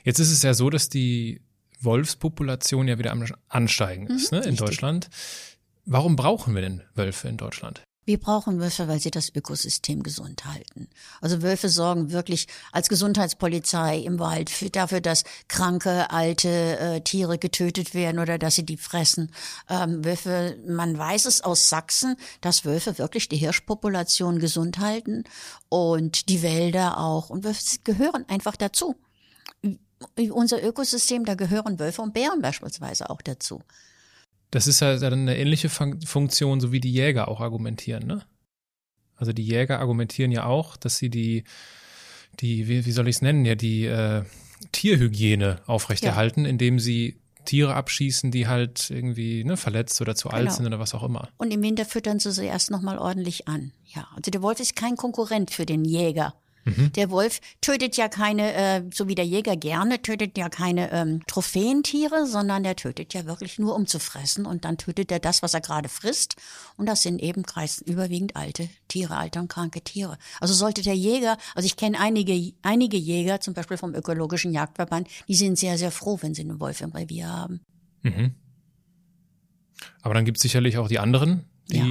Jetzt 0.03 0.19
ist 0.19 0.32
es 0.32 0.43
ja 0.43 0.53
so, 0.53 0.69
dass 0.69 0.89
die 0.89 1.41
Wolfspopulation 1.82 2.88
ja 2.88 2.97
wieder 2.97 3.11
am 3.11 3.26
Ansteigen 3.49 4.07
ist 4.07 4.32
mhm, 4.32 4.39
ne, 4.39 4.43
in 4.43 4.49
richtig. 4.51 4.67
Deutschland. 4.67 5.09
Warum 5.86 6.15
brauchen 6.15 6.55
wir 6.55 6.61
denn 6.61 6.82
Wölfe 6.95 7.28
in 7.28 7.38
Deutschland? 7.38 7.82
Wir 8.07 8.19
brauchen 8.19 8.59
Wölfe, 8.59 8.88
weil 8.88 8.99
sie 8.99 9.09
das 9.09 9.34
Ökosystem 9.34 10.03
gesund 10.03 10.45
halten. 10.45 10.89
Also 11.21 11.41
Wölfe 11.41 11.69
sorgen 11.69 12.11
wirklich 12.11 12.47
als 12.71 12.88
Gesundheitspolizei 12.88 13.97
im 13.97 14.19
Wald 14.19 14.51
für, 14.51 14.69
dafür, 14.69 15.01
dass 15.01 15.23
kranke, 15.47 16.11
alte 16.11 16.78
äh, 16.78 17.01
Tiere 17.01 17.39
getötet 17.39 17.95
werden 17.95 18.19
oder 18.19 18.38
dass 18.38 18.55
sie 18.55 18.65
die 18.65 18.78
fressen. 18.78 19.32
Ähm, 19.69 20.05
Wölfe, 20.05 20.55
man 20.67 20.95
weiß 20.95 21.26
es 21.26 21.41
aus 21.41 21.67
Sachsen, 21.67 22.15
dass 22.41 22.63
Wölfe 22.63 22.99
wirklich 22.99 23.28
die 23.28 23.38
Hirschpopulation 23.38 24.38
gesund 24.38 24.78
halten 24.78 25.23
und 25.69 26.30
die 26.30 26.43
Wälder 26.43 26.99
auch. 26.99 27.32
Und 27.32 27.43
Wölfe 27.43 27.80
gehören 27.84 28.26
einfach 28.30 28.55
dazu 28.55 28.95
unser 30.32 30.64
Ökosystem, 30.64 31.26
da 31.26 31.36
gehören 31.36 31.80
Wölfe 31.80 32.01
und 32.01 32.14
Bären 32.14 32.41
beispielsweise 32.41 33.10
auch 33.10 33.22
dazu. 33.22 33.62
Das 34.51 34.68
ist 34.68 34.80
ja 34.80 34.97
dann 34.97 35.14
eine 35.14 35.38
ähnliche 35.38 35.70
Funktion, 35.70 36.60
so 36.60 36.72
wie 36.72 36.80
die 36.80 36.91
Jäger 36.91 37.28
auch 37.28 37.41
argumentieren, 37.41 38.06
ne? 38.08 38.24
Also 39.18 39.32
die 39.32 39.43
Jäger 39.43 39.80
argumentieren 39.80 40.32
ja 40.32 40.45
auch, 40.45 40.76
dass 40.78 40.97
sie 40.97 41.10
die, 41.10 41.45
die, 42.39 42.68
wie, 42.68 42.86
wie 42.86 42.91
soll 42.91 43.08
ich 43.08 43.18
es 43.18 43.22
nennen, 43.22 43.45
ja, 43.45 43.56
die 43.56 43.86
äh, 43.86 44.24
Tierhygiene 44.72 45.62
aufrechterhalten, 45.68 46.43
ja. 46.43 46.49
indem 46.49 46.80
sie 46.80 47.20
Tiere 47.45 47.76
abschießen, 47.76 48.32
die 48.32 48.47
halt 48.47 48.89
irgendwie 48.89 49.43
ne, 49.43 49.56
verletzt 49.56 50.01
oder 50.01 50.16
zu 50.16 50.30
genau. 50.30 50.39
alt 50.39 50.51
sind 50.51 50.66
oder 50.66 50.80
was 50.80 50.93
auch 50.93 51.03
immer. 51.03 51.30
Und 51.38 51.51
im 51.51 51.62
Winter 51.62 51.86
füttern 51.86 52.20
sie 52.20 52.32
sie 52.32 52.45
erst 52.45 52.72
nochmal 52.72 52.97
ordentlich 52.97 53.47
an. 53.47 53.72
Ja, 53.86 54.08
also 54.16 54.32
der 54.32 54.41
Wolf 54.41 54.60
ist 54.60 54.76
kein 54.76 54.97
Konkurrent 54.97 55.51
für 55.51 55.66
den 55.66 55.86
Jäger. 55.86 56.34
Mhm. 56.66 56.91
Der 56.93 57.11
Wolf 57.11 57.39
tötet 57.61 57.95
ja 57.95 58.09
keine, 58.09 58.53
äh, 58.53 58.84
so 58.91 59.07
wie 59.07 59.16
der 59.16 59.26
Jäger 59.26 59.55
gerne, 59.55 60.01
tötet 60.01 60.38
ja 60.38 60.49
keine 60.49 60.91
ähm, 60.91 61.22
Trophäentiere, 61.28 62.26
sondern 62.26 62.63
der 62.63 62.76
tötet 62.76 63.13
ja 63.13 63.26
wirklich 63.26 63.59
nur, 63.59 63.76
um 63.76 63.86
zu 63.86 63.99
fressen. 63.99 64.45
Und 64.45 64.66
dann 64.66 64.78
tötet 64.78 65.11
er 65.11 65.20
das, 65.20 65.43
was 65.43 65.53
er 65.53 65.61
gerade 65.61 65.89
frisst. 65.89 66.36
Und 66.76 66.88
das 66.88 67.03
sind 67.03 67.22
eben 67.22 67.43
überwiegend 67.86 68.36
alte 68.36 68.68
Tiere, 68.88 69.16
alte 69.16 69.39
und 69.39 69.47
kranke 69.47 69.82
Tiere. 69.82 70.18
Also 70.41 70.53
sollte 70.53 70.82
der 70.82 70.95
Jäger, 70.95 71.38
also 71.53 71.68
ich 71.68 71.78
kenne 71.78 71.99
einige, 71.99 72.53
einige 72.63 72.97
Jäger, 72.97 73.39
zum 73.39 73.53
Beispiel 73.53 73.78
vom 73.78 73.93
Ökologischen 73.93 74.51
Jagdverband, 74.51 75.07
die 75.28 75.36
sind 75.36 75.59
sehr, 75.59 75.78
sehr 75.78 75.91
froh, 75.91 76.18
wenn 76.22 76.34
sie 76.34 76.41
einen 76.41 76.59
Wolf 76.59 76.82
im 76.82 76.91
Revier 76.91 77.28
haben. 77.28 77.61
Mhm. 78.01 78.34
Aber 80.01 80.13
dann 80.16 80.26
gibt 80.26 80.38
es 80.38 80.41
sicherlich 80.41 80.78
auch 80.78 80.88
die 80.88 80.99
anderen, 80.99 81.45
die 81.70 81.78
ja 81.78 81.86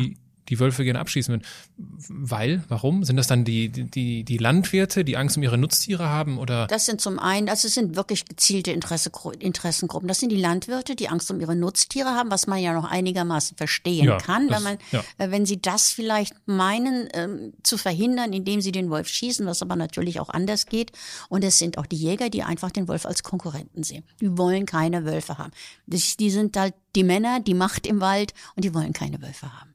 die 0.49 0.61
Wölfe 0.61 0.85
gerne 0.85 1.01
abschießen 1.01 1.33
würden. 1.33 1.45
Weil, 1.77 2.63
warum? 2.69 3.05
Sind 3.05 3.17
das 3.17 3.27
dann 3.27 3.45
die, 3.45 3.69
die, 3.69 4.25
die 4.25 4.39
Landwirte, 4.39 5.05
die 5.05 5.17
Angst 5.17 5.37
um 5.37 5.43
ihre 5.43 5.59
Nutztiere 5.59 6.09
haben 6.09 6.39
oder? 6.39 6.67
Das 6.67 6.87
sind 6.87 7.01
zum 7.01 7.19
einen, 7.19 7.47
das 7.47 7.63
sind 7.63 7.97
wirklich 7.97 8.27
gezielte 8.27 8.71
Interesse, 8.73 9.11
Interessengruppen. 9.39 10.09
Das 10.09 10.21
sind 10.21 10.31
die 10.31 10.41
Landwirte, 10.41 10.97
die 10.97 11.09
Angst 11.09 11.31
um 11.31 11.41
ihre 11.41 11.57
Nutztiere 11.57 12.11
haben, 12.11 12.31
was 12.31 12.47
man 12.47 12.59
ja 12.59 12.73
noch 12.73 12.85
einigermaßen 12.85 13.57
verstehen 13.57 14.05
ja, 14.05 14.19
kann, 14.19 14.49
das, 14.49 14.57
wenn 14.57 14.63
man, 14.63 14.79
ja. 14.93 15.05
Äh, 15.19 15.31
wenn 15.31 15.47
sie 15.47 15.61
das 15.61 15.91
vielleicht 15.91 16.35
meinen, 16.47 17.09
ähm, 17.15 17.53
zu 17.63 17.79
verhindern, 17.79 18.33
indem 18.33 18.61
sie 18.61 18.73
den 18.73 18.91
Wolf 18.91 19.09
schießen, 19.09 19.47
was 19.47 19.63
aber 19.63 19.77
natürlich 19.77 20.21
auch 20.21 20.29
anders 20.29 20.67
geht. 20.67 20.93
Und 21.29 21.45
es 21.45 21.59
sind 21.59 21.79
auch 21.79 21.87
die 21.87 21.97
Jäger, 21.97 22.31
die 22.31 22.43
einfach 22.43 22.71
den 22.71 22.89
Wolf 22.89 23.07
als 23.07 23.23
Konkurrenten 23.23 23.83
sehen. 23.83 24.05
Die 24.21 24.37
wollen 24.37 24.67
keine 24.67 25.05
Wölfe 25.05 25.39
haben. 25.39 25.53
Die, 25.87 26.03
die 26.19 26.31
sind 26.31 26.57
halt 26.57 26.75
die 26.95 27.05
Männer, 27.05 27.41
die 27.41 27.55
Macht 27.55 27.87
im 27.87 28.01
Wald 28.01 28.35
und 28.57 28.65
die 28.65 28.75
wollen 28.75 28.93
keine 28.93 29.21
Wölfe 29.21 29.53
haben. 29.53 29.74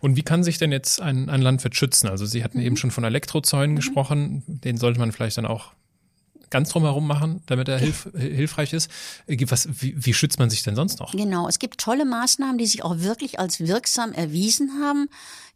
Und 0.00 0.16
wie 0.16 0.22
kann 0.22 0.44
sich 0.44 0.58
denn 0.58 0.72
jetzt 0.72 1.00
ein, 1.00 1.28
ein 1.28 1.42
Landwirt 1.42 1.76
schützen? 1.76 2.08
Also 2.08 2.26
Sie 2.26 2.44
hatten 2.44 2.58
mhm. 2.58 2.64
eben 2.64 2.76
schon 2.76 2.90
von 2.90 3.04
Elektrozäunen 3.04 3.72
mhm. 3.72 3.76
gesprochen. 3.76 4.42
Den 4.46 4.76
sollte 4.76 5.00
man 5.00 5.12
vielleicht 5.12 5.38
dann 5.38 5.46
auch 5.46 5.72
ganz 6.54 6.68
drumherum 6.68 7.06
machen, 7.06 7.42
damit 7.46 7.68
er 7.68 7.78
hilf, 7.78 8.08
hilfreich 8.16 8.72
ist. 8.72 8.88
Äh, 9.26 9.44
was, 9.48 9.68
wie, 9.82 9.94
wie 9.96 10.14
schützt 10.14 10.38
man 10.38 10.50
sich 10.50 10.62
denn 10.62 10.76
sonst 10.76 11.00
noch? 11.00 11.10
Genau, 11.12 11.48
es 11.48 11.58
gibt 11.58 11.80
tolle 11.80 12.04
Maßnahmen, 12.04 12.58
die 12.58 12.66
sich 12.66 12.84
auch 12.84 13.00
wirklich 13.00 13.40
als 13.40 13.58
wirksam 13.58 14.12
erwiesen 14.12 14.80
haben, 14.80 15.08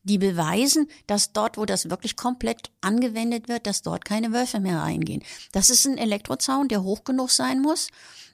die 0.02 0.18
beweisen, 0.18 0.88
dass 1.06 1.32
dort, 1.32 1.56
wo 1.56 1.66
das 1.66 1.88
wirklich 1.88 2.16
komplett 2.16 2.70
angewendet 2.80 3.48
wird, 3.48 3.66
dass 3.66 3.82
dort 3.82 4.04
keine 4.04 4.32
Wölfe 4.32 4.58
mehr 4.58 4.78
reingehen. 4.78 5.22
Das 5.52 5.70
ist 5.70 5.86
ein 5.86 5.98
Elektrozaun, 5.98 6.66
der 6.66 6.82
hoch 6.82 7.04
genug 7.04 7.30
sein 7.30 7.60
muss. 7.60 7.88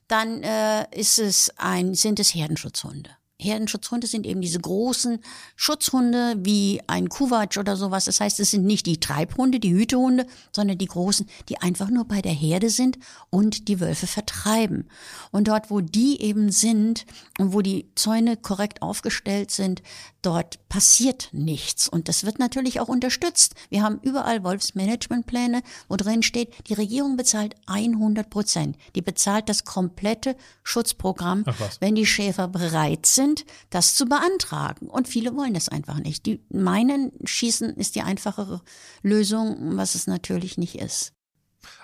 Dann 0.08 0.42
äh, 0.42 0.86
ist 0.98 1.18
es 1.18 1.52
ein, 1.56 1.94
sind 1.94 2.18
es 2.18 2.34
Herdenschutzhunde. 2.34 3.10
Herdenschutzhunde 3.44 4.06
sind 4.06 4.26
eben 4.26 4.40
diese 4.40 4.58
großen 4.58 5.20
Schutzhunde 5.56 6.36
wie 6.38 6.80
ein 6.86 7.08
Kuwatsch 7.08 7.58
oder 7.58 7.76
sowas. 7.76 8.06
Das 8.06 8.20
heißt, 8.20 8.40
es 8.40 8.50
sind 8.50 8.64
nicht 8.64 8.86
die 8.86 9.00
Treibhunde, 9.00 9.60
die 9.60 9.72
Hütehunde, 9.72 10.26
sondern 10.52 10.78
die 10.78 10.86
großen, 10.86 11.26
die 11.48 11.60
einfach 11.60 11.90
nur 11.90 12.04
bei 12.04 12.22
der 12.22 12.32
Herde 12.32 12.70
sind 12.70 12.98
und 13.30 13.68
die 13.68 13.80
Wölfe 13.80 14.06
vertreiben. 14.06 14.88
Und 15.30 15.48
dort, 15.48 15.70
wo 15.70 15.80
die 15.80 16.20
eben 16.20 16.50
sind 16.50 17.06
und 17.38 17.52
wo 17.52 17.60
die 17.60 17.88
Zäune 17.94 18.36
korrekt 18.36 18.82
aufgestellt 18.82 19.50
sind, 19.50 19.82
dort 20.24 20.68
passiert 20.68 21.28
nichts. 21.32 21.88
Und 21.88 22.08
das 22.08 22.24
wird 22.24 22.38
natürlich 22.38 22.80
auch 22.80 22.88
unterstützt. 22.88 23.54
Wir 23.70 23.82
haben 23.82 23.98
überall 24.02 24.44
Wolfsmanagementpläne, 24.44 25.62
wo 25.88 25.96
drin 25.96 26.22
steht, 26.22 26.52
die 26.68 26.74
Regierung 26.74 27.16
bezahlt 27.16 27.54
100 27.66 28.28
Prozent. 28.28 28.76
Die 28.94 29.02
bezahlt 29.02 29.48
das 29.48 29.64
komplette 29.64 30.36
Schutzprogramm, 30.62 31.44
wenn 31.80 31.94
die 31.94 32.06
Schäfer 32.06 32.48
bereit 32.48 33.06
sind, 33.06 33.44
das 33.70 33.94
zu 33.94 34.06
beantragen. 34.06 34.88
Und 34.88 35.08
viele 35.08 35.34
wollen 35.34 35.54
das 35.54 35.68
einfach 35.68 35.98
nicht. 35.98 36.26
Die 36.26 36.44
meinen, 36.50 37.12
Schießen 37.24 37.74
ist 37.76 37.94
die 37.94 38.02
einfachere 38.02 38.62
Lösung, 39.02 39.76
was 39.76 39.94
es 39.94 40.06
natürlich 40.06 40.58
nicht 40.58 40.76
ist. 40.76 41.13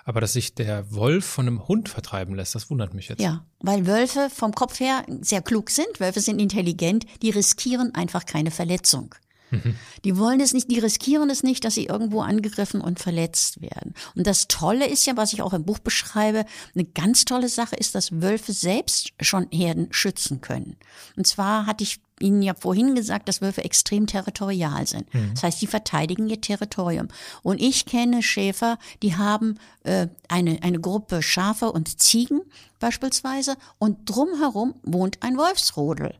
Aber 0.05 0.21
dass 0.21 0.33
sich 0.33 0.55
der 0.55 0.91
Wolf 0.91 1.25
von 1.25 1.47
einem 1.47 1.67
Hund 1.67 1.89
vertreiben 1.89 2.35
lässt, 2.35 2.55
das 2.55 2.69
wundert 2.69 2.93
mich 2.93 3.09
jetzt. 3.09 3.21
Ja, 3.21 3.45
weil 3.59 3.87
Wölfe 3.87 4.29
vom 4.33 4.53
Kopf 4.53 4.79
her 4.79 5.03
sehr 5.21 5.41
klug 5.41 5.69
sind. 5.69 5.99
Wölfe 5.99 6.19
sind 6.19 6.39
intelligent. 6.39 7.05
Die 7.21 7.29
riskieren 7.29 7.93
einfach 7.95 8.25
keine 8.25 8.51
Verletzung. 8.51 9.15
Mhm. 9.51 9.75
Die 10.03 10.17
wollen 10.17 10.39
es 10.39 10.53
nicht, 10.53 10.71
die 10.71 10.79
riskieren 10.79 11.29
es 11.29 11.43
nicht, 11.43 11.63
dass 11.63 11.75
sie 11.75 11.85
irgendwo 11.85 12.21
angegriffen 12.21 12.81
und 12.81 12.99
verletzt 12.99 13.61
werden. 13.61 13.93
Und 14.15 14.25
das 14.25 14.47
Tolle 14.47 14.87
ist 14.87 15.05
ja, 15.05 15.17
was 15.17 15.33
ich 15.33 15.41
auch 15.41 15.53
im 15.53 15.65
Buch 15.65 15.79
beschreibe, 15.79 16.45
eine 16.73 16.85
ganz 16.85 17.25
tolle 17.25 17.49
Sache 17.49 17.75
ist, 17.75 17.95
dass 17.95 18.21
Wölfe 18.21 18.53
selbst 18.53 19.11
schon 19.21 19.47
Herden 19.51 19.87
schützen 19.91 20.41
können. 20.41 20.77
Und 21.15 21.27
zwar 21.27 21.65
hatte 21.65 21.83
ich 21.83 21.99
Ihnen 22.21 22.41
ja 22.41 22.53
vorhin 22.53 22.95
gesagt, 22.95 23.27
dass 23.27 23.41
Wölfe 23.41 23.63
extrem 23.63 24.07
territorial 24.07 24.85
sind. 24.87 25.11
Mhm. 25.13 25.31
Das 25.33 25.43
heißt, 25.43 25.61
die 25.61 25.67
verteidigen 25.67 26.27
ihr 26.29 26.39
Territorium. 26.39 27.07
Und 27.41 27.59
ich 27.59 27.85
kenne 27.85 28.21
Schäfer, 28.21 28.77
die 29.01 29.15
haben 29.15 29.57
äh, 29.83 30.07
eine, 30.27 30.61
eine 30.61 30.79
Gruppe 30.79 31.21
Schafe 31.23 31.71
und 31.71 31.99
Ziegen 31.99 32.41
beispielsweise 32.79 33.55
und 33.79 34.09
drumherum 34.09 34.75
wohnt 34.83 35.17
ein 35.21 35.37
Wolfsrudel. 35.37 36.15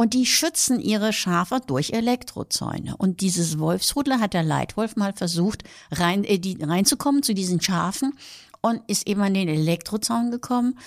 Und 0.00 0.14
die 0.14 0.26
schützen 0.26 0.78
ihre 0.78 1.12
Schafe 1.12 1.60
durch 1.66 1.90
Elektrozäune. 1.90 2.96
Und 2.98 3.20
dieses 3.20 3.58
Wolfsrudel 3.58 4.20
hat 4.20 4.32
der 4.32 4.44
Leitwolf 4.44 4.94
mal 4.94 5.12
versucht, 5.12 5.64
rein, 5.90 6.22
äh, 6.22 6.38
die, 6.38 6.56
reinzukommen 6.62 7.24
zu 7.24 7.34
diesen 7.34 7.60
Schafen 7.60 8.16
und 8.60 8.80
ist 8.86 9.08
eben 9.08 9.20
an 9.22 9.34
den 9.34 9.48
Elektrozaun 9.48 10.30
gekommen 10.30 10.78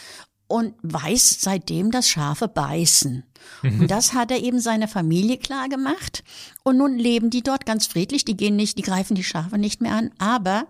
und 0.48 0.76
weiß 0.84 1.42
seitdem, 1.42 1.92
dass 1.92 2.08
Schafe 2.08 2.48
beißen. 2.48 3.26
Mhm. 3.64 3.82
Und 3.82 3.92
das 3.92 4.14
hat 4.14 4.32
er 4.32 4.42
eben 4.42 4.62
seiner 4.62 4.88
Familie 4.88 5.36
klar 5.36 5.68
gemacht. 5.68 6.24
Und 6.64 6.78
nun 6.78 6.98
leben 6.98 7.30
die 7.30 7.44
dort 7.44 7.66
ganz 7.66 7.88
friedlich. 7.88 8.24
Die 8.24 8.38
gehen 8.38 8.56
nicht, 8.56 8.78
die 8.78 8.82
greifen 8.82 9.16
die 9.16 9.26
Schafe 9.26 9.58
nicht 9.58 9.82
mehr 9.82 9.94
an. 9.94 10.12
Aber 10.20 10.68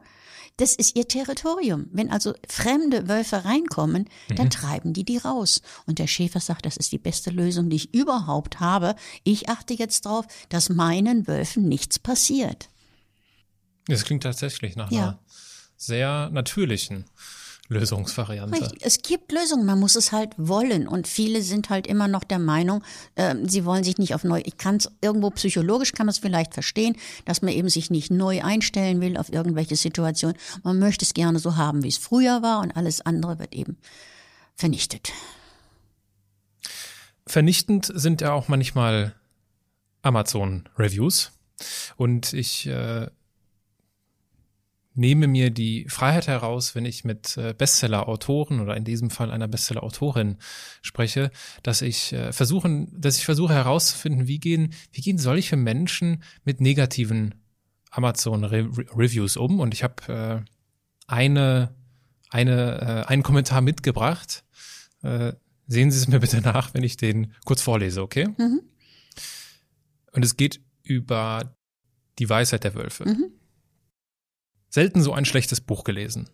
das 0.62 0.76
ist 0.76 0.96
ihr 0.96 1.08
Territorium. 1.08 1.88
Wenn 1.92 2.12
also 2.12 2.36
fremde 2.48 3.08
Wölfe 3.08 3.46
reinkommen, 3.46 4.08
dann 4.30 4.46
mhm. 4.46 4.52
treiben 4.52 4.94
die 4.94 5.04
die 5.04 5.18
raus. 5.18 5.62
Und 5.88 5.98
der 5.98 6.06
Schäfer 6.06 6.40
sagt, 6.40 6.68
das 6.68 6.78
ist 6.78 6.92
die 6.92 7.00
beste 7.00 7.32
Lösung, 7.32 7.72
die 7.72 7.78
ich 7.78 7.94
überhaupt 7.96 8.60
habe. 8.60 8.96
Ich 9.24 9.50
achte 9.50 9.74
jetzt 9.74 10.06
darauf, 10.06 10.28
dass 10.50 10.70
meinen 10.70 11.28
Wölfen 11.28 11.68
nichts 11.68 11.98
passiert. 11.98 12.70
Das 13.88 14.06
klingt 14.06 14.22
tatsächlich 14.22 14.76
nach 14.76 14.92
ja. 14.92 15.02
einer 15.02 15.20
sehr 15.78 16.30
natürlichen 16.30 17.06
Lösungsvariante. 17.72 18.70
Es 18.82 19.02
gibt 19.02 19.32
Lösungen, 19.32 19.66
man 19.66 19.80
muss 19.80 19.96
es 19.96 20.12
halt 20.12 20.34
wollen. 20.38 20.88
Und 20.88 21.08
viele 21.08 21.42
sind 21.42 21.70
halt 21.70 21.88
immer 21.88 22.10
noch 22.10 22.26
der 22.26 22.38
Meinung, 22.38 22.84
äh, 23.16 23.34
sie 23.46 23.64
wollen 23.64 23.84
sich 23.84 23.98
nicht 23.98 24.14
auf 24.14 24.26
neu. 24.26 24.42
Ich 24.46 24.58
kann 24.58 24.76
es 24.76 24.92
irgendwo 25.02 25.30
psychologisch 25.32 25.94
kann 25.94 26.06
man 26.06 26.12
es 26.12 26.20
vielleicht 26.20 26.54
verstehen, 26.54 26.98
dass 27.26 27.42
man 27.42 27.54
eben 27.54 27.70
sich 27.70 27.90
nicht 27.90 28.12
neu 28.12 28.44
einstellen 28.44 29.00
will 29.00 29.18
auf 29.18 29.32
irgendwelche 29.32 29.78
Situationen. 29.78 30.38
Man 30.64 30.80
möchte 30.80 31.06
es 31.06 31.14
gerne 31.14 31.40
so 31.40 31.56
haben, 31.56 31.84
wie 31.84 31.88
es 31.88 31.98
früher 31.98 32.42
war, 32.42 32.60
und 32.60 32.76
alles 32.76 33.02
andere 33.02 33.40
wird 33.40 33.56
eben 33.56 33.78
vernichtet. 34.56 35.14
Vernichtend 37.26 37.90
sind 37.94 38.20
ja 38.20 38.34
auch 38.34 38.50
manchmal 38.50 39.16
Amazon-Reviews. 40.02 41.32
Und 41.96 42.34
ich 42.34 42.68
äh, 42.68 43.08
nehme 44.94 45.28
mir 45.28 45.52
die 45.52 45.86
Freiheit 45.88 46.28
heraus, 46.28 46.76
wenn 46.76 46.86
ich 46.86 47.04
mit 47.06 47.38
äh, 47.38 47.54
Bestseller-Autoren 47.58 48.60
oder 48.60 48.76
in 48.76 48.84
diesem 48.84 49.10
Fall 49.10 49.32
einer 49.32 49.48
Bestseller-Autorin 49.48 50.38
spreche, 50.82 51.32
dass 51.64 51.82
ich 51.82 52.14
äh, 52.14 52.34
versuchen, 52.34 52.92
dass 53.00 53.18
ich 53.18 53.26
versuche 53.26 53.54
herauszufinden, 53.54 54.28
wie 54.28 54.40
gehen, 54.40 54.74
wie 54.92 55.02
gehen 55.02 55.18
solche 55.18 55.56
Menschen 55.56 56.24
mit 56.44 56.60
negativen 56.60 57.36
Amazon-Reviews 57.92 59.38
um. 59.38 59.60
Und 59.60 59.74
ich 59.74 59.84
habe 59.84 60.44
äh, 60.48 60.52
eine, 61.08 61.74
eine, 62.30 63.06
äh, 63.06 63.08
einen 63.08 63.24
Kommentar 63.24 63.62
mitgebracht. 63.62 64.44
Äh, 65.04 65.34
sehen 65.68 65.92
Sie 65.92 65.98
es 65.98 66.08
mir 66.08 66.20
bitte 66.20 66.42
nach, 66.42 66.74
wenn 66.74 66.84
ich 66.84 66.98
den 66.98 67.34
kurz 67.46 67.62
vorlese, 67.62 68.02
okay? 68.02 68.28
Mhm. 68.38 68.62
Und 70.12 70.26
es 70.26 70.36
geht 70.36 70.62
über 70.84 71.56
die 72.20 72.30
Weisheit 72.30 72.66
der 72.66 72.76
Wölfe. 72.76 73.06
Mhm. 73.08 73.32
Selten 74.74 75.02
so 75.02 75.12
ein 75.12 75.26
schlechtes 75.26 75.60
Buch 75.60 75.84
gelesen. 75.84 76.30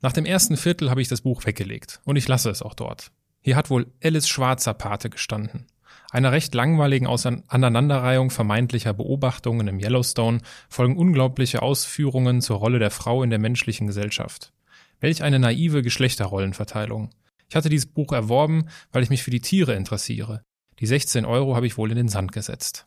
Nach 0.00 0.14
dem 0.14 0.24
ersten 0.24 0.56
Viertel 0.56 0.88
habe 0.88 1.02
ich 1.02 1.08
das 1.08 1.20
Buch 1.20 1.44
weggelegt 1.44 2.00
und 2.04 2.16
ich 2.16 2.26
lasse 2.26 2.48
es 2.48 2.62
auch 2.62 2.72
dort. 2.72 3.12
Hier 3.42 3.54
hat 3.54 3.68
wohl 3.68 3.92
Alice 4.02 4.28
Schwarzer 4.28 4.72
Pate 4.72 5.10
gestanden. 5.10 5.66
Einer 6.10 6.32
recht 6.32 6.54
langweiligen 6.54 7.06
Aneinanderreihung 7.06 8.30
vermeintlicher 8.30 8.94
Beobachtungen 8.94 9.68
im 9.68 9.78
Yellowstone 9.78 10.40
folgen 10.70 10.96
unglaubliche 10.96 11.60
Ausführungen 11.60 12.40
zur 12.40 12.56
Rolle 12.56 12.78
der 12.78 12.90
Frau 12.90 13.22
in 13.22 13.28
der 13.28 13.38
menschlichen 13.38 13.88
Gesellschaft. 13.88 14.54
Welch 15.00 15.22
eine 15.22 15.38
naive 15.38 15.82
Geschlechterrollenverteilung. 15.82 17.10
Ich 17.50 17.56
hatte 17.56 17.68
dieses 17.68 17.92
Buch 17.92 18.12
erworben, 18.12 18.70
weil 18.90 19.02
ich 19.02 19.10
mich 19.10 19.22
für 19.22 19.30
die 19.30 19.42
Tiere 19.42 19.74
interessiere. 19.74 20.40
Die 20.78 20.86
16 20.86 21.26
Euro 21.26 21.56
habe 21.56 21.66
ich 21.66 21.76
wohl 21.76 21.90
in 21.90 21.98
den 21.98 22.08
Sand 22.08 22.32
gesetzt. 22.32 22.86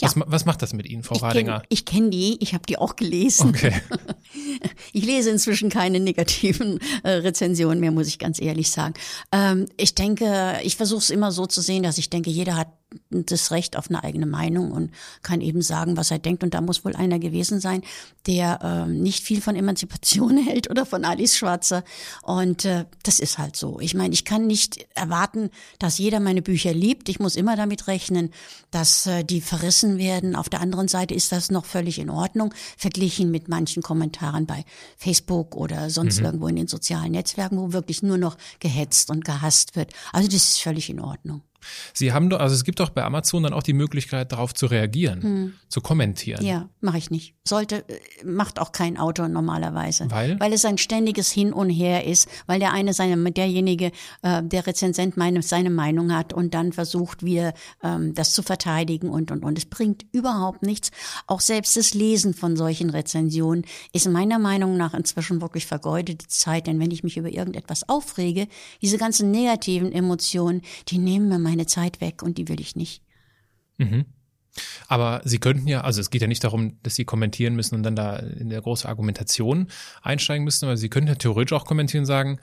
Ja. 0.00 0.08
Was, 0.08 0.14
was 0.26 0.44
macht 0.44 0.62
das 0.62 0.72
mit 0.72 0.86
Ihnen, 0.86 1.02
Frau 1.02 1.16
ich 1.16 1.22
Radinger? 1.22 1.60
Kenn, 1.60 1.66
ich 1.70 1.84
kenne 1.84 2.10
die, 2.10 2.36
ich 2.40 2.54
habe 2.54 2.64
die 2.68 2.78
auch 2.78 2.96
gelesen. 2.96 3.50
Okay. 3.50 3.72
Ich 4.92 5.04
lese 5.04 5.30
inzwischen 5.30 5.68
keine 5.70 6.00
negativen 6.00 6.78
äh, 7.02 7.10
Rezensionen 7.10 7.80
mehr, 7.80 7.90
muss 7.90 8.08
ich 8.08 8.18
ganz 8.18 8.40
ehrlich 8.40 8.70
sagen. 8.70 8.94
Ähm, 9.32 9.66
ich 9.76 9.94
denke, 9.94 10.58
ich 10.62 10.76
versuche 10.76 11.00
es 11.00 11.10
immer 11.10 11.32
so 11.32 11.46
zu 11.46 11.60
sehen, 11.60 11.82
dass 11.82 11.98
ich 11.98 12.10
denke, 12.10 12.30
jeder 12.30 12.56
hat 12.56 12.68
das 13.10 13.50
Recht 13.50 13.76
auf 13.76 13.88
eine 13.90 14.02
eigene 14.04 14.26
Meinung 14.26 14.70
und 14.70 14.90
kann 15.22 15.40
eben 15.40 15.60
sagen, 15.60 15.96
was 15.96 16.10
er 16.10 16.18
denkt. 16.18 16.42
Und 16.42 16.54
da 16.54 16.60
muss 16.60 16.84
wohl 16.84 16.94
einer 16.94 17.18
gewesen 17.18 17.60
sein, 17.60 17.82
der 18.26 18.60
äh, 18.62 18.90
nicht 18.90 19.22
viel 19.22 19.40
von 19.40 19.56
Emanzipation 19.56 20.38
hält 20.46 20.70
oder 20.70 20.86
von 20.86 21.04
Alice 21.04 21.36
Schwarzer. 21.36 21.84
Und 22.22 22.64
äh, 22.64 22.84
das 23.02 23.18
ist 23.18 23.38
halt 23.38 23.56
so. 23.56 23.80
Ich 23.80 23.94
meine, 23.94 24.14
ich 24.14 24.24
kann 24.24 24.46
nicht 24.46 24.86
erwarten, 24.94 25.50
dass 25.78 25.98
jeder 25.98 26.20
meine 26.20 26.42
Bücher 26.42 26.72
liebt. 26.72 27.08
Ich 27.08 27.18
muss 27.18 27.36
immer 27.36 27.56
damit 27.56 27.86
rechnen, 27.86 28.30
dass 28.70 29.06
äh, 29.06 29.24
die 29.24 29.40
verrissen 29.40 29.98
werden. 29.98 30.36
Auf 30.36 30.48
der 30.48 30.60
anderen 30.60 30.88
Seite 30.88 31.14
ist 31.14 31.32
das 31.32 31.50
noch 31.50 31.64
völlig 31.64 31.98
in 31.98 32.10
Ordnung, 32.10 32.54
verglichen 32.76 33.30
mit 33.30 33.48
manchen 33.48 33.82
Kommentaren 33.82 34.46
bei 34.46 34.64
Facebook 34.96 35.56
oder 35.56 35.90
sonst 35.90 36.20
mhm. 36.20 36.26
irgendwo 36.26 36.48
in 36.48 36.56
den 36.56 36.68
sozialen 36.68 37.12
Netzwerken, 37.12 37.58
wo 37.58 37.72
wirklich 37.72 38.02
nur 38.02 38.18
noch 38.18 38.36
gehetzt 38.60 39.10
und 39.10 39.24
gehasst 39.24 39.76
wird. 39.76 39.92
Also 40.12 40.28
das 40.28 40.36
ist 40.36 40.62
völlig 40.62 40.88
in 40.88 41.00
Ordnung. 41.00 41.42
Sie 41.92 42.12
haben 42.12 42.30
doch, 42.30 42.40
also 42.40 42.54
es 42.54 42.64
gibt 42.64 42.80
doch 42.80 42.90
bei 42.90 43.04
Amazon 43.04 43.42
dann 43.42 43.52
auch 43.52 43.62
die 43.62 43.72
Möglichkeit, 43.72 44.32
darauf 44.32 44.54
zu 44.54 44.66
reagieren, 44.66 45.22
hm. 45.22 45.52
zu 45.68 45.80
kommentieren. 45.80 46.44
Ja, 46.44 46.68
mache 46.80 46.98
ich 46.98 47.10
nicht. 47.10 47.34
Sollte, 47.44 47.88
äh, 47.88 48.24
macht 48.24 48.58
auch 48.58 48.72
kein 48.72 48.98
Autor 48.98 49.28
normalerweise. 49.28 50.10
Weil? 50.10 50.38
Weil 50.40 50.52
es 50.52 50.64
ein 50.64 50.78
ständiges 50.78 51.30
Hin 51.30 51.52
und 51.52 51.70
Her 51.70 52.04
ist, 52.04 52.28
weil 52.46 52.60
der 52.60 52.72
eine 52.72 52.92
seine, 52.92 53.30
derjenige, 53.30 53.92
äh, 54.22 54.42
der 54.42 54.66
Rezensent 54.66 55.16
meine, 55.16 55.42
seine 55.42 55.70
Meinung 55.70 56.14
hat 56.14 56.32
und 56.32 56.54
dann 56.54 56.72
versucht 56.72 57.24
wir, 57.24 57.54
ähm, 57.82 58.14
das 58.14 58.32
zu 58.32 58.42
verteidigen 58.42 59.08
und, 59.08 59.30
und, 59.30 59.44
und. 59.44 59.58
Es 59.58 59.66
bringt 59.66 60.06
überhaupt 60.12 60.62
nichts. 60.62 60.90
Auch 61.26 61.40
selbst 61.40 61.76
das 61.76 61.94
Lesen 61.94 62.34
von 62.34 62.56
solchen 62.56 62.90
Rezensionen 62.90 63.64
ist 63.92 64.08
meiner 64.08 64.38
Meinung 64.38 64.76
nach 64.76 64.94
inzwischen 64.94 65.40
wirklich 65.40 65.66
vergeudete 65.66 66.26
Zeit, 66.28 66.66
denn 66.66 66.80
wenn 66.80 66.90
ich 66.90 67.04
mich 67.04 67.16
über 67.16 67.30
irgendetwas 67.30 67.88
aufrege, 67.88 68.48
diese 68.82 68.98
ganzen 68.98 69.30
negativen 69.30 69.92
Emotionen, 69.92 70.62
die 70.88 70.98
nehmen 70.98 71.28
mir 71.28 71.38
meine 71.46 71.66
Zeit 71.66 72.00
weg 72.00 72.22
und 72.22 72.38
die 72.38 72.48
will 72.48 72.60
ich 72.60 72.76
nicht. 72.76 73.02
Mhm. 73.78 74.04
Aber 74.88 75.20
Sie 75.24 75.38
könnten 75.38 75.68
ja, 75.68 75.82
also 75.82 76.00
es 76.00 76.10
geht 76.10 76.22
ja 76.22 76.28
nicht 76.28 76.42
darum, 76.42 76.78
dass 76.82 76.94
Sie 76.94 77.04
kommentieren 77.04 77.54
müssen 77.54 77.74
und 77.74 77.82
dann 77.82 77.96
da 77.96 78.16
in 78.16 78.48
der 78.48 78.62
große 78.62 78.88
Argumentation 78.88 79.68
einsteigen 80.02 80.44
müssen, 80.44 80.64
aber 80.64 80.76
Sie 80.76 80.88
könnten 80.88 81.08
ja 81.08 81.14
theoretisch 81.14 81.52
auch 81.52 81.66
kommentieren 81.66 82.02
und 82.02 82.06
sagen, 82.06 82.38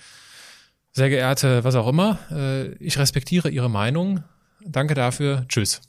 sehr 0.91 1.09
geehrte, 1.09 1.63
was 1.63 1.75
auch 1.75 1.87
immer, 1.87 2.19
äh, 2.31 2.73
ich 2.75 2.99
respektiere 2.99 3.49
Ihre 3.49 3.69
Meinung, 3.69 4.23
danke 4.63 4.93
dafür, 4.93 5.45
tschüss. 5.47 5.81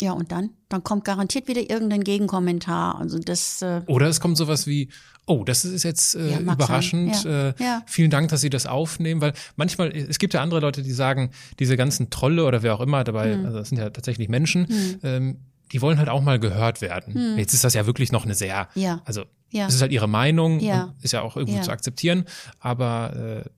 Ja, 0.00 0.12
und 0.12 0.30
dann? 0.30 0.50
Dann 0.68 0.84
kommt 0.84 1.04
garantiert 1.04 1.48
wieder 1.48 1.70
irgendein 1.70 2.04
Gegenkommentar. 2.04 2.98
Also 2.98 3.18
das. 3.18 3.62
Äh 3.62 3.82
Oder 3.86 4.08
es 4.08 4.20
kommt 4.20 4.36
sowas 4.36 4.66
wie, 4.66 4.90
oh, 5.26 5.42
das 5.44 5.64
ist 5.64 5.82
jetzt 5.82 6.14
äh, 6.14 6.32
ja, 6.32 6.40
überraschend. 6.40 7.24
Ja, 7.24 7.48
äh, 7.48 7.54
ja. 7.58 7.82
Vielen 7.86 8.10
Dank, 8.10 8.28
dass 8.28 8.40
Sie 8.40 8.50
das 8.50 8.66
aufnehmen, 8.66 9.20
weil 9.20 9.32
manchmal, 9.56 9.94
es 9.94 10.18
gibt 10.18 10.34
ja 10.34 10.42
andere 10.42 10.60
Leute, 10.60 10.82
die 10.82 10.92
sagen, 10.92 11.30
diese 11.58 11.76
ganzen 11.76 12.10
Trolle 12.10 12.44
oder 12.44 12.62
wer 12.62 12.74
auch 12.74 12.80
immer 12.80 13.04
dabei, 13.04 13.36
mhm. 13.36 13.46
also 13.46 13.58
das 13.58 13.68
sind 13.70 13.78
ja 13.78 13.90
tatsächlich 13.90 14.28
Menschen, 14.28 14.66
mhm. 14.68 14.98
ähm, 15.02 15.36
die 15.72 15.82
wollen 15.82 15.98
halt 15.98 16.08
auch 16.08 16.22
mal 16.22 16.38
gehört 16.38 16.80
werden. 16.80 17.32
Mhm. 17.32 17.38
Jetzt 17.38 17.54
ist 17.54 17.64
das 17.64 17.74
ja 17.74 17.86
wirklich 17.86 18.12
noch 18.12 18.24
eine 18.24 18.34
sehr, 18.34 18.68
ja. 18.74 19.02
also 19.04 19.24
ja. 19.50 19.66
es 19.66 19.74
ist 19.74 19.82
halt 19.82 19.92
ihre 19.92 20.08
Meinung, 20.08 20.60
ja. 20.60 20.94
ist 21.02 21.12
ja 21.12 21.22
auch 21.22 21.36
irgendwo 21.36 21.60
zu 21.60 21.70
akzeptieren, 21.70 22.24
aber 22.60 23.44
äh, 23.44 23.48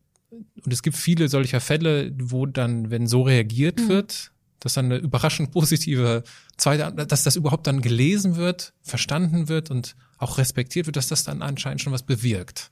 und 0.65 0.73
es 0.73 0.83
gibt 0.83 0.97
viele 0.97 1.29
solcher 1.29 1.61
Fälle, 1.61 2.13
wo 2.19 2.47
dann, 2.47 2.91
wenn 2.91 3.07
so 3.07 3.23
reagiert 3.23 3.81
mhm. 3.81 3.89
wird, 3.89 4.33
dass 4.61 4.75
dann 4.75 4.87
eine 4.87 4.97
überraschend 4.97 5.51
positive 5.53 6.25
zweite, 6.57 6.93
dass 7.07 7.23
das 7.23 7.37
überhaupt 7.37 7.67
dann 7.67 7.81
gelesen 7.81 8.37
wird, 8.37 8.73
verstanden 8.83 9.49
wird 9.49 9.71
und 9.71 9.97
auch 10.19 10.39
respektiert 10.39 10.87
wird, 10.87 10.97
dass 10.97 11.09
das 11.09 11.25
dann 11.25 11.43
anscheinend 11.43 11.81
schon 11.81 11.93
was 11.93 12.03
bewirkt. 12.03 12.71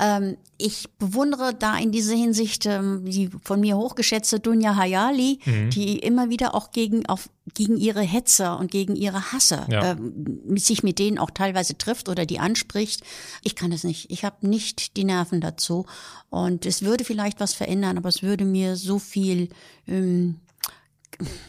Ähm, 0.00 0.36
ich 0.58 0.88
bewundere 0.98 1.54
da 1.54 1.76
in 1.76 1.90
dieser 1.90 2.14
Hinsicht 2.14 2.66
ähm, 2.66 3.04
die 3.04 3.30
von 3.42 3.60
mir 3.60 3.76
hochgeschätzte 3.76 4.38
Dunja 4.38 4.76
Hayali, 4.76 5.40
mhm. 5.44 5.70
die 5.70 5.98
immer 5.98 6.30
wieder 6.30 6.54
auch 6.54 6.70
gegen, 6.70 7.06
auf, 7.06 7.28
gegen 7.54 7.76
ihre 7.76 8.02
Hetzer 8.02 8.60
und 8.60 8.70
gegen 8.70 8.94
ihre 8.94 9.32
Hasser 9.32 9.66
ja. 9.68 9.92
ähm, 9.92 10.56
sich 10.56 10.84
mit 10.84 11.00
denen 11.00 11.18
auch 11.18 11.30
teilweise 11.30 11.76
trifft 11.76 12.08
oder 12.08 12.26
die 12.26 12.38
anspricht. 12.38 13.02
Ich 13.42 13.56
kann 13.56 13.72
das 13.72 13.82
nicht. 13.82 14.10
Ich 14.10 14.24
habe 14.24 14.46
nicht 14.46 14.96
die 14.96 15.04
Nerven 15.04 15.40
dazu. 15.40 15.86
Und 16.30 16.64
es 16.64 16.82
würde 16.82 17.04
vielleicht 17.04 17.40
was 17.40 17.54
verändern, 17.54 17.98
aber 17.98 18.08
es 18.08 18.22
würde 18.22 18.44
mir 18.44 18.76
so 18.76 19.00
viel 19.00 19.48
ähm, 19.88 20.36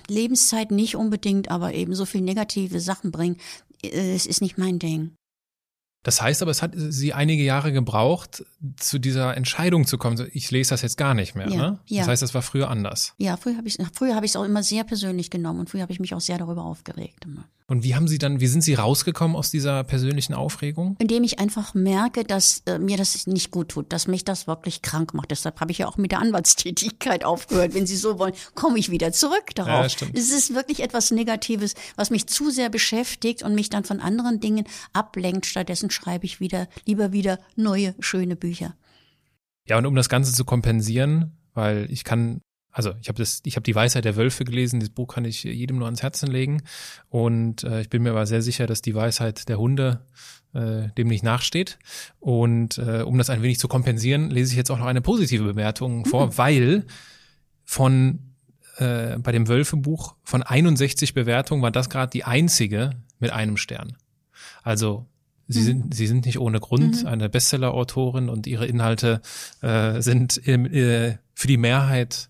Lebenszeit 0.07 0.71
nicht 0.71 0.95
unbedingt, 0.95 1.51
aber 1.51 1.73
eben 1.73 1.93
so 1.95 2.05
viel 2.05 2.21
negative 2.21 2.79
Sachen 2.79 3.11
bringen. 3.11 3.37
Äh, 3.83 4.15
es 4.15 4.25
ist 4.25 4.41
nicht 4.41 4.57
mein 4.57 4.79
Ding. 4.79 5.15
Das 6.03 6.21
heißt 6.21 6.41
aber, 6.41 6.51
es 6.51 6.61
hat 6.61 6.71
sie 6.75 7.13
einige 7.13 7.43
Jahre 7.43 7.73
gebraucht, 7.73 8.45
zu 8.77 8.99
dieser 8.99 9.35
Entscheidung 9.35 9.85
zu 9.85 9.97
kommen. 9.97 10.29
Ich 10.33 10.49
lese 10.49 10.69
das 10.69 10.81
jetzt 10.81 10.97
gar 10.97 11.13
nicht 11.13 11.35
mehr. 11.35 11.49
Ja, 11.49 11.57
ne? 11.57 11.79
Das 11.89 12.07
heißt, 12.07 12.21
das 12.21 12.33
war 12.33 12.41
früher 12.41 12.69
anders. 12.69 13.13
Ja, 13.17 13.35
früher 13.35 13.57
habe 13.57 13.67
ich 13.67 13.77
früher 13.93 14.15
habe 14.15 14.25
ich 14.25 14.31
es 14.31 14.35
auch 14.37 14.45
immer 14.45 14.63
sehr 14.63 14.85
persönlich 14.85 15.29
genommen 15.29 15.59
und 15.59 15.69
früher 15.69 15.81
habe 15.81 15.91
ich 15.91 15.99
mich 15.99 16.13
auch 16.13 16.21
sehr 16.21 16.37
darüber 16.37 16.63
aufgeregt. 16.63 17.25
Immer. 17.25 17.45
Und 17.69 17.83
wie 17.83 17.93
haben 17.93 18.07
Sie 18.07 18.17
dann, 18.17 18.39
wie 18.39 18.47
sind 18.47 18.63
Sie 18.63 18.73
rausgekommen 18.73 19.37
aus 19.37 19.51
dieser 19.51 19.83
persönlichen 19.83 20.33
Aufregung? 20.33 20.95
Indem 20.97 21.23
ich 21.23 21.37
einfach 21.37 21.75
merke, 21.75 22.23
dass 22.23 22.63
äh, 22.65 22.79
mir 22.79 22.97
das 22.97 23.27
nicht 23.27 23.51
gut 23.51 23.69
tut, 23.69 23.93
dass 23.93 24.07
mich 24.07 24.25
das 24.25 24.47
wirklich 24.47 24.81
krank 24.81 25.13
macht. 25.13 25.29
Deshalb 25.29 25.59
habe 25.61 25.71
ich 25.71 25.77
ja 25.77 25.87
auch 25.87 25.97
mit 25.97 26.11
der 26.11 26.19
Anwaltstätigkeit 26.19 27.23
aufgehört. 27.25 27.75
Wenn 27.75 27.85
Sie 27.85 27.95
so 27.95 28.17
wollen, 28.17 28.33
komme 28.55 28.79
ich 28.79 28.89
wieder 28.89 29.11
zurück 29.11 29.53
darauf. 29.53 29.83
Ja, 29.83 29.89
stimmt. 29.89 30.17
Es 30.17 30.31
ist 30.31 30.55
wirklich 30.55 30.79
etwas 30.79 31.11
Negatives, 31.11 31.75
was 31.95 32.09
mich 32.09 32.25
zu 32.25 32.49
sehr 32.49 32.69
beschäftigt 32.69 33.43
und 33.43 33.53
mich 33.53 33.69
dann 33.69 33.83
von 33.83 33.99
anderen 33.99 34.39
Dingen 34.39 34.65
ablenkt. 34.93 35.45
Stattdessen 35.45 35.88
schreibe 35.91 36.25
ich 36.25 36.39
wieder, 36.39 36.67
lieber 36.85 37.11
wieder 37.11 37.39
neue, 37.55 37.95
schöne 37.99 38.35
Bücher. 38.35 38.75
Ja, 39.67 39.77
und 39.77 39.85
um 39.85 39.95
das 39.95 40.09
Ganze 40.09 40.33
zu 40.33 40.45
kompensieren, 40.45 41.37
weil 41.53 41.91
ich 41.91 42.03
kann 42.03 42.41
also 42.71 42.93
ich 43.01 43.09
habe 43.09 43.17
das, 43.17 43.41
ich 43.45 43.55
habe 43.55 43.63
die 43.63 43.75
Weisheit 43.75 44.05
der 44.05 44.15
Wölfe 44.15 44.45
gelesen. 44.45 44.79
Das 44.79 44.89
Buch 44.89 45.07
kann 45.07 45.25
ich 45.25 45.43
jedem 45.43 45.77
nur 45.77 45.85
ans 45.85 46.03
Herzen 46.03 46.29
legen. 46.29 46.61
Und 47.09 47.63
äh, 47.63 47.81
ich 47.81 47.89
bin 47.89 48.03
mir 48.03 48.11
aber 48.11 48.25
sehr 48.25 48.41
sicher, 48.41 48.67
dass 48.67 48.81
die 48.81 48.93
Weisheit 48.93 49.49
der 49.49 49.57
Hunde 49.57 50.05
äh, 50.53 50.89
dem 50.97 51.07
nicht 51.07 51.23
nachsteht. 51.23 51.79
Und 52.19 52.77
äh, 52.77 53.01
um 53.01 53.17
das 53.17 53.29
ein 53.29 53.41
wenig 53.41 53.59
zu 53.59 53.67
kompensieren, 53.67 54.29
lese 54.29 54.51
ich 54.51 54.57
jetzt 54.57 54.69
auch 54.69 54.77
noch 54.77 54.85
eine 54.85 55.01
positive 55.01 55.43
Bewertung 55.43 56.05
vor, 56.05 56.27
mhm. 56.27 56.37
weil 56.37 56.85
von 57.65 58.35
äh, 58.77 59.17
bei 59.17 59.31
dem 59.31 59.47
Wölfe-Buch 59.47 60.15
von 60.23 60.43
61 60.43 61.13
Bewertungen 61.13 61.61
war 61.61 61.71
das 61.71 61.89
gerade 61.89 62.11
die 62.11 62.23
einzige 62.23 62.91
mit 63.19 63.31
einem 63.31 63.57
Stern. 63.57 63.97
Also 64.63 65.07
Sie 65.51 65.61
mhm. 65.61 65.65
sind, 65.65 65.95
sie 65.95 66.07
sind 66.07 66.25
nicht 66.27 66.39
ohne 66.39 66.59
Grund 66.59 67.01
mhm. 67.01 67.07
eine 67.07 67.27
Bestseller-Autorin 67.27 68.29
und 68.29 68.45
ihre 68.45 68.67
Inhalte 68.67 69.19
äh, 69.61 69.99
sind 69.99 70.47
äh, 70.47 71.17
für 71.33 71.47
die 71.47 71.57
Mehrheit 71.57 72.29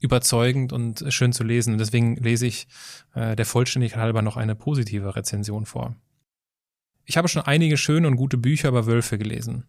überzeugend 0.00 0.72
und 0.72 1.02
schön 1.08 1.32
zu 1.32 1.44
lesen. 1.44 1.72
Und 1.72 1.78
deswegen 1.78 2.16
lese 2.16 2.46
ich 2.46 2.68
äh, 3.14 3.34
der 3.34 3.46
Vollständigkeit 3.46 4.00
halber 4.00 4.20
noch 4.20 4.36
eine 4.36 4.54
positive 4.54 5.16
Rezension 5.16 5.64
vor. 5.64 5.96
Ich 7.06 7.16
habe 7.16 7.28
schon 7.28 7.42
einige 7.42 7.78
schöne 7.78 8.06
und 8.06 8.16
gute 8.16 8.36
Bücher 8.36 8.68
über 8.68 8.86
Wölfe 8.86 9.16
gelesen. 9.16 9.64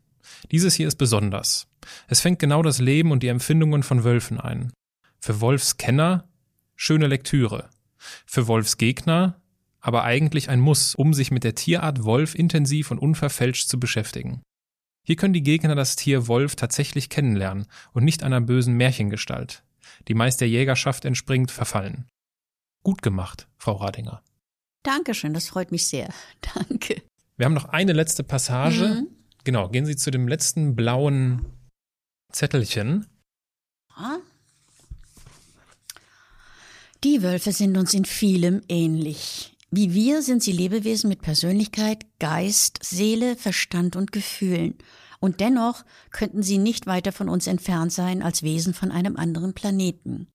Dieses 0.52 0.74
hier 0.74 0.90
ist 0.90 0.98
besonders. 0.98 1.68
Es 2.10 2.20
fängt 2.20 2.40
genau 2.40 2.62
das 2.62 2.80
Leben 2.80 3.12
und 3.12 3.24
die 3.24 3.30
Empfindungen 3.30 3.82
von 3.82 4.04
Wölfen 4.04 4.40
ein. 4.42 4.74
Für 5.22 5.40
Wolfskenner 5.40 6.28
schöne 6.76 7.08
Lektüre. 7.08 7.70
Für 8.26 8.48
Wolfsgegner 8.48 9.40
aber 9.80 10.03
eigentlich 10.03 10.49
ein 10.49 10.60
Muss, 10.60 10.95
um 10.95 11.14
sich 11.14 11.31
mit 11.31 11.43
der 11.43 11.56
Tierart 11.56 12.03
Wolf 12.03 12.35
intensiv 12.35 12.91
und 12.91 12.99
unverfälscht 12.99 13.68
zu 13.68 13.80
beschäftigen. 13.80 14.41
Hier 15.06 15.15
können 15.15 15.34
die 15.34 15.43
Gegner 15.43 15.76
das 15.76 15.95
Tier 15.95 16.27
Wolf 16.27 16.56
tatsächlich 16.56 17.10
kennenlernen 17.10 17.65
und 17.93 18.03
nicht 18.03 18.23
einer 18.23 18.41
bösen 18.41 18.76
Märchengestalt 18.76 19.64
die 20.07 20.14
meist 20.14 20.41
der 20.41 20.49
Jägerschaft 20.49 21.06
entspringt, 21.06 21.51
verfallen. 21.51 22.07
Gut 22.84 23.01
gemacht, 23.01 23.47
Frau 23.57 23.73
Radinger. 23.73 24.23
Dankeschön, 24.84 25.34
das 25.34 25.49
freut 25.49 25.72
mich 25.72 25.88
sehr. 25.88 26.14
Danke. 26.56 27.01
Wir 27.38 27.45
haben 27.45 27.53
noch 27.53 27.65
eine 27.65 27.93
letzte 27.93 28.23
Passage. 28.23 28.88
Mhm. 28.88 29.07
Genau, 29.43 29.69
gehen 29.69 29.85
Sie 29.85 29.95
zu 29.95 30.11
dem 30.11 30.27
letzten 30.27 30.76
blauen 30.76 31.45
Zettelchen. 32.31 33.07
Ah. 33.95 34.18
Die 37.03 37.22
Wölfe 37.23 37.53
sind 37.53 37.77
uns 37.77 37.93
in 37.93 38.06
vielem 38.06 38.61
ähnlich. 38.68 39.56
Wie 39.72 39.94
wir 39.94 40.24
sind 40.24 40.41
sie 40.41 40.52
Lebewesen 40.52 41.10
mit 41.10 41.22
Persönlichkeit, 41.22 42.06
Geist, 42.20 42.80
Seele, 42.82 43.36
Verstand 43.36 43.96
und 43.96 44.12
Gefühlen. 44.12 44.76
Und 45.20 45.41
dennoch 45.41 45.86
könnten 46.12 46.41
sie 46.41 46.58
nicht 46.58 46.88
weiter 46.88 47.12
von 47.12 47.30
uns 47.30 47.46
entfernt 47.46 47.91
sein 47.91 48.24
als 48.24 48.41
Wesen 48.41 48.74
von 48.74 48.91
einem 48.91 49.16
anderen 49.16 49.54
Planeten. 49.54 50.28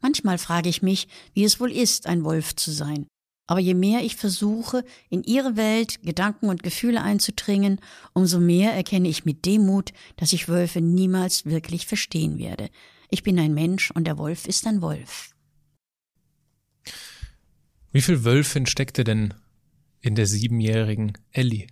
Manchmal 0.00 0.38
frage 0.38 0.68
ich 0.68 0.82
mich, 0.82 1.06
wie 1.34 1.44
es 1.44 1.60
wohl 1.60 1.70
ist, 1.70 2.06
ein 2.06 2.24
Wolf 2.24 2.56
zu 2.56 2.72
sein. 2.72 3.06
Aber 3.46 3.60
je 3.60 3.74
mehr 3.74 4.02
ich 4.02 4.16
versuche, 4.16 4.84
in 5.08 5.22
ihre 5.22 5.56
Welt, 5.56 6.02
Gedanken 6.02 6.48
und 6.48 6.62
Gefühle 6.62 7.02
einzudringen, 7.02 7.80
umso 8.12 8.40
mehr 8.40 8.72
erkenne 8.72 9.08
ich 9.08 9.24
mit 9.24 9.44
Demut, 9.44 9.92
dass 10.16 10.32
ich 10.32 10.48
Wölfe 10.48 10.80
niemals 10.80 11.44
wirklich 11.46 11.86
verstehen 11.86 12.38
werde. 12.38 12.70
Ich 13.10 13.22
bin 13.22 13.38
ein 13.38 13.54
Mensch 13.54 13.90
und 13.90 14.04
der 14.04 14.18
Wolf 14.18 14.46
ist 14.46 14.66
ein 14.66 14.82
Wolf. 14.82 15.34
Wie 17.92 18.02
viel 18.02 18.24
Wölfin 18.24 18.66
steckte 18.66 19.04
denn 19.04 19.34
in 20.00 20.14
der 20.14 20.26
siebenjährigen 20.26 21.18
Ellie? 21.32 21.66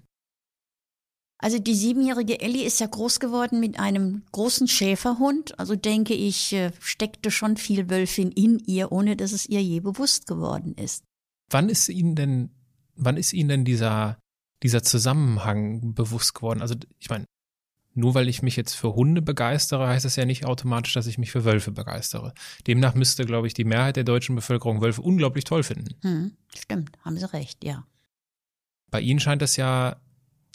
Also 1.40 1.61
die 1.61 1.74
siebenjährige 1.74 2.40
Ellie 2.40 2.65
ist 2.65 2.81
ja 2.81 2.86
groß 2.86 3.20
geworden 3.20 3.61
mit 3.61 3.78
einem 3.78 4.24
großen 4.32 4.66
Schäferhund. 4.66 5.57
Also 5.59 5.77
denke 5.77 6.15
ich, 6.15 6.53
äh, 6.53 6.73
steckte 6.81 7.31
schon 7.31 7.57
viel 7.57 7.89
Wölfin 7.89 8.32
in 8.32 8.59
ihr, 8.66 8.90
ohne 8.90 9.16
dass 9.16 9.31
es 9.31 9.47
ihr 9.47 9.62
je 9.62 9.78
bewusst 9.78 10.27
geworden 10.27 10.74
ist. 10.74 11.05
Wann 11.51 11.69
ist 11.69 11.89
Ihnen 11.89 12.16
denn, 12.16 12.51
wann 12.97 13.16
ist 13.16 13.32
Ihnen 13.32 13.49
denn 13.49 13.65
dieser, 13.65 14.19
dieser 14.65 14.82
Zusammenhang 14.82 15.95
bewusst 15.95 16.35
geworden? 16.35 16.61
Also 16.61 16.74
ich 16.99 17.09
meine, 17.09 17.24
nur 17.99 18.15
weil 18.15 18.29
ich 18.29 18.43
mich 18.43 18.57
jetzt 18.57 18.75
für 18.75 18.95
Hunde 18.95 19.20
begeistere, 19.20 19.89
heißt 19.89 20.05
das 20.05 20.16
ja 20.16 20.25
nicht 20.25 20.45
automatisch, 20.45 20.95
dass 20.95 21.07
ich 21.07 21.19
mich 21.19 21.33
für 21.33 21.45
Wölfe 21.45 21.73
begeistere. 21.73 22.33
Demnach 22.66 22.95
müsste, 22.95 23.25
glaube 23.25 23.49
ich, 23.49 23.55
die 23.55 23.65
Mehrheit 23.65 23.97
der 23.97 24.05
deutschen 24.05 24.37
Bevölkerung 24.37 24.81
Wölfe 24.81 25.03
unglaublich 25.03 25.45
toll 25.45 25.65
finden. 25.65 25.97
Hm, 26.03 26.33
stimmt, 26.57 26.91
haben 27.05 27.19
Sie 27.19 27.33
recht, 27.33 27.65
ja. 27.65 27.87
Bei 28.91 29.01
Ihnen 29.01 29.20
scheint 29.20 29.43
das 29.43 29.57
ja 29.57 29.97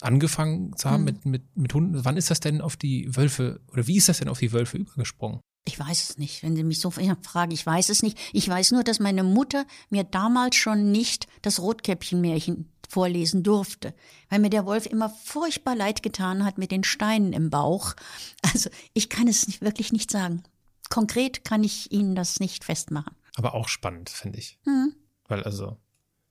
angefangen 0.00 0.76
zu 0.76 0.90
haben 0.90 1.00
mhm. 1.00 1.04
mit, 1.04 1.26
mit, 1.26 1.56
mit 1.56 1.74
Hunden. 1.74 2.04
Wann 2.04 2.16
ist 2.16 2.30
das 2.30 2.40
denn 2.40 2.60
auf 2.60 2.76
die 2.76 3.14
Wölfe 3.14 3.60
oder 3.70 3.86
wie 3.86 3.96
ist 3.96 4.08
das 4.08 4.18
denn 4.18 4.28
auf 4.28 4.38
die 4.38 4.52
Wölfe 4.52 4.78
übergesprungen? 4.78 5.40
Ich 5.66 5.78
weiß 5.78 6.10
es 6.10 6.18
nicht. 6.18 6.42
Wenn 6.42 6.56
Sie 6.56 6.62
mich 6.62 6.80
so 6.80 6.90
fragen, 6.90 7.50
ich 7.50 7.64
weiß 7.64 7.88
es 7.88 8.02
nicht. 8.02 8.18
Ich 8.32 8.48
weiß 8.48 8.72
nur, 8.72 8.84
dass 8.84 9.00
meine 9.00 9.24
Mutter 9.24 9.64
mir 9.88 10.04
damals 10.04 10.56
schon 10.56 10.92
nicht 10.92 11.26
das 11.42 11.60
Rotkäppchenmärchen 11.60 12.70
vorlesen 12.88 13.42
durfte, 13.42 13.94
weil 14.28 14.40
mir 14.40 14.50
der 14.50 14.66
Wolf 14.66 14.86
immer 14.86 15.08
furchtbar 15.08 15.74
leid 15.74 16.02
getan 16.02 16.44
hat 16.44 16.58
mit 16.58 16.70
den 16.70 16.84
Steinen 16.84 17.32
im 17.32 17.50
Bauch. 17.50 17.94
Also 18.42 18.70
ich 18.92 19.08
kann 19.08 19.26
es 19.26 19.46
nicht, 19.46 19.62
wirklich 19.62 19.90
nicht 19.90 20.10
sagen. 20.10 20.42
Konkret 20.90 21.44
kann 21.44 21.64
ich 21.64 21.90
Ihnen 21.90 22.14
das 22.14 22.40
nicht 22.40 22.62
festmachen. 22.64 23.14
Aber 23.36 23.54
auch 23.54 23.68
spannend, 23.68 24.10
finde 24.10 24.38
ich. 24.38 24.58
Mhm. 24.64 24.94
Weil 25.26 25.42
also, 25.42 25.78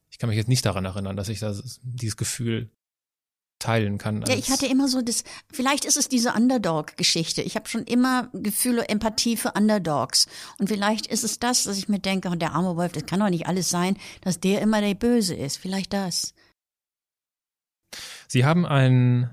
ich 0.09 0.19
kann 0.19 0.29
mich 0.29 0.37
jetzt 0.37 0.47
nicht 0.47 0.65
daran 0.65 0.85
erinnern, 0.85 1.17
dass 1.17 1.27
ich 1.27 1.39
das, 1.39 1.79
dieses 1.81 2.17
Gefühl 2.17 2.69
teilen 3.63 3.97
kann. 3.97 4.23
Ja, 4.27 4.35
ich 4.35 4.51
hatte 4.51 4.65
immer 4.65 4.89
so 4.89 5.01
das, 5.01 5.23
vielleicht 5.51 5.85
ist 5.85 5.95
es 5.95 6.09
diese 6.09 6.33
Underdog-Geschichte. 6.33 7.41
Ich 7.41 7.55
habe 7.55 7.69
schon 7.69 7.83
immer 7.83 8.29
Gefühle, 8.33 8.89
Empathie 8.89 9.37
für 9.37 9.53
Underdogs. 9.53 10.27
Und 10.59 10.67
vielleicht 10.67 11.07
ist 11.07 11.23
es 11.23 11.39
das, 11.39 11.63
dass 11.63 11.77
ich 11.77 11.87
mir 11.87 11.99
denke, 11.99 12.29
oh, 12.29 12.35
der 12.35 12.51
arme 12.51 12.75
Wolf, 12.75 12.91
das 12.91 13.05
kann 13.05 13.21
doch 13.21 13.29
nicht 13.29 13.47
alles 13.47 13.69
sein, 13.69 13.97
dass 14.21 14.39
der 14.39 14.61
immer 14.61 14.81
der 14.81 14.95
Böse 14.95 15.33
ist. 15.33 15.57
Vielleicht 15.57 15.93
das. 15.93 16.33
Sie 18.27 18.43
haben 18.43 18.65
ein, 18.65 19.29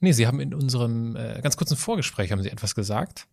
nee, 0.00 0.12
Sie 0.12 0.26
haben 0.26 0.40
in 0.40 0.52
unserem 0.52 1.16
äh, 1.16 1.40
ganz 1.40 1.56
kurzen 1.56 1.76
Vorgespräch 1.76 2.30
haben 2.30 2.42
Sie 2.42 2.50
etwas 2.50 2.74
gesagt. 2.74 3.26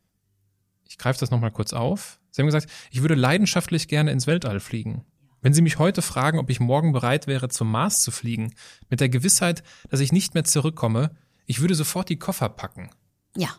Ich 0.88 0.98
greife 0.98 1.20
das 1.20 1.32
nochmal 1.32 1.52
kurz 1.52 1.74
auf. 1.74 2.20
Sie 2.32 2.42
haben 2.42 2.48
gesagt, 2.48 2.70
ich 2.92 3.02
würde 3.02 3.16
leidenschaftlich 3.16 3.90
gerne 3.90 4.12
ins 4.12 4.26
Weltall 4.26 4.62
fliegen. 4.62 5.04
Wenn 5.42 5.54
Sie 5.54 5.62
mich 5.62 5.80
heute 5.80 6.02
fragen, 6.02 6.40
ob 6.40 6.50
ich 6.50 6.60
morgen 6.60 6.92
bereit 6.92 7.28
wäre, 7.28 7.50
zum 7.50 7.72
Mars 7.72 8.02
zu 8.02 8.12
fliegen, 8.12 8.54
mit 8.90 9.00
der 9.00 9.10
Gewissheit, 9.10 9.64
dass 9.90 10.00
ich 10.00 10.12
nicht 10.12 10.34
mehr 10.34 10.44
zurückkomme, 10.44 11.12
ich 11.46 11.62
würde 11.62 11.76
sofort 11.76 12.10
die 12.10 12.20
Koffer 12.20 12.50
packen. 12.50 12.92
Ja. 13.36 13.50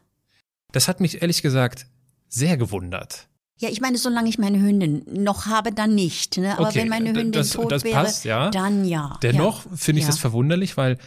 Das 0.71 0.89
hat 0.89 1.01
mich 1.01 1.23
ehrlich 1.23 1.43
gesagt 1.43 1.87
sehr 2.29 2.57
gewundert. 2.57 3.29
Ja, 3.59 3.69
ich 3.69 3.81
meine, 3.81 3.99
solange 3.99 4.29
ich 4.29 4.39
meine 4.39 4.59
Hündin 4.61 5.05
noch 5.07 5.47
habe, 5.47 5.73
dann 5.73 5.95
nicht. 5.95 6.39
Ne? 6.39 6.57
Aber 6.59 6.69
okay, 6.69 6.81
wenn 6.81 6.89
meine 6.89 7.11
Hündin 7.11 7.33
das, 7.33 7.51
tot 7.51 7.71
das 7.71 7.85
wäre, 7.85 8.03
passt, 8.03 8.25
ja. 8.25 8.51
dann 8.51 8.85
ja. 8.85 9.19
Dennoch 9.23 9.67
ja. 9.67 9.71
finde 9.77 9.99
ich 10.01 10.05
ja. 10.05 10.11
das 10.11 10.19
verwunderlich, 10.19 10.77
weil 10.77 10.99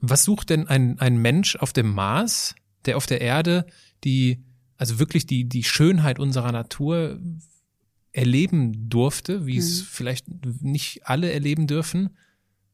was 0.00 0.24
sucht 0.24 0.50
denn 0.50 0.68
ein, 0.68 0.98
ein 1.00 1.16
Mensch 1.16 1.56
auf 1.56 1.72
dem 1.72 1.92
Mars, 1.92 2.54
der 2.86 2.96
auf 2.96 3.06
der 3.06 3.20
Erde 3.20 3.66
die, 4.04 4.44
also 4.76 4.98
wirklich 4.98 5.26
die, 5.26 5.48
die 5.48 5.64
Schönheit 5.64 6.18
unserer 6.18 6.52
Natur 6.52 7.18
erleben 8.14 8.88
durfte, 8.88 9.44
wie 9.46 9.58
es 9.58 9.80
Mhm. 9.80 9.84
vielleicht 9.90 10.26
nicht 10.62 11.06
alle 11.06 11.30
erleben 11.32 11.66
dürfen? 11.66 12.16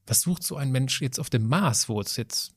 Was 0.07 0.21
sucht 0.23 0.43
so 0.45 0.57
ein 0.57 0.71
Mensch 0.71 1.01
jetzt 1.01 1.19
auf 1.19 1.31
dem 1.31 1.49
Mars, 1.49 1.89
wo 1.89 2.01
es 2.01 2.17
jetzt 2.17 2.53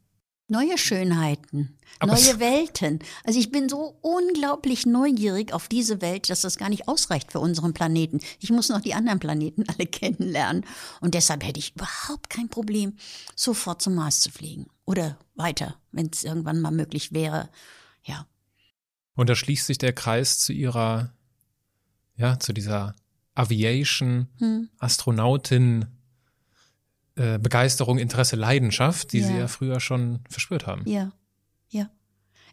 Neue 0.49 0.77
Schönheiten, 0.77 1.77
Aber 1.99 2.11
neue 2.13 2.37
Welten. 2.39 2.99
Also 3.23 3.39
ich 3.39 3.49
bin 3.49 3.69
so 3.69 3.97
unglaublich 4.01 4.85
neugierig 4.85 5.53
auf 5.53 5.69
diese 5.69 6.01
Welt, 6.01 6.29
dass 6.29 6.41
das 6.41 6.57
gar 6.57 6.67
nicht 6.67 6.89
ausreicht 6.89 7.31
für 7.31 7.39
unseren 7.39 7.73
Planeten. 7.73 8.19
Ich 8.39 8.49
muss 8.51 8.67
noch 8.67 8.81
die 8.81 8.93
anderen 8.93 9.19
Planeten 9.19 9.63
alle 9.69 9.87
kennenlernen. 9.87 10.65
Und 10.99 11.13
deshalb 11.13 11.45
hätte 11.45 11.59
ich 11.59 11.73
überhaupt 11.75 12.29
kein 12.29 12.49
Problem, 12.49 12.97
sofort 13.35 13.81
zum 13.81 13.95
Mars 13.95 14.19
zu 14.19 14.31
fliegen. 14.31 14.67
Oder 14.85 15.17
weiter, 15.33 15.79
wenn 15.93 16.09
es 16.11 16.25
irgendwann 16.25 16.59
mal 16.59 16.71
möglich 16.71 17.13
wäre. 17.13 17.49
Ja. 18.03 18.27
Und 19.15 19.29
da 19.29 19.35
schließt 19.35 19.65
sich 19.65 19.77
der 19.77 19.93
Kreis 19.93 20.39
zu 20.39 20.51
ihrer, 20.51 21.13
ja, 22.15 22.39
zu 22.39 22.53
dieser 22.53 22.95
Aviation, 23.35 24.27
Hm. 24.37 24.69
Astronautin, 24.79 25.85
äh, 27.15 27.37
Begeisterung, 27.39 27.97
Interesse, 27.99 28.35
Leidenschaft, 28.35 29.13
die 29.13 29.21
sie 29.21 29.33
Ja. 29.33 29.39
ja 29.41 29.47
früher 29.47 29.79
schon 29.79 30.19
verspürt 30.29 30.67
haben. 30.67 30.83
Ja, 30.87 31.11
ja. 31.69 31.89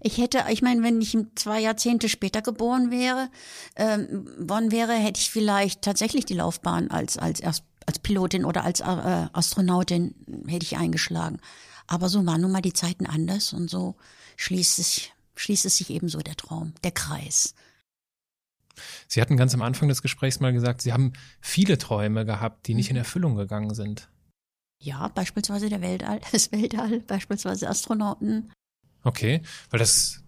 Ich 0.03 0.17
hätte, 0.19 0.45
ich 0.51 0.63
meine, 0.63 0.83
wenn 0.83 1.01
ich 1.01 1.17
zwei 1.35 1.61
Jahrzehnte 1.61 2.09
später 2.09 2.41
geboren 2.41 2.91
wäre, 2.91 3.29
ähm, 3.77 4.27
worden 4.39 4.73
wäre, 4.73 4.95
hätte 4.95 5.21
ich 5.21 5.31
vielleicht 5.31 5.83
tatsächlich 5.83 6.25
die 6.25 6.35
Laufbahn 6.35 6.91
als 6.91 7.19
als 7.19 7.43
als 7.43 7.99
Pilotin 7.99 8.45
oder 8.45 8.65
als 8.65 8.81
äh, 8.81 8.85
Astronautin 9.33 10.15
hätte 10.47 10.65
ich 10.65 10.77
eingeschlagen. 10.77 11.39
Aber 11.87 12.09
so 12.09 12.25
waren 12.25 12.41
nun 12.41 12.53
mal 12.53 12.63
die 12.63 12.73
Zeiten 12.73 13.05
anders 13.07 13.53
und 13.53 13.69
so 13.69 13.97
schließt 14.37 14.77
sich 14.77 15.13
schließt 15.37 15.65
es 15.67 15.77
sich 15.79 15.91
ebenso 15.91 16.19
der 16.21 16.37
Traum, 16.37 16.73
der 16.85 16.93
Kreis. 16.93 17.55
Sie 19.09 19.21
hatten 19.21 19.37
ganz 19.37 19.55
am 19.55 19.63
Anfang 19.63 19.89
des 19.89 20.03
Gesprächs 20.03 20.41
mal 20.41 20.53
gesagt, 20.53 20.83
Sie 20.83 20.93
haben 20.93 21.13
viele 21.41 21.79
Träume 21.79 22.25
gehabt, 22.25 22.67
die 22.67 22.75
nicht 22.75 22.91
in 22.91 22.97
Erfüllung 22.97 23.37
gegangen 23.37 23.75
sind. 23.75 24.09
Ja, 24.83 25.09
beispielsweise 25.09 25.69
der 25.69 25.83
Weltall, 25.83 26.21
das 26.33 26.53
Weltall, 26.53 27.01
beispielsweise 27.01 27.69
Astronauten. 27.69 28.53
Okay, 29.03 29.43
weil 29.71 29.79
das, 29.79 30.23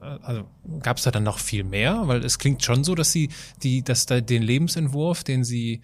äh, 0.00 0.04
also 0.04 0.48
gab 0.80 0.98
es 0.98 1.04
da 1.04 1.10
dann 1.10 1.24
noch 1.24 1.38
viel 1.38 1.64
mehr? 1.64 2.06
Weil 2.06 2.24
es 2.24 2.38
klingt 2.38 2.62
schon 2.62 2.84
so, 2.84 2.94
dass 2.94 3.12
Sie 3.12 3.30
die, 3.62 3.82
dass 3.82 4.06
da 4.06 4.20
den 4.20 4.42
Lebensentwurf, 4.42 5.24
den 5.24 5.44
Sie, 5.44 5.82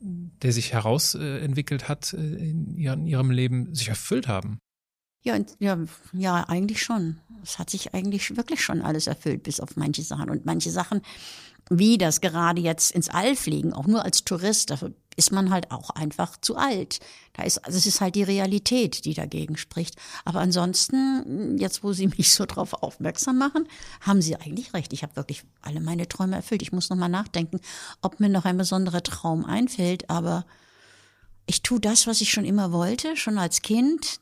der 0.00 0.52
sich 0.52 0.72
herausentwickelt 0.72 1.88
hat 1.88 2.12
äh, 2.12 2.16
in, 2.16 2.76
ihrem, 2.76 3.30
Leben, 3.30 3.74
sich 3.74 3.88
erfüllt 3.88 4.28
haben. 4.28 4.58
Ja, 5.24 5.38
ja, 5.60 5.78
ja, 6.12 6.48
eigentlich 6.48 6.82
schon. 6.82 7.20
Es 7.44 7.58
hat 7.60 7.70
sich 7.70 7.94
eigentlich 7.94 8.36
wirklich 8.36 8.60
schon 8.60 8.82
alles 8.82 9.06
erfüllt, 9.06 9.44
bis 9.44 9.60
auf 9.60 9.76
manche 9.76 10.02
Sachen. 10.02 10.30
Und 10.30 10.44
manche 10.44 10.70
Sachen, 10.70 11.00
wie 11.70 11.98
das 11.98 12.20
gerade 12.20 12.60
jetzt 12.60 12.90
ins 12.92 13.08
All 13.08 13.36
fliegen, 13.36 13.72
auch 13.72 13.86
nur 13.86 14.04
als 14.04 14.24
Tourist, 14.24 14.70
dafür 14.70 14.92
ist 15.16 15.32
man 15.32 15.50
halt 15.50 15.70
auch 15.70 15.90
einfach 15.90 16.36
zu 16.40 16.56
alt. 16.56 17.00
Da 17.34 17.42
ist, 17.42 17.58
also 17.58 17.76
es 17.76 17.86
ist 17.86 18.00
halt 18.00 18.14
die 18.14 18.22
Realität, 18.22 19.04
die 19.04 19.14
dagegen 19.14 19.56
spricht. 19.56 19.96
Aber 20.24 20.40
ansonsten, 20.40 21.58
jetzt 21.58 21.84
wo 21.84 21.92
Sie 21.92 22.08
mich 22.16 22.32
so 22.32 22.46
drauf 22.46 22.74
aufmerksam 22.82 23.38
machen, 23.38 23.68
haben 24.00 24.22
Sie 24.22 24.36
eigentlich 24.36 24.74
recht. 24.74 24.92
Ich 24.92 25.02
habe 25.02 25.16
wirklich 25.16 25.44
alle 25.60 25.80
meine 25.80 26.08
Träume 26.08 26.36
erfüllt. 26.36 26.62
Ich 26.62 26.72
muss 26.72 26.90
noch 26.90 26.96
mal 26.96 27.08
nachdenken, 27.08 27.60
ob 28.00 28.20
mir 28.20 28.28
noch 28.28 28.44
ein 28.44 28.56
besonderer 28.56 29.02
Traum 29.02 29.44
einfällt. 29.44 30.08
Aber 30.10 30.46
ich 31.46 31.62
tue 31.62 31.80
das, 31.80 32.06
was 32.06 32.20
ich 32.20 32.30
schon 32.30 32.44
immer 32.44 32.72
wollte, 32.72 33.16
schon 33.16 33.38
als 33.38 33.62
Kind. 33.62 34.20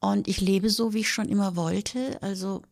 Und 0.00 0.28
ich 0.28 0.40
lebe 0.40 0.70
so, 0.70 0.92
wie 0.92 1.00
ich 1.00 1.10
schon 1.10 1.28
immer 1.28 1.56
wollte. 1.56 2.22
Also 2.22 2.62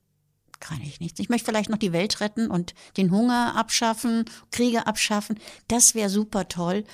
kann 0.60 0.80
ich 0.80 1.00
nichts. 1.00 1.20
Ich 1.20 1.28
möchte 1.28 1.46
vielleicht 1.46 1.70
noch 1.70 1.78
die 1.78 1.92
Welt 1.92 2.20
retten 2.20 2.50
und 2.50 2.74
den 2.96 3.10
Hunger 3.10 3.54
abschaffen, 3.56 4.24
Kriege 4.50 4.86
abschaffen. 4.86 5.38
Das 5.68 5.94
wäre 5.94 6.10
super 6.10 6.48
toll. 6.48 6.84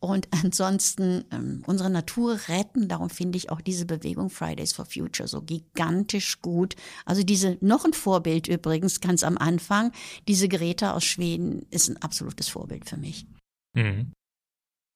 Und 0.00 0.28
ansonsten 0.32 1.24
ähm, 1.30 1.62
unsere 1.66 1.88
Natur 1.88 2.38
retten. 2.48 2.88
Darum 2.88 3.08
finde 3.08 3.38
ich 3.38 3.50
auch 3.50 3.62
diese 3.62 3.86
Bewegung 3.86 4.28
Fridays 4.28 4.74
for 4.74 4.84
Future 4.84 5.26
so 5.26 5.40
gigantisch 5.40 6.42
gut. 6.42 6.76
Also 7.06 7.22
diese, 7.22 7.56
noch 7.62 7.86
ein 7.86 7.94
Vorbild 7.94 8.46
übrigens, 8.46 9.00
ganz 9.00 9.24
am 9.24 9.38
Anfang, 9.38 9.92
diese 10.28 10.48
Greta 10.48 10.92
aus 10.92 11.04
Schweden 11.04 11.64
ist 11.70 11.88
ein 11.88 11.96
absolutes 12.02 12.48
Vorbild 12.48 12.86
für 12.86 12.98
mich. 12.98 13.26
Mhm. 13.74 14.12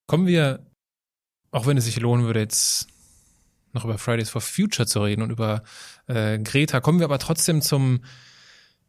Kommen 0.09 0.27
wir, 0.27 0.67
auch 1.53 1.65
wenn 1.65 1.79
es 1.79 1.87
sich 1.87 1.99
lohnen 2.01 2.27
würde, 2.27 2.41
jetzt 2.41 2.89
noch 3.73 3.85
über 3.85 3.99
Fridays 3.99 4.31
for 4.31 4.41
Future 4.41 4.87
zu 4.87 5.01
reden 5.03 5.23
und 5.23 5.31
über 5.31 5.63
äh, 6.07 6.39
Greta, 6.39 6.81
kommen 6.81 6.99
wir 6.99 7.05
aber 7.07 7.19
trotzdem 7.19 7.61
zum, 7.63 8.03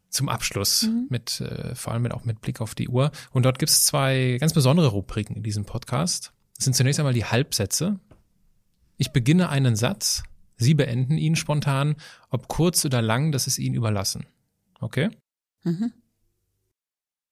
zum 0.09 0.29
Abschluss, 0.29 0.83
Mhm. 0.83 1.07
mit, 1.09 1.41
äh, 1.41 1.75
vor 1.75 1.93
allem 1.93 2.03
mit, 2.03 2.13
auch 2.13 2.25
mit 2.25 2.41
Blick 2.41 2.61
auf 2.61 2.75
die 2.75 2.87
Uhr. 2.89 3.11
Und 3.31 3.43
dort 3.43 3.59
gibt 3.59 3.69
es 3.69 3.85
zwei 3.85 4.37
ganz 4.39 4.53
besondere 4.53 4.87
Rubriken 4.87 5.35
in 5.35 5.43
diesem 5.43 5.65
Podcast. 5.65 6.33
Das 6.57 6.65
sind 6.65 6.75
zunächst 6.75 6.99
einmal 6.99 7.13
die 7.13 7.25
Halbsätze. 7.25 7.99
Ich 8.97 9.11
beginne 9.11 9.49
einen 9.49 9.75
Satz, 9.75 10.23
Sie 10.61 10.73
beenden 10.73 11.17
ihn 11.17 11.37
spontan, 11.37 11.95
ob 12.29 12.49
kurz 12.49 12.83
oder 12.83 13.01
lang, 13.01 13.31
das 13.31 13.47
ist 13.47 13.59
Ihnen 13.59 13.75
überlassen. 13.75 14.25
Okay? 14.81 15.09
Mhm. 15.63 15.93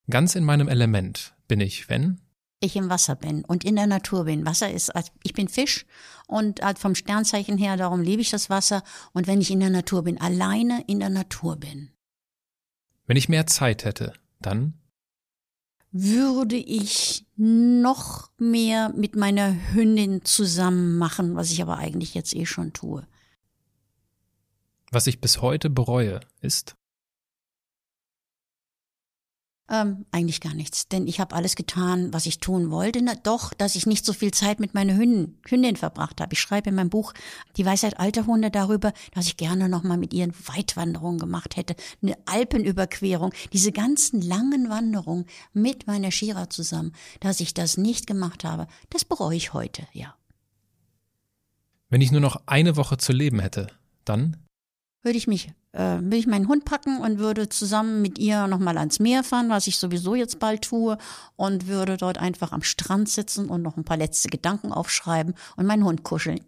Ganz 0.09 0.35
in 0.35 0.45
meinem 0.45 0.69
Element 0.69 1.35
bin 1.49 1.59
ich, 1.59 1.89
wenn? 1.89 2.21
Ich 2.59 2.75
im 2.75 2.89
Wasser 2.89 3.15
bin 3.15 3.45
und 3.45 3.63
in 3.63 3.75
der 3.75 3.87
Natur 3.87 4.25
bin. 4.25 4.45
Wasser 4.45 4.71
ist, 4.71 4.89
als- 4.95 5.11
ich 5.23 5.33
bin 5.33 5.47
Fisch 5.47 5.85
und 6.27 6.61
halt 6.61 6.79
vom 6.79 6.95
Sternzeichen 6.95 7.57
her, 7.57 7.77
darum 7.77 8.01
liebe 8.01 8.21
ich 8.21 8.29
das 8.31 8.49
Wasser. 8.49 8.83
Und 9.13 9.27
wenn 9.27 9.41
ich 9.41 9.51
in 9.51 9.59
der 9.59 9.69
Natur 9.69 10.03
bin, 10.03 10.19
alleine 10.19 10.83
in 10.87 10.99
der 10.99 11.09
Natur 11.09 11.55
bin, 11.57 11.91
Wenn 13.05 13.15
ich 13.17 13.29
mehr 13.29 13.47
Zeit 13.47 13.85
hätte, 13.85 14.13
dann? 14.41 14.73
würde 15.91 16.57
ich 16.57 17.25
noch 17.37 18.29
mehr 18.37 18.89
mit 18.89 19.15
meiner 19.15 19.55
Hündin 19.73 20.25
zusammen 20.25 20.97
machen, 20.97 21.35
was 21.35 21.49
ich 21.51 21.61
aber 21.61 21.77
eigentlich 21.77 22.13
jetzt 22.13 22.35
eh 22.35 22.45
schon 22.45 22.73
tue. 22.73 23.07
Was 24.91 25.07
ich 25.07 25.21
bis 25.21 25.41
heute 25.41 25.69
bereue, 25.69 26.19
ist? 26.41 26.75
Ähm, 29.69 30.05
eigentlich 30.11 30.39
gar 30.39 30.53
nichts, 30.53 30.87
denn 30.87 31.07
ich 31.07 31.19
habe 31.19 31.35
alles 31.35 31.57
getan, 31.57 32.13
was 32.13 32.25
ich 32.25 32.39
tun 32.39 32.71
wollte. 32.71 33.01
Na, 33.01 33.15
doch, 33.15 33.53
dass 33.53 33.75
ich 33.75 33.85
nicht 33.85 34.05
so 34.05 34.13
viel 34.13 34.31
Zeit 34.31 34.61
mit 34.61 34.73
meiner 34.73 34.95
Hündin, 34.95 35.37
Hündin 35.45 35.75
verbracht 35.75 36.21
habe. 36.21 36.31
Ich 36.31 36.39
schreibe 36.39 36.69
in 36.69 36.75
meinem 36.75 36.89
Buch 36.89 37.13
Die 37.57 37.65
Weisheit 37.65 37.99
alter 37.99 38.25
Hunde 38.27 38.49
darüber, 38.49 38.93
dass 39.13 39.27
ich 39.27 39.35
gerne 39.35 39.67
noch 39.67 39.83
mal 39.83 39.97
mit 39.97 40.13
ihren 40.13 40.33
Weitwanderungen 40.47 41.19
gemacht 41.19 41.57
hätte, 41.57 41.75
eine 42.01 42.17
Alpenüberquerung, 42.25 43.33
diese 43.51 43.73
ganzen 43.73 44.21
langen 44.21 44.69
Wanderungen 44.69 45.25
mit 45.51 45.85
meiner 45.85 46.11
Shira 46.11 46.49
zusammen, 46.49 46.93
dass 47.19 47.41
ich 47.41 47.53
das 47.53 47.75
nicht 47.75 48.07
gemacht 48.07 48.45
habe. 48.45 48.67
Das 48.89 49.03
bereue 49.03 49.35
ich 49.35 49.51
heute, 49.51 49.85
ja. 49.91 50.15
Wenn 51.89 51.99
ich 51.99 52.11
nur 52.11 52.21
noch 52.21 52.41
eine 52.45 52.77
Woche 52.77 52.97
zu 52.97 53.11
leben 53.11 53.39
hätte, 53.39 53.67
dann? 54.05 54.37
Würde 55.03 55.17
ich 55.17 55.27
mich 55.27 55.49
äh, 55.77 55.99
will 56.01 56.17
ich 56.17 56.27
meinen 56.27 56.47
Hund 56.47 56.65
packen 56.65 56.99
und 57.01 57.19
würde 57.19 57.49
zusammen 57.49 58.01
mit 58.01 58.17
ihr 58.17 58.47
nochmal 58.47 58.77
ans 58.77 58.99
Meer 58.99 59.23
fahren, 59.23 59.49
was 59.49 59.67
ich 59.67 59.77
sowieso 59.77 60.15
jetzt 60.15 60.39
bald 60.39 60.63
tue, 60.63 60.97
und 61.35 61.67
würde 61.67 61.97
dort 61.97 62.17
einfach 62.17 62.51
am 62.51 62.63
Strand 62.63 63.09
sitzen 63.09 63.49
und 63.49 63.61
noch 63.61 63.77
ein 63.77 63.83
paar 63.83 63.97
letzte 63.97 64.29
Gedanken 64.29 64.71
aufschreiben 64.71 65.35
und 65.55 65.65
meinen 65.67 65.83
Hund 65.83 66.03
kuscheln. 66.03 66.41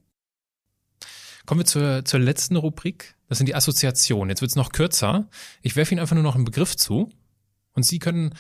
Kommen 1.46 1.62
wir 1.62 1.66
zur, 1.66 2.04
zur 2.06 2.20
letzten 2.20 2.56
Rubrik. 2.56 3.16
Das 3.28 3.38
sind 3.38 3.48
die 3.48 3.56
Assoziationen. 3.56 4.30
Jetzt 4.30 4.42
wird 4.42 4.50
es 4.50 4.56
noch 4.56 4.72
kürzer. 4.72 5.28
Ich 5.62 5.76
werfe 5.76 5.94
Ihnen 5.94 6.02
einfach 6.02 6.16
nur 6.16 6.24
noch 6.24 6.36
einen 6.36 6.46
Begriff 6.46 6.76
zu 6.76 7.12
und 7.74 7.84
Sie 7.84 8.00
können 8.00 8.34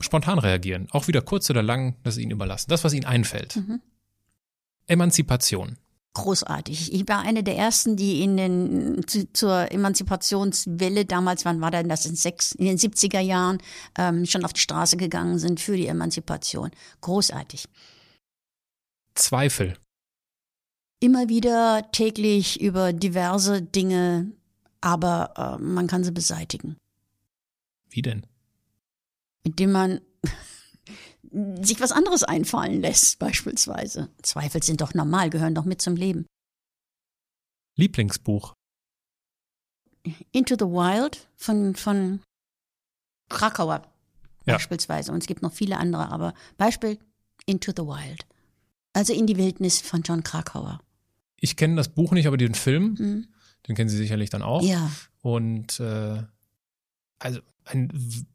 spontan 0.00 0.38
reagieren. 0.38 0.86
Auch 0.92 1.08
wieder 1.08 1.22
kurz 1.22 1.50
oder 1.50 1.62
lang, 1.62 1.96
das 2.04 2.16
ist 2.16 2.22
Ihnen 2.22 2.30
überlassen. 2.30 2.70
Das, 2.70 2.84
was 2.84 2.94
Ihnen 2.94 3.04
einfällt. 3.04 3.56
Mhm. 3.56 3.80
Emanzipation 4.86 5.76
großartig. 6.14 6.92
Ich 6.92 7.08
war 7.08 7.20
eine 7.20 7.42
der 7.42 7.56
ersten, 7.56 7.96
die 7.96 8.22
in 8.22 8.36
den 8.36 9.06
zu, 9.06 9.30
zur 9.32 9.70
Emanzipationswelle 9.70 11.04
damals, 11.04 11.44
wann 11.44 11.60
war 11.60 11.70
denn 11.70 11.88
das 11.88 12.06
in 12.06 12.14
sechs, 12.16 12.52
in 12.52 12.64
den 12.64 12.78
70er 12.78 13.20
Jahren 13.20 13.58
ähm, 13.98 14.24
schon 14.24 14.44
auf 14.44 14.52
die 14.52 14.60
Straße 14.60 14.96
gegangen 14.96 15.38
sind 15.38 15.60
für 15.60 15.76
die 15.76 15.88
Emanzipation. 15.88 16.70
Großartig. 17.00 17.66
Zweifel. 19.14 19.76
Immer 21.00 21.28
wieder 21.28 21.90
täglich 21.92 22.60
über 22.60 22.92
diverse 22.92 23.60
Dinge, 23.60 24.32
aber 24.80 25.58
äh, 25.60 25.62
man 25.62 25.86
kann 25.86 26.04
sie 26.04 26.12
beseitigen. 26.12 26.76
Wie 27.90 28.02
denn? 28.02 28.26
Indem 29.42 29.72
man 29.72 30.00
sich 31.62 31.80
was 31.80 31.92
anderes 31.92 32.22
einfallen 32.22 32.80
lässt, 32.80 33.18
beispielsweise. 33.18 34.08
Zweifel 34.22 34.62
sind 34.62 34.80
doch 34.80 34.94
normal, 34.94 35.30
gehören 35.30 35.54
doch 35.54 35.64
mit 35.64 35.82
zum 35.82 35.96
Leben. 35.96 36.26
Lieblingsbuch. 37.76 38.54
Into 40.32 40.54
the 40.54 40.66
Wild 40.66 41.28
von, 41.36 41.74
von 41.74 42.20
Krakauer 43.28 43.82
ja. 44.46 44.54
beispielsweise. 44.54 45.12
Und 45.12 45.22
es 45.22 45.26
gibt 45.26 45.42
noch 45.42 45.52
viele 45.52 45.78
andere, 45.78 46.10
aber 46.10 46.34
Beispiel 46.56 46.98
Into 47.46 47.72
the 47.74 47.82
Wild. 47.82 48.26
Also 48.92 49.12
in 49.12 49.26
die 49.26 49.36
Wildnis 49.36 49.80
von 49.80 50.02
John 50.02 50.22
Krakauer. 50.22 50.80
Ich 51.40 51.56
kenne 51.56 51.76
das 51.76 51.88
Buch 51.88 52.12
nicht, 52.12 52.26
aber 52.26 52.36
den 52.36 52.54
Film, 52.54 52.94
mhm. 52.98 53.28
den 53.66 53.74
kennen 53.74 53.88
Sie 53.88 53.96
sicherlich 53.96 54.30
dann 54.30 54.42
auch. 54.42 54.62
Ja. 54.62 54.90
Und 55.20 55.80
äh, 55.80 56.22
also 57.18 57.40
ein 57.64 57.88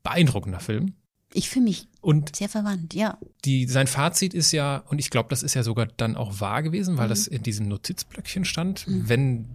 beeindruckender 0.04 0.60
Film. 0.60 0.96
Ich 1.34 1.50
fühle 1.50 1.66
mich 1.66 1.88
und 2.02 2.36
sehr 2.36 2.50
verwandt, 2.50 2.94
ja. 2.94 3.18
Die, 3.44 3.66
sein 3.66 3.88
Fazit 3.88 4.34
ist 4.34 4.52
ja, 4.52 4.84
und 4.88 5.00
ich 5.00 5.10
glaube, 5.10 5.30
das 5.30 5.44
ist 5.44 5.54
ja 5.54 5.64
sogar 5.64 5.88
dann 5.98 6.16
auch 6.16 6.40
wahr 6.40 6.64
gewesen, 6.64 6.98
weil 6.98 7.08
mhm. 7.08 7.10
das 7.10 7.28
in 7.28 7.44
diesem 7.44 7.68
Notizblöckchen 7.68 8.46
stand, 8.46 8.88
mhm. 8.88 9.10
wenn 9.10 9.46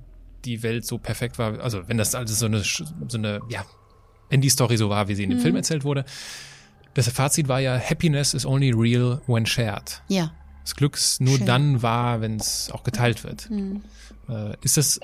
die 0.45 0.63
Welt 0.63 0.85
so 0.85 0.99
perfekt 0.99 1.39
war, 1.39 1.61
also 1.61 1.89
wenn 1.89 1.97
das 1.97 2.15
alles 2.15 2.39
so 2.39 2.47
eine, 2.47 2.63
so 2.63 2.85
eine, 3.15 3.41
ja, 3.49 3.65
wenn 4.29 4.43
die 4.43 4.51
Story 4.51 4.77
so 4.77 4.91
war, 4.91 5.09
wie 5.09 5.15
sie 5.15 5.25
in 5.25 5.31
dem 5.31 5.39
mhm. 5.39 5.43
Film 5.43 5.57
erzählt 5.57 5.85
wurde. 5.85 6.05
Das 6.93 7.09
Fazit 7.09 7.49
war 7.49 7.61
ja, 7.61 7.79
Happiness 7.79 8.35
is 8.35 8.45
only 8.45 8.73
real 8.73 9.21
when 9.27 9.47
shared. 9.47 10.03
Ja. 10.09 10.33
Das 10.63 10.77
Glück 10.77 10.97
ist 10.97 11.21
nur 11.21 11.39
Schön. 11.39 11.47
dann 11.47 11.83
wahr, 11.83 12.21
wenn 12.21 12.37
es 12.37 12.71
auch 12.73 12.85
geteilt 12.85 13.25
wird. 13.25 13.51
Mhm. 13.51 13.83
Äh, 14.29 14.57
ist 14.63 14.77
das, 14.77 15.01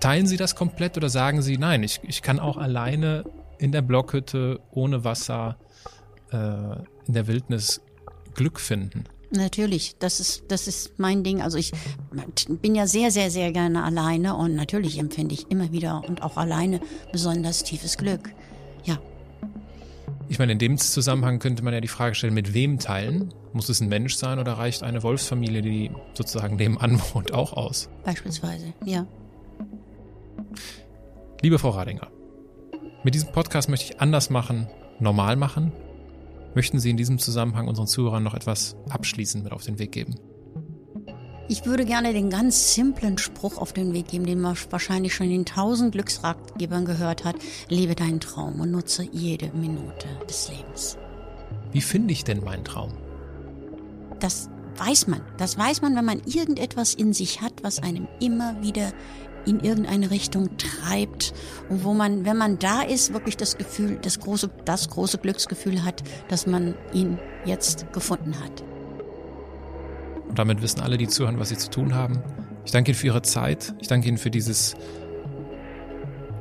teilen 0.00 0.26
Sie 0.26 0.36
das 0.36 0.54
komplett 0.54 0.96
oder 0.96 1.08
sagen 1.08 1.42
Sie, 1.42 1.58
nein, 1.58 1.82
ich, 1.82 2.00
ich 2.02 2.22
kann 2.22 2.38
auch 2.38 2.58
alleine 2.58 3.24
in 3.58 3.72
der 3.72 3.82
Blockhütte 3.82 4.60
ohne 4.70 5.04
Wasser 5.04 5.56
äh, 6.32 6.36
in 7.06 7.14
der 7.14 7.26
Wildnis 7.26 7.80
Glück 8.34 8.60
finden. 8.60 9.04
Natürlich, 9.30 9.96
das 9.98 10.20
ist, 10.20 10.44
das 10.48 10.68
ist 10.68 10.98
mein 10.98 11.24
Ding. 11.24 11.42
Also 11.42 11.58
ich 11.58 11.72
bin 12.48 12.74
ja 12.74 12.86
sehr, 12.86 13.10
sehr, 13.10 13.30
sehr 13.30 13.50
gerne 13.50 13.82
alleine 13.82 14.36
und 14.36 14.54
natürlich 14.54 14.98
empfinde 14.98 15.34
ich 15.34 15.50
immer 15.50 15.72
wieder 15.72 16.02
und 16.06 16.22
auch 16.22 16.36
alleine 16.36 16.80
besonders 17.12 17.64
tiefes 17.64 17.96
Glück. 17.96 18.30
Ja. 18.84 18.98
Ich 20.28 20.38
meine, 20.38 20.52
in 20.52 20.58
dem 20.58 20.78
Zusammenhang 20.78 21.38
könnte 21.38 21.64
man 21.64 21.74
ja 21.74 21.80
die 21.80 21.88
Frage 21.88 22.14
stellen, 22.14 22.34
mit 22.34 22.54
wem 22.54 22.78
teilen? 22.78 23.32
Muss 23.52 23.68
es 23.68 23.80
ein 23.80 23.88
Mensch 23.88 24.14
sein 24.14 24.38
oder 24.38 24.52
reicht 24.52 24.82
eine 24.82 25.02
Wolfsfamilie, 25.02 25.62
die 25.62 25.90
sozusagen 26.14 26.56
nebenan 26.56 27.00
wohnt, 27.12 27.32
auch 27.32 27.52
aus? 27.52 27.88
Beispielsweise, 28.04 28.74
ja. 28.84 29.06
Liebe 31.42 31.58
Frau 31.58 31.70
Radinger, 31.70 32.08
mit 33.02 33.14
diesem 33.14 33.32
Podcast 33.32 33.68
möchte 33.68 33.92
ich 33.92 34.00
anders 34.00 34.30
machen, 34.30 34.68
normal 35.00 35.36
machen 35.36 35.72
Möchten 36.56 36.80
Sie 36.80 36.88
in 36.88 36.96
diesem 36.96 37.18
Zusammenhang 37.18 37.68
unseren 37.68 37.86
Zuhörern 37.86 38.22
noch 38.22 38.32
etwas 38.32 38.76
abschließend 38.88 39.44
mit 39.44 39.52
auf 39.52 39.62
den 39.62 39.78
Weg 39.78 39.92
geben? 39.92 40.14
Ich 41.48 41.66
würde 41.66 41.84
gerne 41.84 42.14
den 42.14 42.30
ganz 42.30 42.72
simplen 42.72 43.18
Spruch 43.18 43.58
auf 43.58 43.74
den 43.74 43.92
Weg 43.92 44.08
geben, 44.08 44.24
den 44.24 44.40
man 44.40 44.56
wahrscheinlich 44.70 45.14
schon 45.14 45.30
in 45.30 45.44
tausend 45.44 45.92
Glücksratgebern 45.92 46.86
gehört 46.86 47.26
hat. 47.26 47.36
Lebe 47.68 47.94
deinen 47.94 48.20
Traum 48.20 48.58
und 48.58 48.70
nutze 48.70 49.06
jede 49.12 49.50
Minute 49.52 50.08
des 50.30 50.48
Lebens. 50.48 50.96
Wie 51.72 51.82
finde 51.82 52.12
ich 52.12 52.24
denn 52.24 52.42
meinen 52.42 52.64
Traum? 52.64 52.94
Das 54.18 54.48
weiß 54.78 55.08
man. 55.08 55.20
Das 55.36 55.58
weiß 55.58 55.82
man, 55.82 55.94
wenn 55.94 56.06
man 56.06 56.22
irgendetwas 56.24 56.94
in 56.94 57.12
sich 57.12 57.42
hat, 57.42 57.52
was 57.62 57.82
einem 57.82 58.08
immer 58.18 58.62
wieder 58.62 58.94
in 59.46 59.60
irgendeine 59.60 60.10
Richtung 60.10 60.56
treibt 60.56 61.32
und 61.68 61.84
wo 61.84 61.94
man, 61.94 62.24
wenn 62.24 62.36
man 62.36 62.58
da 62.58 62.82
ist, 62.82 63.12
wirklich 63.12 63.36
das 63.36 63.56
Gefühl, 63.56 63.98
das 64.02 64.20
große, 64.20 64.50
das 64.64 64.90
große 64.90 65.18
Glücksgefühl 65.18 65.84
hat, 65.84 66.02
dass 66.28 66.46
man 66.46 66.74
ihn 66.92 67.18
jetzt 67.44 67.92
gefunden 67.92 68.34
hat. 68.42 68.62
Und 70.28 70.38
damit 70.38 70.62
wissen 70.62 70.80
alle, 70.80 70.96
die 70.96 71.08
zuhören, 71.08 71.38
was 71.38 71.48
sie 71.50 71.56
zu 71.56 71.70
tun 71.70 71.94
haben. 71.94 72.22
Ich 72.64 72.72
danke 72.72 72.90
Ihnen 72.90 72.98
für 72.98 73.06
Ihre 73.06 73.22
Zeit. 73.22 73.74
Ich 73.78 73.88
danke 73.88 74.08
Ihnen 74.08 74.18
für 74.18 74.30
dieses 74.30 74.74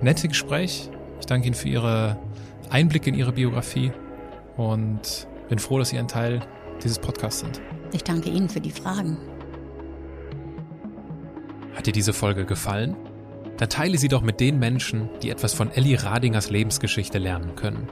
nette 0.02 0.28
Gespräch. 0.28 0.90
Ich 1.20 1.28
danke 1.28 1.48
Ihnen 1.48 1.56
für 1.56 1.70
Ihre 1.70 2.18
Einblicke 2.70 3.10
in 3.10 3.16
Ihre 3.16 3.32
Biografie 3.32 3.92
und 4.58 5.28
bin 5.50 5.60
froh, 5.60 5.78
dass 5.78 5.90
Sie 5.90 6.00
ein 6.00 6.08
Teil 6.08 6.42
dieses 6.84 7.00
Podcasts 7.00 7.42
sind. 7.42 7.62
Ich 7.94 8.04
danke 8.04 8.30
Ihnen 8.30 8.50
für 8.50 8.60
die 8.60 8.72
Fragen. 8.72 9.18
Hat 11.76 11.86
dir 11.86 11.94
diese 11.94 12.14
Folge 12.14 12.46
gefallen? 12.46 12.96
Dann 13.58 13.70
teile 13.70 13.98
sie 13.98 14.08
doch 14.08 14.22
mit 14.22 14.40
den 14.40 14.60
Menschen, 14.60 15.10
die 15.22 15.30
etwas 15.30 15.54
von 15.54 15.72
Ellie 15.72 16.02
Radingers 16.02 16.50
Lebensgeschichte 16.50 17.20
lernen 17.20 17.56
können. 17.56 17.88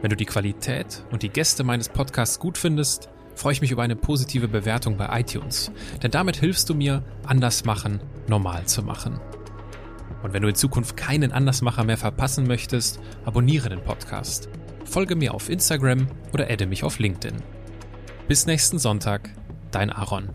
Wenn 0.00 0.10
du 0.10 0.16
die 0.16 0.26
Qualität 0.26 1.04
und 1.12 1.22
die 1.22 1.28
Gäste 1.28 1.62
meines 1.62 1.88
Podcasts 1.88 2.40
gut 2.40 2.58
findest, 2.58 3.08
freue 3.34 3.52
ich 3.52 3.60
mich 3.60 3.70
über 3.70 3.82
eine 3.82 3.96
positive 3.96 4.48
Bewertung 4.48 4.96
bei 4.96 5.20
iTunes, 5.20 5.70
denn 6.02 6.10
damit 6.10 6.36
hilfst 6.36 6.68
du 6.68 6.74
mir, 6.74 7.04
Andersmachen 7.24 8.00
normal 8.26 8.66
zu 8.66 8.82
machen. 8.82 9.20
Und 10.22 10.32
wenn 10.32 10.42
du 10.42 10.48
in 10.48 10.54
Zukunft 10.54 10.96
keinen 10.96 11.32
Andersmacher 11.32 11.84
mehr 11.84 11.96
verpassen 11.96 12.46
möchtest, 12.46 13.00
abonniere 13.24 13.68
den 13.68 13.82
Podcast. 13.82 14.48
Folge 14.84 15.16
mir 15.16 15.34
auf 15.34 15.48
Instagram 15.48 16.06
oder 16.32 16.48
adde 16.50 16.66
mich 16.66 16.84
auf 16.84 16.98
LinkedIn. 16.98 17.36
Bis 18.28 18.46
nächsten 18.46 18.78
Sonntag, 18.78 19.30
dein 19.70 19.90
Aaron. 19.90 20.30